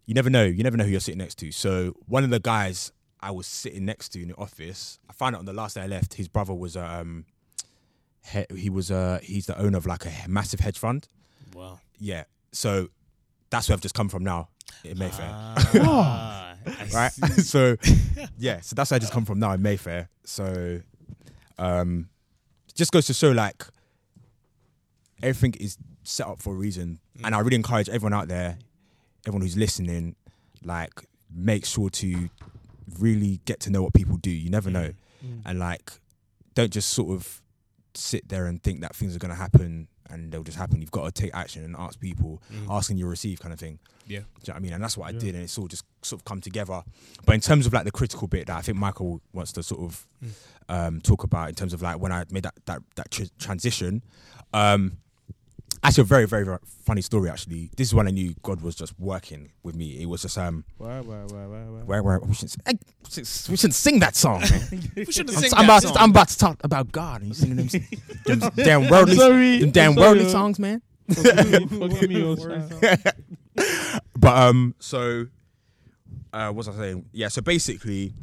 you 0.06 0.14
never 0.14 0.30
know, 0.30 0.44
you 0.44 0.64
never 0.64 0.78
know 0.78 0.84
who 0.86 0.92
you're 0.92 1.00
sitting 1.00 1.20
next 1.20 1.36
to. 1.40 1.52
So 1.52 1.94
one 2.08 2.24
of 2.24 2.30
the 2.30 2.40
guys 2.40 2.92
I 3.20 3.32
was 3.32 3.48
sitting 3.48 3.86
next 3.86 4.10
to 4.10 4.22
in 4.22 4.30
the 4.30 4.36
office, 4.36 5.00
I 5.10 5.14
found 5.14 5.36
out 5.36 5.40
on 5.40 5.46
the 5.46 5.54
last 5.54 5.76
day 5.76 5.82
I 5.82 5.88
left, 5.88 6.14
his 6.16 6.28
brother 6.28 6.54
was 6.54 6.78
um, 6.78 7.26
he, 8.32 8.46
he 8.56 8.70
was 8.70 8.92
uh, 8.92 9.20
he's 9.22 9.46
the 9.48 9.58
owner 9.60 9.78
of 9.78 9.86
like 9.86 10.06
a 10.06 10.12
massive 10.28 10.60
hedge 10.60 10.78
fund. 10.80 11.08
Wow. 11.54 11.80
Yeah, 12.00 12.26
so 12.52 12.90
that's 13.50 13.68
where 13.70 13.74
I've 13.74 13.82
just 13.82 13.96
come 13.96 14.10
from 14.10 14.24
now 14.24 14.50
in 14.84 14.98
Mayfair 15.00 15.30
Ah, 15.32 16.56
right? 16.94 17.12
so 17.38 17.76
yeah, 18.38 18.62
so 18.62 18.76
that's 18.76 18.92
where 18.92 18.96
I 18.96 19.00
just 19.00 19.14
come 19.14 19.26
from 19.26 19.40
now 19.40 19.52
in 19.54 19.62
Mayfair. 19.62 20.10
So 20.24 20.82
um 21.58 22.10
just 22.76 22.92
goes 22.92 23.08
to 23.08 23.14
show 23.14 23.32
like 23.32 23.64
everything 25.24 25.54
is 25.60 25.78
set 26.04 26.28
up 26.28 26.42
for 26.42 26.54
a 26.54 26.58
reason. 26.58 27.00
And 27.24 27.34
I 27.36 27.40
really 27.40 27.56
encourage 27.56 27.90
everyone 27.90 28.14
out 28.14 28.28
there, 28.28 28.58
everyone 29.26 29.42
who's 29.42 29.58
listening, 29.58 30.16
like 30.64 30.94
make 31.34 31.66
sure 31.66 31.90
to 31.90 32.30
really 33.00 33.40
get 33.46 33.60
to 33.62 33.70
know 33.70 33.84
what 33.84 33.94
people 33.94 34.18
do. 34.18 34.32
You 34.32 34.50
never 34.50 34.70
know. 34.72 34.92
And 35.46 35.60
like 35.60 35.92
don't 36.54 36.72
just 36.72 36.90
sort 36.92 37.12
of 37.12 37.42
sit 37.94 38.30
there 38.30 38.46
and 38.46 38.62
think 38.62 38.82
that 38.82 38.96
things 38.96 39.16
are 39.16 39.20
gonna 39.20 39.36
happen 39.36 39.88
and 40.10 40.32
they'll 40.32 40.44
just 40.44 40.58
happen. 40.58 40.80
You've 40.80 40.92
got 40.92 41.14
to 41.14 41.22
take 41.22 41.32
action 41.36 41.64
and 41.66 41.76
ask 41.78 42.00
people, 42.00 42.42
ask 42.70 42.90
and 42.90 42.98
you 42.98 43.06
receive 43.08 43.40
kind 43.42 43.52
of 43.54 43.60
thing. 43.60 43.80
Yeah. 44.08 44.20
Do 44.20 44.24
you 44.24 44.24
know 44.48 44.54
what 44.54 44.56
I 44.56 44.60
mean? 44.60 44.74
And 44.74 44.84
that's 44.84 44.96
what 44.98 45.08
I 45.08 45.12
did, 45.12 45.36
and 45.36 45.44
it's 45.44 45.58
all 45.58 45.68
just 45.68 45.84
sort 46.02 46.22
of 46.22 46.26
come 46.26 46.40
together. 46.40 46.82
But 47.26 47.36
in 47.36 47.42
terms 47.42 47.66
of 47.66 47.74
like 47.74 47.84
the 47.84 47.92
critical 47.92 48.28
bit 48.28 48.48
that 48.48 48.56
I 48.56 48.62
think 48.62 48.78
Michael 48.78 49.22
wants 49.34 49.52
to 49.54 49.64
sort 49.64 49.82
of 49.82 50.08
um, 50.70 51.02
talk 51.02 51.24
about, 51.26 51.50
in 51.50 51.56
terms 51.56 51.74
of 51.74 51.82
like 51.82 52.00
when 52.00 52.14
I 52.14 52.24
made 52.32 52.44
that 52.44 52.54
that 52.68 52.82
that 52.96 53.12
tr- 53.12 53.24
transition, 53.38 54.02
um, 54.54 55.00
actually 55.88 56.02
a 56.02 56.06
very 56.06 56.26
very 56.28 56.46
very 56.46 56.58
funny 56.86 57.02
story. 57.02 57.30
Actually, 57.30 57.70
this 57.76 57.88
is 57.88 57.94
when 57.94 58.08
I 58.08 58.12
knew 58.12 58.34
God 58.44 58.62
was 58.62 58.76
just 58.76 58.98
working 59.00 59.52
with 59.64 59.76
me. 59.76 60.02
It 60.02 60.06
was 60.08 60.22
just 60.22 60.38
um, 60.38 60.64
Why, 60.78 61.00
why, 61.02 61.24
why, 61.28 61.46
why, 61.46 61.58
why? 61.64 61.80
where 61.84 62.04
where 62.04 62.20
we 62.20 62.34
shouldn't, 62.34 62.56
hey, 62.66 62.74
we 63.50 63.58
shouldn't- 63.58 63.76
sing 63.76 64.00
that 64.00 64.16
song, 64.16 64.42
man. 64.42 64.92
We 64.96 65.06
should 65.12 65.30
have 65.30 65.38
I'm, 65.38 65.44
sing 65.44 65.52
I'm 65.56 65.68
that 65.68 65.84
about 65.84 65.84
song. 65.84 65.98
I'm 66.00 66.10
about 66.12 66.28
to 66.30 66.38
talk 66.38 66.64
about 66.64 66.92
God, 66.92 67.22
and 67.22 67.30
you 67.30 67.34
singing 67.34 67.56
them, 68.26 68.40
them 68.40 68.52
damn 68.56 68.90
worldly, 68.90 69.16
sorry. 69.16 69.60
them 69.60 69.72
damn 69.72 69.92
I'm 69.92 69.98
sorry, 69.98 70.08
worldly 70.08 70.26
uh, 70.26 70.30
songs, 70.30 70.60
man. 70.60 70.82
Forgive 71.12 72.10
me, 72.10 72.20
your 72.20 72.38
son. 72.38 72.70
But 74.18 74.38
um, 74.38 74.76
so 74.80 75.28
uh, 76.34 76.48
what 76.48 76.56
was 76.56 76.70
I 76.70 76.74
saying? 76.74 77.06
Yeah, 77.14 77.28
so 77.30 77.42
basically, 77.42 78.14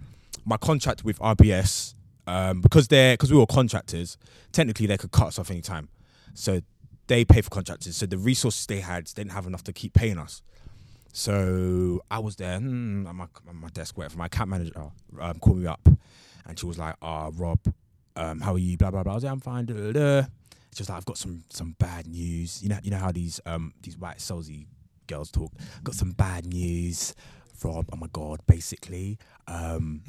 my 0.45 0.57
contract 0.57 1.05
with 1.05 1.19
RBS, 1.19 1.95
um, 2.27 2.61
because 2.61 2.89
they're 2.89 3.15
because 3.15 3.33
we 3.33 3.39
were 3.39 3.47
contractors, 3.47 4.17
technically 4.53 4.87
they 4.87 4.97
could 4.97 5.13
cut 5.13 5.29
us 5.29 5.39
off 5.39 5.51
any 5.51 5.61
time. 5.63 5.89
So 6.35 6.61
they 7.07 7.25
pay 7.25 7.41
for 7.41 7.51
contractors. 7.51 7.97
So 7.97 8.07
the 8.07 8.19
resources 8.19 8.67
they 8.67 8.81
had, 8.81 9.05
didn't 9.07 9.33
have 9.33 9.47
enough 9.47 9.65
to 9.65 9.73
keep 9.73 9.95
paying 9.95 10.19
us. 10.19 10.43
So 11.13 12.03
I 12.11 12.19
was 12.19 12.37
there 12.37 12.59
hmm, 12.59 13.07
at 13.07 13.15
my 13.15 13.25
at 13.49 13.55
my 13.55 13.69
desk 13.69 13.97
waiting 13.97 14.11
for 14.11 14.19
my 14.19 14.27
account 14.27 14.51
manager 14.51 14.73
um, 15.21 15.39
called 15.39 15.59
me 15.59 15.67
up, 15.67 15.89
and 16.45 16.59
she 16.59 16.67
was 16.67 16.77
like, 16.77 16.97
"Ah, 17.01 17.31
Rob, 17.35 17.61
um, 18.17 18.41
how 18.41 18.55
are 18.55 18.59
you? 18.59 18.77
Blah 18.77 18.91
blah 18.91 19.05
blah." 19.05 19.13
I 19.13 19.15
was 19.15 19.25
like, 19.25 19.33
"I'm 19.33 19.41
fine." 19.41 19.67
Was 19.67 20.89
like, 20.89 20.91
"I've 20.91 21.05
got 21.05 21.17
some 21.17 21.45
some 21.51 21.77
bad 21.79 22.09
news. 22.09 22.61
You 22.65 22.71
know, 22.71 22.79
you 22.83 22.91
know 22.91 22.99
how 22.99 23.13
these 23.13 23.41
um 23.47 23.75
these 23.81 23.97
white 23.97 24.19
salesy 24.19 24.67
girls 25.07 25.31
talk. 25.31 25.53
Got 25.85 25.95
some 25.95 26.11
bad 26.11 26.47
news, 26.47 27.15
Rob. 27.63 27.89
Oh 27.93 27.97
my 27.97 28.09
god, 28.13 28.41
basically, 28.47 29.19
um, 29.47 30.03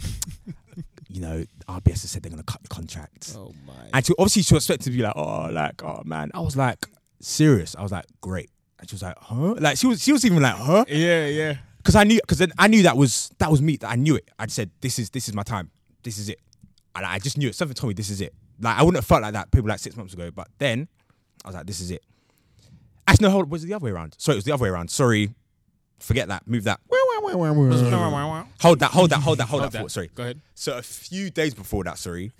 you 1.07 1.21
know, 1.21 1.45
RBS 1.67 2.01
has 2.01 2.11
said 2.11 2.23
they're 2.23 2.29
gonna 2.29 2.43
cut 2.43 2.63
the 2.63 2.69
contract. 2.69 3.33
Oh 3.37 3.53
my. 3.65 3.73
And 3.93 4.05
she, 4.05 4.13
obviously 4.17 4.41
she 4.43 4.53
was 4.53 4.63
expected 4.63 4.91
to 4.91 4.97
be 4.97 5.03
like, 5.03 5.13
oh, 5.15 5.49
like, 5.51 5.83
oh 5.83 6.01
man. 6.05 6.31
I 6.33 6.39
was 6.39 6.55
like, 6.55 6.87
serious. 7.19 7.75
I 7.75 7.81
was 7.81 7.91
like, 7.91 8.05
great. 8.21 8.49
And 8.79 8.89
she 8.89 8.95
was 8.95 9.03
like, 9.03 9.17
huh? 9.17 9.55
Like 9.59 9.77
she 9.77 9.87
was, 9.87 10.03
she 10.03 10.11
was 10.11 10.25
even 10.25 10.41
like, 10.41 10.55
huh? 10.55 10.85
yeah, 10.87 11.27
yeah. 11.27 11.57
Because 11.77 11.95
I 11.95 12.03
knew, 12.03 12.19
because 12.19 12.45
I 12.57 12.67
knew 12.67 12.83
that 12.83 12.97
was 12.97 13.29
that 13.37 13.51
was 13.51 13.61
me. 13.61 13.77
That 13.77 13.91
I 13.91 13.95
knew 13.95 14.15
it. 14.15 14.29
I 14.39 14.47
said, 14.47 14.71
this 14.81 14.97
is 14.97 15.11
this 15.11 15.27
is 15.27 15.35
my 15.35 15.43
time. 15.43 15.69
This 16.03 16.17
is 16.17 16.29
it. 16.29 16.39
And 16.95 17.05
I 17.05 17.19
just 17.19 17.37
knew 17.37 17.49
it. 17.49 17.55
Something 17.55 17.75
told 17.75 17.89
me 17.89 17.93
this 17.93 18.09
is 18.09 18.21
it. 18.21 18.33
Like 18.59 18.77
I 18.77 18.83
wouldn't 18.83 18.97
have 18.97 19.05
felt 19.05 19.21
like 19.21 19.33
that 19.33 19.51
people 19.51 19.69
like 19.69 19.79
six 19.79 19.95
months 19.95 20.13
ago. 20.13 20.31
But 20.31 20.47
then 20.57 20.87
I 21.43 21.49
was 21.49 21.55
like, 21.55 21.67
this 21.67 21.79
is 21.79 21.91
it. 21.91 22.03
Actually, 23.07 23.27
no, 23.27 23.31
hold. 23.31 23.51
Was 23.51 23.63
it 23.63 23.67
the 23.67 23.75
other 23.75 23.85
way 23.85 23.91
around? 23.91 24.15
Sorry, 24.17 24.35
it 24.35 24.37
was 24.37 24.45
the 24.45 24.51
other 24.51 24.63
way 24.63 24.69
around. 24.69 24.89
Sorry. 24.89 25.29
Forget 26.05 26.27
that. 26.27 26.47
Move 26.47 26.65
that. 26.65 26.79
Hold 28.61 28.79
that. 28.79 28.91
Hold 28.91 29.09
that. 29.09 29.19
Hold 29.21 29.39
that. 29.39 29.47
Hold, 29.47 29.63
that. 29.63 29.71
that. 29.71 29.79
thought. 29.81 29.91
Sorry. 29.91 30.11
Go 30.13 30.21
ahead. 30.21 30.39
So 30.53 30.77
a 30.77 30.83
few 30.83 31.31
days 31.31 31.55
before 31.55 31.83
that, 31.85 31.97
sorry, 31.97 32.31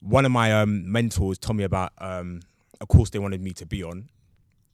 one 0.00 0.26
of 0.26 0.32
my 0.32 0.52
um, 0.60 0.90
mentors 0.92 1.38
told 1.38 1.56
me 1.56 1.64
about 1.64 1.92
um, 1.96 2.42
a 2.78 2.84
course 2.86 3.08
they 3.08 3.18
wanted 3.18 3.40
me 3.40 3.52
to 3.54 3.64
be 3.64 3.82
on, 3.82 4.10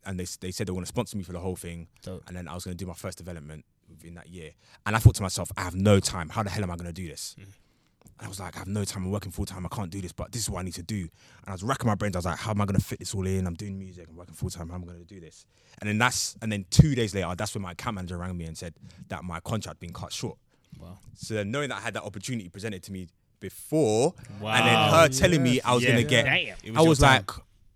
and 0.04 0.18
they 0.18 0.26
they 0.40 0.50
said 0.50 0.66
they 0.66 0.72
want 0.72 0.84
to 0.86 0.88
sponsor 0.88 1.16
me 1.16 1.22
for 1.22 1.32
the 1.32 1.38
whole 1.38 1.54
thing, 1.54 1.86
Dope. 2.02 2.24
and 2.26 2.36
then 2.36 2.48
I 2.48 2.54
was 2.54 2.64
going 2.64 2.76
to 2.76 2.84
do 2.84 2.88
my 2.88 2.94
first 2.94 3.16
development 3.16 3.64
within 3.88 4.14
that 4.14 4.28
year. 4.28 4.50
And 4.84 4.96
I 4.96 4.98
thought 4.98 5.14
to 5.16 5.22
myself, 5.22 5.52
I 5.56 5.62
have 5.62 5.76
no 5.76 6.00
time. 6.00 6.30
How 6.30 6.42
the 6.42 6.50
hell 6.50 6.64
am 6.64 6.70
I 6.72 6.76
going 6.76 6.88
to 6.88 6.92
do 6.92 7.06
this? 7.06 7.36
And 8.18 8.26
I 8.26 8.28
was 8.28 8.40
like, 8.40 8.56
I 8.56 8.60
have 8.60 8.68
no 8.68 8.84
time. 8.84 9.04
I'm 9.04 9.10
working 9.10 9.30
full 9.32 9.44
time. 9.46 9.66
I 9.66 9.68
can't 9.74 9.90
do 9.90 10.00
this, 10.00 10.12
but 10.12 10.32
this 10.32 10.42
is 10.42 10.50
what 10.50 10.60
I 10.60 10.62
need 10.62 10.74
to 10.74 10.82
do. 10.82 10.96
And 10.98 11.08
I 11.48 11.52
was 11.52 11.62
racking 11.62 11.86
my 11.86 11.94
brains. 11.94 12.16
I 12.16 12.18
was 12.18 12.24
like, 12.26 12.38
how 12.38 12.50
am 12.52 12.60
I 12.60 12.64
going 12.64 12.78
to 12.78 12.84
fit 12.84 12.98
this 12.98 13.14
all 13.14 13.26
in? 13.26 13.46
I'm 13.46 13.54
doing 13.54 13.78
music. 13.78 14.06
I'm 14.08 14.16
working 14.16 14.34
full 14.34 14.50
time. 14.50 14.68
How 14.68 14.76
am 14.76 14.82
I 14.84 14.86
going 14.86 14.98
to 14.98 15.04
do 15.04 15.20
this? 15.20 15.44
And 15.80 15.88
then 15.88 15.98
that's 15.98 16.36
and 16.42 16.50
then 16.50 16.64
two 16.70 16.94
days 16.94 17.14
later, 17.14 17.32
that's 17.36 17.54
when 17.54 17.62
my 17.62 17.72
account 17.72 17.96
manager 17.96 18.16
rang 18.18 18.36
me 18.36 18.44
and 18.46 18.56
said 18.56 18.74
that 19.08 19.24
my 19.24 19.40
contract 19.40 19.80
been 19.80 19.92
cut 19.92 20.12
short. 20.12 20.38
Wow. 20.80 20.98
So 21.14 21.34
then 21.34 21.50
knowing 21.50 21.68
that 21.70 21.76
I 21.76 21.80
had 21.80 21.94
that 21.94 22.02
opportunity 22.04 22.48
presented 22.48 22.82
to 22.84 22.92
me 22.92 23.08
before, 23.40 24.14
Wow. 24.40 24.54
and 24.54 24.66
then 24.66 24.90
her 24.94 25.08
telling 25.08 25.42
me 25.42 25.60
I 25.60 25.74
was 25.74 25.84
Yeah. 25.84 25.90
gonna 25.90 26.04
get, 26.04 26.24
Damn. 26.24 26.74
Was 26.74 26.84
I 26.84 26.88
was 26.88 26.98
time. 26.98 27.24
like, 27.28 27.30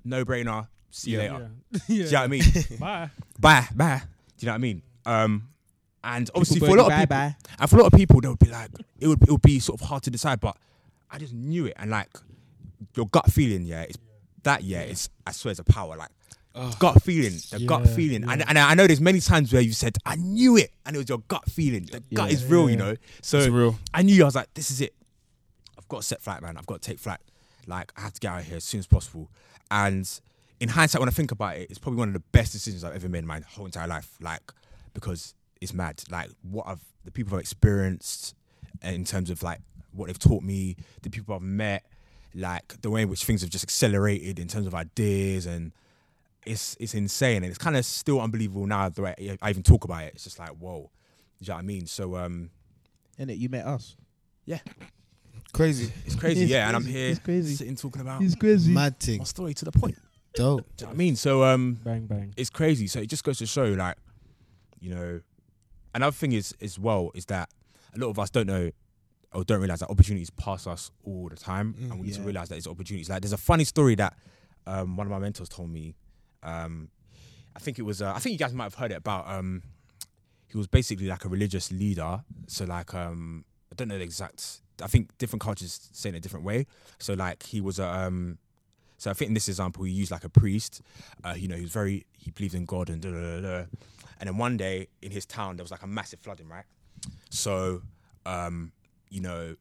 no 0.04 0.24
brainer. 0.24 0.68
See 0.90 1.10
you 1.12 1.20
Yeah. 1.20 1.32
later. 1.32 1.50
Yeah. 1.72 1.78
Do 1.86 1.94
you 1.94 2.02
know 2.04 2.10
what 2.10 2.24
I 2.24 2.26
mean? 2.28 2.42
Bye. 2.80 3.10
bye, 3.38 3.68
bye. 3.74 4.02
Do 4.38 4.44
you 4.44 4.46
know 4.46 4.52
what 4.52 4.54
I 4.54 4.58
mean? 4.58 4.82
Um, 5.06 5.48
and 6.04 6.30
obviously 6.34 6.60
for 6.60 6.76
a 6.76 6.82
lot 6.82 6.92
of 6.92 6.98
people, 6.98 7.16
and 7.16 7.70
for 7.70 7.76
a 7.76 7.82
lot 7.82 7.92
of 7.92 7.98
people, 7.98 8.20
they 8.20 8.28
would 8.28 8.38
be 8.38 8.50
like, 8.50 8.70
it 8.98 9.06
would 9.06 9.22
it 9.22 9.30
would 9.30 9.42
be 9.42 9.58
sort 9.58 9.80
of 9.80 9.86
hard 9.86 10.02
to 10.04 10.10
decide, 10.10 10.40
but 10.40 10.56
I 11.10 11.18
just 11.18 11.34
knew 11.34 11.66
it, 11.66 11.74
and 11.76 11.90
like 11.90 12.08
your 12.96 13.06
gut 13.06 13.30
feeling, 13.30 13.64
yeah, 13.64 13.82
it's 13.82 13.98
that 14.42 14.62
yeah, 14.62 14.80
it's 14.80 15.10
I 15.26 15.32
swear 15.32 15.50
it's 15.50 15.60
a 15.60 15.64
power, 15.64 15.96
like. 15.96 16.10
Gut 16.80 17.00
feeling, 17.04 17.38
the 17.52 17.64
gut 17.64 17.88
feeling, 17.88 18.28
and 18.28 18.40
yeah. 18.40 18.46
and 18.48 18.58
I 18.58 18.74
know 18.74 18.86
there's 18.88 19.00
many 19.00 19.20
times 19.20 19.52
where 19.52 19.62
you 19.62 19.72
said 19.72 19.96
I 20.04 20.16
knew 20.16 20.56
it, 20.56 20.72
and 20.84 20.96
it 20.96 20.98
was 20.98 21.08
your 21.08 21.18
gut 21.28 21.48
feeling. 21.48 21.84
The 21.84 22.02
gut 22.12 22.32
is 22.32 22.44
real, 22.44 22.68
you 22.68 22.76
know. 22.76 22.96
So 23.22 23.38
It's 23.38 23.48
real. 23.48 23.78
I 23.94 24.02
knew 24.02 24.20
I 24.20 24.24
was 24.24 24.34
like, 24.34 24.52
this 24.54 24.68
is 24.72 24.80
it. 24.80 24.92
I've 25.78 25.86
got 25.86 25.98
to 25.98 26.02
set 26.02 26.20
flight, 26.20 26.42
man. 26.42 26.56
I've 26.56 26.66
got 26.66 26.82
to 26.82 26.90
take 26.90 26.98
flight. 26.98 27.20
Like 27.68 27.92
I 27.96 28.00
have 28.00 28.14
to 28.14 28.20
get 28.20 28.32
out 28.32 28.40
of 28.40 28.46
here 28.46 28.56
as 28.56 28.64
soon 28.64 28.80
as 28.80 28.88
possible. 28.88 29.30
And 29.70 30.10
in 30.58 30.70
hindsight, 30.70 30.98
when 30.98 31.08
I 31.08 31.12
think 31.12 31.30
about 31.30 31.56
it, 31.56 31.70
it's 31.70 31.78
probably 31.78 32.00
one 32.00 32.08
of 32.08 32.14
the 32.14 32.22
best 32.32 32.52
decisions 32.52 32.82
I've 32.82 32.96
ever 32.96 33.08
made 33.08 33.20
in 33.20 33.26
my 33.26 33.40
whole 33.54 33.66
entire 33.66 33.86
life. 33.86 34.16
Like 34.20 34.52
because 34.92 35.34
it's 35.60 35.74
mad. 35.74 36.02
Like 36.10 36.30
what 36.42 36.66
I've 36.66 36.80
the 37.04 37.10
people 37.10 37.34
I've 37.34 37.40
experienced 37.40 38.34
in 38.82 39.04
terms 39.04 39.30
of 39.30 39.42
like 39.42 39.60
what 39.92 40.06
they've 40.06 40.18
taught 40.18 40.42
me, 40.42 40.76
the 41.02 41.10
people 41.10 41.34
I've 41.34 41.42
met, 41.42 41.84
like 42.34 42.80
the 42.82 42.90
way 42.90 43.02
in 43.02 43.08
which 43.08 43.24
things 43.24 43.40
have 43.42 43.50
just 43.50 43.64
accelerated 43.64 44.38
in 44.38 44.48
terms 44.48 44.66
of 44.66 44.74
ideas 44.74 45.46
and 45.46 45.72
it's 46.46 46.76
it's 46.80 46.94
insane 46.94 47.38
and 47.42 47.46
it's 47.46 47.58
kind 47.58 47.76
of 47.76 47.84
still 47.84 48.20
unbelievable 48.20 48.66
now 48.66 48.88
the 48.88 49.02
way 49.02 49.36
I 49.42 49.50
even 49.50 49.62
talk 49.62 49.84
about 49.84 50.04
it. 50.04 50.12
It's 50.14 50.24
just 50.24 50.38
like 50.38 50.50
whoa, 50.50 50.90
you 51.38 51.48
know 51.48 51.54
what 51.54 51.60
I 51.60 51.62
mean? 51.62 51.86
So 51.86 52.16
um, 52.16 52.50
And 53.18 53.30
you 53.30 53.48
met 53.48 53.66
us. 53.66 53.96
Yeah. 54.46 54.58
Crazy. 55.52 55.92
it's 56.06 56.14
crazy, 56.14 56.42
It's 56.42 56.50
yeah. 56.50 56.68
And 56.68 56.76
I'm 56.76 56.84
here 56.84 57.10
it's 57.10 57.18
crazy. 57.18 57.54
sitting 57.56 57.74
talking 57.76 58.00
about 58.02 58.22
He's 58.22 58.34
crazy. 58.36 58.72
Mad 58.72 58.98
thing. 59.00 59.18
my 59.18 59.24
story 59.24 59.52
to 59.54 59.64
the 59.64 59.72
point. 59.72 59.98
Dope. 60.34 60.64
Do 60.76 60.82
you 60.82 60.86
know 60.86 60.90
what 60.90 60.94
I 60.94 60.96
mean? 60.96 61.16
So 61.16 61.42
um, 61.44 61.74
Bang 61.84 62.06
bang. 62.06 62.32
it's 62.36 62.50
crazy. 62.50 62.86
So 62.86 63.00
it 63.00 63.08
just 63.08 63.24
goes 63.24 63.38
to 63.38 63.46
show, 63.46 63.64
like, 63.64 63.96
you 64.78 64.94
know, 64.94 65.20
another 65.94 66.12
thing 66.12 66.32
is 66.32 66.54
as 66.60 66.78
well 66.78 67.10
is 67.14 67.26
that 67.26 67.50
a 67.94 67.98
lot 67.98 68.08
of 68.10 68.18
us 68.18 68.30
don't 68.30 68.46
know 68.46 68.70
or 69.32 69.44
don't 69.44 69.60
realize 69.60 69.80
that 69.80 69.90
opportunities 69.90 70.30
pass 70.30 70.66
us 70.66 70.90
all 71.04 71.28
the 71.28 71.36
time, 71.36 71.74
Mm, 71.74 71.90
and 71.90 72.00
we 72.00 72.06
need 72.08 72.16
to 72.16 72.22
realize 72.22 72.48
that 72.48 72.56
it's 72.56 72.66
opportunities. 72.66 73.08
Like, 73.08 73.22
there's 73.22 73.32
a 73.32 73.36
funny 73.38 73.62
story 73.64 73.94
that 73.94 74.16
um, 74.66 74.96
one 74.96 75.06
of 75.06 75.10
my 75.10 75.18
mentors 75.20 75.48
told 75.48 75.70
me, 75.70 75.94
um, 76.42 76.88
I 77.54 77.60
think 77.60 77.78
it 77.78 77.82
was. 77.82 78.02
Uh, 78.02 78.12
I 78.14 78.18
think 78.18 78.32
you 78.32 78.38
guys 78.38 78.52
might 78.52 78.64
have 78.64 78.74
heard 78.74 78.90
it 78.92 78.96
about. 78.96 79.28
Um, 79.28 79.62
he 80.48 80.56
was 80.58 80.66
basically 80.66 81.06
like 81.06 81.24
a 81.24 81.28
religious 81.28 81.70
leader. 81.70 82.22
So 82.48 82.64
like, 82.64 82.92
um, 82.94 83.44
I 83.70 83.76
don't 83.76 83.88
know 83.88 83.98
the 83.98 84.04
exact. 84.04 84.62
I 84.82 84.86
think 84.88 85.16
different 85.18 85.42
cultures 85.42 85.88
say 85.92 86.08
it 86.08 86.12
in 86.12 86.16
a 86.16 86.20
different 86.20 86.44
way. 86.44 86.66
So 86.98 87.14
like, 87.14 87.44
he 87.44 87.60
was 87.60 87.78
a. 87.78 87.86
So 89.00 89.10
I 89.10 89.14
think 89.14 89.28
in 89.28 89.34
this 89.34 89.48
example, 89.48 89.84
he 89.84 89.92
used 89.92 90.10
like 90.10 90.24
a 90.24 90.28
priest. 90.28 90.82
Uh, 91.24 91.32
you 91.34 91.48
know, 91.48 91.56
he 91.56 91.62
was 91.62 91.72
very. 91.72 92.04
He 92.18 92.30
believed 92.32 92.54
in 92.54 92.66
God 92.66 92.90
and 92.90 93.00
da, 93.00 93.10
da, 93.10 93.18
da, 93.18 93.40
da. 93.40 93.64
And 94.20 94.28
then 94.28 94.36
one 94.36 94.58
day 94.58 94.88
in 95.00 95.10
his 95.10 95.24
town, 95.24 95.56
there 95.56 95.64
was 95.64 95.70
like 95.70 95.82
a 95.82 95.86
massive 95.86 96.20
flooding, 96.20 96.48
right? 96.50 96.66
So, 97.30 97.80
um, 98.26 98.72
you 99.08 99.22
know, 99.22 99.56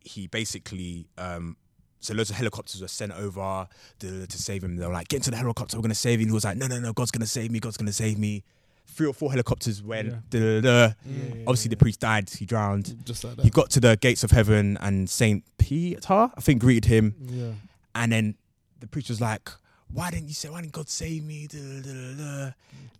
he 0.00 0.26
basically 0.26 1.08
um, 1.16 1.56
so 2.00 2.12
loads 2.12 2.28
of 2.28 2.36
helicopters 2.36 2.82
were 2.82 2.88
sent 2.88 3.12
over 3.12 3.66
to, 4.00 4.26
to 4.26 4.38
save 4.38 4.62
him. 4.62 4.76
They 4.76 4.86
were 4.86 4.92
like, 4.92 5.08
"Get 5.08 5.16
into 5.18 5.30
the 5.30 5.38
helicopter, 5.38 5.78
we're 5.78 5.82
gonna 5.82 5.94
save 5.94 6.20
you." 6.20 6.24
And 6.24 6.30
he 6.30 6.34
was 6.34 6.44
like, 6.44 6.58
"No, 6.58 6.66
no, 6.66 6.78
no, 6.78 6.92
God's 6.92 7.10
gonna 7.10 7.24
save 7.24 7.50
me. 7.50 7.58
God's 7.60 7.78
gonna 7.78 7.94
save 7.94 8.18
me." 8.18 8.44
Three 8.88 9.06
or 9.06 9.14
four 9.14 9.30
helicopters 9.30 9.82
went. 9.82 10.08
Yeah. 10.08 10.18
da, 10.28 10.38
da, 10.38 10.60
da, 10.60 10.88
da. 10.88 10.94
Obviously, 11.46 11.70
the 11.70 11.76
priest 11.78 12.00
died. 12.00 12.28
He 12.28 12.44
drowned. 12.44 12.94
Just 13.06 13.24
like 13.24 13.36
that. 13.36 13.42
He 13.42 13.50
got 13.50 13.70
to 13.70 13.80
the 13.80 13.96
gates 13.96 14.22
of 14.22 14.32
heaven, 14.32 14.76
and 14.82 15.08
Saint 15.08 15.44
Peter, 15.56 16.30
I 16.36 16.40
think, 16.42 16.60
greeted 16.60 16.84
him. 16.84 17.14
Yeah. 17.26 17.52
And 17.94 18.12
then 18.12 18.34
the 18.80 18.86
priest 18.86 19.08
was 19.08 19.20
like, 19.20 19.50
"Why 19.92 20.10
didn't 20.10 20.28
you 20.28 20.34
say? 20.34 20.48
Why 20.48 20.60
didn't 20.60 20.72
God 20.72 20.88
save 20.88 21.24
me?" 21.24 21.46
Da, 21.46 21.58
da, 21.58 21.92
da, 21.92 22.12
da. 22.14 22.50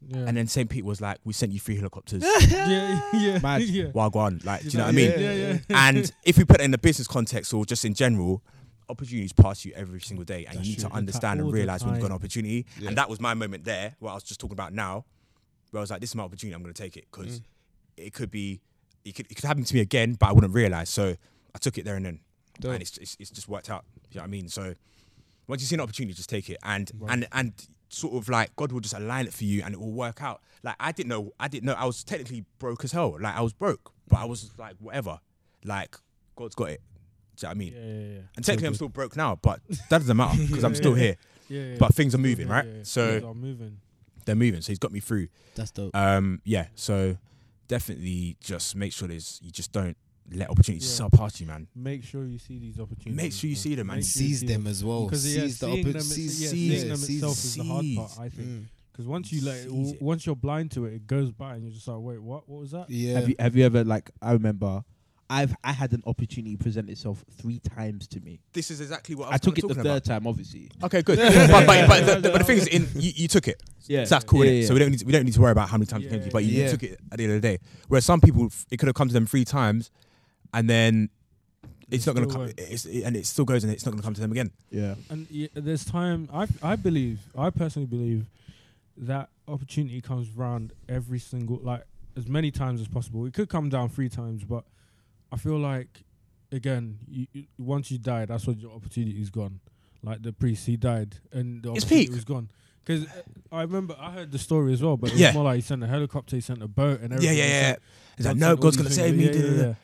Yeah. 0.08 0.24
And 0.26 0.36
then 0.36 0.46
Saint 0.46 0.70
Pete 0.70 0.84
was 0.84 1.00
like, 1.00 1.18
"We 1.24 1.32
sent 1.32 1.52
you 1.52 1.60
three 1.60 1.76
helicopters. 1.76 2.22
yeah, 2.48 3.00
yeah, 3.12 3.38
Mad. 3.38 3.62
yeah. 3.62 3.86
Wagwan. 3.86 4.44
Like, 4.44 4.62
do 4.62 4.68
you 4.68 4.78
know 4.78 4.84
what 4.84 4.90
I 4.90 4.92
mean?" 4.92 5.10
Yeah, 5.10 5.32
yeah. 5.32 5.88
and 5.88 6.12
if 6.24 6.38
we 6.38 6.44
put 6.44 6.60
it 6.60 6.64
in 6.64 6.70
the 6.70 6.78
business 6.78 7.06
context 7.06 7.52
or 7.52 7.64
just 7.64 7.84
in 7.84 7.94
general, 7.94 8.42
opportunities 8.88 9.32
pass 9.32 9.64
you 9.64 9.72
every 9.74 10.00
single 10.00 10.24
day, 10.24 10.44
and 10.46 10.58
That's 10.58 10.66
you 10.66 10.72
need 10.74 10.80
true. 10.80 10.90
to 10.90 10.94
understand 10.94 11.40
and 11.40 11.52
realize 11.52 11.84
when 11.84 11.94
you've 11.94 12.02
got 12.02 12.10
an 12.10 12.16
opportunity. 12.16 12.66
Yeah. 12.78 12.88
And 12.88 12.98
that 12.98 13.08
was 13.08 13.20
my 13.20 13.34
moment 13.34 13.64
there, 13.64 13.96
what 13.98 14.12
I 14.12 14.14
was 14.14 14.22
just 14.22 14.40
talking 14.40 14.54
about 14.54 14.72
now, 14.72 15.04
where 15.70 15.80
I 15.80 15.82
was 15.82 15.90
like, 15.90 16.00
"This 16.00 16.10
is 16.10 16.16
my 16.16 16.24
opportunity. 16.24 16.54
I'm 16.54 16.62
going 16.62 16.74
to 16.74 16.82
take 16.82 16.96
it 16.96 17.06
because 17.10 17.40
mm. 17.40 17.44
it 17.96 18.12
could 18.12 18.30
be, 18.30 18.60
it 19.04 19.14
could, 19.14 19.26
it 19.30 19.34
could 19.34 19.44
happen 19.44 19.64
to 19.64 19.74
me 19.74 19.80
again, 19.80 20.14
but 20.14 20.28
I 20.28 20.32
wouldn't 20.32 20.54
realize." 20.54 20.90
So 20.90 21.16
I 21.54 21.58
took 21.58 21.78
it 21.78 21.84
there 21.84 21.96
and 21.96 22.06
then, 22.06 22.20
Dope. 22.60 22.72
and 22.72 22.82
it's, 22.82 22.96
it's 22.98 23.16
it's 23.18 23.30
just 23.30 23.48
worked 23.48 23.70
out. 23.70 23.84
You 24.10 24.18
know 24.18 24.22
what 24.22 24.28
I 24.28 24.30
mean? 24.30 24.48
So 24.48 24.74
once 25.48 25.60
you 25.62 25.66
see 25.66 25.74
an 25.76 25.80
opportunity, 25.80 26.14
just 26.14 26.28
take 26.30 26.48
it, 26.50 26.58
and 26.62 26.90
Right. 26.98 27.12
and 27.12 27.28
and 27.32 27.52
sort 27.88 28.14
of 28.14 28.28
like 28.28 28.54
God 28.56 28.72
will 28.72 28.80
just 28.80 28.94
align 28.94 29.26
it 29.26 29.32
for 29.34 29.44
you, 29.44 29.62
and 29.64 29.74
it 29.74 29.80
will 29.80 29.92
work 29.92 30.22
out. 30.22 30.42
Like 30.62 30.76
I 30.80 30.92
didn't 30.92 31.08
know, 31.08 31.32
I 31.38 31.48
didn't 31.48 31.64
know, 31.64 31.74
I 31.74 31.84
was 31.84 32.02
technically 32.04 32.44
broke 32.58 32.84
as 32.84 32.92
hell. 32.92 33.16
Like 33.20 33.34
I 33.36 33.40
was 33.42 33.52
broke, 33.52 33.92
but 34.08 34.18
I 34.18 34.24
was 34.24 34.50
like 34.58 34.76
whatever. 34.80 35.20
Like 35.64 35.96
God's 36.36 36.54
got 36.54 36.70
it. 36.70 36.80
Do 37.36 37.46
you 37.46 37.48
know 37.48 37.48
what 37.48 37.54
I 37.54 37.58
mean? 37.58 37.72
Yeah, 37.74 37.80
yeah, 38.08 38.14
yeah. 38.14 38.20
And 38.36 38.44
technically, 38.44 38.68
I'm 38.68 38.74
still 38.74 38.88
broke 38.88 39.14
now, 39.16 39.38
but 39.40 39.60
that 39.68 39.98
doesn't 40.00 40.16
matter 40.16 40.38
because 40.48 40.64
I'm 40.64 40.74
still 40.74 40.94
here. 40.94 41.16
Yeah, 41.48 41.60
yeah. 41.62 41.76
But 41.78 41.94
things 41.94 42.14
are 42.14 42.18
moving, 42.18 42.48
yeah, 42.48 42.54
right? 42.54 42.66
yeah. 42.66 42.72
So 42.82 43.10
Things 43.12 43.24
are 43.24 43.34
moving. 43.34 43.76
they're 44.24 44.34
moving. 44.34 44.60
So 44.62 44.68
he's 44.72 44.78
got 44.78 44.90
me 44.90 45.00
through. 45.00 45.28
That's 45.54 45.70
dope. 45.70 45.94
Um, 45.94 46.40
yeah. 46.44 46.66
So 46.74 47.18
definitely, 47.68 48.36
just 48.40 48.74
make 48.76 48.92
sure 48.92 49.06
there's 49.08 49.38
you 49.42 49.50
just 49.50 49.70
don't 49.72 49.96
let 50.32 50.50
opportunities 50.50 50.88
Yeah. 50.90 50.96
sail 50.96 51.10
past 51.10 51.40
you, 51.40 51.46
man. 51.46 51.66
Make 51.74 52.04
sure 52.04 52.24
you 52.24 52.38
see 52.38 52.58
these 52.58 52.78
opportunities. 52.80 53.14
Make 53.16 53.32
sure 53.32 53.48
you 53.50 53.56
see 53.56 53.74
them 53.74 53.90
and 53.90 53.98
Make 53.98 54.04
sure 54.04 54.10
Seize 54.22 54.40
see 54.40 54.46
them 54.46 54.66
as 54.66 54.84
well. 54.84 55.04
Because 55.04 55.26
yeah, 55.36 55.42
Seize 55.42 55.58
the 55.58 55.66
seeing 55.66 55.82
them, 55.84 55.90
opportunity. 55.96 56.24
is- 56.24 56.42
yeah, 56.42 56.48
Seize, 56.48 56.72
seeing 56.78 56.88
them 56.88 56.96
seize, 56.96 57.16
itself 57.16 57.44
is 57.44 57.54
the 57.56 57.64
hard 57.64 57.86
part. 57.96 58.10
seize. 58.10 58.18
I 58.18 58.28
think 58.28 58.48
Mm. 58.48 58.64
because 58.92 59.06
once 59.06 59.32
you 59.32 59.44
let, 59.44 59.62
Seize 59.62 59.92
it. 59.92 60.02
once 60.02 60.26
you're 60.26 60.36
blind 60.36 60.70
to 60.72 60.84
it, 60.86 60.94
it 60.94 61.06
goes 61.06 61.30
by, 61.32 61.54
and 61.54 61.62
you're 61.64 61.72
just 61.72 61.86
like, 61.88 61.98
wait, 62.00 62.22
what? 62.22 62.48
What 62.48 62.60
was 62.62 62.70
that? 62.72 62.90
Yeah. 62.90 63.14
Have 63.20 63.28
you 63.28 63.34
have 63.38 63.56
you 63.56 63.64
ever 63.64 63.84
like 63.84 64.10
I 64.22 64.32
remember 64.32 64.84
I've 65.28 65.56
I 65.64 65.72
had 65.72 65.92
an 65.92 66.02
opportunity 66.06 66.56
present 66.56 66.88
itself 66.88 67.24
three 67.40 67.58
times 67.58 68.06
to 68.08 68.20
me. 68.20 68.38
This 68.52 68.70
is 68.70 68.80
exactly 68.80 69.16
what 69.16 69.28
I, 69.28 69.34
I, 69.34 69.38
took 69.38 69.58
it 69.58 69.62
the 69.62 69.68
talking 69.68 69.82
third 69.82 69.90
about. 69.90 70.04
time, 70.04 70.24
obviously. 70.26 70.70
Okay, 70.84 71.02
good. 71.02 71.18
but, 71.50 71.66
but, 71.66 71.88
but, 71.88 72.06
the, 72.06 72.14
the- 72.20 72.30
but 72.30 72.38
the 72.38 72.44
thing 72.44 72.58
is, 72.58 72.68
in 72.68 72.86
you, 72.94 73.10
you 73.16 73.26
took 73.26 73.48
it. 73.48 73.60
Yeah, 73.88 74.04
So 74.04 74.14
that's 74.14 74.24
cool. 74.24 74.44
Yeah, 74.44 74.52
yeah. 74.52 74.66
So 74.68 74.74
we 74.74 74.78
don't 74.78 74.90
need 74.90 75.00
to, 75.00 75.04
we 75.04 75.10
don't 75.12 75.24
need 75.24 75.34
to 75.34 75.40
worry 75.40 75.50
about 75.50 75.68
how 75.68 75.78
many 75.78 75.86
times 75.86 76.04
it 76.04 76.06
Yeah, 76.06 76.10
came 76.12 76.20
to 76.20 76.26
you, 76.26 76.30
but 76.32 76.44
you, 76.44 76.52
yeah. 76.58 76.64
you 76.66 76.70
took 76.70 76.82
it 76.84 77.00
at 77.10 77.18
the 77.18 77.24
end 77.24 77.32
of 77.34 77.42
the 77.42 77.48
day. 77.48 77.58
Whereas 77.88 78.04
some 78.04 78.20
people, 78.20 78.50
it 78.70 78.76
could 78.78 78.86
have 78.86 78.94
come 78.94 79.08
to 79.08 79.14
them 79.14 79.26
three 79.26 79.44
times, 79.44 79.90
and 80.56 80.68
then 80.70 81.10
it's 81.90 82.04
It 82.06 82.10
not 82.10 82.16
going 82.16 82.28
to 82.28 82.32
come, 82.34 82.42
won't. 82.46 82.54
it's, 82.58 82.84
and 82.86 83.14
it 83.16 83.26
still 83.26 83.44
goes, 83.44 83.62
and 83.64 83.72
it's 83.72 83.84
not 83.86 83.92
going 83.92 84.00
to 84.02 84.06
come 84.06 84.14
to 84.14 84.20
them 84.20 84.32
again. 84.32 84.50
yeah. 84.70 84.94
And 85.10 85.26
yeah, 85.30 85.48
there's 85.54 85.84
time. 85.84 86.28
I 86.32 86.48
I 86.62 86.74
believe. 86.76 87.18
I 87.38 87.50
personally 87.50 87.86
believe 87.86 88.26
that 88.96 89.28
opportunity 89.46 90.00
comes 90.00 90.30
round 90.30 90.72
every 90.88 91.18
single 91.20 91.58
like 91.62 91.82
as 92.16 92.26
many 92.26 92.50
times 92.50 92.80
as 92.80 92.88
possible. 92.88 93.26
It 93.26 93.34
could 93.34 93.48
come 93.48 93.68
down 93.68 93.88
three 93.90 94.08
times, 94.08 94.42
but 94.44 94.64
I 95.30 95.36
feel 95.36 95.58
like 95.58 96.02
again, 96.52 96.98
you, 97.08 97.26
you, 97.32 97.44
once 97.58 97.90
you 97.90 97.98
die, 97.98 98.24
that's 98.24 98.46
when 98.46 98.58
your 98.58 98.72
opportunity 98.72 99.20
is 99.20 99.30
gone. 99.30 99.60
Like 100.02 100.22
the 100.22 100.32
priest, 100.32 100.66
he 100.66 100.76
died, 100.76 101.16
and 101.32 101.62
the 101.62 101.72
It's 101.74 101.84
opportunity 101.84 102.06
peak. 102.06 102.14
was 102.14 102.24
gone. 102.24 102.48
Because 102.84 103.06
I 103.50 103.62
remember 103.62 103.96
I 103.98 104.12
heard 104.12 104.30
the 104.30 104.38
story 104.38 104.72
as 104.72 104.80
well, 104.82 104.96
but 104.96 105.10
it 105.10 105.14
was 105.14 105.20
Yeah. 105.20 105.32
more 105.32 105.44
like 105.44 105.56
he 105.56 105.60
sent 105.62 105.82
a 105.82 105.88
helicopter, 105.88 106.36
he 106.36 106.40
sent 106.40 106.62
a 106.62 106.68
boat, 106.68 107.00
and 107.00 107.12
everything. 107.12 107.36
yeah, 107.36 107.44
It's 107.44 107.52
yeah. 107.62 107.68
like, 107.70 107.80
It's 108.18 108.26
like, 108.26 108.36
no, 108.36 108.56
God's 108.56 108.76
going 108.76 108.88
to 108.88 108.94
save 108.94 109.16
me. 109.16 109.24
Yeah, 109.26 109.32
da, 109.32 109.40
da, 109.42 109.46
yeah, 109.48 109.62
yeah. 109.66 109.74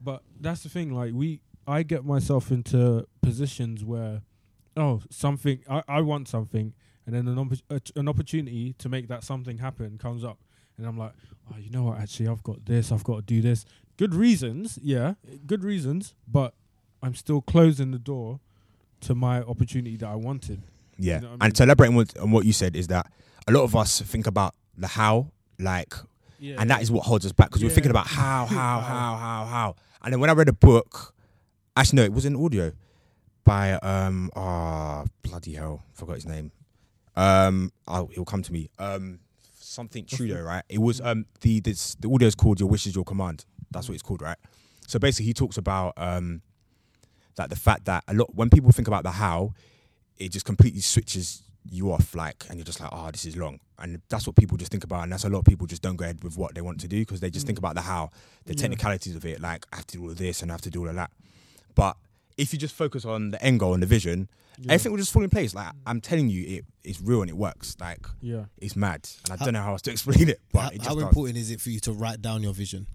But 0.00 0.22
that's 0.40 0.62
the 0.62 0.68
thing. 0.68 0.92
Like 0.92 1.12
we, 1.14 1.40
I 1.66 1.82
get 1.82 2.04
myself 2.04 2.50
into 2.50 3.06
positions 3.22 3.84
where, 3.84 4.22
oh, 4.76 5.02
something. 5.10 5.62
I, 5.68 5.82
I 5.88 6.00
want 6.00 6.28
something, 6.28 6.72
and 7.06 7.14
then 7.14 7.28
an 7.28 7.38
opp- 7.38 7.52
a 7.70 7.74
uh, 7.76 7.78
an 7.96 8.08
opportunity 8.08 8.74
to 8.78 8.88
make 8.88 9.08
that 9.08 9.24
something 9.24 9.58
happen 9.58 9.98
comes 9.98 10.24
up, 10.24 10.38
and 10.78 10.86
I'm 10.86 10.96
like, 10.98 11.12
oh, 11.52 11.58
you 11.58 11.70
know 11.70 11.84
what? 11.84 11.98
Actually, 11.98 12.28
I've 12.28 12.42
got 12.42 12.64
this. 12.64 12.90
I've 12.92 13.04
got 13.04 13.16
to 13.16 13.22
do 13.22 13.42
this. 13.42 13.64
Good 13.96 14.14
reasons, 14.14 14.78
yeah, 14.82 15.14
good 15.46 15.62
reasons, 15.62 16.14
but 16.26 16.54
I'm 17.02 17.14
still 17.14 17.42
closing 17.42 17.90
the 17.90 17.98
door 17.98 18.40
to 19.00 19.14
my 19.14 19.42
opportunity 19.42 19.96
that 19.98 20.08
I 20.08 20.14
wanted. 20.14 20.62
Yeah. 20.98 21.16
You 21.16 21.20
know 21.20 21.26
I 21.28 21.30
mean? 21.32 21.38
And 21.42 21.56
to 21.56 21.62
elaborate 21.64 21.88
on 21.88 21.94
what, 21.96 22.18
on 22.18 22.30
what 22.30 22.44
you 22.46 22.52
said 22.52 22.76
is 22.76 22.86
that 22.88 23.10
a 23.46 23.52
lot 23.52 23.62
of 23.62 23.76
us 23.76 24.00
think 24.00 24.26
about 24.26 24.54
the 24.76 24.86
how, 24.86 25.32
like, 25.58 25.94
Yeah, 26.40 26.56
and 26.58 26.70
that 26.70 26.80
is 26.80 26.90
what 26.90 27.04
holds 27.04 27.26
us 27.26 27.32
back 27.32 27.50
because 27.50 27.62
we're 27.62 27.68
thinking 27.68 27.90
about 27.90 28.06
how, 28.06 28.46
how, 28.46 28.80
how, 28.80 29.16
how, 29.16 29.44
how. 29.44 29.76
And 30.02 30.12
then 30.12 30.20
when 30.20 30.30
I 30.30 30.32
read 30.32 30.48
a 30.48 30.54
book, 30.54 31.14
actually 31.76 31.96
no, 31.98 32.04
it 32.04 32.12
was 32.12 32.24
an 32.24 32.34
audio 32.34 32.72
by 33.44 33.74
um 33.74 34.30
ah 34.34 35.04
bloody 35.22 35.52
hell, 35.54 35.84
forgot 35.92 36.14
his 36.14 36.26
name. 36.26 36.50
Um, 37.14 37.72
oh, 37.86 38.06
he'll 38.14 38.24
come 38.24 38.42
to 38.42 38.52
me. 38.52 38.70
Um, 38.78 39.20
something 39.52 40.06
Trudeau, 40.06 40.40
right? 40.40 40.64
It 40.68 40.78
was 40.78 41.00
um 41.02 41.26
the 41.42 41.60
this 41.60 41.94
the 41.96 42.10
audio 42.10 42.26
is 42.26 42.34
called 42.34 42.58
"Your 42.58 42.68
Wish 42.68 42.86
Is 42.86 42.94
Your 42.94 43.04
Command." 43.04 43.44
That's 43.70 43.88
what 43.88 43.94
it's 43.94 44.02
called, 44.02 44.22
right? 44.22 44.38
So 44.86 44.98
basically, 44.98 45.26
he 45.26 45.34
talks 45.34 45.58
about 45.58 45.92
um 45.96 46.40
that 47.36 47.50
the 47.50 47.56
fact 47.56 47.84
that 47.84 48.02
a 48.08 48.14
lot 48.14 48.34
when 48.34 48.48
people 48.50 48.72
think 48.72 48.88
about 48.88 49.02
the 49.04 49.10
how, 49.10 49.52
it 50.16 50.30
just 50.30 50.46
completely 50.46 50.80
switches 50.80 51.42
you 51.68 51.92
off, 51.92 52.14
like, 52.14 52.44
and 52.48 52.58
you're 52.58 52.64
just 52.64 52.80
like, 52.80 52.90
oh, 52.92 53.10
this 53.10 53.24
is 53.26 53.36
long, 53.36 53.60
and 53.78 54.00
that's 54.08 54.26
what 54.26 54.36
people 54.36 54.56
just 54.56 54.70
think 54.70 54.84
about, 54.84 55.02
and 55.04 55.12
that's 55.12 55.24
a 55.24 55.28
lot 55.28 55.40
of 55.40 55.44
people 55.44 55.66
just 55.66 55.82
don't 55.82 55.96
go 55.96 56.04
ahead 56.04 56.22
with 56.24 56.36
what 56.36 56.54
they 56.54 56.60
want 56.60 56.80
to 56.80 56.88
do 56.88 57.00
because 57.00 57.20
they 57.20 57.30
just 57.30 57.46
think 57.46 57.56
mm. 57.56 57.62
about 57.62 57.74
the 57.74 57.82
how, 57.82 58.10
the 58.46 58.54
Yeah. 58.54 58.60
technicalities 58.62 59.14
of 59.16 59.24
it, 59.24 59.40
like 59.40 59.66
I 59.72 59.76
have 59.76 59.86
to 59.88 59.98
do 59.98 60.04
all 60.04 60.10
of 60.10 60.18
this 60.18 60.42
and 60.42 60.50
I 60.50 60.54
have 60.54 60.62
to 60.62 60.70
do 60.70 60.80
all 60.80 60.88
of 60.88 60.94
that. 60.94 61.10
But 61.74 61.96
if 62.36 62.52
you 62.52 62.58
just 62.58 62.74
focus 62.74 63.04
on 63.04 63.30
the 63.30 63.42
end 63.42 63.60
goal 63.60 63.74
and 63.74 63.82
the 63.82 63.86
vision, 63.86 64.28
Yeah. 64.58 64.72
everything 64.72 64.92
will 64.92 64.98
just 64.98 65.12
fall 65.12 65.22
in 65.22 65.30
place. 65.30 65.54
Like 65.54 65.72
I'm 65.86 66.00
telling 66.00 66.28
you, 66.28 66.62
it's 66.82 67.00
real 67.00 67.20
and 67.20 67.30
it 67.30 67.36
works. 67.36 67.76
Like 67.80 68.06
Yeah, 68.20 68.44
it's 68.58 68.76
mad, 68.76 69.08
and 69.24 69.32
I 69.32 69.36
How- 69.36 69.44
don't 69.44 69.54
know 69.54 69.62
how 69.62 69.72
else 69.72 69.82
to 69.82 69.90
explain 69.96 70.28
it, 70.28 70.40
but 70.52 70.60
how 70.60 70.68
it 70.70 70.82
how 70.82 70.94
does. 70.94 71.02
important 71.04 71.36
is 71.38 71.50
it 71.50 71.60
for 71.60 71.70
you 71.70 71.80
to 71.80 71.92
write 71.92 72.22
down 72.22 72.42
your 72.42 72.54
vision? 72.54 72.86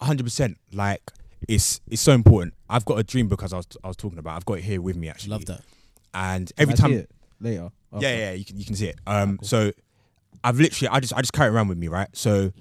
hundred 0.00 0.24
percent. 0.24 0.58
Like 0.72 1.02
it's 1.48 1.80
it's 1.88 2.02
so 2.02 2.12
important. 2.12 2.54
I've 2.68 2.84
got 2.84 2.98
a 2.98 3.04
dream 3.04 3.28
because 3.28 3.52
I 3.52 3.56
was 3.56 3.66
I 3.84 3.88
was 3.88 3.96
talking 3.96 4.18
about. 4.18 4.36
I've 4.36 4.44
got 4.44 4.54
it 4.54 4.64
here 4.64 4.80
with 4.80 4.96
me 4.96 5.08
actually. 5.08 5.30
Love 5.30 5.46
that. 5.46 5.62
And 6.14 6.52
every 6.58 6.74
time, 6.74 6.92
it 6.92 7.10
later. 7.92 8.06
yeah, 8.08 8.16
yeah, 8.18 8.32
you 8.32 8.44
can 8.44 8.56
you 8.58 8.64
can 8.64 8.74
see 8.76 8.86
it. 8.88 8.98
Um, 9.06 9.38
so 9.42 9.72
I've 10.44 10.58
literally 10.58 10.88
I 10.88 11.00
just 11.00 11.12
I 11.14 11.20
just 11.20 11.32
carry 11.32 11.48
it 11.48 11.52
around 11.52 11.68
with 11.68 11.78
me, 11.78 11.88
right? 11.88 12.08
So. 12.12 12.52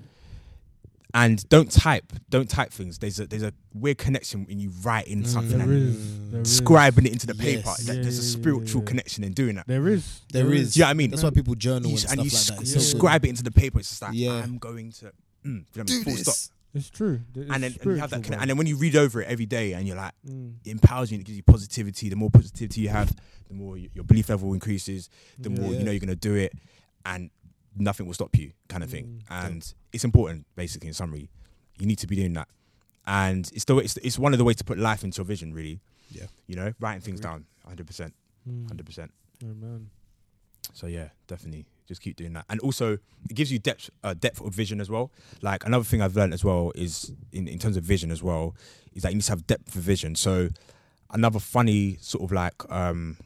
And 1.13 1.43
don't 1.49 1.69
type, 1.69 2.13
don't 2.29 2.49
type 2.49 2.71
things. 2.71 2.97
There's 2.97 3.19
a 3.19 3.27
there's 3.27 3.43
a 3.43 3.51
weird 3.73 3.97
connection 3.97 4.45
when 4.45 4.61
you 4.61 4.71
write 4.81 5.07
in 5.09 5.25
something 5.25 5.57
there 5.57 5.67
and 5.67 5.89
is. 5.89 6.31
There 6.31 6.39
is. 6.41 6.61
scribing 6.61 7.05
it 7.05 7.11
into 7.11 7.27
the 7.27 7.35
Yes. 7.35 7.43
paper. 7.43 7.73
Yeah, 7.81 8.01
there's 8.01 8.17
a 8.17 8.21
yeah, 8.21 8.27
yeah, 8.27 8.39
spiritual 8.39 8.81
yeah. 8.81 8.87
connection 8.87 9.23
in 9.25 9.33
doing 9.33 9.55
that. 9.55 9.67
There 9.67 9.89
is. 9.89 10.21
There 10.31 10.53
is. 10.53 10.73
Do 10.73 10.79
you 10.79 10.83
know 10.83 10.87
what 10.87 10.91
I 10.91 10.93
mean? 10.93 11.09
That's 11.09 11.21
why 11.23 11.31
people 11.31 11.55
journal 11.55 11.89
You 11.91 11.97
and 11.97 11.97
s- 11.97 12.01
stuff 12.03 12.11
and 12.13 12.19
you 12.23 12.29
like 12.29 12.33
s- 12.33 12.47
that. 12.51 12.61
It's 12.61 12.73
Yeah. 12.75 12.79
so 12.79 12.97
scribe 12.97 13.25
it 13.25 13.27
into 13.27 13.43
the 13.43 13.51
paper. 13.51 13.79
It's 13.79 13.89
just 13.89 14.01
like 14.01 14.11
Yeah. 14.13 14.31
I'm 14.41 14.57
going 14.57 14.93
to 14.93 15.05
mm, 15.05 15.11
do 15.43 15.49
you 15.49 15.51
know 15.51 15.63
what 15.73 15.79
I 15.81 15.83
Do 15.83 15.93
mean? 15.95 16.03
Full 16.05 16.13
this. 16.13 16.21
stop. 16.21 16.55
It's 16.73 16.89
true. 16.89 17.21
It's 17.35 17.51
And 17.51 17.63
then 17.63 17.73
and 17.81 17.85
you 17.85 17.91
have 17.95 18.11
that, 18.11 18.23
conne- 18.23 18.39
and 18.39 18.49
then 18.49 18.57
when 18.57 18.65
you 18.67 18.77
read 18.77 18.95
over 18.95 19.21
it 19.21 19.27
every 19.27 19.45
day, 19.45 19.73
and 19.73 19.85
you're 19.87 19.97
like, 19.97 20.13
Mm. 20.25 20.55
it 20.63 20.71
empowers 20.71 21.11
you 21.11 21.15
and 21.15 21.21
it 21.21 21.25
gives 21.25 21.35
you 21.37 21.43
positivity. 21.43 22.07
The 22.09 22.15
more 22.15 22.29
positivity 22.29 22.81
you 22.81 22.89
have, 22.89 23.13
the 23.47 23.53
more 23.53 23.73
y- 23.73 23.89
your 23.93 24.03
belief 24.05 24.29
level 24.29 24.53
increases. 24.53 25.09
The 25.37 25.49
Yeah. 25.49 25.59
more 25.59 25.71
Yeah. 25.73 25.79
you 25.79 25.85
know 25.85 25.91
you're 25.91 25.99
gonna 25.99 26.15
do 26.15 26.35
it, 26.35 26.53
and 27.05 27.29
nothing 27.75 28.05
will 28.05 28.13
stop 28.13 28.37
you, 28.37 28.53
kind 28.69 28.83
of 28.83 28.89
thing. 28.89 29.23
Mm. 29.29 29.45
And 29.47 29.73
it's 29.91 30.03
important, 30.05 30.45
basically. 30.55 30.87
In 30.87 30.93
summary, 30.93 31.29
you 31.77 31.85
need 31.85 31.97
to 31.99 32.07
be 32.07 32.15
doing 32.15 32.33
that, 32.33 32.47
and 33.05 33.49
it's 33.53 33.65
the 33.65 33.75
way, 33.75 33.83
it's, 33.83 33.97
it's 33.97 34.17
one 34.19 34.33
of 34.33 34.37
the 34.39 34.45
ways 34.45 34.55
to 34.57 34.63
put 34.63 34.77
life 34.77 35.03
into 35.03 35.17
your 35.19 35.25
vision. 35.25 35.53
Really, 35.53 35.81
Yeah. 36.09 36.27
You 36.47 36.55
know, 36.55 36.73
writing 36.79 37.01
things 37.01 37.19
down, 37.21 37.45
hundred 37.65 37.87
percent, 37.87 38.13
Mm. 38.49 38.67
hundred 38.67 38.85
percent. 38.85 39.11
Yeah, 39.41 39.53
man. 39.53 39.89
So 40.73 40.87
yeah, 40.87 41.09
definitely, 41.27 41.65
just 41.87 42.01
keep 42.01 42.15
doing 42.15 42.33
that, 42.33 42.45
and 42.49 42.59
also 42.61 42.93
it 43.29 43.33
gives 43.35 43.51
you 43.51 43.59
depth, 43.59 43.89
uh, 44.03 44.13
depth 44.13 44.39
of 44.41 44.53
vision 44.53 44.79
as 44.81 44.89
well. 44.89 45.11
Like 45.41 45.65
another 45.65 45.83
thing 45.83 46.01
I've 46.01 46.15
learned 46.15 46.33
as 46.33 46.43
well 46.43 46.71
is 46.75 47.11
in, 47.31 47.47
in 47.47 47.59
terms 47.59 47.77
of 47.77 47.83
vision 47.83 48.11
as 48.11 48.21
well 48.23 48.55
is 48.93 49.03
that 49.03 49.09
you 49.11 49.15
need 49.15 49.23
to 49.23 49.31
have 49.31 49.45
depth 49.47 49.75
of 49.75 49.81
vision. 49.81 50.15
So 50.15 50.49
another 51.13 51.39
funny 51.39 51.97
sort 52.01 52.23
of 52.23 52.31
like 52.31 52.53
um, 52.71 53.17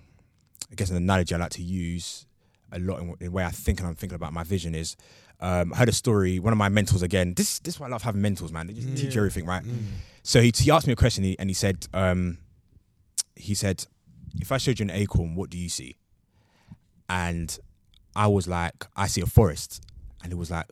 I 0.71 0.75
guess 0.75 0.89
an 0.89 0.97
analogy 0.97 1.35
I 1.35 1.37
like 1.37 1.51
to 1.51 1.61
use 1.63 2.25
a 2.71 2.79
lot 2.79 2.99
in, 3.01 3.09
in 3.09 3.15
the 3.19 3.27
way 3.31 3.43
I 3.45 3.51
think 3.51 3.79
and 3.79 3.87
I'm 3.87 3.95
thinking 3.95 4.15
about 4.15 4.33
my 4.33 4.43
vision 4.43 4.73
is. 4.75 4.95
Um, 5.41 5.73
I 5.73 5.77
heard 5.79 5.89
a 5.89 5.91
story. 5.91 6.39
One 6.39 6.53
of 6.53 6.57
my 6.57 6.69
mentors 6.69 7.01
again. 7.01 7.33
This 7.33 7.59
this 7.59 7.73
is 7.73 7.79
why 7.79 7.87
I 7.87 7.89
love 7.89 8.03
having 8.03 8.21
mentors, 8.21 8.53
man. 8.53 8.67
They 8.67 8.73
just 8.73 8.95
teach 8.95 9.15
you 9.15 9.19
everything, 9.21 9.45
right? 9.45 9.63
So 10.23 10.39
he, 10.41 10.53
he 10.55 10.71
asked 10.71 10.87
me 10.87 10.93
a 10.93 10.95
question 10.95 11.25
he- 11.25 11.37
and 11.37 11.49
he 11.49 11.53
said, 11.53 11.87
um, 11.93 12.37
he 13.35 13.53
said, 13.53 13.85
if 14.39 14.53
I 14.53 14.57
showed 14.57 14.79
you 14.79 14.85
an 14.85 14.91
acorn, 14.91 15.35
what 15.35 15.49
do 15.49 15.57
you 15.57 15.67
see? 15.67 15.97
And 17.09 17.57
I 18.15 18.27
was 18.27 18.47
like, 18.47 18.85
I 18.95 19.07
see 19.07 19.21
a 19.21 19.25
forest. 19.25 19.81
And 20.23 20.31
it 20.31 20.35
was 20.35 20.49
like, 20.51 20.65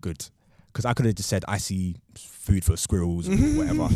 good. 0.00 0.24
Because 0.72 0.84
I 0.84 0.92
could 0.94 1.06
have 1.06 1.14
just 1.14 1.28
said, 1.28 1.44
I 1.48 1.58
see 1.58 1.96
food 2.16 2.64
for 2.64 2.76
squirrels 2.76 3.28
or 3.28 3.32
whatever. 3.56 3.88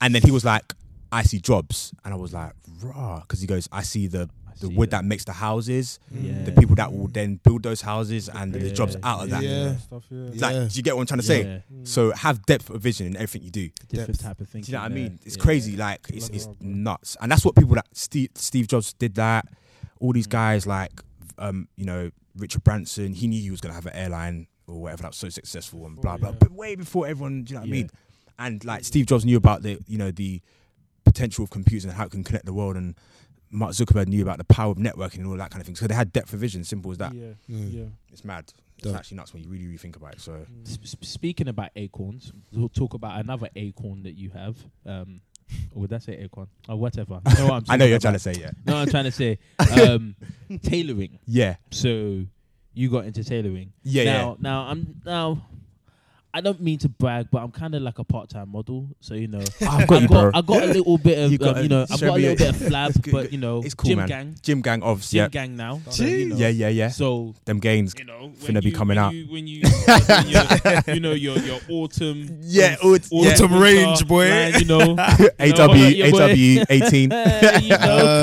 and 0.00 0.14
then 0.14 0.22
he 0.22 0.30
was 0.30 0.44
like, 0.44 0.72
I 1.12 1.22
see 1.22 1.38
jobs. 1.40 1.92
And 2.04 2.12
I 2.12 2.16
was 2.16 2.32
like, 2.32 2.52
rah. 2.82 3.20
Because 3.20 3.40
he 3.40 3.46
goes, 3.46 3.68
I 3.72 3.82
see 3.82 4.06
the, 4.06 4.28
the 4.60 4.66
see 4.68 4.74
wood 4.74 4.90
that. 4.90 5.02
that 5.02 5.04
makes 5.04 5.24
the 5.24 5.32
houses, 5.32 5.98
Yeah. 6.10 6.42
the 6.42 6.52
people 6.52 6.74
that 6.76 6.92
will 6.92 7.08
then 7.08 7.38
build 7.42 7.62
those 7.62 7.80
houses, 7.80 8.28
and 8.28 8.52
the 8.52 8.70
jobs 8.72 8.94
Yeah. 8.94 9.08
out 9.10 9.24
of 9.24 9.30
that. 9.30 9.42
Yeah. 9.42 9.76
Stuff, 9.76 10.04
yeah. 10.10 10.18
It's 10.32 10.40
Like, 10.42 10.54
Yeah. 10.54 10.64
do 10.68 10.76
you 10.76 10.82
get 10.82 10.96
what 10.96 11.02
I'm 11.02 11.06
trying 11.06 11.20
to 11.20 11.26
say? 11.26 11.44
Yeah. 11.70 11.78
So 11.84 12.12
have 12.12 12.44
depth 12.46 12.70
of 12.70 12.80
vision 12.82 13.06
in 13.06 13.16
everything 13.16 13.42
you 13.42 13.50
do. 13.50 13.68
Different 13.88 14.08
Depth. 14.18 14.22
type 14.22 14.40
of 14.40 14.48
thing. 14.48 14.62
Do 14.62 14.72
you 14.72 14.76
know 14.78 14.82
what 14.82 14.90
I 14.92 14.94
mean? 14.94 15.18
It's 15.24 15.36
Yeah. 15.36 15.42
crazy. 15.42 15.76
Like 15.76 16.00
it's, 16.08 16.26
Bloody 16.28 16.36
it's 16.36 16.44
hell, 16.46 16.56
bro. 16.60 16.68
nuts, 16.70 17.16
and 17.20 17.30
that's 17.32 17.44
what 17.44 17.54
people 17.56 17.74
that 17.76 17.86
Steve 17.92 18.30
Steve 18.34 18.68
Jobs 18.68 18.92
did 18.94 19.14
that. 19.14 19.46
All 20.00 20.10
Mm. 20.10 20.14
these 20.14 20.26
guys 20.26 20.66
like, 20.66 20.92
um, 21.38 21.68
you 21.76 21.84
know, 21.84 22.10
Richard 22.36 22.64
Branson. 22.64 23.12
He 23.14 23.26
knew 23.28 23.40
he 23.40 23.50
was 23.50 23.60
gonna 23.60 23.74
have 23.74 23.86
an 23.86 23.94
airline 23.94 24.46
or 24.66 24.80
whatever 24.82 25.02
that 25.02 25.08
was 25.08 25.16
so 25.16 25.28
successful 25.28 25.86
and 25.86 25.96
blah 26.00 26.16
blah. 26.16 26.30
yeah. 26.30 26.36
But 26.38 26.52
way 26.52 26.74
before 26.74 27.06
everyone, 27.06 27.44
do 27.44 27.52
you 27.52 27.54
know 27.56 27.62
what 27.62 27.68
I 27.68 27.72
mean? 27.72 27.90
And 28.38 28.64
like 28.64 28.84
Steve 28.84 29.06
Jobs 29.06 29.24
knew 29.24 29.36
about 29.36 29.62
the 29.62 29.78
you 29.86 29.98
know 29.98 30.10
the 30.10 30.40
potential 31.04 31.42
of 31.44 31.50
computers 31.50 31.84
and 31.84 31.94
how 31.94 32.04
it 32.04 32.10
can 32.10 32.22
connect 32.24 32.44
the 32.44 32.52
world, 32.52 32.76
and 32.76 32.94
Mark 33.50 33.72
Zuckerberg 33.72 34.08
knew 34.08 34.22
about 34.22 34.38
the 34.38 34.44
power 34.44 34.70
of 34.72 34.76
networking 34.78 35.18
and 35.18 35.26
all 35.26 35.36
that 35.38 35.50
kind 35.50 35.60
of 35.60 35.66
thing. 35.66 35.74
So 35.76 35.86
they 35.86 35.94
had 35.94 36.12
depth 36.12 36.32
of 36.32 36.40
vision. 36.40 36.64
Simple 36.64 36.90
as 36.90 36.98
that. 36.98 37.14
Yeah, 37.14 37.32
Mm. 37.50 37.72
yeah. 37.72 37.84
It's 38.12 38.24
mad. 38.24 38.52
It's 38.76 38.84
Dope. 38.84 38.94
actually 38.96 39.16
nuts 39.16 39.32
when 39.32 39.42
you 39.42 39.48
really, 39.48 39.64
really 39.64 39.78
think 39.78 39.96
about 39.96 40.14
it. 40.14 40.20
So 40.20 40.46
S- 40.64 40.78
s- 40.84 40.96
speaking 41.00 41.48
about 41.48 41.70
acorns, 41.74 42.32
we'll 42.52 42.68
talk 42.68 42.94
about 42.94 43.18
another 43.20 43.48
acorn 43.56 44.02
that 44.04 44.12
you 44.12 44.30
have. 44.30 44.56
Um, 44.86 45.20
or 45.30 45.37
would 45.74 45.90
that 45.90 46.02
say 46.02 46.14
acorn? 46.18 46.48
Or 46.68 46.76
whatever. 46.76 47.20
You 47.30 47.34
know 47.38 47.46
what 47.46 47.54
I'm 47.54 47.64
I 47.68 47.76
know 47.76 47.84
you're 47.84 47.98
trying 47.98 48.14
to 48.14 48.18
say 48.18 48.32
yeah, 48.34 48.50
No, 48.66 48.76
I'm 48.76 48.88
trying 48.88 49.04
to 49.04 49.12
say 49.12 49.38
um, 49.58 50.14
tailoring. 50.62 51.18
yeah, 51.26 51.56
So 51.70 52.24
you 52.74 52.90
got 52.90 53.04
into 53.06 53.24
tailoring. 53.24 53.72
yeah, 53.82 54.04
now, 54.04 54.36
now 54.40 54.60
I'm 54.62 55.00
now. 55.04 55.42
I 56.34 56.42
don't 56.42 56.60
mean 56.60 56.78
to 56.80 56.88
brag, 56.90 57.28
but 57.32 57.42
I'm 57.42 57.50
kind 57.50 57.74
of 57.74 57.80
like 57.82 57.98
a 57.98 58.04
part-time 58.04 58.50
model. 58.50 58.86
So 59.00 59.14
you 59.14 59.28
know. 59.28 59.42
I've 59.66 59.86
got 59.88 60.02
you, 60.02 60.08
bro. 60.08 60.30
I 60.34 60.42
got 60.42 60.62
a 60.62 60.66
little 60.66 60.98
bit 60.98 61.18
of, 61.18 61.32
You 61.32 61.38
um, 61.48 61.62
you 61.62 61.68
know, 61.68 61.82
I've 61.90 62.00
got 62.00 62.02
a 62.02 62.20
little 62.20 62.36
bit 62.36 62.48
of 62.50 62.56
flab, 62.56 63.02
good, 63.02 63.12
but 63.12 63.32
you 63.32 63.38
know, 63.38 63.62
it's 63.62 63.74
cool, 63.74 63.88
gym 63.88 63.98
man. 63.98 64.08
gang, 64.08 64.36
Gym 64.42 64.60
gang, 64.60 64.82
obviously. 64.82 65.16
gym 65.18 65.24
Yeah, 65.24 65.28
gang 65.28 65.56
now. 65.56 65.80
So, 65.90 66.04
you 66.04 66.26
know, 66.26 66.36
yeah, 66.36 66.48
yeah, 66.48 66.68
yeah. 66.68 66.88
So 66.90 67.34
Them 67.46 67.60
gains. 67.60 67.94
you 67.98 68.04
know, 68.04 68.32
Finna 68.38 68.54
when 68.54 68.60
be 68.62 68.70
you, 68.70 68.76
coming 68.76 68.96
when 68.96 69.04
out. 69.04 69.14
You, 69.14 69.24
when 69.32 69.46
you, 69.46 69.62
when 69.86 70.28
you, 70.28 70.94
you 70.94 71.00
know, 71.00 71.12
your 71.12 71.38
your 71.38 71.60
autumn, 71.70 72.38
Yeah, 72.42 72.76
um, 72.82 72.90
aut- 72.92 73.08
yeah. 73.10 73.30
Autumn 73.32 73.50
winter 73.52 73.62
range, 73.62 74.06
boy. 74.06 74.28
line, 74.28 74.54
you 74.60 74.64
know, 74.66 74.80
AW, 74.80 74.94
You 75.38 75.52
know, 75.54 76.10
holla 76.10 76.28
boy. 76.28 76.60
AW, 76.60 76.64
18. 76.68 77.02
you 77.02 77.08
know, 77.08 77.16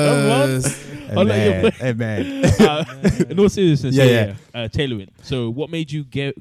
come 0.06 0.32
on. 0.32 0.64
Holla 1.16 1.34
at 1.36 1.46
your 1.64 1.72
boy. 1.72 1.78
Hey, 1.78 1.94
man. 1.94 2.46
Uh, 2.60 2.86
in 3.30 3.40
all 3.40 3.50
seriousness, 3.50 3.96
Yeah, 3.96 4.04
yeah, 4.04 4.12
yeah. 4.12 4.36
yeah. 4.54 4.62
Uh, 4.62 4.68
tailoring. 4.68 5.10
So, 5.24 5.50
what 5.50 5.70
made 5.70 5.92
you 5.92 6.04
get 6.04 6.36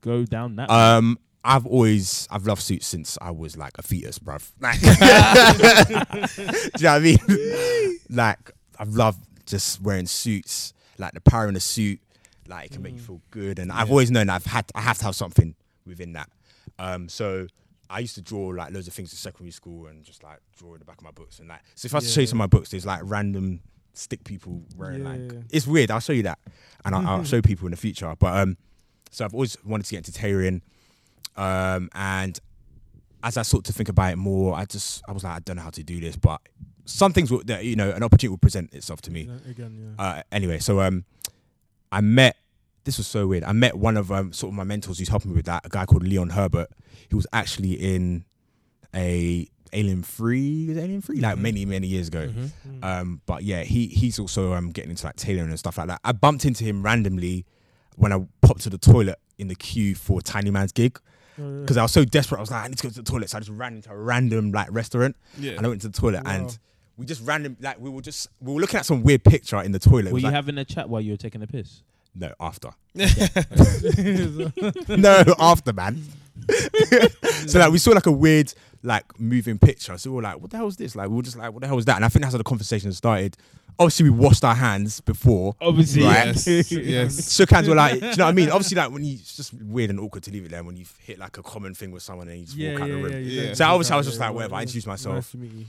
go 0.00 0.24
down 0.24 0.56
that? 0.56 0.70
Um, 0.70 1.18
I've 1.44 1.66
always, 1.66 2.28
I've 2.30 2.46
loved 2.46 2.62
suits 2.62 2.86
since 2.86 3.16
I 3.20 3.30
was 3.30 3.56
like 3.56 3.72
a 3.78 3.82
fetus, 3.82 4.18
bruv. 4.18 4.50
Like, 4.60 4.80
do 6.36 6.42
you 6.78 6.84
know 6.84 6.92
what 6.92 6.96
I 6.96 6.98
mean? 7.00 7.98
like, 8.10 8.50
I've 8.78 8.94
loved 8.94 9.20
just 9.46 9.80
wearing 9.80 10.06
suits, 10.06 10.74
like 10.98 11.12
the 11.12 11.20
power 11.20 11.48
in 11.48 11.56
a 11.56 11.60
suit, 11.60 12.00
like 12.46 12.66
it 12.66 12.72
can 12.72 12.82
make 12.82 12.94
you 12.94 13.00
feel 13.00 13.20
good. 13.30 13.58
And 13.58 13.72
I've 13.72 13.90
always 13.90 14.10
known 14.10 14.28
I've 14.28 14.44
had, 14.46 14.66
I 14.74 14.80
have 14.82 14.98
to 14.98 15.04
have 15.04 15.14
something 15.16 15.54
within 15.86 16.12
that. 16.12 16.28
Um, 16.78 17.08
so 17.08 17.46
I 17.88 17.98
used 18.00 18.14
to 18.16 18.22
draw 18.22 18.48
like 18.48 18.72
loads 18.72 18.86
of 18.88 18.94
things 18.94 19.12
in 19.12 19.16
secondary 19.16 19.50
school 19.50 19.86
and 19.86 20.04
just 20.04 20.22
like 20.22 20.38
draw 20.56 20.74
in 20.74 20.78
the 20.78 20.84
back 20.84 20.98
of 20.98 21.04
my 21.04 21.10
books 21.10 21.38
and 21.38 21.48
like. 21.48 21.60
So 21.74 21.86
if 21.86 21.94
I 21.94 21.98
was 21.98 22.04
to 22.06 22.10
show 22.12 22.20
you 22.20 22.26
some 22.26 22.40
of 22.40 22.50
my 22.50 22.56
books, 22.58 22.70
there's 22.70 22.86
like 22.86 23.00
random 23.04 23.60
stick 23.92 24.24
people 24.24 24.62
wearing 24.76 25.02
Yeah, 25.02 25.08
like 25.10 25.44
it's 25.50 25.66
weird. 25.66 25.90
I'll 25.90 26.00
show 26.00 26.12
you 26.12 26.22
that, 26.24 26.38
and 26.84 26.94
I'll, 26.94 27.06
I'll 27.06 27.24
show 27.32 27.42
people 27.42 27.66
in 27.66 27.72
the 27.72 27.76
future. 27.76 28.14
But 28.18 28.36
um, 28.38 28.56
so 29.10 29.24
I've 29.24 29.34
always 29.34 29.56
wanted 29.64 29.86
to 29.86 29.90
get 29.90 29.98
into 29.98 30.12
tailoring, 30.12 30.62
um, 31.36 31.90
and 31.94 32.38
as 33.22 33.36
I 33.36 33.42
sort 33.42 33.64
to 33.66 33.72
think 33.72 33.88
about 33.88 34.12
it 34.12 34.16
more, 34.16 34.54
I 34.54 34.64
just 34.64 35.02
I 35.08 35.12
was 35.12 35.24
like, 35.24 35.36
I 35.36 35.38
don't 35.40 35.56
know 35.56 35.62
how 35.62 35.70
to 35.70 35.82
do 35.82 36.00
this, 36.00 36.16
but 36.16 36.40
some 36.84 37.12
things 37.12 37.30
will, 37.30 37.42
that 37.44 37.64
you 37.64 37.76
know, 37.76 37.90
an 37.90 38.02
opportunity 38.02 38.28
will 38.28 38.38
present 38.38 38.74
itself 38.74 39.00
to 39.02 39.10
me. 39.10 39.28
Again, 39.48 39.94
yeah. 39.98 40.04
Uh, 40.04 40.22
anyway, 40.32 40.58
so 40.58 40.80
um, 40.80 41.04
I 41.92 42.00
met. 42.00 42.36
This 42.84 42.96
was 42.96 43.06
so 43.06 43.26
weird. 43.26 43.44
I 43.44 43.52
met 43.52 43.76
one 43.76 43.98
of 43.98 44.10
um, 44.10 44.32
sort 44.32 44.52
of 44.52 44.56
my 44.56 44.64
mentors 44.64 44.98
who's 44.98 45.08
helping 45.08 45.32
me 45.32 45.36
with 45.36 45.44
that. 45.44 45.66
A 45.66 45.68
guy 45.68 45.84
called 45.84 46.02
Leon 46.02 46.30
Herbert. 46.30 46.70
He 47.10 47.14
was 47.14 47.26
actually 47.32 47.74
in 47.74 48.24
a 48.94 49.46
Alien 49.72 50.02
3, 50.02 50.66
was 50.68 50.78
Alien 50.78 51.02
3, 51.02 51.20
like 51.20 51.38
many 51.38 51.64
many 51.64 51.86
years 51.86 52.08
ago. 52.08 52.28
Mm-hmm. 52.28 52.84
Um, 52.84 53.20
but 53.26 53.42
yeah, 53.42 53.62
he 53.62 53.86
he's 53.86 54.18
also 54.18 54.54
um 54.54 54.70
getting 54.70 54.90
into 54.90 55.06
like 55.06 55.16
tailoring 55.16 55.50
and 55.50 55.58
stuff 55.58 55.78
like 55.78 55.88
that. 55.88 56.00
I 56.04 56.12
bumped 56.12 56.44
into 56.44 56.64
him 56.64 56.82
randomly 56.82 57.44
when 57.96 58.12
I 58.12 58.20
popped 58.40 58.62
to 58.62 58.70
the 58.70 58.78
toilet 58.78 59.18
in 59.38 59.46
the 59.48 59.54
queue 59.54 59.94
for 59.94 60.20
Tiny 60.20 60.50
Man's 60.50 60.72
gig 60.72 60.98
Oh, 61.40 61.60
because 61.62 61.76
I 61.78 61.82
was 61.82 61.92
so 61.92 62.04
desperate. 62.04 62.36
I 62.38 62.40
was 62.42 62.50
like, 62.50 62.64
I 62.64 62.68
need 62.68 62.76
to 62.78 62.82
go 62.82 62.90
to 62.90 63.02
the 63.02 63.10
toilet, 63.10 63.30
so 63.30 63.38
I 63.38 63.40
just 63.40 63.50
ran 63.52 63.76
into 63.76 63.90
a 63.90 63.96
random 63.96 64.52
like 64.52 64.66
restaurant 64.70 65.16
Yeah. 65.38 65.52
and 65.52 65.64
I 65.64 65.68
went 65.68 65.80
to 65.82 65.88
the 65.88 65.98
toilet 65.98 66.24
Wow. 66.24 66.30
and 66.32 66.58
we 66.98 67.06
just 67.06 67.22
random 67.24 67.56
like 67.60 67.80
we 67.80 67.88
were 67.88 68.02
just 68.02 68.28
we 68.40 68.52
were 68.52 68.60
looking 68.60 68.78
at 68.78 68.84
some 68.84 69.02
weird 69.02 69.24
picture 69.24 69.62
in 69.62 69.72
the 69.72 69.78
toilet. 69.78 70.12
Were 70.12 70.18
you 70.18 70.24
like- 70.24 70.34
having 70.34 70.58
a 70.58 70.64
chat 70.66 70.90
while 70.90 71.00
you 71.00 71.12
were 71.12 71.16
taking 71.16 71.42
a 71.42 71.46
piss? 71.46 71.82
no, 72.14 72.32
after. 72.40 72.70
no, 72.94 73.04
after 75.38 75.72
man. 75.72 76.02
so 77.46 77.58
like 77.58 77.70
we 77.70 77.78
saw 77.78 77.92
like 77.92 78.06
a 78.06 78.12
weird 78.12 78.52
like 78.82 79.18
moving 79.20 79.58
picture. 79.58 79.96
So 79.98 80.10
we 80.10 80.16
were 80.16 80.22
like, 80.22 80.40
what 80.40 80.50
the 80.50 80.56
hell 80.56 80.66
is 80.68 80.76
this? 80.76 80.96
Like 80.96 81.08
we 81.10 81.16
were 81.16 81.22
just 81.22 81.36
like, 81.36 81.52
what 81.52 81.60
the 81.60 81.66
hell 81.66 81.76
was 81.76 81.84
that? 81.86 81.96
And 81.96 82.04
I 82.04 82.08
think 82.08 82.22
that's 82.22 82.34
how 82.34 82.38
the 82.38 82.44
conversation 82.44 82.92
started. 82.92 83.36
Obviously, 83.78 84.04
we 84.04 84.10
washed 84.10 84.44
our 84.44 84.54
hands 84.54 85.00
before. 85.00 85.54
Obviously, 85.60 86.02
Right. 86.02 86.26
Yes. 86.46 86.72
yes. 86.72 87.34
Shook 87.34 87.50
hands. 87.50 87.68
Were 87.68 87.74
like, 87.74 88.00
do 88.00 88.06
you 88.06 88.16
know 88.16 88.24
what 88.24 88.30
I 88.30 88.32
mean? 88.32 88.50
Obviously, 88.50 88.76
like 88.76 88.90
when 88.90 89.04
you 89.04 89.14
it's 89.14 89.36
just 89.36 89.54
weird 89.54 89.90
and 89.90 89.98
awkward 90.00 90.22
to 90.24 90.30
leave 90.30 90.44
it 90.44 90.50
there 90.50 90.62
when 90.64 90.76
you 90.76 90.84
hit 90.98 91.18
like 91.18 91.38
a 91.38 91.42
common 91.42 91.74
thing 91.74 91.90
with 91.90 92.02
someone 92.02 92.28
and 92.28 92.38
you 92.40 92.44
just 92.46 92.56
yeah, 92.56 92.72
walk 92.72 92.80
out 92.82 92.88
yeah, 92.88 92.94
the 92.96 93.02
room. 93.02 93.12
yeah, 93.12 93.42
Yeah. 93.42 93.54
So 93.54 93.64
obviously 93.66 93.94
I 93.94 93.96
was 93.96 94.06
just 94.06 94.20
like, 94.20 94.34
whatever. 94.34 94.54
I 94.56 94.62
introduced 94.62 94.86
myself. 94.86 95.14
Nice 95.14 95.30
to 95.30 95.36
meet 95.38 95.52
you. 95.52 95.64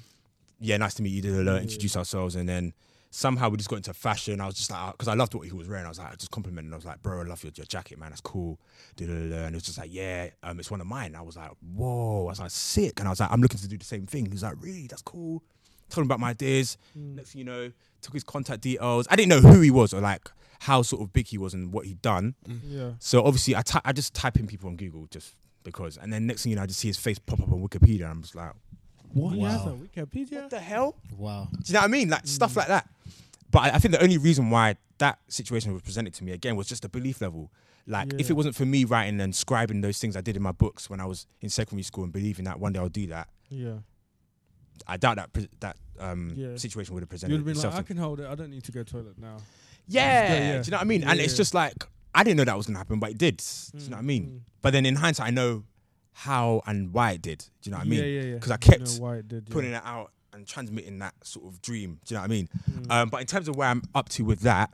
yeah, 0.60 0.78
nice 0.78 0.94
to 0.96 1.04
meet 1.04 1.10
you. 1.12 1.22
Did 1.22 1.48
a 1.48 1.52
Yeah. 1.54 1.60
introduce 1.60 1.96
ourselves, 1.96 2.36
and 2.36 2.48
then 2.50 2.74
somehow 3.12 3.50
we 3.50 3.58
just 3.58 3.70
got 3.70 3.76
into 3.76 3.94
fashion. 3.94 4.42
I 4.42 4.48
was 4.48 4.56
just 4.56 4.72
like, 4.72 4.94
because 4.94 5.10
I 5.10 5.14
loved 5.14 5.36
what 5.36 5.46
he 5.46 5.52
was 5.52 5.68
wearing. 5.68 5.86
I 5.86 5.90
was 5.90 6.00
like, 6.00 6.14
I 6.14 6.16
just 6.16 6.32
complimented. 6.32 6.74
I 6.74 6.78
was 6.78 6.86
like, 6.86 7.02
bro, 7.02 7.20
I 7.20 7.24
love 7.24 7.44
your, 7.44 7.52
your 7.56 7.66
jacket, 7.66 8.00
man. 8.00 8.10
That's 8.10 8.22
cool. 8.22 8.58
And 9.00 9.34
it 9.34 9.54
was 9.54 9.64
just 9.64 9.78
like, 9.78 9.94
yeah, 9.94 10.30
um, 10.44 10.60
it's 10.60 10.72
one 10.72 10.82
of 10.82 10.88
mine. 10.88 11.14
I 11.16 11.22
was 11.22 11.36
like, 11.36 11.52
whoa. 11.76 12.26
I 12.28 12.30
was 12.30 12.40
like, 12.40 12.52
sick. 12.52 13.00
And 13.00 13.08
I 13.08 13.12
was 13.12 13.20
like, 13.20 13.30
I'm 13.32 13.42
looking 13.42 13.60
to 13.60 13.68
do 13.68 13.78
the 13.78 13.86
same 13.86 14.06
thing. 14.06 14.32
He's 14.32 14.44
like, 14.44 14.56
really? 14.60 14.88
That's 14.88 15.02
cool. 15.02 15.44
Told 15.90 16.04
him 16.04 16.08
about 16.08 16.22
my 16.22 16.30
ideas. 16.30 16.78
Mm. 16.98 17.16
Next 17.16 17.34
thing 17.34 17.40
you 17.40 17.46
know, 17.46 17.72
took 18.02 18.14
his 18.14 18.24
contact 18.24 18.62
details. 18.62 19.08
I 19.12 19.18
didn't 19.18 19.30
know 19.30 19.42
who 19.42 19.60
he 19.60 19.72
was 19.72 19.94
or 19.94 20.00
like 20.00 20.32
how 20.62 20.82
sort 20.82 21.02
of 21.02 21.12
big 21.12 21.28
he 21.28 21.38
was 21.38 21.54
and 21.54 21.74
what 21.74 21.86
he'd 21.86 22.02
done. 22.02 22.36
Yeah. 22.66 22.92
So 23.00 23.26
obviously, 23.26 23.58
I 23.58 23.64
I 23.84 23.92
just 23.92 24.14
type 24.14 24.38
in 24.38 24.48
people 24.48 24.70
on 24.70 24.78
Google 24.78 25.08
just 25.12 25.36
because. 25.64 25.98
And 25.98 26.14
then 26.14 26.28
next 26.28 26.44
thing 26.44 26.52
you 26.52 26.56
know, 26.56 26.64
I 26.64 26.66
just 26.66 26.80
see 26.80 26.88
his 26.88 26.98
face 26.98 27.20
pop 27.20 27.42
up 27.42 27.52
on 27.52 27.62
Wikipedia. 27.62 28.04
And 28.04 28.12
I'm 28.12 28.22
just 28.22 28.36
like, 28.36 28.54
What? 29.14 29.36
Wow. 29.36 29.66
Wow. 29.66 29.78
Wikipedia? 29.84 30.42
what 30.42 30.50
the 30.50 30.60
hell? 30.60 30.96
Wow. 31.18 31.48
Do 31.52 31.60
you 31.66 31.74
know 31.74 31.80
what 31.80 31.86
I 31.86 31.88
mean? 31.88 32.10
Like 32.10 32.28
stuff 32.28 32.54
mm. 32.54 32.58
like 32.58 32.68
that. 32.68 32.90
But 33.50 33.60
I, 33.60 33.76
I 33.76 33.80
think 33.80 33.94
the 33.94 34.02
only 34.04 34.18
reason 34.18 34.50
why 34.50 34.78
that 35.00 35.20
situation 35.28 35.74
was 35.74 35.82
presented 35.82 36.14
to 36.16 36.24
me 36.24 36.32
again 36.32 36.56
was 36.56 36.68
just 36.68 36.86
a 36.86 36.90
belief 36.90 37.22
level. 37.22 37.52
Like 37.88 38.14
if 38.20 38.30
it 38.30 38.34
wasn't 38.34 38.56
for 38.56 38.66
me 38.66 38.86
writing 38.86 39.20
and 39.20 39.34
scribing 39.34 39.82
those 39.82 40.00
things 40.00 40.16
I 40.16 40.22
did 40.22 40.36
in 40.36 40.42
my 40.42 40.52
books 40.52 40.90
when 40.90 41.00
I 41.00 41.06
was 41.06 41.26
in 41.42 41.50
secondary 41.50 41.84
school 41.84 42.04
and 42.04 42.14
believing 42.14 42.46
that 42.46 42.60
one 42.60 42.74
day 42.74 42.80
I'll 42.80 42.90
do 42.90 43.08
that, 43.08 43.28
Yeah. 43.50 43.80
I 44.88 44.98
doubt 44.98 45.18
that 45.18 45.34
pre- 45.34 45.50
that 45.60 45.78
um, 46.00 46.34
Yeah. 46.36 46.56
situation 46.58 46.94
would 46.94 47.02
have 47.02 47.10
presented. 47.10 47.34
You'd 47.36 47.44
presented 47.44 47.60
have 47.60 47.64
been 47.64 47.72
like, 47.72 47.80
itself. 47.80 47.86
I 47.86 47.88
can 47.88 47.98
hold 47.98 48.20
it. 48.20 48.28
I 48.28 48.36
don't 48.36 48.50
need 48.50 48.64
to 48.64 48.72
go 48.72 48.84
to 48.84 48.92
toilet 48.92 49.18
now. 49.18 49.38
yeah, 49.88 50.04
Yeah, 50.04 50.34
yeah. 50.34 50.62
do 50.62 50.68
you 50.68 50.72
know 50.72 50.78
what 50.78 50.82
I 50.82 50.86
mean? 50.86 51.04
and 51.04 51.18
Yeah, 51.20 51.26
it's 51.26 51.36
just 51.36 51.54
like 51.54 51.86
I 52.14 52.24
didn't 52.24 52.38
know 52.38 52.46
that 52.46 52.58
was 52.58 52.68
gonna 52.68 52.78
happen, 52.78 53.00
but 53.00 53.12
it 53.12 53.18
did. 53.18 53.38
Do 53.38 53.78
you 53.78 53.84
know 53.84 53.88
mm, 53.88 53.92
what 53.92 53.98
I 53.98 54.02
mean? 54.02 54.26
Mm. 54.26 54.40
But 54.62 54.74
then 54.74 54.86
in 54.86 54.96
hindsight, 54.96 55.28
I 55.28 55.32
know 55.32 55.64
how 56.14 56.62
and 56.68 56.94
why 56.94 57.12
it 57.12 57.22
did. 57.22 57.40
Do 57.62 57.70
you 57.70 57.72
know 57.72 57.78
what 57.78 57.88
I 57.88 57.90
mean? 57.90 58.00
Yeah, 58.00 58.06
yeah, 58.06 58.22
yeah. 58.22 58.34
Because 58.36 58.52
I 58.52 58.56
You 58.56 58.60
kept 58.60 58.82
know 59.00 59.04
why 59.04 59.16
it 59.18 59.28
did, 59.28 59.46
yeah. 59.48 59.54
putting 59.54 59.72
it 59.74 59.82
out 59.86 60.12
and 60.34 60.46
transmitting 60.48 61.00
that 61.00 61.14
sort 61.24 61.46
of 61.48 61.62
dream. 61.62 62.00
Do 62.06 62.14
you 62.14 62.18
know 62.18 62.22
what 62.22 62.26
I 62.26 62.34
mean? 62.34 62.50
Mm. 62.72 62.92
Um, 62.92 63.10
but 63.10 63.22
in 63.22 63.28
terms 63.28 63.48
of 63.48 63.56
where 63.56 63.68
I'm 63.70 63.82
up 63.96 64.10
to 64.10 64.24
with 64.24 64.42
that, 64.42 64.72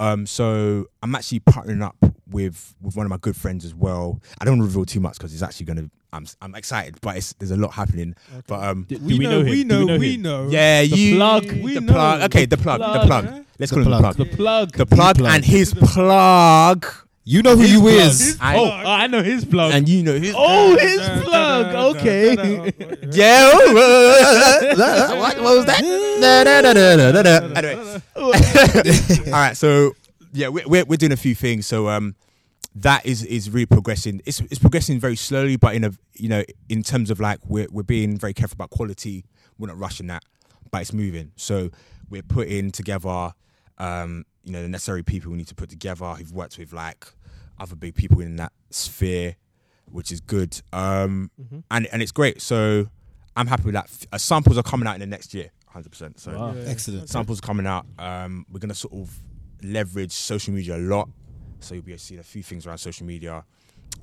um, 0.00 0.26
so 0.26 0.86
I'm 1.02 1.14
actually 1.14 1.40
partnering 1.40 1.82
up 1.82 1.96
with 2.30 2.74
with 2.80 2.96
one 2.96 3.04
of 3.06 3.10
my 3.10 3.18
good 3.18 3.36
friends 3.36 3.64
as 3.64 3.74
well. 3.74 4.20
I 4.40 4.44
don't 4.44 4.58
want 4.58 4.70
to 4.70 4.76
reveal 4.76 4.84
too 4.86 5.00
much 5.00 5.18
because 5.18 5.32
it's 5.32 5.42
actually 5.42 5.66
gonna. 5.66 5.90
I'm 6.14 6.26
I'm 6.42 6.54
excited, 6.54 6.98
but 7.00 7.16
it's, 7.16 7.32
there's 7.34 7.52
a 7.52 7.56
lot 7.56 7.72
happening. 7.72 8.14
Okay. 8.32 8.42
But 8.46 8.64
um, 8.64 8.84
Do, 8.88 8.98
do 8.98 9.04
we, 9.06 9.18
know, 9.18 9.40
him? 9.40 9.46
we 9.46 9.62
Do 9.62 9.64
know, 9.64 9.84
know 9.84 9.96
we 9.98 10.14
him? 10.14 10.22
know. 10.22 10.48
yeah, 10.50 10.80
The 10.82 10.86
you 10.88 11.16
plug. 11.16 11.44
We 11.52 11.74
the 11.74 11.80
know. 11.80 11.92
plug. 11.92 12.20
Okay, 12.22 12.44
the 12.46 12.56
plug, 12.58 12.80
the 12.80 12.86
plug. 12.86 13.06
plug. 13.06 13.24
Yeah. 13.24 13.42
Let's 13.58 13.70
The 13.72 13.76
call 13.76 13.84
him 13.84 13.90
the 13.90 13.98
plug. 13.98 14.14
plug. 14.16 14.28
The 14.30 14.36
plug. 14.36 14.72
The 14.72 14.86
plug 14.86 15.16
plug. 15.18 15.34
and 15.34 15.44
his 15.44 15.72
plug. 15.74 16.86
You 17.24 17.42
know 17.42 17.56
who 17.56 17.62
you 17.62 17.86
is. 17.88 18.36
I- 18.40 18.56
oh, 18.58 18.68
I 18.68 19.06
know 19.06 19.22
his 19.22 19.44
plug. 19.44 19.72
and 19.72 19.88
you 19.88 20.02
know 20.02 20.18
his. 20.18 20.34
oh, 20.36 20.76
his 20.76 20.98
Da, 20.98 21.14
da, 21.14 21.22
plug. 21.22 21.66
da, 21.66 21.72
da, 21.72 21.88
Okay. 21.90 22.72
Yeah. 23.12 23.52
what, 25.18 25.36
what 25.40 25.56
was 25.56 25.66
that? 25.66 25.80
Da, 26.20 26.44
da, 26.44 26.62
da, 26.62 26.72
da, 26.72 26.96
da, 26.96 27.12
da, 27.12 27.22
da. 27.22 27.54
Anyway. 27.54 28.02
All 29.26 29.32
right. 29.32 29.56
So 29.56 29.92
yeah, 30.32 30.48
we're, 30.48 30.66
we're 30.66 30.84
we're 30.84 30.96
doing 30.96 31.12
a 31.12 31.16
few 31.16 31.34
things. 31.34 31.66
So 31.66 31.88
um, 31.88 32.14
that 32.74 33.04
is 33.06 33.24
is 33.24 33.50
really 33.50 33.66
progressing. 33.66 34.20
It's 34.26 34.40
it's 34.40 34.58
progressing 34.58 34.98
very 34.98 35.16
slowly, 35.16 35.56
but 35.56 35.74
in 35.74 35.84
a 35.84 35.92
you 36.14 36.28
know 36.28 36.42
in 36.68 36.82
terms 36.82 37.10
of 37.10 37.20
like 37.20 37.38
we're 37.46 37.68
we're 37.70 37.82
being 37.82 38.16
very 38.18 38.34
careful 38.34 38.56
about 38.56 38.70
quality. 38.70 39.24
We're 39.58 39.68
not 39.68 39.78
rushing 39.78 40.06
that, 40.08 40.24
but 40.70 40.80
it's 40.82 40.92
moving. 40.92 41.32
So 41.36 41.70
we're 42.10 42.22
putting 42.22 42.70
together, 42.72 43.32
um, 43.82 44.24
you 44.44 44.52
know, 44.52 44.62
the 44.62 44.68
necessary 44.68 45.02
people 45.02 45.30
we 45.32 45.36
need 45.38 45.48
to 45.48 45.54
put 45.54 45.68
together 45.70 46.04
who've 46.14 46.32
worked 46.32 46.58
with 46.58 46.72
like 46.72 47.06
other 47.58 47.76
big 47.76 47.94
people 47.94 48.20
in 48.20 48.36
that 48.36 48.52
sphere, 48.70 49.36
which 49.90 50.10
is 50.12 50.20
good. 50.20 50.60
Um, 50.72 51.30
and 51.70 51.86
and 51.92 52.02
it's 52.02 52.12
great. 52.12 52.40
So 52.42 52.86
I'm 53.36 53.46
happy 53.46 53.64
with 53.64 53.74
that. 53.74 53.88
Uh, 54.12 54.18
samples 54.18 54.56
are 54.58 54.62
coming 54.62 54.86
out 54.88 54.94
in 54.94 55.00
the 55.00 55.06
next 55.06 55.32
year, 55.34 55.50
hundred 55.66 55.90
percent. 55.90 56.18
So 56.20 56.30
Wow. 56.38 56.54
Yeah. 56.54 56.64
Excellent. 56.66 57.08
samples 57.08 57.40
coming 57.40 57.66
out. 57.66 57.86
Um, 57.98 58.46
we're 58.50 58.60
gonna 58.60 58.74
sort 58.74 58.94
of 58.94 59.06
leverage 59.62 60.12
social 60.12 60.52
media 60.54 60.76
a 60.76 60.82
lot, 60.94 61.08
so 61.60 61.74
you'll 61.74 61.84
be 61.84 61.92
able 61.92 61.98
to 61.98 62.04
see 62.04 62.16
a 62.18 62.22
few 62.22 62.42
things 62.42 62.66
around 62.66 62.78
social 62.78 63.06
media. 63.06 63.44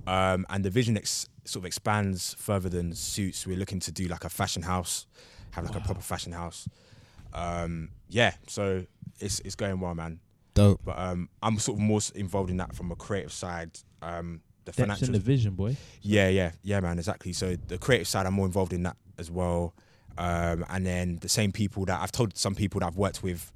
Um, 0.07 0.45
and 0.49 0.63
the 0.63 0.69
vision 0.69 0.97
ex- 0.97 1.27
sort 1.45 1.61
of 1.63 1.65
expands 1.65 2.34
further 2.36 2.69
than 2.69 2.93
suits. 2.93 3.45
We're 3.47 3.57
looking 3.57 3.80
to 3.82 3.91
do 3.91 4.07
like 4.07 4.23
a 4.23 4.30
fashion 4.30 4.63
house, 4.63 5.05
have 5.51 5.65
like 5.65 5.75
a 5.75 5.82
proper 5.82 6.01
fashion 6.01 6.32
house. 6.32 6.67
Um, 7.34 7.89
yeah, 8.07 8.34
so 8.47 8.86
it's 9.19 9.39
it's 9.41 9.55
going 9.55 9.80
well, 9.80 9.95
man. 9.95 10.19
Dope. 10.53 10.82
But 10.84 10.97
um, 10.99 11.30
I'm 11.41 11.57
sort 11.59 11.77
of 11.77 11.82
more 11.82 11.99
involved 12.15 12.49
in 12.49 12.57
that 12.57 12.75
from 12.75 12.91
a 12.91 12.95
creative 12.95 13.32
side. 13.32 13.71
Um, 14.01 14.41
the 14.65 14.71
Depths 14.71 14.80
financial 14.80 15.13
the 15.13 15.19
vision, 15.19 15.53
boy. 15.53 15.77
yeah, 16.01 16.27
yeah, 16.30 16.51
yeah, 16.63 16.80
man, 16.80 16.97
exactly. 16.97 17.34
So 17.34 17.55
the 17.55 17.77
creative 17.77 18.07
side, 18.07 18.25
I'm 18.25 18.34
more 18.34 18.45
involved 18.45 18.73
in 18.73 18.84
that 18.84 18.97
as 19.17 19.32
well. 19.32 19.73
Um, 20.17 20.65
and 20.69 20.86
then 20.86 21.17
the 21.21 21.30
same 21.30 21.51
people 21.51 21.86
that 21.86 22.01
I've 22.01 22.11
told 22.11 22.38
some 22.38 22.55
people 22.55 22.80
that 22.82 22.88
I've 22.88 22.97
worked 22.97 23.23
with, 23.23 23.51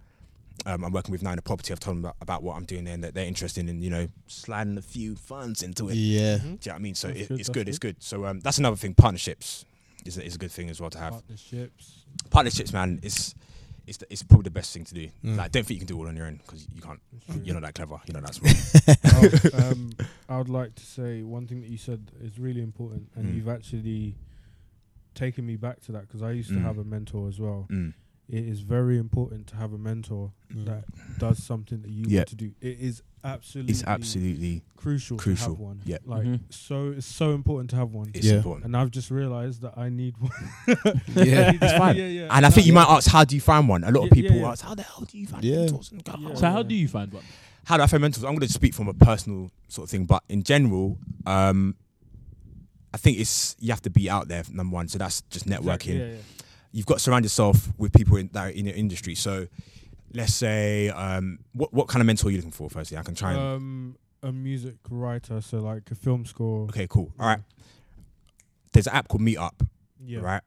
um, 0.66 0.86
I'm 0.86 0.94
working 0.94 1.12
with 1.12 1.22
now 1.22 1.32
in 1.32 1.36
the 1.36 1.42
property. 1.42 1.74
I've 1.74 1.80
told 1.80 1.98
them 1.98 2.06
about, 2.06 2.16
about 2.22 2.44
what 2.44 2.56
I'm 2.56 2.64
doing 2.64 2.86
there, 2.86 2.94
and 2.94 3.04
that 3.04 3.14
they're 3.16 3.26
interested 3.26 3.68
in, 3.68 3.82
you 3.82 3.90
know, 3.90 4.08
sliding 4.28 4.78
a 4.78 4.82
few 4.82 5.16
funds 5.16 5.62
into 5.62 5.90
it. 5.90 5.96
Yeah. 5.96 6.38
Do 6.38 6.44
you 6.44 6.50
know 6.52 6.58
what 6.66 6.76
I 6.76 6.80
mean? 6.80 6.96
So 6.96 7.10
it, 7.10 7.28
good, 7.28 7.40
it's 7.40 7.50
good, 7.50 7.68
It's 7.70 7.80
good. 7.80 7.98
So 8.00 8.26
um, 8.26 8.40
that's 8.40 8.60
another 8.60 8.78
thing. 8.78 8.94
Partnerships 8.94 9.66
is 10.06 10.18
a, 10.18 10.26
is 10.26 10.36
a 10.36 10.38
good 10.38 10.52
thing 10.52 10.70
as 10.70 10.80
well 10.80 10.90
to 10.92 11.00
have. 11.00 11.14
Partnerships. 11.14 12.06
Partnerships, 12.30 12.72
man, 12.72 13.00
is 13.04 13.36
it's 13.86 13.98
the, 13.98 14.06
it's 14.10 14.24
probably 14.24 14.44
the 14.46 14.52
best 14.52 14.74
thing 14.74 14.86
to 14.86 14.94
do. 14.94 15.10
Mm. 15.26 15.38
Like, 15.38 15.52
don't 15.52 15.66
think 15.66 15.80
you 15.82 15.86
can 15.86 15.88
do 15.88 15.98
it 15.98 16.00
all 16.04 16.08
on 16.08 16.16
your 16.16 16.26
own 16.28 16.38
because 16.38 16.68
you 16.74 16.82
can't. 16.82 17.00
You're 17.44 17.54
not 17.60 17.64
that 17.64 17.76
clever. 17.76 18.00
You're 18.06 18.20
not 18.22 18.32
that 18.32 18.36
smart. 18.36 18.98
I 19.16 19.20
would, 19.60 19.64
um, 19.64 19.92
I 20.30 20.38
would 20.38 20.50
like 20.50 20.76
to 20.76 20.86
say 20.86 21.22
one 21.22 21.48
thing 21.48 21.62
that 21.62 21.70
you 21.70 21.78
said 21.78 22.12
is 22.22 22.40
really 22.40 22.62
important, 22.62 23.10
and 23.16 23.26
Mm. 23.26 23.36
you've 23.36 23.50
actually 23.50 24.16
taken 25.16 25.46
me 25.46 25.56
back 25.58 25.80
to 25.82 25.92
that 25.92 26.02
because 26.08 26.22
I 26.24 26.32
used 26.32 26.50
to 26.50 26.56
Mm. 26.56 26.64
have 26.64 26.78
a 26.78 26.84
mentor 26.84 27.28
as 27.28 27.40
well. 27.40 27.68
Mm. 27.70 27.94
It 28.38 28.46
is 28.54 28.62
very 28.62 28.98
important 28.98 29.46
to 29.48 29.56
have 29.58 29.74
a 29.74 29.78
mentor 29.78 30.32
Mm. 30.52 30.66
that 30.66 30.84
does 31.20 31.38
something 31.44 31.82
that 31.84 31.92
you 31.92 32.06
Yeah. 32.08 32.20
want 32.22 32.30
to 32.30 32.36
do. 32.36 32.52
It 32.62 32.78
is 32.80 33.04
absolutely, 33.24 33.72
It's 33.74 33.84
absolutely 33.84 34.64
crucial, 34.76 35.18
crucial. 35.18 35.46
to 35.48 35.52
have 35.54 35.60
one. 35.60 35.82
Yeah. 35.86 35.98
like 36.06 36.24
Mhm. 36.26 36.40
so 36.50 36.90
it's 36.98 37.06
so 37.06 37.34
important 37.36 37.70
to 37.72 37.76
have 37.76 37.92
one. 37.94 38.10
it's 38.14 38.26
Yeah. 38.26 38.38
important. 38.38 38.66
and 38.66 38.76
I've 38.78 38.90
just 38.92 39.12
realised 39.12 39.62
that 39.62 39.78
I 39.78 39.90
need 39.90 40.16
one. 40.18 40.32
Yeah. 41.16 41.52
It's 41.62 41.78
fine. 41.78 41.96
yeah, 41.98 42.08
yeah. 42.08 42.28
And 42.36 42.44
I 42.46 42.50
think 42.50 42.66
you 42.66 42.74
That- 42.74 42.88
might 42.90 42.96
ask, 42.98 43.08
how 43.12 43.24
do 43.24 43.36
you 43.36 43.42
find 43.42 43.68
one? 43.70 43.84
A 43.84 43.92
lot 43.92 44.04
of 44.06 44.10
people 44.12 44.36
yeah, 44.36 44.42
yeah. 44.44 44.50
ask, 44.52 44.64
how 44.64 44.74
the 44.76 44.82
hell 44.84 45.06
do 45.10 45.18
you 45.18 45.28
find 45.28 45.44
Yeah. 45.44 45.58
mentors? 45.66 45.92
And 45.92 46.04
go, 46.04 46.14
Yeah. 46.20 46.34
So 46.36 46.50
how 46.50 46.64
do 46.64 46.74
you 46.76 46.88
find 46.88 47.14
one? 47.14 47.24
How 47.66 47.78
do 47.78 47.84
I 47.84 47.88
find 47.88 48.02
mentors? 48.02 48.24
I'm 48.24 48.36
going 48.36 48.48
to 48.48 48.54
speak 48.54 48.74
from 48.74 48.88
a 48.88 48.94
personal 48.96 49.52
sort 49.68 49.86
of 49.88 49.90
thing, 49.92 50.06
but 50.06 50.24
in 50.28 50.42
general, 50.44 50.98
um, 51.28 51.76
I 52.94 52.98
think 52.98 53.20
it's 53.20 53.56
you 53.60 53.70
have 53.72 53.82
to 53.84 53.90
be 53.90 54.10
out 54.10 54.28
there. 54.28 54.44
Number 54.52 54.74
one, 54.74 54.88
so 54.88 54.98
that's 54.98 55.22
just 55.30 55.46
networking. 55.48 55.96
Exactly, 55.96 55.98
yeah, 56.00 56.06
yeah. 56.08 56.18
You've 56.74 56.86
got 56.86 56.96
to 56.96 57.00
surround 57.00 57.24
yourself 57.24 57.70
with 57.78 57.94
people 57.94 58.18
in, 58.18 58.30
that 58.34 58.48
are 58.48 58.50
in 58.50 58.66
your 58.66 58.76
industry. 58.76 59.16
So, 59.16 59.48
let's 60.14 60.34
say, 60.34 60.90
um, 60.90 61.40
what 61.54 61.74
what 61.74 61.88
kind 61.88 62.02
of 62.02 62.08
mentor 62.08 62.28
are 62.28 62.32
you 62.32 62.38
looking 62.38 62.52
for? 62.52 62.70
Firstly, 62.70 62.98
I 62.98 63.04
can 63.04 63.16
try 63.16 63.32
and. 63.34 63.40
Um, 63.40 63.96
a 64.22 64.32
music 64.32 64.76
writer, 64.90 65.40
so 65.42 65.60
like 65.60 65.90
a 65.92 65.96
film 65.96 66.26
score. 66.26 66.64
okay, 66.66 66.88
cool. 66.90 67.12
All 67.20 67.28
right. 67.28 67.40
There's 68.72 68.88
an 68.88 68.94
app 68.94 69.08
called 69.08 69.22
Meetup. 69.22 69.68
Yeah. 70.06 70.20
right? 70.20 70.42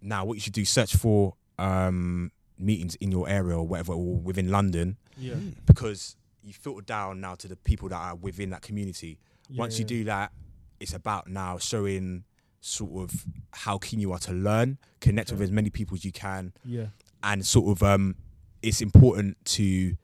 Now, 0.00 0.24
what 0.24 0.34
you 0.34 0.40
should 0.40 0.52
do, 0.52 0.64
search 0.64 0.94
for 0.96 1.34
um, 1.58 2.30
meetings 2.58 2.94
in 2.96 3.10
your 3.10 3.28
area 3.28 3.56
or 3.56 3.66
whatever, 3.66 3.92
or 3.94 4.16
within 4.16 4.50
London, 4.50 4.96
Yeah. 5.16 5.34
because 5.66 6.16
you 6.42 6.52
filter 6.52 6.82
down 6.82 7.20
now 7.20 7.34
to 7.36 7.48
the 7.48 7.56
people 7.56 7.88
that 7.88 7.96
are 7.96 8.14
within 8.14 8.50
that 8.50 8.60
community. 8.62 9.18
yeah, 9.48 9.58
Once 9.58 9.78
you 9.78 9.84
yeah. 9.84 9.88
do 9.88 10.04
that, 10.04 10.32
it's 10.80 10.92
about 10.94 11.26
now 11.28 11.56
showing 11.58 12.24
sort 12.66 13.02
of 13.10 13.24
how 13.52 13.76
keen 13.78 14.00
you 14.00 14.12
are 14.12 14.18
to 14.20 14.32
learn, 14.32 14.78
connect 15.00 15.30
with 15.30 15.42
as 15.42 15.50
many 15.50 15.68
people 15.70 15.94
as 15.96 16.04
you 16.04 16.12
can, 16.12 16.52
Yeah. 16.64 16.86
and 17.22 17.44
sort 17.44 17.68
of 17.76 17.82
um, 17.82 18.16
it's 18.62 18.80
important 18.80 19.36
to. 19.56 19.96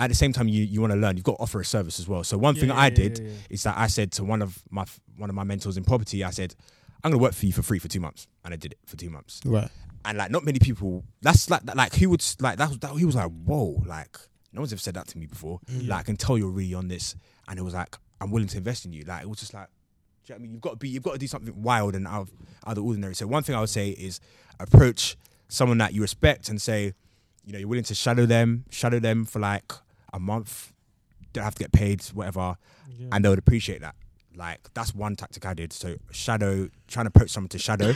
At 0.00 0.10
the 0.10 0.14
same 0.14 0.32
time, 0.32 0.46
you, 0.46 0.62
you 0.62 0.80
want 0.80 0.92
to 0.92 0.96
learn. 0.98 1.16
You've 1.16 1.24
got 1.24 1.38
to 1.38 1.42
offer 1.42 1.60
a 1.60 1.64
service 1.64 1.98
as 1.98 2.06
well. 2.06 2.22
So 2.22 2.38
one 2.38 2.54
Yeah, 2.54 2.60
thing 2.60 2.68
yeah, 2.68 2.76
I 2.76 2.84
yeah, 2.84 2.90
did 2.90 3.18
yeah, 3.18 3.24
yeah. 3.30 3.34
is 3.50 3.64
that 3.64 3.76
I 3.76 3.88
said 3.88 4.12
to 4.12 4.22
one 4.24 4.42
of 4.42 4.62
my 4.70 4.84
one 5.16 5.28
of 5.28 5.34
my 5.34 5.42
mentors 5.42 5.76
in 5.76 5.82
property, 5.82 6.22
I 6.22 6.30
said, 6.30 6.54
"I'm 7.02 7.10
going 7.10 7.18
to 7.18 7.22
work 7.22 7.32
for 7.34 7.46
you 7.46 7.52
for 7.52 7.62
free 7.62 7.80
for 7.80 7.88
two 7.88 7.98
months," 7.98 8.28
and 8.44 8.54
I 8.54 8.56
did 8.56 8.72
it 8.74 8.78
for 8.86 8.96
two 8.96 9.10
months 9.10 9.40
Right. 9.44 9.68
and 10.04 10.16
like 10.16 10.30
not 10.30 10.44
many 10.44 10.60
people 10.60 11.02
that's 11.20 11.50
like 11.50 11.62
like 11.74 11.96
who 11.96 12.10
would 12.10 12.24
like 12.38 12.58
that 12.58 12.68
was 12.68 12.78
that 12.78 12.92
he 12.96 13.04
was 13.04 13.16
like 13.16 13.32
whoa 13.44 13.82
like 13.86 14.16
no 14.52 14.60
one's 14.60 14.72
ever 14.72 14.78
said 14.78 14.94
that 14.94 15.08
to 15.08 15.18
me 15.18 15.26
before 15.26 15.58
Mm. 15.68 15.88
like 15.88 15.98
I 15.98 16.02
can 16.04 16.16
tell 16.16 16.38
you're 16.38 16.48
really 16.60 16.74
on 16.74 16.86
this 16.86 17.16
and 17.48 17.58
it 17.58 17.62
was 17.62 17.74
like 17.74 17.96
I'm 18.20 18.30
willing 18.30 18.46
to 18.48 18.56
invest 18.56 18.84
in 18.84 18.92
you 18.92 19.02
like 19.02 19.22
it 19.24 19.28
was 19.28 19.40
just 19.40 19.52
like 19.52 19.66
do 19.66 19.72
you 20.28 20.34
know 20.34 20.36
I 20.36 20.42
mean 20.42 20.52
you've 20.52 20.60
got 20.60 20.70
to 20.70 20.76
be 20.76 20.88
you've 20.88 21.02
got 21.02 21.12
to 21.12 21.18
do 21.18 21.26
something 21.26 21.62
wild 21.62 21.94
and 21.94 22.06
out 22.06 22.22
of, 22.22 22.30
out 22.66 22.70
of 22.70 22.74
the 22.76 22.82
ordinary 22.82 23.14
so 23.14 23.26
one 23.26 23.42
thing 23.42 23.54
I 23.54 23.60
would 23.60 23.68
say 23.70 23.90
is 23.90 24.20
approach 24.60 25.16
someone 25.48 25.78
that 25.78 25.94
you 25.94 26.02
respect 26.02 26.48
and 26.48 26.60
say 26.60 26.92
you 27.44 27.52
know 27.52 27.58
you're 27.58 27.68
willing 27.68 27.84
to 27.84 27.94
shadow 27.94 28.26
them 28.26 28.64
shadow 28.70 28.98
them 28.98 29.24
for 29.24 29.38
like 29.38 29.72
a 30.12 30.18
month 30.20 30.72
don't 31.32 31.44
have 31.44 31.54
to 31.54 31.60
get 31.64 31.72
paid 31.72 32.02
whatever 32.14 32.56
Yeah. 32.98 33.08
and 33.12 33.24
they 33.24 33.28
would 33.28 33.38
appreciate 33.38 33.80
that. 33.82 33.94
Like 34.34 34.60
that's 34.72 34.94
one 34.94 35.14
tactic 35.16 35.44
I 35.44 35.52
did. 35.52 35.72
So 35.72 35.96
shadow, 36.12 36.68
trying 36.86 37.04
to 37.06 37.08
approach 37.08 37.30
someone 37.30 37.48
to 37.50 37.58
shadow, 37.58 37.92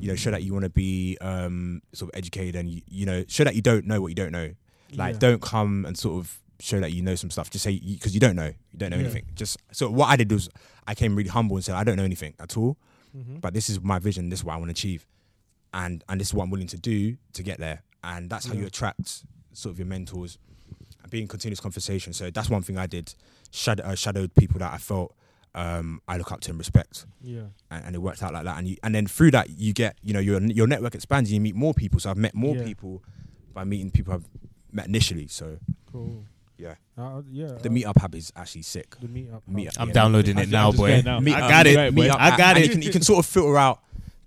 you 0.00 0.08
know, 0.08 0.16
show 0.16 0.30
that 0.32 0.42
you 0.42 0.52
want 0.52 0.64
to 0.64 0.70
be 0.70 1.16
um, 1.20 1.80
sort 1.92 2.12
of 2.12 2.18
educated 2.18 2.56
and 2.56 2.68
you, 2.68 2.82
you 2.88 3.06
know, 3.06 3.24
show 3.28 3.44
that 3.44 3.54
you 3.54 3.62
don't 3.62 3.86
know 3.86 4.00
what 4.00 4.08
you 4.08 4.14
don't 4.16 4.32
know. 4.32 4.50
Like 4.94 5.14
Yeah. 5.14 5.18
don't 5.20 5.40
come 5.40 5.84
and 5.86 5.96
sort 5.96 6.18
of 6.18 6.41
show 6.62 6.80
that 6.80 6.92
you 6.92 7.02
know 7.02 7.14
some 7.14 7.30
stuff. 7.30 7.50
Just 7.50 7.64
say 7.64 7.78
because 7.78 8.14
you 8.14 8.20
don't 8.20 8.36
know, 8.36 8.46
you 8.72 8.78
don't 8.78 8.90
know 8.90 8.96
Yeah. 8.96 9.04
anything. 9.04 9.24
Just 9.34 9.58
so 9.72 9.90
what 9.90 10.06
I 10.08 10.16
did 10.16 10.30
was 10.30 10.48
I 10.86 10.94
came 10.94 11.14
really 11.16 11.28
humble 11.30 11.56
and 11.56 11.64
said 11.64 11.74
I 11.74 11.84
don't 11.84 11.96
know 11.96 12.04
anything 12.04 12.34
at 12.38 12.56
all, 12.56 12.76
Mhm. 13.16 13.40
but 13.40 13.52
this 13.54 13.68
is 13.68 13.80
my 13.80 13.98
vision. 13.98 14.28
This 14.30 14.40
is 14.40 14.44
what 14.44 14.54
I 14.54 14.56
want 14.56 14.68
to 14.68 14.72
achieve, 14.72 15.06
and 15.74 16.04
and 16.08 16.20
this 16.20 16.28
is 16.28 16.34
what 16.34 16.44
I'm 16.44 16.50
willing 16.50 16.68
to 16.68 16.78
do 16.78 17.16
to 17.34 17.42
get 17.42 17.58
there. 17.58 17.82
And 18.04 18.28
that's 18.30 18.46
how 18.46 18.54
you 18.54 18.66
attract 18.66 19.24
sort 19.52 19.72
of 19.72 19.78
your 19.78 19.86
mentors 19.86 20.38
and 21.02 21.10
be 21.10 21.20
in 21.22 21.28
continuous 21.28 21.60
conversation. 21.60 22.12
So 22.12 22.30
that's 22.30 22.48
one 22.50 22.62
thing 22.62 22.78
I 22.78 22.86
did. 22.86 23.14
Shadow, 23.52 23.82
uh, 23.84 23.94
shadowed 23.94 24.34
people 24.34 24.58
that 24.60 24.72
I 24.72 24.78
felt 24.78 25.14
um, 25.54 26.00
I 26.08 26.16
look 26.16 26.32
up 26.32 26.40
to 26.42 26.50
and 26.50 26.58
respect, 26.58 27.04
yeah. 27.20 27.42
and, 27.70 27.84
and 27.84 27.94
it 27.94 27.98
worked 27.98 28.22
out 28.22 28.32
like 28.32 28.44
that. 28.44 28.56
And 28.58 28.66
you, 28.66 28.76
and 28.82 28.94
then 28.94 29.06
through 29.06 29.32
that, 29.32 29.50
you 29.50 29.74
get 29.74 29.96
you 30.02 30.14
know 30.14 30.20
your 30.20 30.40
your 30.42 30.66
network 30.66 30.94
expands. 30.94 31.28
And 31.28 31.34
you 31.34 31.40
meet 31.42 31.54
more 31.54 31.74
people. 31.74 32.00
So 32.00 32.10
I've 32.10 32.16
met 32.16 32.34
more 32.34 32.56
Yeah. 32.56 32.64
people 32.64 33.02
by 33.52 33.64
meeting 33.64 33.90
people 33.90 34.14
I've 34.14 34.24
met 34.72 34.86
initially. 34.86 35.26
So 35.28 35.58
Cool. 35.92 36.24
Yeah. 36.58 36.74
Uh, 36.96 37.22
yeah. 37.30 37.46
the 37.60 37.68
uh, 37.68 37.72
meetup 37.72 38.02
app 38.02 38.14
is 38.14 38.32
actually 38.36 38.62
sick. 38.62 38.96
The 39.00 39.08
meetup. 39.08 39.42
Meetup, 39.50 39.76
I'm 39.78 39.88
yeah. 39.88 39.94
downloading 39.94 40.38
it 40.38 40.48
now, 40.48 40.72
boy. 40.72 40.88
getting 40.88 41.08
out. 41.08 41.22
I 41.26 41.36
I 41.36 41.40
got 41.40 41.50
got 41.50 41.66
it, 41.66 41.76
it. 41.78 41.94
boy. 41.94 42.02
Me- 42.02 42.08
I 42.10 42.34
I 42.34 42.36
got 42.36 42.56
it. 42.56 42.64
You 42.64 42.70
can, 42.70 42.82
you 42.82 42.90
can 42.90 43.02
sort 43.02 43.18
of 43.20 43.26
filter 43.26 43.56
out 43.56 43.80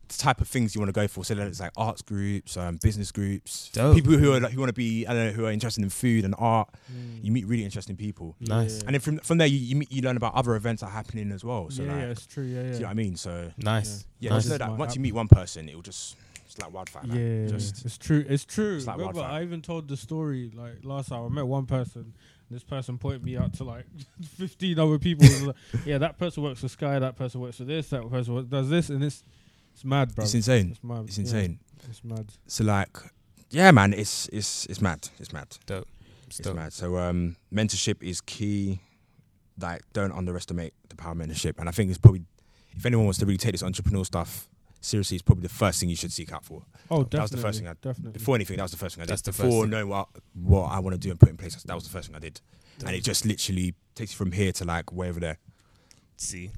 the 0.08 0.18
type 0.18 0.42
of 0.42 0.48
things 0.48 0.76
you 0.76 0.82
want 0.82 0.94
to 0.94 1.00
go 1.00 1.08
for. 1.08 1.24
So 1.26 1.34
then 1.36 1.48
it's 1.48 1.60
like 1.60 1.72
arts 1.78 2.02
groups, 2.02 2.58
um, 2.58 2.78
business 2.82 3.12
groups, 3.12 3.70
Dope. 3.74 3.96
people 3.96 4.14
who 4.14 4.34
are 4.34 4.40
like, 4.40 4.52
who 4.52 4.60
want 4.60 4.70
to 4.70 4.74
be 4.74 5.06
I 5.08 5.14
don't 5.14 5.28
know 5.28 5.32
who 5.32 5.46
are 5.46 5.52
interested 5.52 5.84
in 5.84 5.90
food 5.90 6.26
and 6.26 6.36
art. 6.38 6.70
Mm. 6.92 7.24
You 7.24 7.32
meet 7.32 7.46
really 7.48 7.64
interesting 7.64 7.96
people, 7.96 8.36
Nice. 8.40 8.82
and 8.82 8.94
then 8.94 9.00
from 9.00 9.18
from 9.20 9.38
there 9.38 9.48
you 9.48 9.58
you, 9.58 9.76
meet, 9.76 9.92
you 9.92 10.02
learn 10.02 10.18
about 10.18 10.36
other 10.36 10.56
events 10.56 10.82
that 10.82 10.88
are 10.88 10.92
happening 10.92 11.32
as 11.32 11.44
well. 11.44 11.70
So 11.70 11.84
yeah, 11.84 11.92
like, 11.92 12.02
yeah, 12.02 12.08
it's 12.08 12.26
true. 12.28 12.44
Yeah, 12.44 12.62
do 12.62 12.68
yeah. 12.68 12.74
you 12.74 12.80
know 12.82 12.86
what 12.88 12.92
I 12.92 12.94
mean? 12.96 13.16
So 13.16 13.52
Nice. 13.58 14.06
yeah, 14.20 14.32
Nice. 14.32 14.44
just 14.44 14.52
know 14.52 14.58
that 14.58 14.78
once 14.78 14.92
app. 14.92 14.96
you 14.96 15.02
meet 15.02 15.14
one 15.14 15.28
person, 15.28 15.70
it 15.70 15.76
will 15.76 15.82
just 15.82 16.16
it's 16.56 16.64
like 16.64 16.74
wildfire. 16.74 17.04
man. 17.04 17.44
Yeah, 17.44 17.48
just 17.50 17.84
it's 17.84 17.98
true. 17.98 18.26
It's 18.30 18.46
true. 18.46 18.78
it's 18.78 18.88
like 18.88 18.98
Remember, 18.98 19.20
wildfire. 19.20 19.42
I 19.42 19.44
even 19.44 19.62
told 19.62 19.90
the 19.90 19.98
story 19.98 20.52
like 20.56 20.86
last 20.86 21.10
time. 21.10 21.26
I 21.26 21.28
met 21.28 21.46
one 21.46 21.66
person. 21.66 22.14
This 22.50 22.64
person 22.64 22.98
pointed 22.98 23.26
me 23.26 23.36
out 23.36 23.54
to 23.56 23.66
like 23.66 23.86
fifteen 24.38 24.80
other 24.80 24.98
people. 24.98 25.28
Like, 25.48 25.56
yeah, 25.86 25.98
that 25.98 26.18
person 26.18 26.44
works 26.44 26.62
for 26.62 26.70
Sky. 26.70 26.98
That 27.00 27.18
person 27.18 27.42
works 27.42 27.58
for 27.58 27.66
this. 27.66 27.90
That 27.90 28.10
person 28.10 28.36
works, 28.36 28.48
does 28.48 28.70
this, 28.70 28.90
and 28.90 29.04
it's 29.04 29.26
it's 29.74 29.84
mad, 29.84 30.16
bro. 30.16 30.24
it's 30.24 30.34
insane. 30.34 30.70
It's 30.72 30.84
mad. 30.84 31.04
It's 31.08 31.18
yeah, 31.18 31.24
insane. 31.24 31.60
it's 31.90 32.04
mad. 32.06 32.32
So 32.48 32.64
like, 32.64 32.96
yeah, 33.50 33.72
man, 33.72 33.92
it's 33.94 34.30
it's 34.30 34.66
it's 34.68 34.80
mad. 34.80 35.10
It's 35.20 35.34
mad. 35.34 35.58
Dope. 35.66 35.90
It's 36.28 36.38
Dope. 36.38 36.56
mad. 36.56 36.72
So 36.72 36.98
um, 36.98 37.36
mentorship 37.54 38.02
is 38.02 38.22
key. 38.22 38.80
Like, 39.60 39.82
don't 39.92 40.14
underestimate 40.14 40.74
the 40.88 40.96
power 40.96 41.12
of 41.12 41.18
mentorship. 41.18 41.60
And 41.60 41.68
I 41.68 41.72
think 41.74 41.90
it's 41.90 41.98
probably, 41.98 42.24
if 42.76 42.86
anyone 42.86 43.06
wants 43.06 43.20
to 43.20 43.26
really 43.26 43.38
take 43.38 43.54
this 43.54 43.64
entrepreneurial 43.64 44.06
stuff 44.06 44.50
seriously, 44.86 45.16
it's 45.16 45.24
probably 45.24 45.44
the 45.44 45.50
first 45.54 45.80
thing 45.80 45.90
you 45.90 45.96
should 45.96 46.12
seek 46.12 46.32
out 46.32 46.46
for. 46.46 46.64
Oh, 46.92 47.04
definitely. 47.04 47.18
That 47.18 47.22
was 47.24 47.32
the 47.32 47.38
first 47.38 47.60
thing 47.60 47.68
I- 47.68 47.74
definitely. 47.82 48.12
Before 48.14 48.36
anything, 48.36 48.58
that 48.58 48.64
was 48.64 48.72
the 48.72 48.78
first 48.78 48.96
thing 48.96 49.02
I 49.02 49.06
did. 49.06 49.12
That's 49.12 49.22
the 49.24 49.32
Before 49.32 49.64
thing. 49.64 49.72
knowing 49.72 49.90
what 49.90 50.08
what 50.34 50.66
I 50.72 50.80
want 50.80 50.94
to 50.94 51.00
do 51.00 51.10
and 51.12 51.20
put 51.20 51.30
in 51.30 51.38
place, 51.38 51.56
that 51.62 51.74
was 51.74 51.84
the 51.84 51.90
first 51.90 52.08
thing 52.08 52.16
I 52.16 52.20
did. 52.20 52.42
And 52.86 52.96
it 52.96 53.04
just 53.04 53.26
literally 53.26 53.74
takes 53.96 54.12
you 54.12 54.18
from 54.18 54.32
here 54.34 54.52
to 54.54 54.66
like 54.66 54.92
way 54.92 55.10
over 55.10 55.20
there. 55.20 55.38
See, 56.18 56.52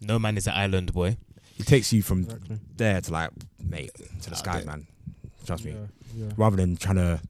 no 0.00 0.18
man 0.18 0.36
is 0.36 0.46
an 0.46 0.54
island 0.54 0.92
boy. 0.92 1.16
It 1.58 1.66
takes 1.66 1.92
you 1.92 2.02
from 2.02 2.20
Exactly. 2.22 2.58
there 2.76 3.00
to 3.00 3.12
like, 3.12 3.30
mate, 3.62 3.90
to 4.22 4.30
the 4.30 4.36
Out 4.36 4.38
skies, 4.38 4.64
there. 4.64 4.76
man. 4.76 4.86
Trust 5.46 5.64
me. 5.64 5.72
Yeah, 5.72 5.86
yeah. 6.26 6.32
Rather 6.36 6.56
than 6.56 6.76
trying 6.76 6.96
to 6.96 7.20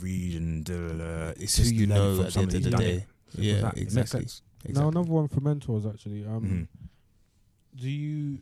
read 0.00 0.36
and 0.36 0.68
uh, 0.70 1.32
It's 1.36 1.56
just 1.56 1.70
who 1.72 1.76
you 1.76 1.86
know 1.86 2.16
from 2.16 2.26
at 2.26 2.32
the 2.32 2.40
end 2.40 2.54
of 2.54 2.62
the 2.62 2.70
day. 2.70 3.06
Yeah, 3.36 3.54
as 3.54 3.62
that. 3.62 3.76
It 3.78 3.94
makes 3.94 4.14
exactly. 4.14 4.72
Now 4.74 4.88
another 4.88 5.10
one 5.10 5.28
for 5.28 5.40
mentors 5.40 5.84
actually. 5.86 6.24
Um, 6.24 6.68
Mhm. 6.76 7.80
do 7.80 7.90
you 7.90 8.38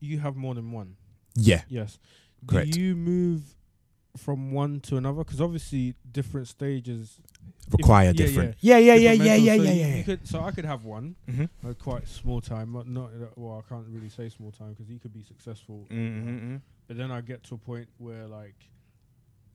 you 0.00 0.18
have 0.20 0.36
more 0.36 0.54
than 0.54 0.72
one? 0.72 0.96
Yeah, 1.34 1.62
Yes. 1.68 1.98
Correct. 2.46 2.70
Do 2.72 2.80
you 2.80 2.94
move 2.96 3.42
from 4.16 4.52
one 4.52 4.80
to 4.80 4.96
another? 4.96 5.24
Because 5.24 5.40
obviously 5.40 5.94
different 6.10 6.48
stages. 6.48 7.20
require 7.70 8.06
yeah, 8.06 8.12
different. 8.12 8.56
Yeah, 8.60 8.78
yeah, 8.78 8.94
yeah, 8.94 9.12
different 9.12 9.24
yeah, 9.26 9.34
mentors. 9.36 9.44
yeah, 9.46 9.56
So 9.56 9.62
yeah, 9.88 9.96
yeah. 9.96 10.02
could, 10.02 10.28
so 10.28 10.40
I 10.40 10.50
could 10.52 10.64
have 10.64 10.84
one, 10.84 11.16
Mm-hmm. 11.28 11.72
quite 11.72 12.08
small 12.08 12.40
time. 12.40 12.72
Not, 12.72 12.88
not 12.88 13.10
well. 13.36 13.62
I 13.64 13.68
can't 13.68 13.86
really 13.88 14.08
say 14.08 14.28
small 14.28 14.50
time 14.52 14.70
because 14.70 14.88
he 14.88 14.98
could 14.98 15.12
be 15.12 15.22
successful. 15.22 15.86
Mm-hmm. 15.90 16.56
But 16.86 16.96
then 16.96 17.10
I 17.10 17.20
get 17.20 17.42
to 17.44 17.54
a 17.56 17.58
point 17.58 17.88
where 17.98 18.26
like 18.26 18.54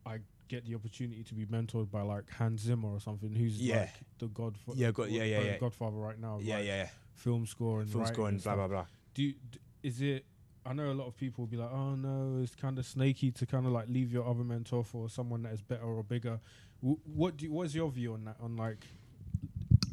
I 0.06 0.20
get 0.50 0.66
the 0.66 0.76
opportunity 0.76 1.24
to 1.24 1.34
be 1.34 1.46
mentored 1.46 1.90
by 1.90 2.02
like 2.02 2.30
Hans 2.32 2.62
Zimmer 2.62 2.90
or 2.90 3.00
something, 3.00 3.34
who's 3.34 3.60
Yeah. 3.60 3.80
like 3.82 3.90
the 4.20 4.28
godfather. 4.28 4.78
Yeah, 4.78 4.92
God- 4.92 5.10
yeah, 5.10 5.24
yeah, 5.24 5.42
yeah. 5.42 5.58
Godfather 5.58 5.96
right 5.98 6.20
now. 6.20 6.40
Yeah, 6.42 6.58
like, 6.58 6.66
yeah, 6.66 6.76
yeah. 6.84 6.90
Film 7.16 7.46
score 7.48 7.82
and 7.82 7.90
Film 7.90 8.06
score 8.08 8.28
and 8.28 8.42
blah 8.44 8.56
blah 8.56 8.68
blah. 8.68 8.86
Do 9.14 9.24
you, 9.24 9.34
d- 9.52 9.60
is 9.84 10.02
it? 10.02 10.26
I 10.66 10.74
know 10.74 10.92
a 10.92 10.94
lot 10.94 11.08
of 11.08 11.18
people 11.18 11.44
will 11.44 11.50
be 11.50 11.58
like, 11.58 11.72
"Oh 11.72 11.96
no, 11.96 12.42
it's 12.42 12.56
kind 12.56 12.80
of 12.80 12.86
snaky 12.86 13.32
to 13.32 13.46
kind 13.46 13.66
of 13.66 13.72
like 13.72 13.88
leave 13.90 14.12
your 14.12 14.28
other 14.28 14.44
mentor 14.44 14.84
for 14.84 15.10
someone 15.10 15.44
that 15.44 15.54
is 15.54 15.62
better 15.62 15.84
or 15.84 16.04
bigger." 16.04 16.40
W- 16.82 17.00
what 17.06 17.38
do? 17.38 17.46
You, 17.46 17.52
what 17.52 17.66
is 17.66 17.76
your 17.76 17.90
view 17.92 18.14
on 18.14 18.26
that? 18.26 18.38
On 18.42 18.56
like 18.56 18.86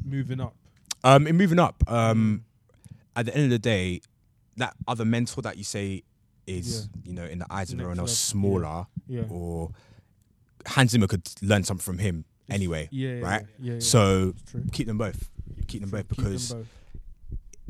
moving 0.05 0.39
up? 0.39 0.55
Um, 1.03 1.27
in 1.27 1.35
moving 1.35 1.59
up, 1.59 1.83
um, 1.91 2.45
at 3.15 3.25
the 3.25 3.33
end 3.35 3.45
of 3.45 3.49
the 3.49 3.59
day, 3.59 4.01
that 4.57 4.75
other 4.87 5.03
mentor 5.05 5.41
that 5.41 5.57
you 5.57 5.63
say 5.63 6.03
is, 6.47 6.87
you 7.03 7.13
know, 7.13 7.25
in 7.25 7.39
the 7.39 7.47
eyes 7.49 7.71
of 7.73 7.79
everyone 7.79 7.99
else, 7.99 8.17
smaller, 8.17 8.85
Yeah. 9.07 9.23
or 9.29 9.71
Hans 10.67 10.91
Zimmer 10.91 11.07
could 11.07 11.27
learn 11.41 11.63
something 11.63 11.83
from 11.83 11.97
him 11.97 12.25
anyway. 12.49 12.87
Yeah. 12.91 13.15
yeah 13.15 13.21
right? 13.21 13.45
Yeah. 13.59 13.73
yeah, 13.73 13.79
So 13.79 14.33
keep 14.71 14.87
them 14.87 14.97
both. 14.97 15.29
Keep 15.67 15.81
them 15.81 15.89
both 15.89 16.07
Keep 16.09 16.17
them 16.17 16.23
because 16.25 16.53
both. 16.53 16.67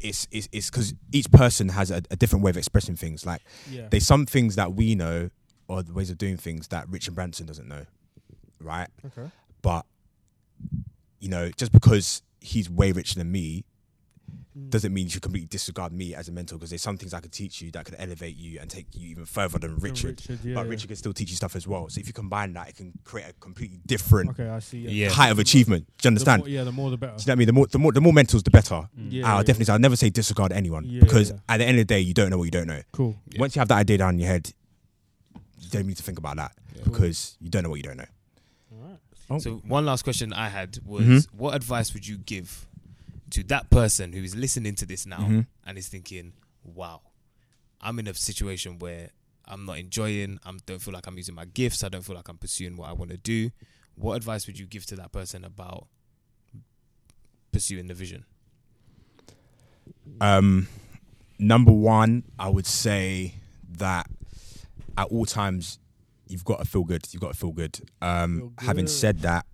It's 0.02 0.28
it's 0.32 0.47
it's 0.52 0.70
because 0.70 0.93
each 1.12 1.32
person 1.32 1.70
has 1.70 1.91
a, 1.91 2.02
a 2.12 2.16
different 2.16 2.43
way 2.43 2.49
of 2.49 2.58
expressing 2.58 2.95
things. 2.95 3.26
Like 3.26 3.41
Yeah. 3.70 3.88
there's 3.89 4.06
some 4.06 4.26
things 4.26 4.56
that 4.56 4.74
we 4.74 4.95
know 4.95 5.30
or 5.68 5.84
the 5.84 5.93
ways 5.93 6.10
of 6.10 6.18
doing 6.18 6.38
things 6.38 6.68
that 6.70 6.88
Richard 6.89 7.16
Branson 7.16 7.45
doesn't 7.45 7.68
know, 7.68 7.86
right? 8.60 8.89
okay. 9.06 9.32
But 9.62 9.86
you 11.20 11.30
know, 11.30 11.49
just 11.56 11.72
because 11.72 12.24
he's 12.39 12.70
way 12.70 12.91
richer 12.91 13.16
than 13.20 13.32
me. 13.32 13.64
Doesn't 14.70 14.93
mean 14.93 15.06
you 15.06 15.10
should 15.12 15.22
completely 15.22 15.47
disregard 15.47 15.93
me 15.93 16.14
as 16.14 16.28
a 16.28 16.32
mentor 16.32 16.56
because 16.58 16.72
there's 16.72 16.82
some 16.82 16.97
things 16.97 17.14
I 17.14 17.22
could 17.22 17.32
teach 17.32 17.62
you 17.62 17.72
that 17.72 17.86
could 17.86 17.95
elevate 17.97 18.36
you 18.36 18.60
and 18.60 18.70
take 18.70 18.88
you 18.93 19.08
even 19.10 19.26
further 19.26 19.58
than 19.60 19.76
From 19.76 19.84
Richard. 19.84 20.22
yeah, 20.28 20.36
but 20.56 20.66
yeah. 20.66 20.70
Richard 20.70 20.88
can 20.88 20.97
still 20.97 21.14
teach 21.14 21.30
you 21.30 21.38
stuff 21.38 21.56
as 21.56 21.66
well. 21.68 21.88
So 21.89 21.99
if 22.02 22.08
you 22.08 22.12
combine 22.14 22.52
that, 22.54 22.68
it 22.70 22.76
can 22.76 22.91
create 23.06 23.30
a 23.30 23.34
completely 23.39 23.80
different 23.86 24.32
Okay, 24.32 24.49
I 24.49 24.60
see. 24.60 24.80
Yeah. 24.80 24.89
Yeah. 25.06 25.10
height 25.10 25.32
of 25.32 25.39
achievement. 25.39 25.86
Do 25.86 25.91
you 25.91 25.95
The 26.02 26.08
understand? 26.10 26.39
more, 26.41 26.49
yeah, 26.49 26.64
the 26.66 26.72
more 26.74 26.89
the 26.89 26.97
better. 26.97 27.14
Do 27.16 27.22
you 27.22 27.28
know 27.28 27.32
what 27.32 27.34
I 27.34 27.36
mean? 27.38 27.45
The 27.47 27.54
more, 27.54 27.68
the 27.68 27.80
more, 27.80 27.91
the 27.93 28.02
more 28.02 28.14
mentors, 28.14 28.43
the 28.43 28.52
better. 28.52 28.89
Yeah, 28.97 29.26
I'll 29.32 29.38
yeah, 29.38 29.43
definitely 29.43 29.66
say, 29.66 29.74
I'll 29.74 29.80
never 29.80 29.95
say 29.95 30.10
disregard 30.10 30.52
anyone 30.52 30.84
Yeah, 30.86 30.99
because 30.99 31.32
yeah. 31.32 31.38
at 31.47 31.58
the 31.58 31.66
end 31.66 31.80
of 31.80 31.88
the 31.88 31.93
day, 31.93 32.02
you 32.02 32.14
don't 32.14 32.30
know 32.30 32.38
what 32.38 32.45
you 32.45 32.52
don't 32.52 32.68
know. 32.68 32.82
Cool. 32.91 33.16
Yeah. 33.32 33.39
Once 33.39 33.56
you 33.56 33.60
have 33.60 33.70
that 33.70 33.78
idea 33.78 33.99
down 33.99 34.16
in 34.16 34.20
your 34.20 34.30
head, 34.30 34.52
you 35.62 35.70
don't 35.70 35.88
need 35.88 35.97
to 35.97 36.04
think 36.04 36.18
about 36.18 36.36
that 36.36 36.52
Yeah. 36.76 36.84
because 36.84 37.38
you 37.39 37.49
don't 37.49 37.64
know 37.64 37.70
what 37.70 37.78
you 37.78 37.84
don't 37.84 37.97
know. 37.97 38.06
All 38.74 38.97
right. 39.30 39.41
So 39.41 39.62
one 39.66 39.86
last 39.86 40.04
question 40.04 40.34
I 40.34 40.49
had 40.49 40.80
was, 40.86 41.04
Mhm. 41.06 41.28
what 41.32 41.56
advice 41.56 41.93
would 41.93 42.06
you 42.06 42.18
give 42.18 42.68
to 43.32 43.43
that 43.45 43.69
person 43.69 44.13
who 44.13 44.23
is 44.23 44.36
listening 44.36 44.75
to 44.75 44.86
this 44.86 45.05
now 45.05 45.19
Mhm. 45.19 45.47
and 45.65 45.77
is 45.77 45.88
thinking, 45.88 46.34
"Wow, 46.63 47.01
I'm 47.79 47.97
in 47.99 48.07
a 48.07 48.13
situation 48.13 48.79
where 48.79 49.09
I'm 49.45 49.65
not 49.65 49.79
enjoying. 49.79 50.39
I 50.45 50.51
don't 50.65 50.79
feel 50.82 50.93
like 50.93 51.07
I'm 51.07 51.17
using 51.17 51.36
my 51.36 51.45
gifts. 51.45 51.84
I 51.84 51.89
don't 51.89 52.03
feel 52.05 52.15
like 52.15 52.27
I'm 52.29 52.38
pursuing 52.38 52.77
what 52.77 52.89
I 52.89 52.93
want 52.93 53.11
to 53.11 53.17
do." 53.17 53.51
What 53.95 54.15
advice 54.15 54.47
would 54.47 54.57
you 54.57 54.65
give 54.65 54.86
to 54.88 54.95
that 54.97 55.11
person 55.11 55.43
about 55.43 55.88
pursuing 57.51 57.88
the 57.88 57.93
vision? 57.93 58.25
Um, 60.19 60.67
number 61.39 61.71
one, 61.71 62.23
I 62.39 62.49
would 62.49 62.65
say 62.65 63.36
that 63.77 64.09
at 64.97 65.07
all 65.07 65.25
times 65.25 65.79
you've 66.27 66.45
got 66.45 66.59
to 66.59 66.65
feel 66.65 66.84
good. 66.84 67.07
You've 67.11 67.21
got 67.21 67.34
to 67.34 67.38
feel 67.39 67.51
good. 67.51 67.79
Um, 68.01 68.38
Feel 68.39 68.53
having 68.59 68.88
said 68.88 69.19
that, 69.19 69.45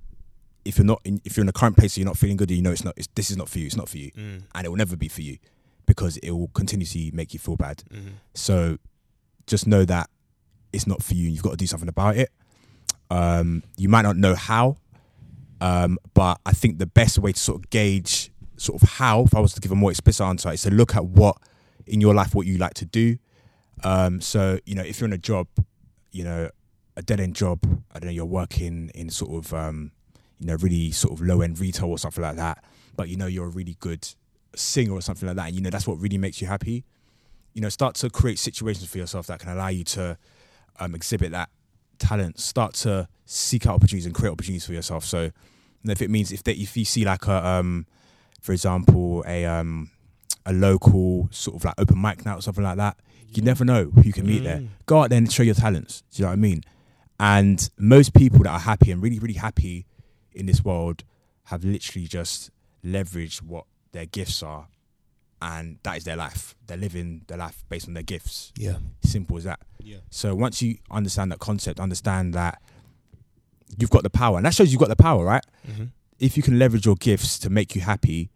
if 0.67 0.77
you're 0.77 0.85
not 0.85 1.01
in, 1.03 1.21
if 1.25 1.35
you're 1.37 1.43
in 1.43 1.49
a 1.49 1.53
current 1.53 1.77
place, 1.77 1.93
and 1.95 1.99
you're 2.01 2.05
not 2.11 2.17
feeling 2.17 2.37
good. 2.37 2.51
You 2.51 2.61
know, 2.61 2.71
it's 2.71 2.83
not. 2.83 2.93
It's, 2.97 3.07
this 3.15 3.29
is 3.31 3.37
not 3.37 3.49
for 3.49 3.59
you. 3.59 3.65
It's 3.67 3.75
not 3.77 3.89
for 3.89 3.97
you, 3.97 4.11
Mm. 4.11 4.43
and 4.53 4.65
it 4.65 4.69
will 4.69 4.77
never 4.77 4.95
be 4.95 5.07
for 5.07 5.21
you 5.21 5.37
because 5.85 6.17
it 6.17 6.31
will 6.31 6.49
continuously 6.49 7.11
make 7.13 7.33
you 7.33 7.39
feel 7.39 7.55
bad. 7.55 7.83
hmm 7.91 8.09
So 8.33 8.77
just 9.47 9.65
know 9.67 9.85
that 9.85 10.09
it's 10.73 10.85
not 10.85 11.01
for 11.01 11.13
you. 11.15 11.29
You've 11.29 11.43
got 11.43 11.51
to 11.51 11.57
do 11.57 11.67
something 11.67 11.87
about 11.89 12.17
it. 12.17 12.29
Um, 13.09 13.63
you 13.77 13.87
might 13.87 14.01
not 14.01 14.17
know 14.17 14.35
how, 14.35 14.75
um, 15.61 15.97
but 16.13 16.39
I 16.45 16.51
think 16.51 16.77
the 16.79 16.85
best 16.87 17.17
way 17.19 17.31
to 17.31 17.39
sort 17.39 17.57
of 17.63 17.69
gauge 17.69 18.31
sort 18.57 18.81
of 18.81 18.89
how, 18.89 19.21
if 19.23 19.33
I 19.35 19.39
was 19.39 19.53
to 19.53 19.61
give 19.61 19.71
a 19.71 19.75
more 19.75 19.91
explicit 19.91 20.25
answer, 20.25 20.51
is 20.51 20.63
to 20.63 20.71
look 20.71 20.95
at 20.95 21.05
what 21.05 21.37
in 21.85 22.01
your 22.01 22.13
life 22.13 22.35
what 22.35 22.45
you 22.47 22.57
like 22.57 22.73
to 22.75 22.85
do. 22.85 23.17
Um, 23.83 24.19
so 24.19 24.59
you 24.65 24.75
know, 24.75 24.83
if 24.83 24.99
you're 24.99 25.07
in 25.07 25.13
a 25.13 25.17
job, 25.17 25.47
you 26.11 26.23
know, 26.25 26.49
a 26.97 27.01
dead 27.01 27.19
end 27.21 27.35
job, 27.35 27.59
I 27.93 27.99
don't 27.99 28.07
know, 28.07 28.13
you're 28.13 28.25
working 28.25 28.91
in 28.93 29.09
sort 29.09 29.45
of 29.45 29.53
um, 29.53 29.91
you 30.39 30.47
know, 30.47 30.55
really 30.55 30.91
sort 30.91 31.13
of 31.13 31.25
low 31.25 31.41
end 31.41 31.59
retail 31.59 31.89
or 31.89 31.97
something 31.97 32.23
like 32.23 32.35
that, 32.35 32.63
but 32.95 33.09
you 33.09 33.17
know 33.17 33.27
you're 33.27 33.45
a 33.45 33.49
really 33.49 33.75
good 33.79 34.07
singer 34.55 34.93
or 34.93 35.01
something 35.01 35.27
like 35.27 35.35
that, 35.37 35.47
and 35.47 35.55
you 35.55 35.61
know 35.61 35.69
that's 35.69 35.87
what 35.87 35.99
really 35.99 36.17
makes 36.17 36.41
you 36.41 36.47
happy 36.47 36.85
you 37.57 37.61
know, 37.61 37.69
start 37.69 37.95
to 37.95 38.07
create 38.07 38.37
situations 38.37 38.87
for 38.87 38.99
yourself 38.99 39.25
that 39.25 39.39
can 39.39 39.49
allow 39.49 39.69
you 39.69 39.83
to 39.83 40.15
um, 40.79 40.93
exhibit 40.93 41.31
that 41.31 41.49
talent. 41.97 42.39
Start 42.39 42.75
to 42.75 43.07
seek 43.25 43.65
out 43.65 43.73
opportunities 43.73 44.05
and 44.05 44.13
create 44.13 44.31
opportunities 44.31 44.63
for 44.63 44.73
yourself. 44.73 45.03
So, 45.03 45.23
you 45.23 45.31
know, 45.83 45.91
if 45.91 46.03
it 46.03 46.11
means 46.11 46.31
if 46.31 46.43
they, 46.43 46.51
if 46.51 46.77
you 46.77 46.85
see 46.85 47.03
like 47.03 47.25
a, 47.25 47.43
um, 47.43 47.87
for 48.41 48.51
example, 48.51 49.23
a 49.25 49.43
um, 49.45 49.89
a 50.45 50.53
local 50.53 51.29
sort 51.31 51.55
of 51.55 51.65
like 51.65 51.73
open 51.79 51.99
mic 51.99 52.23
night 52.27 52.35
or 52.35 52.41
something 52.43 52.63
like 52.63 52.77
that, 52.77 52.99
you 53.33 53.41
never 53.41 53.65
know 53.65 53.85
who 53.85 54.03
you 54.03 54.13
can 54.13 54.27
meet 54.27 54.43
there. 54.43 54.57
Mm. 54.57 54.67
Go 54.85 55.01
out 55.01 55.09
there 55.09 55.17
and 55.17 55.33
show 55.33 55.41
your 55.41 55.55
talents. 55.55 56.03
Do 56.11 56.21
you 56.21 56.25
know 56.25 56.29
what 56.29 56.33
I 56.33 56.35
mean? 56.35 56.61
And 57.19 57.67
most 57.79 58.13
people 58.13 58.43
that 58.43 58.51
are 58.51 58.59
happy 58.59 58.91
and 58.91 59.01
really, 59.01 59.17
really 59.17 59.33
happy 59.33 59.86
in 60.37 60.45
this 60.45 60.63
world 60.63 61.03
have 61.45 61.63
literally 61.63 62.07
just 62.07 62.51
leveraged 62.85 63.41
what 63.41 63.65
their 63.91 64.05
gifts 64.05 64.43
are 64.43 64.67
and 65.41 65.77
that 65.83 65.97
is 65.97 66.03
their 66.03 66.15
life. 66.15 66.55
They're 66.65 66.77
living 66.77 67.23
their 67.27 67.37
life 67.37 67.63
based 67.69 67.87
on 67.87 67.93
their 67.93 68.03
gifts. 68.03 68.51
Yeah. 68.57 68.77
Simple 69.03 69.37
as 69.37 69.43
that. 69.43 69.59
Yeah. 69.79 69.97
So 70.09 70.33
once 70.35 70.61
you 70.61 70.77
understand 70.89 71.31
that 71.31 71.39
concept, 71.39 71.79
understand 71.79 72.33
that 72.33 72.61
you've 73.77 73.89
got 73.89 74.03
the 74.03 74.09
power, 74.09 74.37
and 74.37 74.45
that 74.45 74.53
shows 74.53 74.71
you've 74.71 74.79
got 74.79 74.89
the 74.89 74.95
power, 74.95 75.23
right? 75.23 75.45
hmm 75.65 75.85
If 76.19 76.37
you 76.37 76.43
can 76.43 76.57
leverage 76.57 76.85
your 76.85 76.95
gifts 76.95 77.37
to 77.39 77.49
make 77.49 77.75
you 77.75 77.81
happy, 77.81 78.31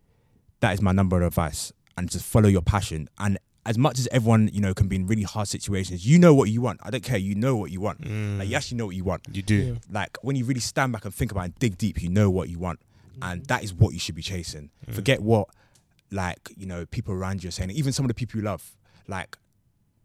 that 0.59 0.73
is 0.73 0.81
my 0.81 0.91
number 0.91 1.15
one 1.15 1.23
advice. 1.23 1.73
And 1.97 2.09
just 2.09 2.25
follow 2.25 2.47
your 2.47 2.61
passion. 2.61 3.09
And 3.17 3.39
as 3.65 3.77
much 3.77 3.99
as 3.99 4.07
everyone, 4.11 4.49
you 4.53 4.59
know, 4.61 4.73
can 4.73 4.87
be 4.87 4.95
in 4.95 5.05
really 5.05 5.23
hard 5.23 5.47
situations, 5.47 6.05
you 6.05 6.17
know 6.17 6.33
what 6.33 6.49
you 6.49 6.61
want. 6.61 6.79
I 6.83 6.89
don't 6.89 7.03
care. 7.03 7.17
You 7.17 7.35
know 7.35 7.55
what 7.55 7.69
you 7.71 7.79
want. 7.81 8.01
Mm. 8.01 8.39
Like 8.39 8.49
you 8.49 8.55
actually 8.55 8.77
know 8.77 8.87
what 8.87 8.95
you 8.95 9.03
want. 9.03 9.21
You 9.31 9.41
do. 9.43 9.55
Yeah. 9.55 9.73
Like 9.91 10.17
when 10.21 10.35
you 10.35 10.45
really 10.45 10.59
stand 10.61 10.91
back 10.93 11.05
and 11.05 11.13
think 11.13 11.31
about 11.31 11.41
it 11.41 11.45
and 11.45 11.59
dig 11.59 11.77
deep, 11.77 12.01
you 12.01 12.09
know 12.09 12.29
what 12.29 12.49
you 12.49 12.57
want. 12.59 12.79
And 13.21 13.45
that 13.45 13.63
is 13.63 13.71
what 13.73 13.93
you 13.93 13.99
should 13.99 14.15
be 14.15 14.23
chasing. 14.23 14.71
Mm. 14.87 14.95
Forget 14.95 15.21
what 15.21 15.47
like, 16.09 16.49
you 16.57 16.65
know, 16.65 16.85
people 16.87 17.13
around 17.13 17.43
you 17.43 17.49
are 17.49 17.51
saying, 17.51 17.69
even 17.71 17.93
some 17.93 18.03
of 18.05 18.07
the 18.09 18.15
people 18.15 18.39
you 18.39 18.45
love, 18.45 18.75
like 19.07 19.37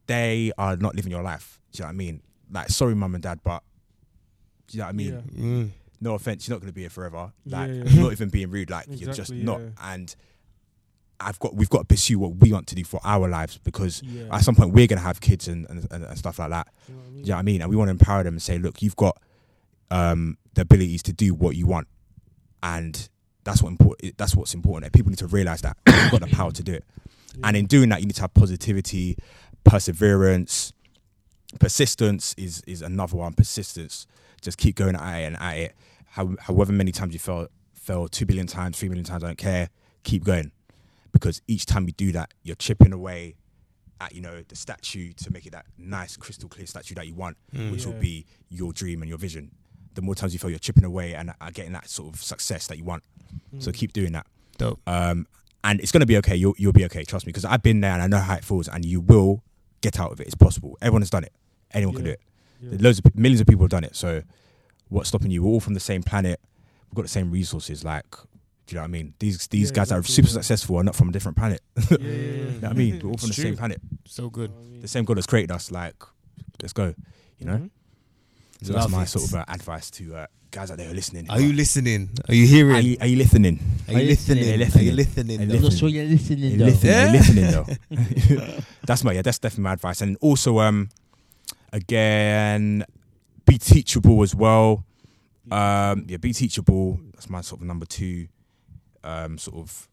they 0.07 0.53
are 0.59 0.77
not 0.77 0.95
living 0.95 1.11
your 1.11 1.23
life. 1.23 1.61
Do 1.73 1.79
you 1.79 1.83
know 1.85 1.87
what 1.89 1.93
I 1.95 1.97
mean? 1.97 2.23
Like, 2.53 2.69
sorry, 2.69 2.95
mum 2.95 3.15
and 3.15 3.23
dad, 3.23 3.41
but 3.43 3.63
do 4.69 4.77
you 4.77 4.83
know 4.83 4.87
what 4.87 4.91
I 4.91 4.93
mean? 4.93 5.25
Yeah. 5.35 5.43
Mm. 5.43 5.71
No 6.01 6.15
offense, 6.15 6.47
you're 6.47 6.55
not 6.55 6.61
going 6.61 6.69
to 6.71 6.75
be 6.75 6.83
here 6.83 6.91
forever. 6.91 7.33
Like, 7.47 7.69
Yeah, 7.71 7.83
yeah. 7.85 8.03
Not 8.03 8.13
even 8.13 8.29
being 8.29 8.51
rude. 8.51 8.69
Like, 8.71 8.85
you're 8.89 9.15
just 9.15 9.33
not. 9.33 9.61
yeah. 9.61 9.69
And 9.95 10.15
I've 11.21 11.39
got, 11.39 11.55
we've 11.55 11.71
got 11.71 11.79
to 11.81 11.85
pursue 11.85 12.19
what 12.19 12.37
we 12.37 12.53
want 12.53 12.67
to 12.69 12.75
do 12.75 12.85
for 12.85 13.01
our 13.05 13.29
lives 13.29 13.59
because 13.59 14.03
Yeah. 14.03 14.35
at 14.35 14.45
some 14.45 14.55
point 14.55 14.73
we're 14.73 14.87
going 14.87 14.99
to 14.99 15.05
have 15.05 15.21
kids 15.21 15.49
and, 15.49 15.67
and, 15.71 15.87
and, 15.91 16.19
stuff 16.19 16.39
like 16.39 16.51
that. 16.51 16.69
You 16.89 16.95
know 16.95 16.99
what 17.01 17.07
I 17.07 17.11
mean? 17.11 17.19
You 17.19 17.29
know 17.31 17.35
what 17.35 17.39
I 17.39 17.43
mean? 17.43 17.61
And 17.63 17.71
we 17.71 17.77
want 17.77 17.89
to 17.89 17.93
empower 17.93 18.23
them 18.23 18.35
and 18.35 18.43
say, 18.43 18.59
look, 18.59 18.83
you've 18.83 18.97
got 18.97 19.17
um, 19.91 20.37
the 20.55 20.63
abilities 20.63 21.03
to 21.05 21.13
do 21.13 21.33
what 21.35 21.57
you 21.57 21.67
want, 21.67 21.89
and 22.63 23.09
that's 23.45 23.63
what 23.63 23.71
important. 23.71 24.19
That's 24.19 24.35
what's 24.35 24.55
important. 24.55 24.93
People 24.93 25.11
need 25.11 25.19
to 25.19 25.27
realize 25.27 25.63
that 25.63 25.77
you've 25.87 26.11
got 26.11 26.21
the 26.21 26.35
power 26.35 26.51
to 26.51 26.63
do 26.63 26.75
it. 26.75 26.85
And 27.45 27.57
in 27.57 27.67
doing 27.67 27.91
that, 27.91 28.01
you 28.01 28.07
need 28.07 28.15
to 28.17 28.23
have 28.23 28.35
positivity, 28.35 29.17
perseverance, 29.65 30.73
persistence 31.61 32.35
is 32.37 32.63
is 32.67 32.83
another 32.83 33.17
one. 33.17 33.33
Persistence, 33.35 34.07
just 34.41 34.59
keep 34.59 34.77
going 34.77 34.97
at 34.97 35.19
it 35.21 35.25
and 35.27 35.37
at 35.37 35.57
it. 35.59 35.75
How, 36.07 36.35
however 36.41 36.73
many 36.73 36.93
times 36.93 37.13
you 37.13 37.19
fell, 37.19 37.49
fell 37.75 38.09
two 38.09 38.25
billion 38.27 38.47
times, 38.47 38.79
three 38.79 38.89
million 38.89 39.05
times, 39.05 39.23
I 39.23 39.27
don't 39.29 39.39
care. 39.39 39.69
Keep 40.03 40.25
going, 40.25 40.51
because 41.19 41.43
each 41.49 41.67
time 41.67 41.87
you 41.87 41.93
do 41.93 42.13
that, 42.13 42.33
you're 42.43 42.57
chipping 42.57 42.93
away 42.93 43.37
at 44.01 44.15
you 44.15 44.21
know 44.21 44.43
the 44.49 44.57
statue 44.57 45.13
to 45.15 45.33
make 45.33 45.47
it 45.47 45.53
that 45.53 45.67
nice, 45.79 46.17
crystal 46.17 46.49
clear 46.49 46.67
statue 46.67 46.95
that 46.95 47.07
you 47.07 47.15
want, 47.15 47.37
which 47.71 47.87
will 47.87 47.95
be 47.95 48.27
your 48.49 48.73
dream 48.73 49.03
and 49.03 49.09
your 49.09 49.19
vision. 49.19 49.51
The 49.95 50.03
more 50.03 50.15
times 50.15 50.33
you 50.35 50.39
feel 50.39 50.51
you're 50.51 50.59
chipping 50.59 50.85
away 50.85 51.15
and 51.15 51.33
are 51.41 51.51
getting 51.51 51.73
that 51.73 51.89
sort 51.89 52.15
of 52.15 52.23
success 52.23 52.67
that 52.67 52.77
you 52.77 52.85
want, 52.85 53.03
so 53.59 53.73
keep 53.73 53.93
doing 53.93 54.13
that. 54.13 54.27
Dope. 54.59 54.81
Um, 54.87 55.27
and 55.65 55.81
it's 55.81 55.91
gonna 55.91 56.07
be 56.07 56.19
okay. 56.19 56.37
You'll 56.37 56.55
you'll 56.59 56.73
be 56.73 56.85
okay. 56.85 57.05
Trust 57.05 57.27
me, 57.27 57.31
because 57.31 57.45
I've 57.45 57.63
been 57.63 57.81
there 57.81 57.93
and 57.93 58.03
I 58.03 58.07
know 58.07 58.19
how 58.19 58.35
it 58.35 58.45
feels, 58.45 58.69
and 58.69 58.85
you 58.85 59.01
will 59.01 59.43
get 59.81 59.99
out 59.99 60.13
of 60.13 60.21
it. 60.21 60.27
It's 60.27 60.35
possible. 60.35 60.77
Everyone 60.83 61.03
has 61.03 61.11
done 61.11 61.25
it. 61.25 61.33
Anyone 61.73 61.95
can 61.95 62.05
do 62.05 62.11
it. 62.11 62.21
Yeah. 62.61 62.79
Loads 62.81 62.99
of 62.99 63.17
millions 63.17 63.41
of 63.41 63.47
people 63.47 63.65
have 63.65 63.71
done 63.71 63.85
it. 63.85 63.97
So 63.97 64.23
what's 64.89 65.09
stopping 65.09 65.31
you? 65.31 65.43
We're 65.43 65.51
all 65.51 65.61
from 65.61 65.75
the 65.75 65.81
same 65.81 66.03
planet. 66.03 66.41
We've 66.89 66.97
got 66.97 67.03
the 67.03 67.09
same 67.09 67.31
resources. 67.31 67.85
Like, 67.85 68.07
do 68.67 68.75
you 68.75 68.77
know 68.77 68.83
what 68.83 68.89
I 68.89 68.91
mean? 68.91 69.15
These 69.19 69.47
these 69.49 69.71
Yeah, 69.71 69.75
guys 69.77 69.89
that 69.91 69.95
are 69.97 69.99
exactly, 70.01 70.15
super 70.25 70.29
yeah. 70.29 70.33
successful 70.43 70.77
are 70.77 70.85
not 70.85 70.95
from 70.97 71.09
a 71.09 71.13
different 71.13 71.37
planet. 71.37 71.61
Yeah, 71.91 71.97
You 72.01 72.61
know 72.61 72.69
what 72.69 72.71
I 72.71 72.73
mean? 72.75 73.01
We're 73.03 73.11
all 73.11 73.17
from 73.17 73.29
the 73.29 73.33
It's 73.35 73.43
same 73.43 73.57
planet. 73.57 73.81
So 74.07 74.29
good. 74.31 74.51
The 74.83 74.89
same 74.89 75.05
God 75.05 75.17
has 75.19 75.27
created 75.27 75.53
us. 75.53 75.71
Like, 75.71 75.95
let's 76.61 76.73
go. 76.73 76.95
You 77.39 77.47
know. 77.47 77.57
Mhm. 77.59 77.71
So 78.63 78.73
that's 78.73 78.89
my 78.91 79.03
it. 79.03 79.09
sort 79.09 79.25
of 79.27 79.35
uh, 79.35 79.45
advice 79.49 79.91
to 79.93 80.17
uh, 80.17 80.27
guys 80.51 80.71
out 80.71 80.79
there 80.79 80.87
who 80.87 80.93
are 80.93 80.97
listening. 80.97 81.29
Are 81.31 81.41
you 81.41 81.53
listening? 81.53 82.09
Are 82.29 82.35
you 82.35 82.47
hearing? 82.47 82.75
Are 82.77 82.81
you, 82.81 82.97
are 83.03 83.07
you 83.07 83.17
listening? 83.17 83.61
Are 83.89 83.93
you 84.01 84.07
listening? 84.09 84.43
Are 84.43 84.47
you 84.53 84.57
listening? 84.57 84.97
listening? 84.97 85.39
Are 85.41 85.43
you 85.45 85.49
though? 85.49 85.57
I'm 85.57 85.63
not 85.63 85.73
sure 85.75 85.89
you're 85.91 86.05
listening 86.07 86.45
Are 86.45 86.49
you 86.49 86.59
though. 86.59 86.65
listening? 86.65 86.95
Are 86.95 87.07
you 87.07 87.13
Yeah. 87.13 87.13
listening 87.13 87.51
though? 88.47 88.55
that's 88.87 89.05
my 89.05 89.13
yeah. 89.13 89.23
That's 89.23 89.39
definitely 89.39 89.65
my 89.65 89.73
advice. 89.75 90.01
And 90.01 90.17
also, 90.23 90.59
um, 90.61 90.89
again, 91.73 92.85
be 93.45 93.59
teachable 93.59 94.23
as 94.23 94.35
well. 94.35 94.85
Um, 95.51 96.07
yeah, 96.09 96.17
be 96.17 96.33
teachable. 96.33 96.99
That's 97.13 97.29
my 97.31 97.41
sort 97.43 97.61
of 97.61 97.67
number 97.67 97.87
two. 97.87 98.29
Um, 99.07 99.39
sort 99.39 99.57
of, 99.59 99.89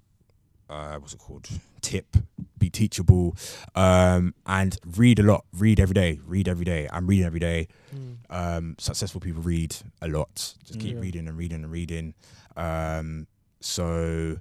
uh, 0.70 0.97
what's 0.97 1.14
it 1.14 1.20
called? 1.20 1.47
Tip. 1.82 2.18
Be 2.57 2.70
teachable. 2.70 3.36
Um, 3.76 4.34
and 4.45 4.78
read 4.97 5.20
a 5.20 5.24
lot. 5.24 5.45
Read 5.53 5.80
every 5.80 5.93
day. 5.93 6.20
Read 6.26 6.47
every 6.47 6.66
day. 6.66 6.88
I'm 6.91 7.05
reading 7.07 7.26
every 7.26 7.39
day. 7.39 7.68
Mm. 7.95 8.18
Um, 8.30 8.76
successful 8.80 9.22
people 9.22 9.41
read 9.43 9.76
a 10.01 10.07
lot. 10.07 10.55
Just 10.66 10.80
keep 10.80 10.95
Yeah. 10.95 11.01
reading 11.01 11.28
and 11.28 11.38
reading 11.38 11.64
and 11.64 11.72
reading. 11.72 12.14
Um, 12.57 13.28
so, 13.59 14.38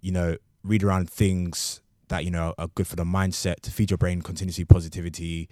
you 0.00 0.10
know, 0.12 0.36
read 0.64 0.82
around 0.82 1.08
things 1.08 1.80
that 2.08 2.24
you 2.24 2.30
know 2.30 2.54
are 2.58 2.66
good 2.74 2.86
for 2.88 2.96
the 2.96 3.04
mindset 3.04 3.60
to 3.60 3.70
feed 3.70 3.90
your 3.90 3.98
brain 3.98 4.20
continuously 4.22 4.64
positivity. 4.64 5.48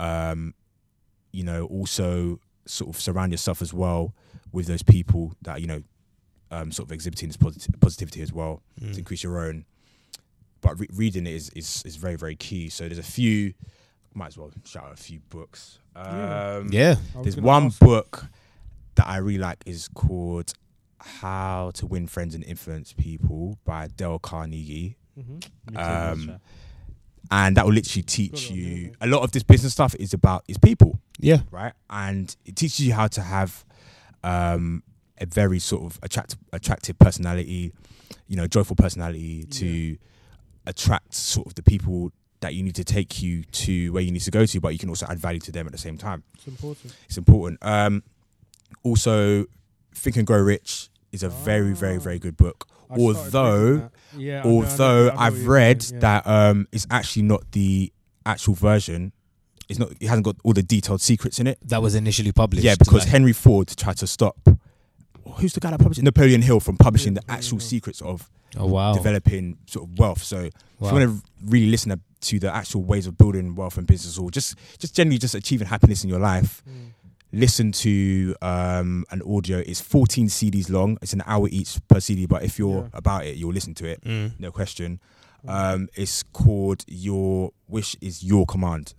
Um, 0.00 0.54
you 1.32 1.44
know, 1.44 1.66
also 1.66 2.40
sort 2.66 2.90
of 2.94 3.00
surround 3.00 3.32
yourself 3.32 3.62
as 3.62 3.72
well 3.72 4.14
with 4.52 4.66
those 4.66 4.82
people 4.82 5.34
that 5.42 5.60
you 5.60 5.66
know, 5.68 5.82
um, 6.50 6.72
sort 6.72 6.88
of 6.88 6.92
exhibiting 6.92 7.28
this 7.28 7.36
posit- 7.36 7.80
positivity 7.80 8.22
as 8.22 8.32
well 8.32 8.62
Mm. 8.80 8.92
to 8.92 8.98
increase 8.98 9.22
your 9.22 9.38
own. 9.38 9.64
But 10.60 10.78
re- 10.78 10.88
reading 10.92 11.26
it 11.26 11.32
is, 11.32 11.50
is 11.56 11.82
is 11.86 11.96
very 11.96 12.16
very 12.16 12.36
key. 12.36 12.68
So 12.68 12.86
there's 12.88 12.98
a 12.98 13.02
few. 13.02 13.54
Might 14.14 14.26
as 14.28 14.38
well 14.38 14.50
shout 14.64 14.84
out 14.86 14.92
a 14.92 14.96
few 14.96 15.20
books. 15.30 15.78
Yeah. 15.94 16.56
Um, 16.58 16.68
Yeah. 16.72 16.96
I 17.14 17.18
was 17.18 17.24
there's 17.24 17.36
one 17.36 17.66
ask- 17.66 17.78
book 17.78 18.26
that 18.96 19.06
I 19.06 19.18
really 19.18 19.38
like 19.38 19.62
is 19.66 19.88
called 19.94 20.52
How 20.98 21.70
to 21.74 21.86
Win 21.86 22.06
Friends 22.08 22.34
and 22.34 22.42
Influence 22.44 22.92
People 22.92 23.56
by 23.64 23.86
Dale 23.86 24.18
Carnegie. 24.18 24.96
Mhm. 25.18 25.76
Um, 25.76 26.40
and 27.30 27.56
that 27.56 27.64
will 27.64 27.72
literally 27.72 28.02
teach 28.02 28.50
on 28.50 28.56
you 28.56 28.62
you, 28.64 28.92
a 29.00 29.06
lot 29.06 29.22
of 29.22 29.30
this 29.32 29.42
business 29.44 29.72
stuff 29.72 29.94
is 30.00 30.12
about 30.12 30.44
is 30.48 30.58
people, 30.58 30.98
Yeah. 31.20 31.42
right? 31.52 31.72
And 31.88 32.34
it 32.44 32.56
teaches 32.56 32.80
you 32.80 32.92
how 32.94 33.06
to 33.08 33.22
have 33.22 33.64
um, 34.24 34.82
a 35.20 35.26
very 35.26 35.58
sort 35.58 35.82
of 35.84 35.98
attractive 36.02 36.38
attractive 36.52 36.98
personality, 36.98 37.72
you 38.28 38.36
know, 38.36 38.46
joyful 38.46 38.76
personality 38.76 39.44
to 39.44 39.96
attract 40.66 41.14
sort 41.14 41.46
of 41.46 41.54
the 41.54 41.62
people 41.62 42.12
that 42.40 42.54
you 42.54 42.62
need 42.62 42.74
to 42.74 42.84
take 42.84 43.22
you 43.22 43.42
to 43.44 43.92
where 43.92 44.02
you 44.02 44.10
need 44.10 44.20
to 44.22 44.30
go 44.30 44.46
to, 44.46 44.60
but 44.60 44.72
you 44.72 44.78
can 44.78 44.88
also 44.88 45.06
add 45.08 45.18
value 45.18 45.40
to 45.40 45.52
them 45.52 45.66
at 45.66 45.72
the 45.72 45.78
same 45.78 45.98
time 45.98 46.22
It's 46.34 46.46
important. 46.46 46.94
it's 47.06 47.18
important. 47.18 47.58
Um, 47.62 48.02
also, 48.82 49.44
Think 49.94 50.16
and 50.16 50.26
Grow 50.26 50.40
Rich 50.40 50.88
is 51.12 51.22
a 51.22 51.28
very, 51.28 51.72
very, 51.72 51.98
very 51.98 52.18
good 52.18 52.36
book. 52.36 52.66
I 52.88 52.94
although, 52.94 53.62
reading 53.64 53.78
that. 53.80 53.92
yeah, 54.20 54.40
I 54.40 54.44
know- 54.44 54.48
I 54.48 54.62
know- 54.62 54.70
although 54.70 55.00
I 55.00 55.04
know 55.10 55.14
what 55.14 55.18
I've 55.20 55.46
read 55.46 55.82
saying, 55.82 55.94
yeah. 56.02 56.20
that 56.22 56.26
um, 56.26 56.66
it's 56.72 56.86
actually 56.90 57.22
not 57.22 57.50
the 57.52 57.92
actual 58.26 58.54
version. 58.54 59.12
It's 59.68 59.78
not. 59.78 59.92
It 60.00 60.08
hasn't 60.08 60.24
got 60.24 60.36
all 60.42 60.52
the 60.52 60.62
detailed 60.64 61.00
secrets 61.00 61.38
in 61.38 61.46
it. 61.46 61.58
That 61.62 61.80
was 61.82 61.94
initially 61.94 62.32
published. 62.32 62.64
Yeah, 62.64 62.74
because 62.76 63.00
like- 63.04 63.08
Henry 63.08 63.32
Ford 63.32 63.68
tried 63.76 63.98
to 63.98 64.06
stop. 64.06 64.48
Who's 65.38 65.52
the 65.54 65.60
guy 65.60 65.70
that 65.70 65.78
published? 65.80 66.02
Napoleon 66.02 66.42
Hill 66.42 66.60
from 66.60 66.76
publishing 66.76 67.14
Yeah, 67.14 67.20
the 67.26 67.32
actual 67.32 67.58
Hill. 67.58 67.66
secrets 67.68 68.00
of 68.02 68.28
oh 68.56 68.66
wow, 68.66 68.94
developing 68.94 69.58
sort 69.66 69.88
of 69.88 69.98
wealth. 69.98 70.22
So 70.22 70.38
if 70.40 70.52
you 70.80 70.86
want 70.86 71.04
to 71.04 71.22
really 71.46 71.66
listen 71.70 71.90
to- 71.90 72.00
to 72.28 72.38
the 72.38 72.54
actual 72.54 72.82
ways 72.84 73.06
of 73.06 73.16
building 73.16 73.54
wealth 73.54 73.78
and 73.78 73.86
business, 73.86 74.18
or 74.18 74.30
just 74.30 74.54
just 74.78 74.94
generally 74.94 75.18
just 75.18 75.34
achieving 75.34 75.66
happiness 75.66 76.04
in 76.04 76.10
your 76.10 76.18
life, 76.20 76.62
Mm. 76.68 76.90
listen 77.32 77.72
to 77.72 78.34
um, 78.42 79.04
an 79.10 79.22
audio. 79.22 79.58
It's 79.58 79.80
14 79.80 80.28
CDs 80.28 80.68
long. 80.68 80.98
It's 81.00 81.12
an 81.14 81.22
hour 81.26 81.48
each 81.50 81.78
per 81.88 81.98
CD. 82.00 82.26
But 82.26 82.42
if 82.42 82.58
you're 82.58 82.82
Yeah. 82.82 82.88
about 82.92 83.24
it, 83.26 83.36
you'll 83.36 83.52
listen 83.54 83.74
to 83.74 83.86
it. 83.86 84.02
Mm. 84.04 84.38
No 84.38 84.50
question. 84.52 85.00
Mm. 85.46 85.50
Um, 85.74 85.88
it's 85.94 86.22
called 86.22 86.84
"Your 86.88 87.52
Wish 87.68 87.96
Is 88.02 88.22
Your 88.22 88.44
Command." 88.44 88.92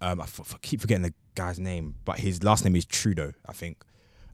Um, 0.00 0.20
I 0.20 0.24
f- 0.24 0.40
f- 0.40 0.58
keep 0.62 0.80
forgetting 0.80 1.02
the 1.02 1.14
guy's 1.36 1.58
name, 1.60 1.94
but 2.04 2.18
his 2.18 2.42
last 2.42 2.64
name 2.64 2.74
is 2.74 2.84
Trudeau, 2.84 3.32
I 3.46 3.52
think. 3.52 3.84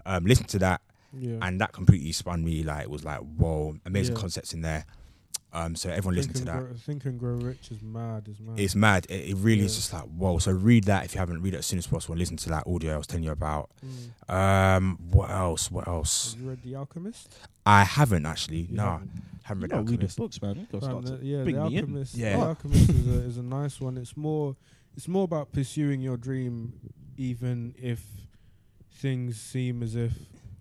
Um, 0.06 0.24
listen 0.24 0.46
to 0.46 0.58
that, 0.60 0.80
Yeah. 1.18 1.38
and 1.42 1.60
that 1.60 1.72
completely 1.72 2.12
spun 2.12 2.44
me. 2.44 2.62
Like 2.62 2.82
it 2.84 2.90
was 2.90 3.04
like, 3.04 3.20
whoa, 3.20 3.76
amazing 3.86 4.14
Yeah. 4.14 4.20
concepts 4.20 4.52
in 4.54 4.60
there. 4.62 4.84
Um, 5.52 5.76
so 5.76 5.88
everyone 5.88 6.16
listen 6.16 6.32
to 6.32 6.44
that. 6.46 6.58
Grow, 6.58 6.74
Think 6.74 7.04
and 7.04 7.16
Grow 7.16 7.34
Rich 7.34 7.70
is 7.70 7.80
mad. 7.80 8.26
Is 8.28 8.40
mad. 8.40 8.58
It's 8.58 8.74
mad. 8.74 9.06
It, 9.08 9.30
it 9.30 9.36
really 9.36 9.64
is 9.64 9.76
just 9.76 9.92
like 9.92 10.02
whoa. 10.02 10.38
So 10.38 10.50
read 10.50 10.84
that 10.84 11.04
if 11.04 11.14
you 11.14 11.20
haven't. 11.20 11.42
Read 11.42 11.54
it 11.54 11.58
as 11.58 11.66
soon 11.66 11.78
as 11.78 11.86
possible. 11.86 12.14
and 12.14 12.18
Listen 12.18 12.36
to 12.38 12.48
that 12.48 12.66
audio 12.66 12.94
I 12.94 12.98
was 12.98 13.06
telling 13.06 13.22
you 13.22 13.30
about. 13.30 13.70
Mm. 14.28 14.34
Um, 14.34 14.98
what 15.12 15.30
else? 15.30 15.70
What 15.70 15.86
else? 15.86 16.32
Have 16.32 16.42
you 16.42 16.48
read 16.50 16.62
The 16.64 16.74
Alchemist? 16.74 17.36
I 17.64 17.84
haven't 17.84 18.26
actually. 18.26 18.62
You 18.62 18.76
no, 18.76 18.82
haven't? 18.84 19.10
haven't 19.44 19.62
read 19.62 19.70
gotta 19.70 19.82
read 19.82 19.88
the 19.88 19.92
Alchemist. 19.92 20.16
books, 20.18 20.42
man. 20.42 20.56
You 20.56 20.66
gotta 20.72 20.84
start 20.86 21.04
the- 21.20 21.24
yeah, 21.24 21.42
the. 21.44 21.56
Alchemist. 21.56 22.14
Yeah. 22.16 22.36
The 22.36 22.42
Alchemist 22.46 22.90
is 22.90 23.06
a 23.06 23.18
is 23.20 23.36
a 23.38 23.42
nice 23.44 23.80
one. 23.80 23.96
It's 23.96 24.16
more 24.16 24.56
it's 24.96 25.06
more 25.06 25.22
about 25.24 25.52
pursuing 25.52 26.00
your 26.00 26.16
dream, 26.16 26.72
even 27.16 27.76
if 27.80 28.04
things 28.90 29.40
seem 29.40 29.84
as 29.84 29.94
if 29.94 30.12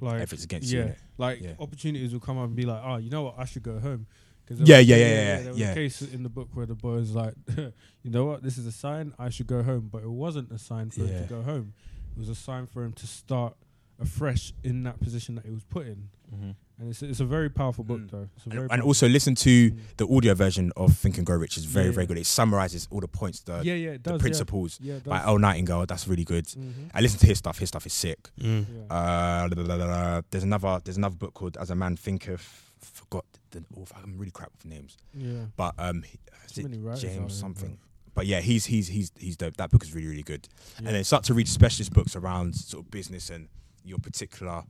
like 0.04 0.22
If 0.22 0.34
it's 0.34 0.43
against 0.43 0.72
yeah, 0.72 0.86
you. 0.86 0.93
like 1.18 1.41
Yeah. 1.41 1.54
opportunities 1.60 2.14
will 2.14 2.20
come 2.20 2.38
up 2.38 2.45
and 2.45 2.56
be 2.56 2.66
like, 2.66 2.82
oh, 2.84 2.97
you 2.97 3.10
know 3.10 3.24
what, 3.24 3.36
I 3.38 3.45
should 3.45 3.64
go 3.64 3.80
home. 3.80 4.06
'Cause 4.45 4.60
Yeah, 4.60 4.80
was- 4.80 4.88
yeah, 4.88 4.95
yeah, 4.97 5.06
yeah, 5.06 5.39
There 5.41 5.49
was 5.51 5.60
yeah. 5.60 5.72
a 5.72 5.76
case 5.76 6.01
in 6.01 6.24
the 6.24 6.30
book 6.30 6.49
where 6.54 6.66
the 6.66 6.76
boy 6.76 6.95
was 6.95 7.16
like, 7.16 7.34
you 7.58 7.72
know 8.12 8.26
what, 8.26 8.43
this 8.43 8.58
is 8.58 8.66
a 8.66 8.72
sign 8.74 9.14
I 9.18 9.30
should 9.30 9.47
go 9.47 9.64
home, 9.64 9.89
but 9.91 10.04
it 10.04 10.10
wasn't 10.10 10.51
a 10.51 10.58
sign 10.60 10.89
for 10.91 11.01
him 11.06 11.24
to 11.24 11.30
go 11.30 11.41
home. 11.43 11.74
It 12.16 12.20
was 12.20 12.30
a 12.30 12.36
sign 12.36 12.68
for 12.68 12.84
him 12.84 12.91
to 12.93 13.08
start 13.08 13.56
afresh 13.99 14.54
in 14.64 14.84
that 14.84 14.99
position 14.99 15.36
that 15.36 15.45
he 15.45 15.51
was 15.51 15.64
put 15.64 15.88
in. 15.88 16.10
Mhm. 16.34 16.56
And 16.84 16.91
it's 16.91 17.01
it's 17.01 17.19
a 17.21 17.25
very 17.25 17.49
powerful 17.49 17.84
book 17.86 18.01
Mm. 18.01 18.11
though. 18.11 18.27
It's 18.36 18.45
a 18.45 18.49
And, 18.49 18.53
very 18.53 18.63
and 18.63 18.69
powerful 18.71 18.88
also 18.89 19.07
listen 19.07 19.36
to 19.36 19.71
Mm. 19.71 19.77
the 19.97 20.07
audio 20.07 20.34
version 20.34 20.71
of 20.75 20.95
Think 20.97 21.17
and 21.17 21.25
Grow 21.25 21.38
Rich 21.38 21.57
is 21.57 21.63
very, 21.65 21.86
Yeah, 21.88 21.91
very 21.93 22.03
yeah. 22.03 22.07
good. 22.09 22.17
It 22.17 22.25
summarizes 22.25 22.88
all 22.91 22.99
the 22.99 23.07
points, 23.07 23.39
the, 23.39 23.61
yeah, 23.63 23.73
yeah, 23.75 23.91
it 23.91 24.03
the 24.03 24.11
does, 24.11 24.21
principles 24.21 24.77
Yeah, 24.81 24.93
yeah 24.93 24.97
it 24.97 25.03
by 25.05 25.19
does. 25.19 25.27
Earl 25.29 25.39
Nightingale. 25.39 25.86
That's 25.86 26.07
really 26.07 26.25
good. 26.25 26.45
Mhm. 26.47 26.89
I 26.93 26.99
listen 27.01 27.19
to 27.19 27.27
his 27.27 27.38
stuff. 27.38 27.59
His 27.59 27.69
stuff 27.69 27.86
is 27.86 27.93
sick. 27.93 28.29
Mm. 28.39 28.65
Yeah. 28.89 28.95
Uh, 28.95 29.49
la, 29.55 29.63
la, 29.63 29.75
la, 29.75 29.86
la. 29.86 30.21
there's 30.29 30.43
another 30.43 30.81
there's 30.84 30.97
another 30.97 31.15
book 31.15 31.34
called 31.34 31.55
As 31.57 31.69
a 31.69 31.75
Man 31.75 31.95
Thinketh. 31.95 32.69
Forgot 32.81 33.25
the 33.51 33.63
author. 33.77 33.95
I'm 34.03 34.17
really 34.17 34.31
crap 34.31 34.51
with 34.51 34.65
names, 34.65 34.97
yeah. 35.13 35.45
but 35.55 35.73
um, 35.77 36.03
he- 36.03 36.19
is 36.51 36.57
it 36.57 36.63
many 36.63 36.79
writers 36.79 37.05
out 37.05 37.09
James 37.11 37.34
something. 37.39 37.69
bruv. 37.77 38.13
But 38.13 38.25
yeah, 38.27 38.41
he's 38.41 38.65
he's 38.65 38.89
he's 38.89 39.09
he's 39.17 39.38
dope. 39.38 39.55
That 39.55 39.71
book 39.71 39.84
is 39.84 39.93
really 39.95 40.07
really 40.07 40.21
good. 40.23 40.49
Yeah. 40.81 40.88
And 40.88 40.95
then 40.97 41.03
start 41.05 41.23
to 41.25 41.34
read 41.34 41.47
specialist 41.47 41.93
books 41.93 42.13
around 42.15 42.55
sort 42.55 42.84
of 42.86 42.91
business 42.91 43.29
and 43.29 43.47
your 43.86 43.97
particular 43.99 44.63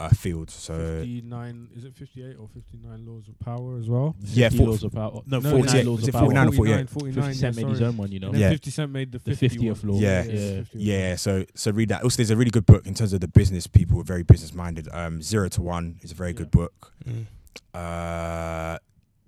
uh, 0.00 0.08
field. 0.10 0.50
So 0.50 0.74
59 1.00 1.68
is 1.76 1.84
it 1.84 1.94
58 1.94 2.36
or 2.38 2.48
59 2.48 3.06
laws 3.06 3.28
of 3.28 3.38
power 3.40 3.78
as 3.78 3.88
well 3.88 4.14
yeah, 4.22 4.48
50 4.48 4.64
laws 4.66 4.84
of 4.84 4.92
power. 4.92 5.22
No, 5.26 5.38
No, 5.40 5.50
49 5.50 5.66
48. 5.68 5.86
laws 5.86 6.02
of 6.02 6.08
it 6.08 6.12
power. 6.12 6.20
49 6.22 6.48
or 6.48 6.52
48? 6.52 6.90
49 6.90 7.24
50 7.24 7.38
Cent 7.38 7.56
yeah, 7.56 7.62
made 7.64 7.70
his 7.70 7.82
own 7.82 7.96
one, 7.96 8.12
you 8.12 8.20
know. 8.20 8.28
and 8.28 8.38
Yeah. 8.38 8.50
50 8.50 8.70
cent 8.70 8.92
made 8.92 9.12
the, 9.12 9.18
The 9.18 9.32
50th 9.32 9.84
law. 9.84 9.98
Yeah. 9.98 10.22
yeah, 10.24 10.32
Yeah. 10.72 11.08
Yeah, 11.08 11.16
so 11.16 11.44
so 11.54 11.70
read 11.72 11.88
that. 11.90 12.02
Also, 12.02 12.16
there's 12.18 12.30
a 12.30 12.36
really 12.36 12.50
good 12.50 12.66
book 12.66 12.86
in 12.86 12.94
terms 12.94 13.12
of 13.12 13.20
the 13.20 13.28
business 13.28 13.66
people 13.66 14.00
are 14.00 14.04
very 14.04 14.22
business 14.22 14.52
minded. 14.54 14.88
Um, 14.92 15.20
Zero 15.22 15.48
to 15.50 15.62
One 15.62 15.98
is 16.02 16.12
a 16.12 16.14
very 16.14 16.30
Yeah. 16.30 16.36
good 16.36 16.50
book. 16.50 16.92
Mm. 17.04 17.26
Uh, 17.74 18.78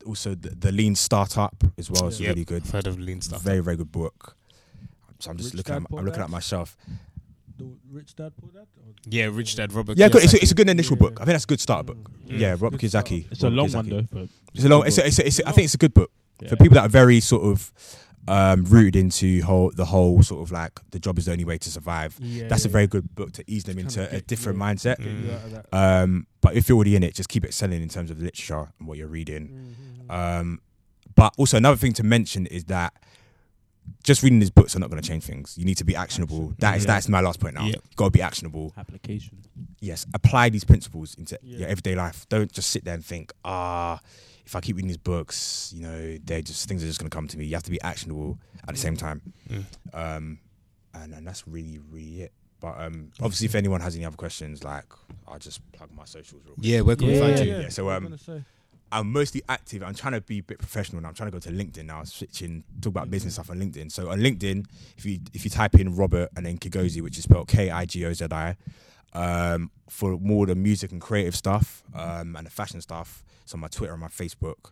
also 0.06 0.34
the, 0.34 0.50
the 0.50 0.72
Lean 0.72 0.94
Startup 0.94 1.62
as 1.76 1.90
well 1.90 2.06
is 2.08 2.20
Yeah. 2.20 2.28
really 2.30 2.44
good. 2.44 2.62
I've 2.64 2.70
heard 2.70 2.86
of 2.86 2.98
lean 2.98 3.20
stuff. 3.20 3.42
Very 3.42 3.60
very 3.60 3.76
good 3.76 3.92
book. 3.92 4.36
So 5.18 5.30
I'm 5.30 5.36
just 5.36 5.52
Rich 5.52 5.58
looking 5.68 5.74
at 5.84 5.90
my, 5.90 5.98
I'm 5.98 6.04
looking 6.06 6.22
at 6.22 6.30
my 6.30 6.40
shelf. 6.40 6.76
The 7.60 7.76
rich 7.90 8.14
dad 8.16 8.32
poor 8.40 8.50
dad 8.50 8.66
or- 8.78 8.94
yeah, 9.08 9.26
Rich 9.26 9.56
Dad 9.56 9.72
Robert. 9.72 9.96
Yeah, 9.98 10.08
good. 10.08 10.24
It's 10.24 10.32
a, 10.32 10.36
Kiyosaki. 10.36 10.42
it's 10.42 10.52
a 10.52 10.54
good 10.54 10.68
initial 10.68 10.96
Yeah. 10.96 11.00
book. 11.08 11.20
I 11.20 11.24
think 11.24 11.34
that's 11.34 11.44
a 11.44 11.46
good 11.46 11.60
start 11.60 11.86
book. 11.86 12.10
Mm. 12.26 12.38
Yeah, 12.38 12.52
It's 12.52 12.62
Robert 12.62 12.80
good 12.80 12.90
start. 12.90 13.06
Kiyosaki. 13.06 13.26
It's 13.30 13.42
a 13.42 13.46
Robert 13.46 13.56
long 13.56 13.68
Kiyosaki. 13.68 13.74
one 13.74 13.88
though. 13.88 14.06
But 14.20 14.28
It's 14.54 14.64
a 14.64 14.68
long. 14.68 14.86
It's 14.86 14.98
a, 14.98 15.06
it's 15.06 15.18
a, 15.18 15.26
it's 15.26 15.38
a, 15.40 15.48
I 15.48 15.52
think 15.52 15.64
it's 15.66 15.74
a 15.74 15.78
good 15.78 15.94
book 15.94 16.10
yeah. 16.40 16.48
for 16.48 16.56
people 16.56 16.74
that 16.74 16.84
are 16.86 16.88
very 16.88 17.20
sort 17.20 17.42
of 17.44 17.72
um, 18.28 18.64
rooted 18.64 18.96
into 18.96 19.42
whole 19.42 19.72
the 19.74 19.86
whole 19.86 20.22
sort 20.22 20.42
of 20.42 20.52
like 20.52 20.78
the 20.90 20.98
job 20.98 21.18
is 21.18 21.24
the 21.24 21.32
only 21.32 21.44
way 21.44 21.56
to 21.58 21.70
survive. 21.70 22.16
Yeah, 22.20 22.48
That's 22.48 22.64
a 22.64 22.68
yeah, 22.68 22.72
very 22.72 22.84
yeah. 22.84 22.88
good 22.88 23.14
book 23.14 23.32
to 23.32 23.44
ease 23.46 23.64
them 23.64 23.76
Kinda 23.76 23.88
into 23.88 24.08
a 24.08 24.12
get- 24.12 24.26
different 24.26 24.58
yeah, 24.58 24.64
mindset. 24.64 24.96
get 24.98 25.06
you 25.06 25.12
Mm. 25.30 25.34
out 25.34 25.44
of 25.44 25.50
that. 25.52 25.66
Um, 26.02 26.26
but 26.42 26.54
if 26.54 26.68
you're 26.68 26.76
already 26.76 26.96
in 26.96 27.02
it, 27.02 27.14
just 27.14 27.28
keep 27.30 27.44
it 27.44 27.54
selling 27.54 27.82
in 27.82 27.88
terms 27.88 28.10
of 28.10 28.18
the 28.18 28.24
literature 28.24 28.68
and 28.78 28.86
what 28.88 28.98
you're 28.98 29.08
reading. 29.08 29.74
Mhm. 30.08 30.14
Um, 30.40 30.60
but 31.14 31.32
also 31.38 31.56
another 31.56 31.76
thing 31.76 31.92
to 31.94 32.02
mention 32.02 32.46
is 32.46 32.64
that 32.64 32.92
just 34.02 34.22
reading 34.22 34.38
these 34.38 34.50
books 34.50 34.74
are 34.74 34.78
not 34.78 34.90
going 34.90 35.00
to 35.02 35.08
change 35.08 35.24
things. 35.24 35.56
You 35.58 35.64
need 35.64 35.76
to 35.76 35.84
be 35.84 35.96
actionable. 35.96 36.44
Action. 36.44 36.56
That 36.58 36.76
is 36.76 36.84
Yeah. 36.84 36.86
that's 36.94 37.08
my 37.08 37.20
last 37.20 37.40
point 37.40 37.54
now. 37.54 37.66
Yeah. 37.66 37.76
Got 37.96 38.06
to 38.06 38.10
be 38.10 38.22
actionable. 38.22 38.72
application. 38.76 39.38
Yes, 39.80 40.06
apply 40.14 40.50
these 40.50 40.64
principles 40.64 41.14
into 41.14 41.38
Yeah. 41.42 41.58
your 41.58 41.68
everyday 41.68 41.94
life. 41.94 42.26
Don't 42.28 42.50
just 42.52 42.70
sit 42.70 42.84
there 42.84 42.94
and 42.94 43.04
think, 43.04 43.32
ah, 43.44 44.00
if 44.46 44.56
I 44.56 44.60
keep 44.60 44.76
reading 44.76 44.88
these 44.88 44.96
books, 44.96 45.72
you 45.74 45.82
know, 45.82 46.18
they're 46.24 46.42
just 46.42 46.68
things 46.68 46.82
are 46.82 46.86
just 46.86 46.98
going 46.98 47.10
to 47.10 47.14
come 47.14 47.28
to 47.28 47.38
me. 47.38 47.44
You 47.46 47.54
have 47.54 47.62
to 47.64 47.70
be 47.70 47.80
actionable 47.82 48.38
at 48.66 48.74
the 48.74 48.80
same 48.80 48.96
time. 48.96 49.22
Mm. 49.48 49.64
Um, 49.92 50.38
and 50.94 51.14
and 51.14 51.26
that's 51.26 51.46
really 51.46 51.78
really 51.90 52.22
it. 52.22 52.32
But 52.60 52.78
um, 52.80 53.10
obviously, 53.20 53.46
if 53.46 53.54
anyone 53.54 53.80
has 53.80 53.94
any 53.96 54.04
other 54.04 54.16
questions, 54.16 54.62
like 54.62 54.84
I'll 55.26 55.38
just 55.38 55.60
plug 55.72 55.90
my 55.92 56.04
socials 56.04 56.42
real 56.44 56.54
quick. 56.54 56.66
Yeah, 56.66 56.80
where 56.82 56.96
can 56.96 57.06
we 57.06 57.18
find 57.18 57.38
yeah, 57.38 57.44
you? 57.44 57.60
Yeah, 57.62 57.68
so, 57.70 57.86
what 57.86 57.96
um, 57.96 58.44
was 58.90 59.02
I 59.02 59.04
gonna 59.04 59.06
say? 59.06 59.08
I'm 59.08 59.12
mostly 59.12 59.42
active. 59.48 59.82
I'm 59.82 59.94
trying 59.94 60.12
to 60.14 60.20
be 60.20 60.38
a 60.38 60.42
bit 60.42 60.58
professional 60.58 61.00
now. 61.02 61.08
I'm 61.08 61.14
trying 61.14 61.30
to 61.30 61.32
go 61.32 61.38
to 61.40 61.50
LinkedIn 61.50 61.86
now, 61.86 62.02
switching 62.04 62.64
talk 62.80 62.90
about 62.90 63.10
business 63.10 63.34
stuff 63.34 63.50
on 63.50 63.58
LinkedIn. 63.58 63.90
So 63.92 64.10
on 64.10 64.18
LinkedIn, 64.20 64.66
if 64.96 65.04
you 65.06 65.20
if 65.32 65.44
you 65.44 65.50
type 65.50 65.74
in 65.74 65.96
Robert 65.96 66.30
and 66.36 66.46
then 66.46 66.58
Kigozi, 66.58 67.00
which 67.02 67.16
is 67.18 67.24
spelled 67.24 67.48
K 67.48 67.70
I 67.70 67.84
G 67.84 68.04
O 68.06 68.12
Z 68.12 68.26
I, 68.30 68.56
um, 69.12 69.70
for 69.88 70.18
more 70.18 70.46
the 70.46 70.54
music 70.54 70.92
and 70.92 71.00
creative 71.00 71.34
stuff 71.36 71.82
um, 71.94 72.36
and 72.36 72.46
the 72.46 72.50
fashion 72.50 72.80
stuff. 72.80 73.24
So 73.44 73.56
my 73.56 73.68
Twitter 73.68 73.92
and 73.92 74.00
my 74.00 74.08
Facebook. 74.08 74.70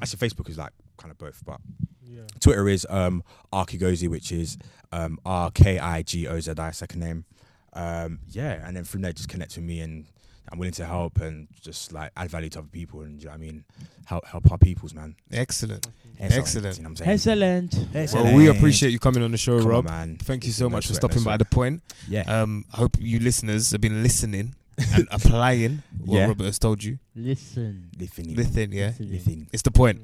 Actually, 0.00 0.28
Facebook 0.28 0.48
is 0.48 0.56
like 0.58 0.72
kind 0.96 1.10
of 1.10 1.18
both, 1.18 1.42
but 1.44 1.60
Yeah. 2.04 2.22
Twitter 2.40 2.68
is 2.68 2.86
um 2.88 3.22
Arkigozi, 3.52 4.08
which 4.08 4.30
is 4.32 4.56
um 4.92 5.18
R 5.26 5.50
K 5.50 5.78
I 5.78 6.02
G 6.02 6.26
O 6.28 6.38
Z 6.40 6.52
I 6.58 6.70
second 6.70 7.00
name. 7.00 7.24
Um 7.72 8.20
yeah, 8.28 8.66
and 8.66 8.76
then 8.76 8.84
from 8.84 9.02
there 9.02 9.12
just 9.12 9.28
connect 9.28 9.56
with 9.56 9.64
me 9.64 9.80
and 9.80 10.06
I'm 10.52 10.58
willing 10.58 10.72
to 10.74 10.84
help 10.84 11.18
and 11.20 11.48
just 11.62 11.92
like 11.94 12.12
add 12.16 12.28
value 12.30 12.50
to 12.50 12.58
other 12.58 12.68
people 12.70 13.00
and 13.00 13.18
you 13.18 13.24
know 13.24 13.30
what 13.32 13.36
I 13.36 13.38
mean 13.40 13.64
help 14.04 14.26
help 14.26 14.50
our 14.52 14.58
peoples, 14.58 14.92
man. 14.94 15.16
Excellent. 15.32 15.86
Excellent. 16.20 16.38
Excellent. 16.42 16.76
You 16.76 16.82
know 16.82 16.88
what 16.90 17.00
I'm 17.00 17.18
saying? 17.18 17.88
Excellent. 17.94 18.26
Well, 18.26 18.36
we 18.36 18.48
appreciate 18.48 18.90
you 18.90 18.98
coming 18.98 19.22
on 19.22 19.30
the 19.32 19.38
show, 19.38 19.56
Come 19.58 19.66
on, 19.66 19.72
Rob. 19.72 19.84
man. 19.86 20.18
Thank 20.20 20.44
you 20.44 20.52
so 20.52 20.64
No 20.64 20.70
much 20.70 20.86
for 20.88 20.94
stopping 20.94 21.18
no 21.22 21.24
by 21.24 21.36
the 21.38 21.46
point. 21.46 21.82
Yeah. 22.06 22.22
Um, 22.42 22.64
I 22.72 22.76
hope 22.76 22.96
you 23.00 23.18
listeners 23.18 23.70
have 23.72 23.80
been 23.80 24.02
listening 24.02 24.54
and 24.94 25.08
applying 25.10 25.82
what 26.04 26.18
Yeah. 26.18 26.26
Robert 26.26 26.44
has 26.44 26.58
told 26.58 26.84
you. 26.84 26.98
Listen. 27.16 27.88
Listen. 27.98 28.34
Listen, 28.34 28.72
yeah. 28.72 28.92
Listen. 29.00 29.48
It's 29.52 29.62
the 29.62 29.70
point. 29.70 30.00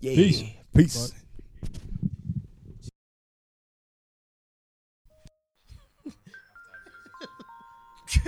Yeah. 0.00 0.14
Peace. 0.16 0.42
Peace. 0.76 1.12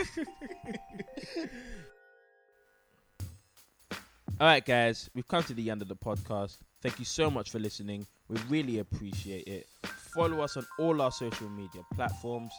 All 4.39 4.47
right, 4.47 4.65
guys, 4.65 5.09
we've 5.15 5.27
come 5.27 5.43
to 5.45 5.55
the 5.55 5.71
end 5.71 5.81
of 5.81 5.89
the 5.89 5.97
podcast. 5.97 6.59
Thank 6.83 6.99
you 6.99 7.07
so 7.07 7.31
much 7.31 7.51
for 7.51 7.59
listening. 7.59 8.07
We 8.29 8.37
really 8.49 8.81
appreciate 8.81 9.47
it. 9.47 9.67
Follow 10.15 10.43
us 10.43 10.57
on 10.57 10.67
all 10.79 11.01
our 11.01 11.11
social 11.11 11.49
media 11.49 11.83
platforms 11.95 12.53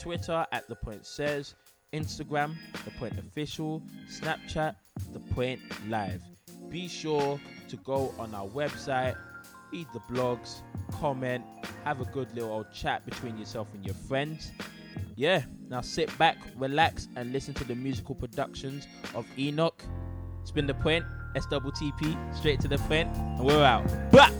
Twitter 0.00 0.46
at 0.52 0.68
The 0.68 0.76
Point 0.76 1.04
Says, 1.04 1.54
Instagram, 1.92 2.54
The 2.84 2.90
Point 2.92 3.18
Official, 3.18 3.82
Snapchat, 4.08 4.76
The 5.12 5.20
Point 5.34 5.60
Live. 5.88 6.22
Be 6.68 6.86
sure 6.88 7.40
to 7.68 7.76
go 7.78 8.14
on 8.18 8.34
our 8.34 8.46
website, 8.46 9.16
read 9.72 9.88
the 9.92 10.00
blogs, 10.12 10.60
comment, 10.92 11.44
have 11.84 12.00
a 12.00 12.04
good 12.06 12.32
little 12.34 12.52
old 12.52 12.72
chat 12.72 13.04
between 13.04 13.36
yourself 13.38 13.68
and 13.74 13.84
your 13.84 13.94
friends. 13.94 14.52
Yeah, 15.16 15.42
now 15.68 15.80
sit 15.80 16.16
back, 16.18 16.38
relax, 16.56 17.08
and 17.16 17.32
listen 17.32 17.54
to 17.54 17.64
the 17.64 17.74
musical 17.74 18.14
productions 18.14 18.86
of 19.14 19.26
Enoch. 19.38 19.82
Spin 20.44 20.66
the 20.66 20.74
point, 20.74 21.04
S 21.34 21.46
double 21.46 21.72
TP, 21.72 22.16
straight 22.34 22.60
to 22.60 22.68
the 22.68 22.78
point, 22.78 23.08
and 23.16 23.44
we're 23.44 23.64
out. 23.64 23.86
Blah! 24.10 24.30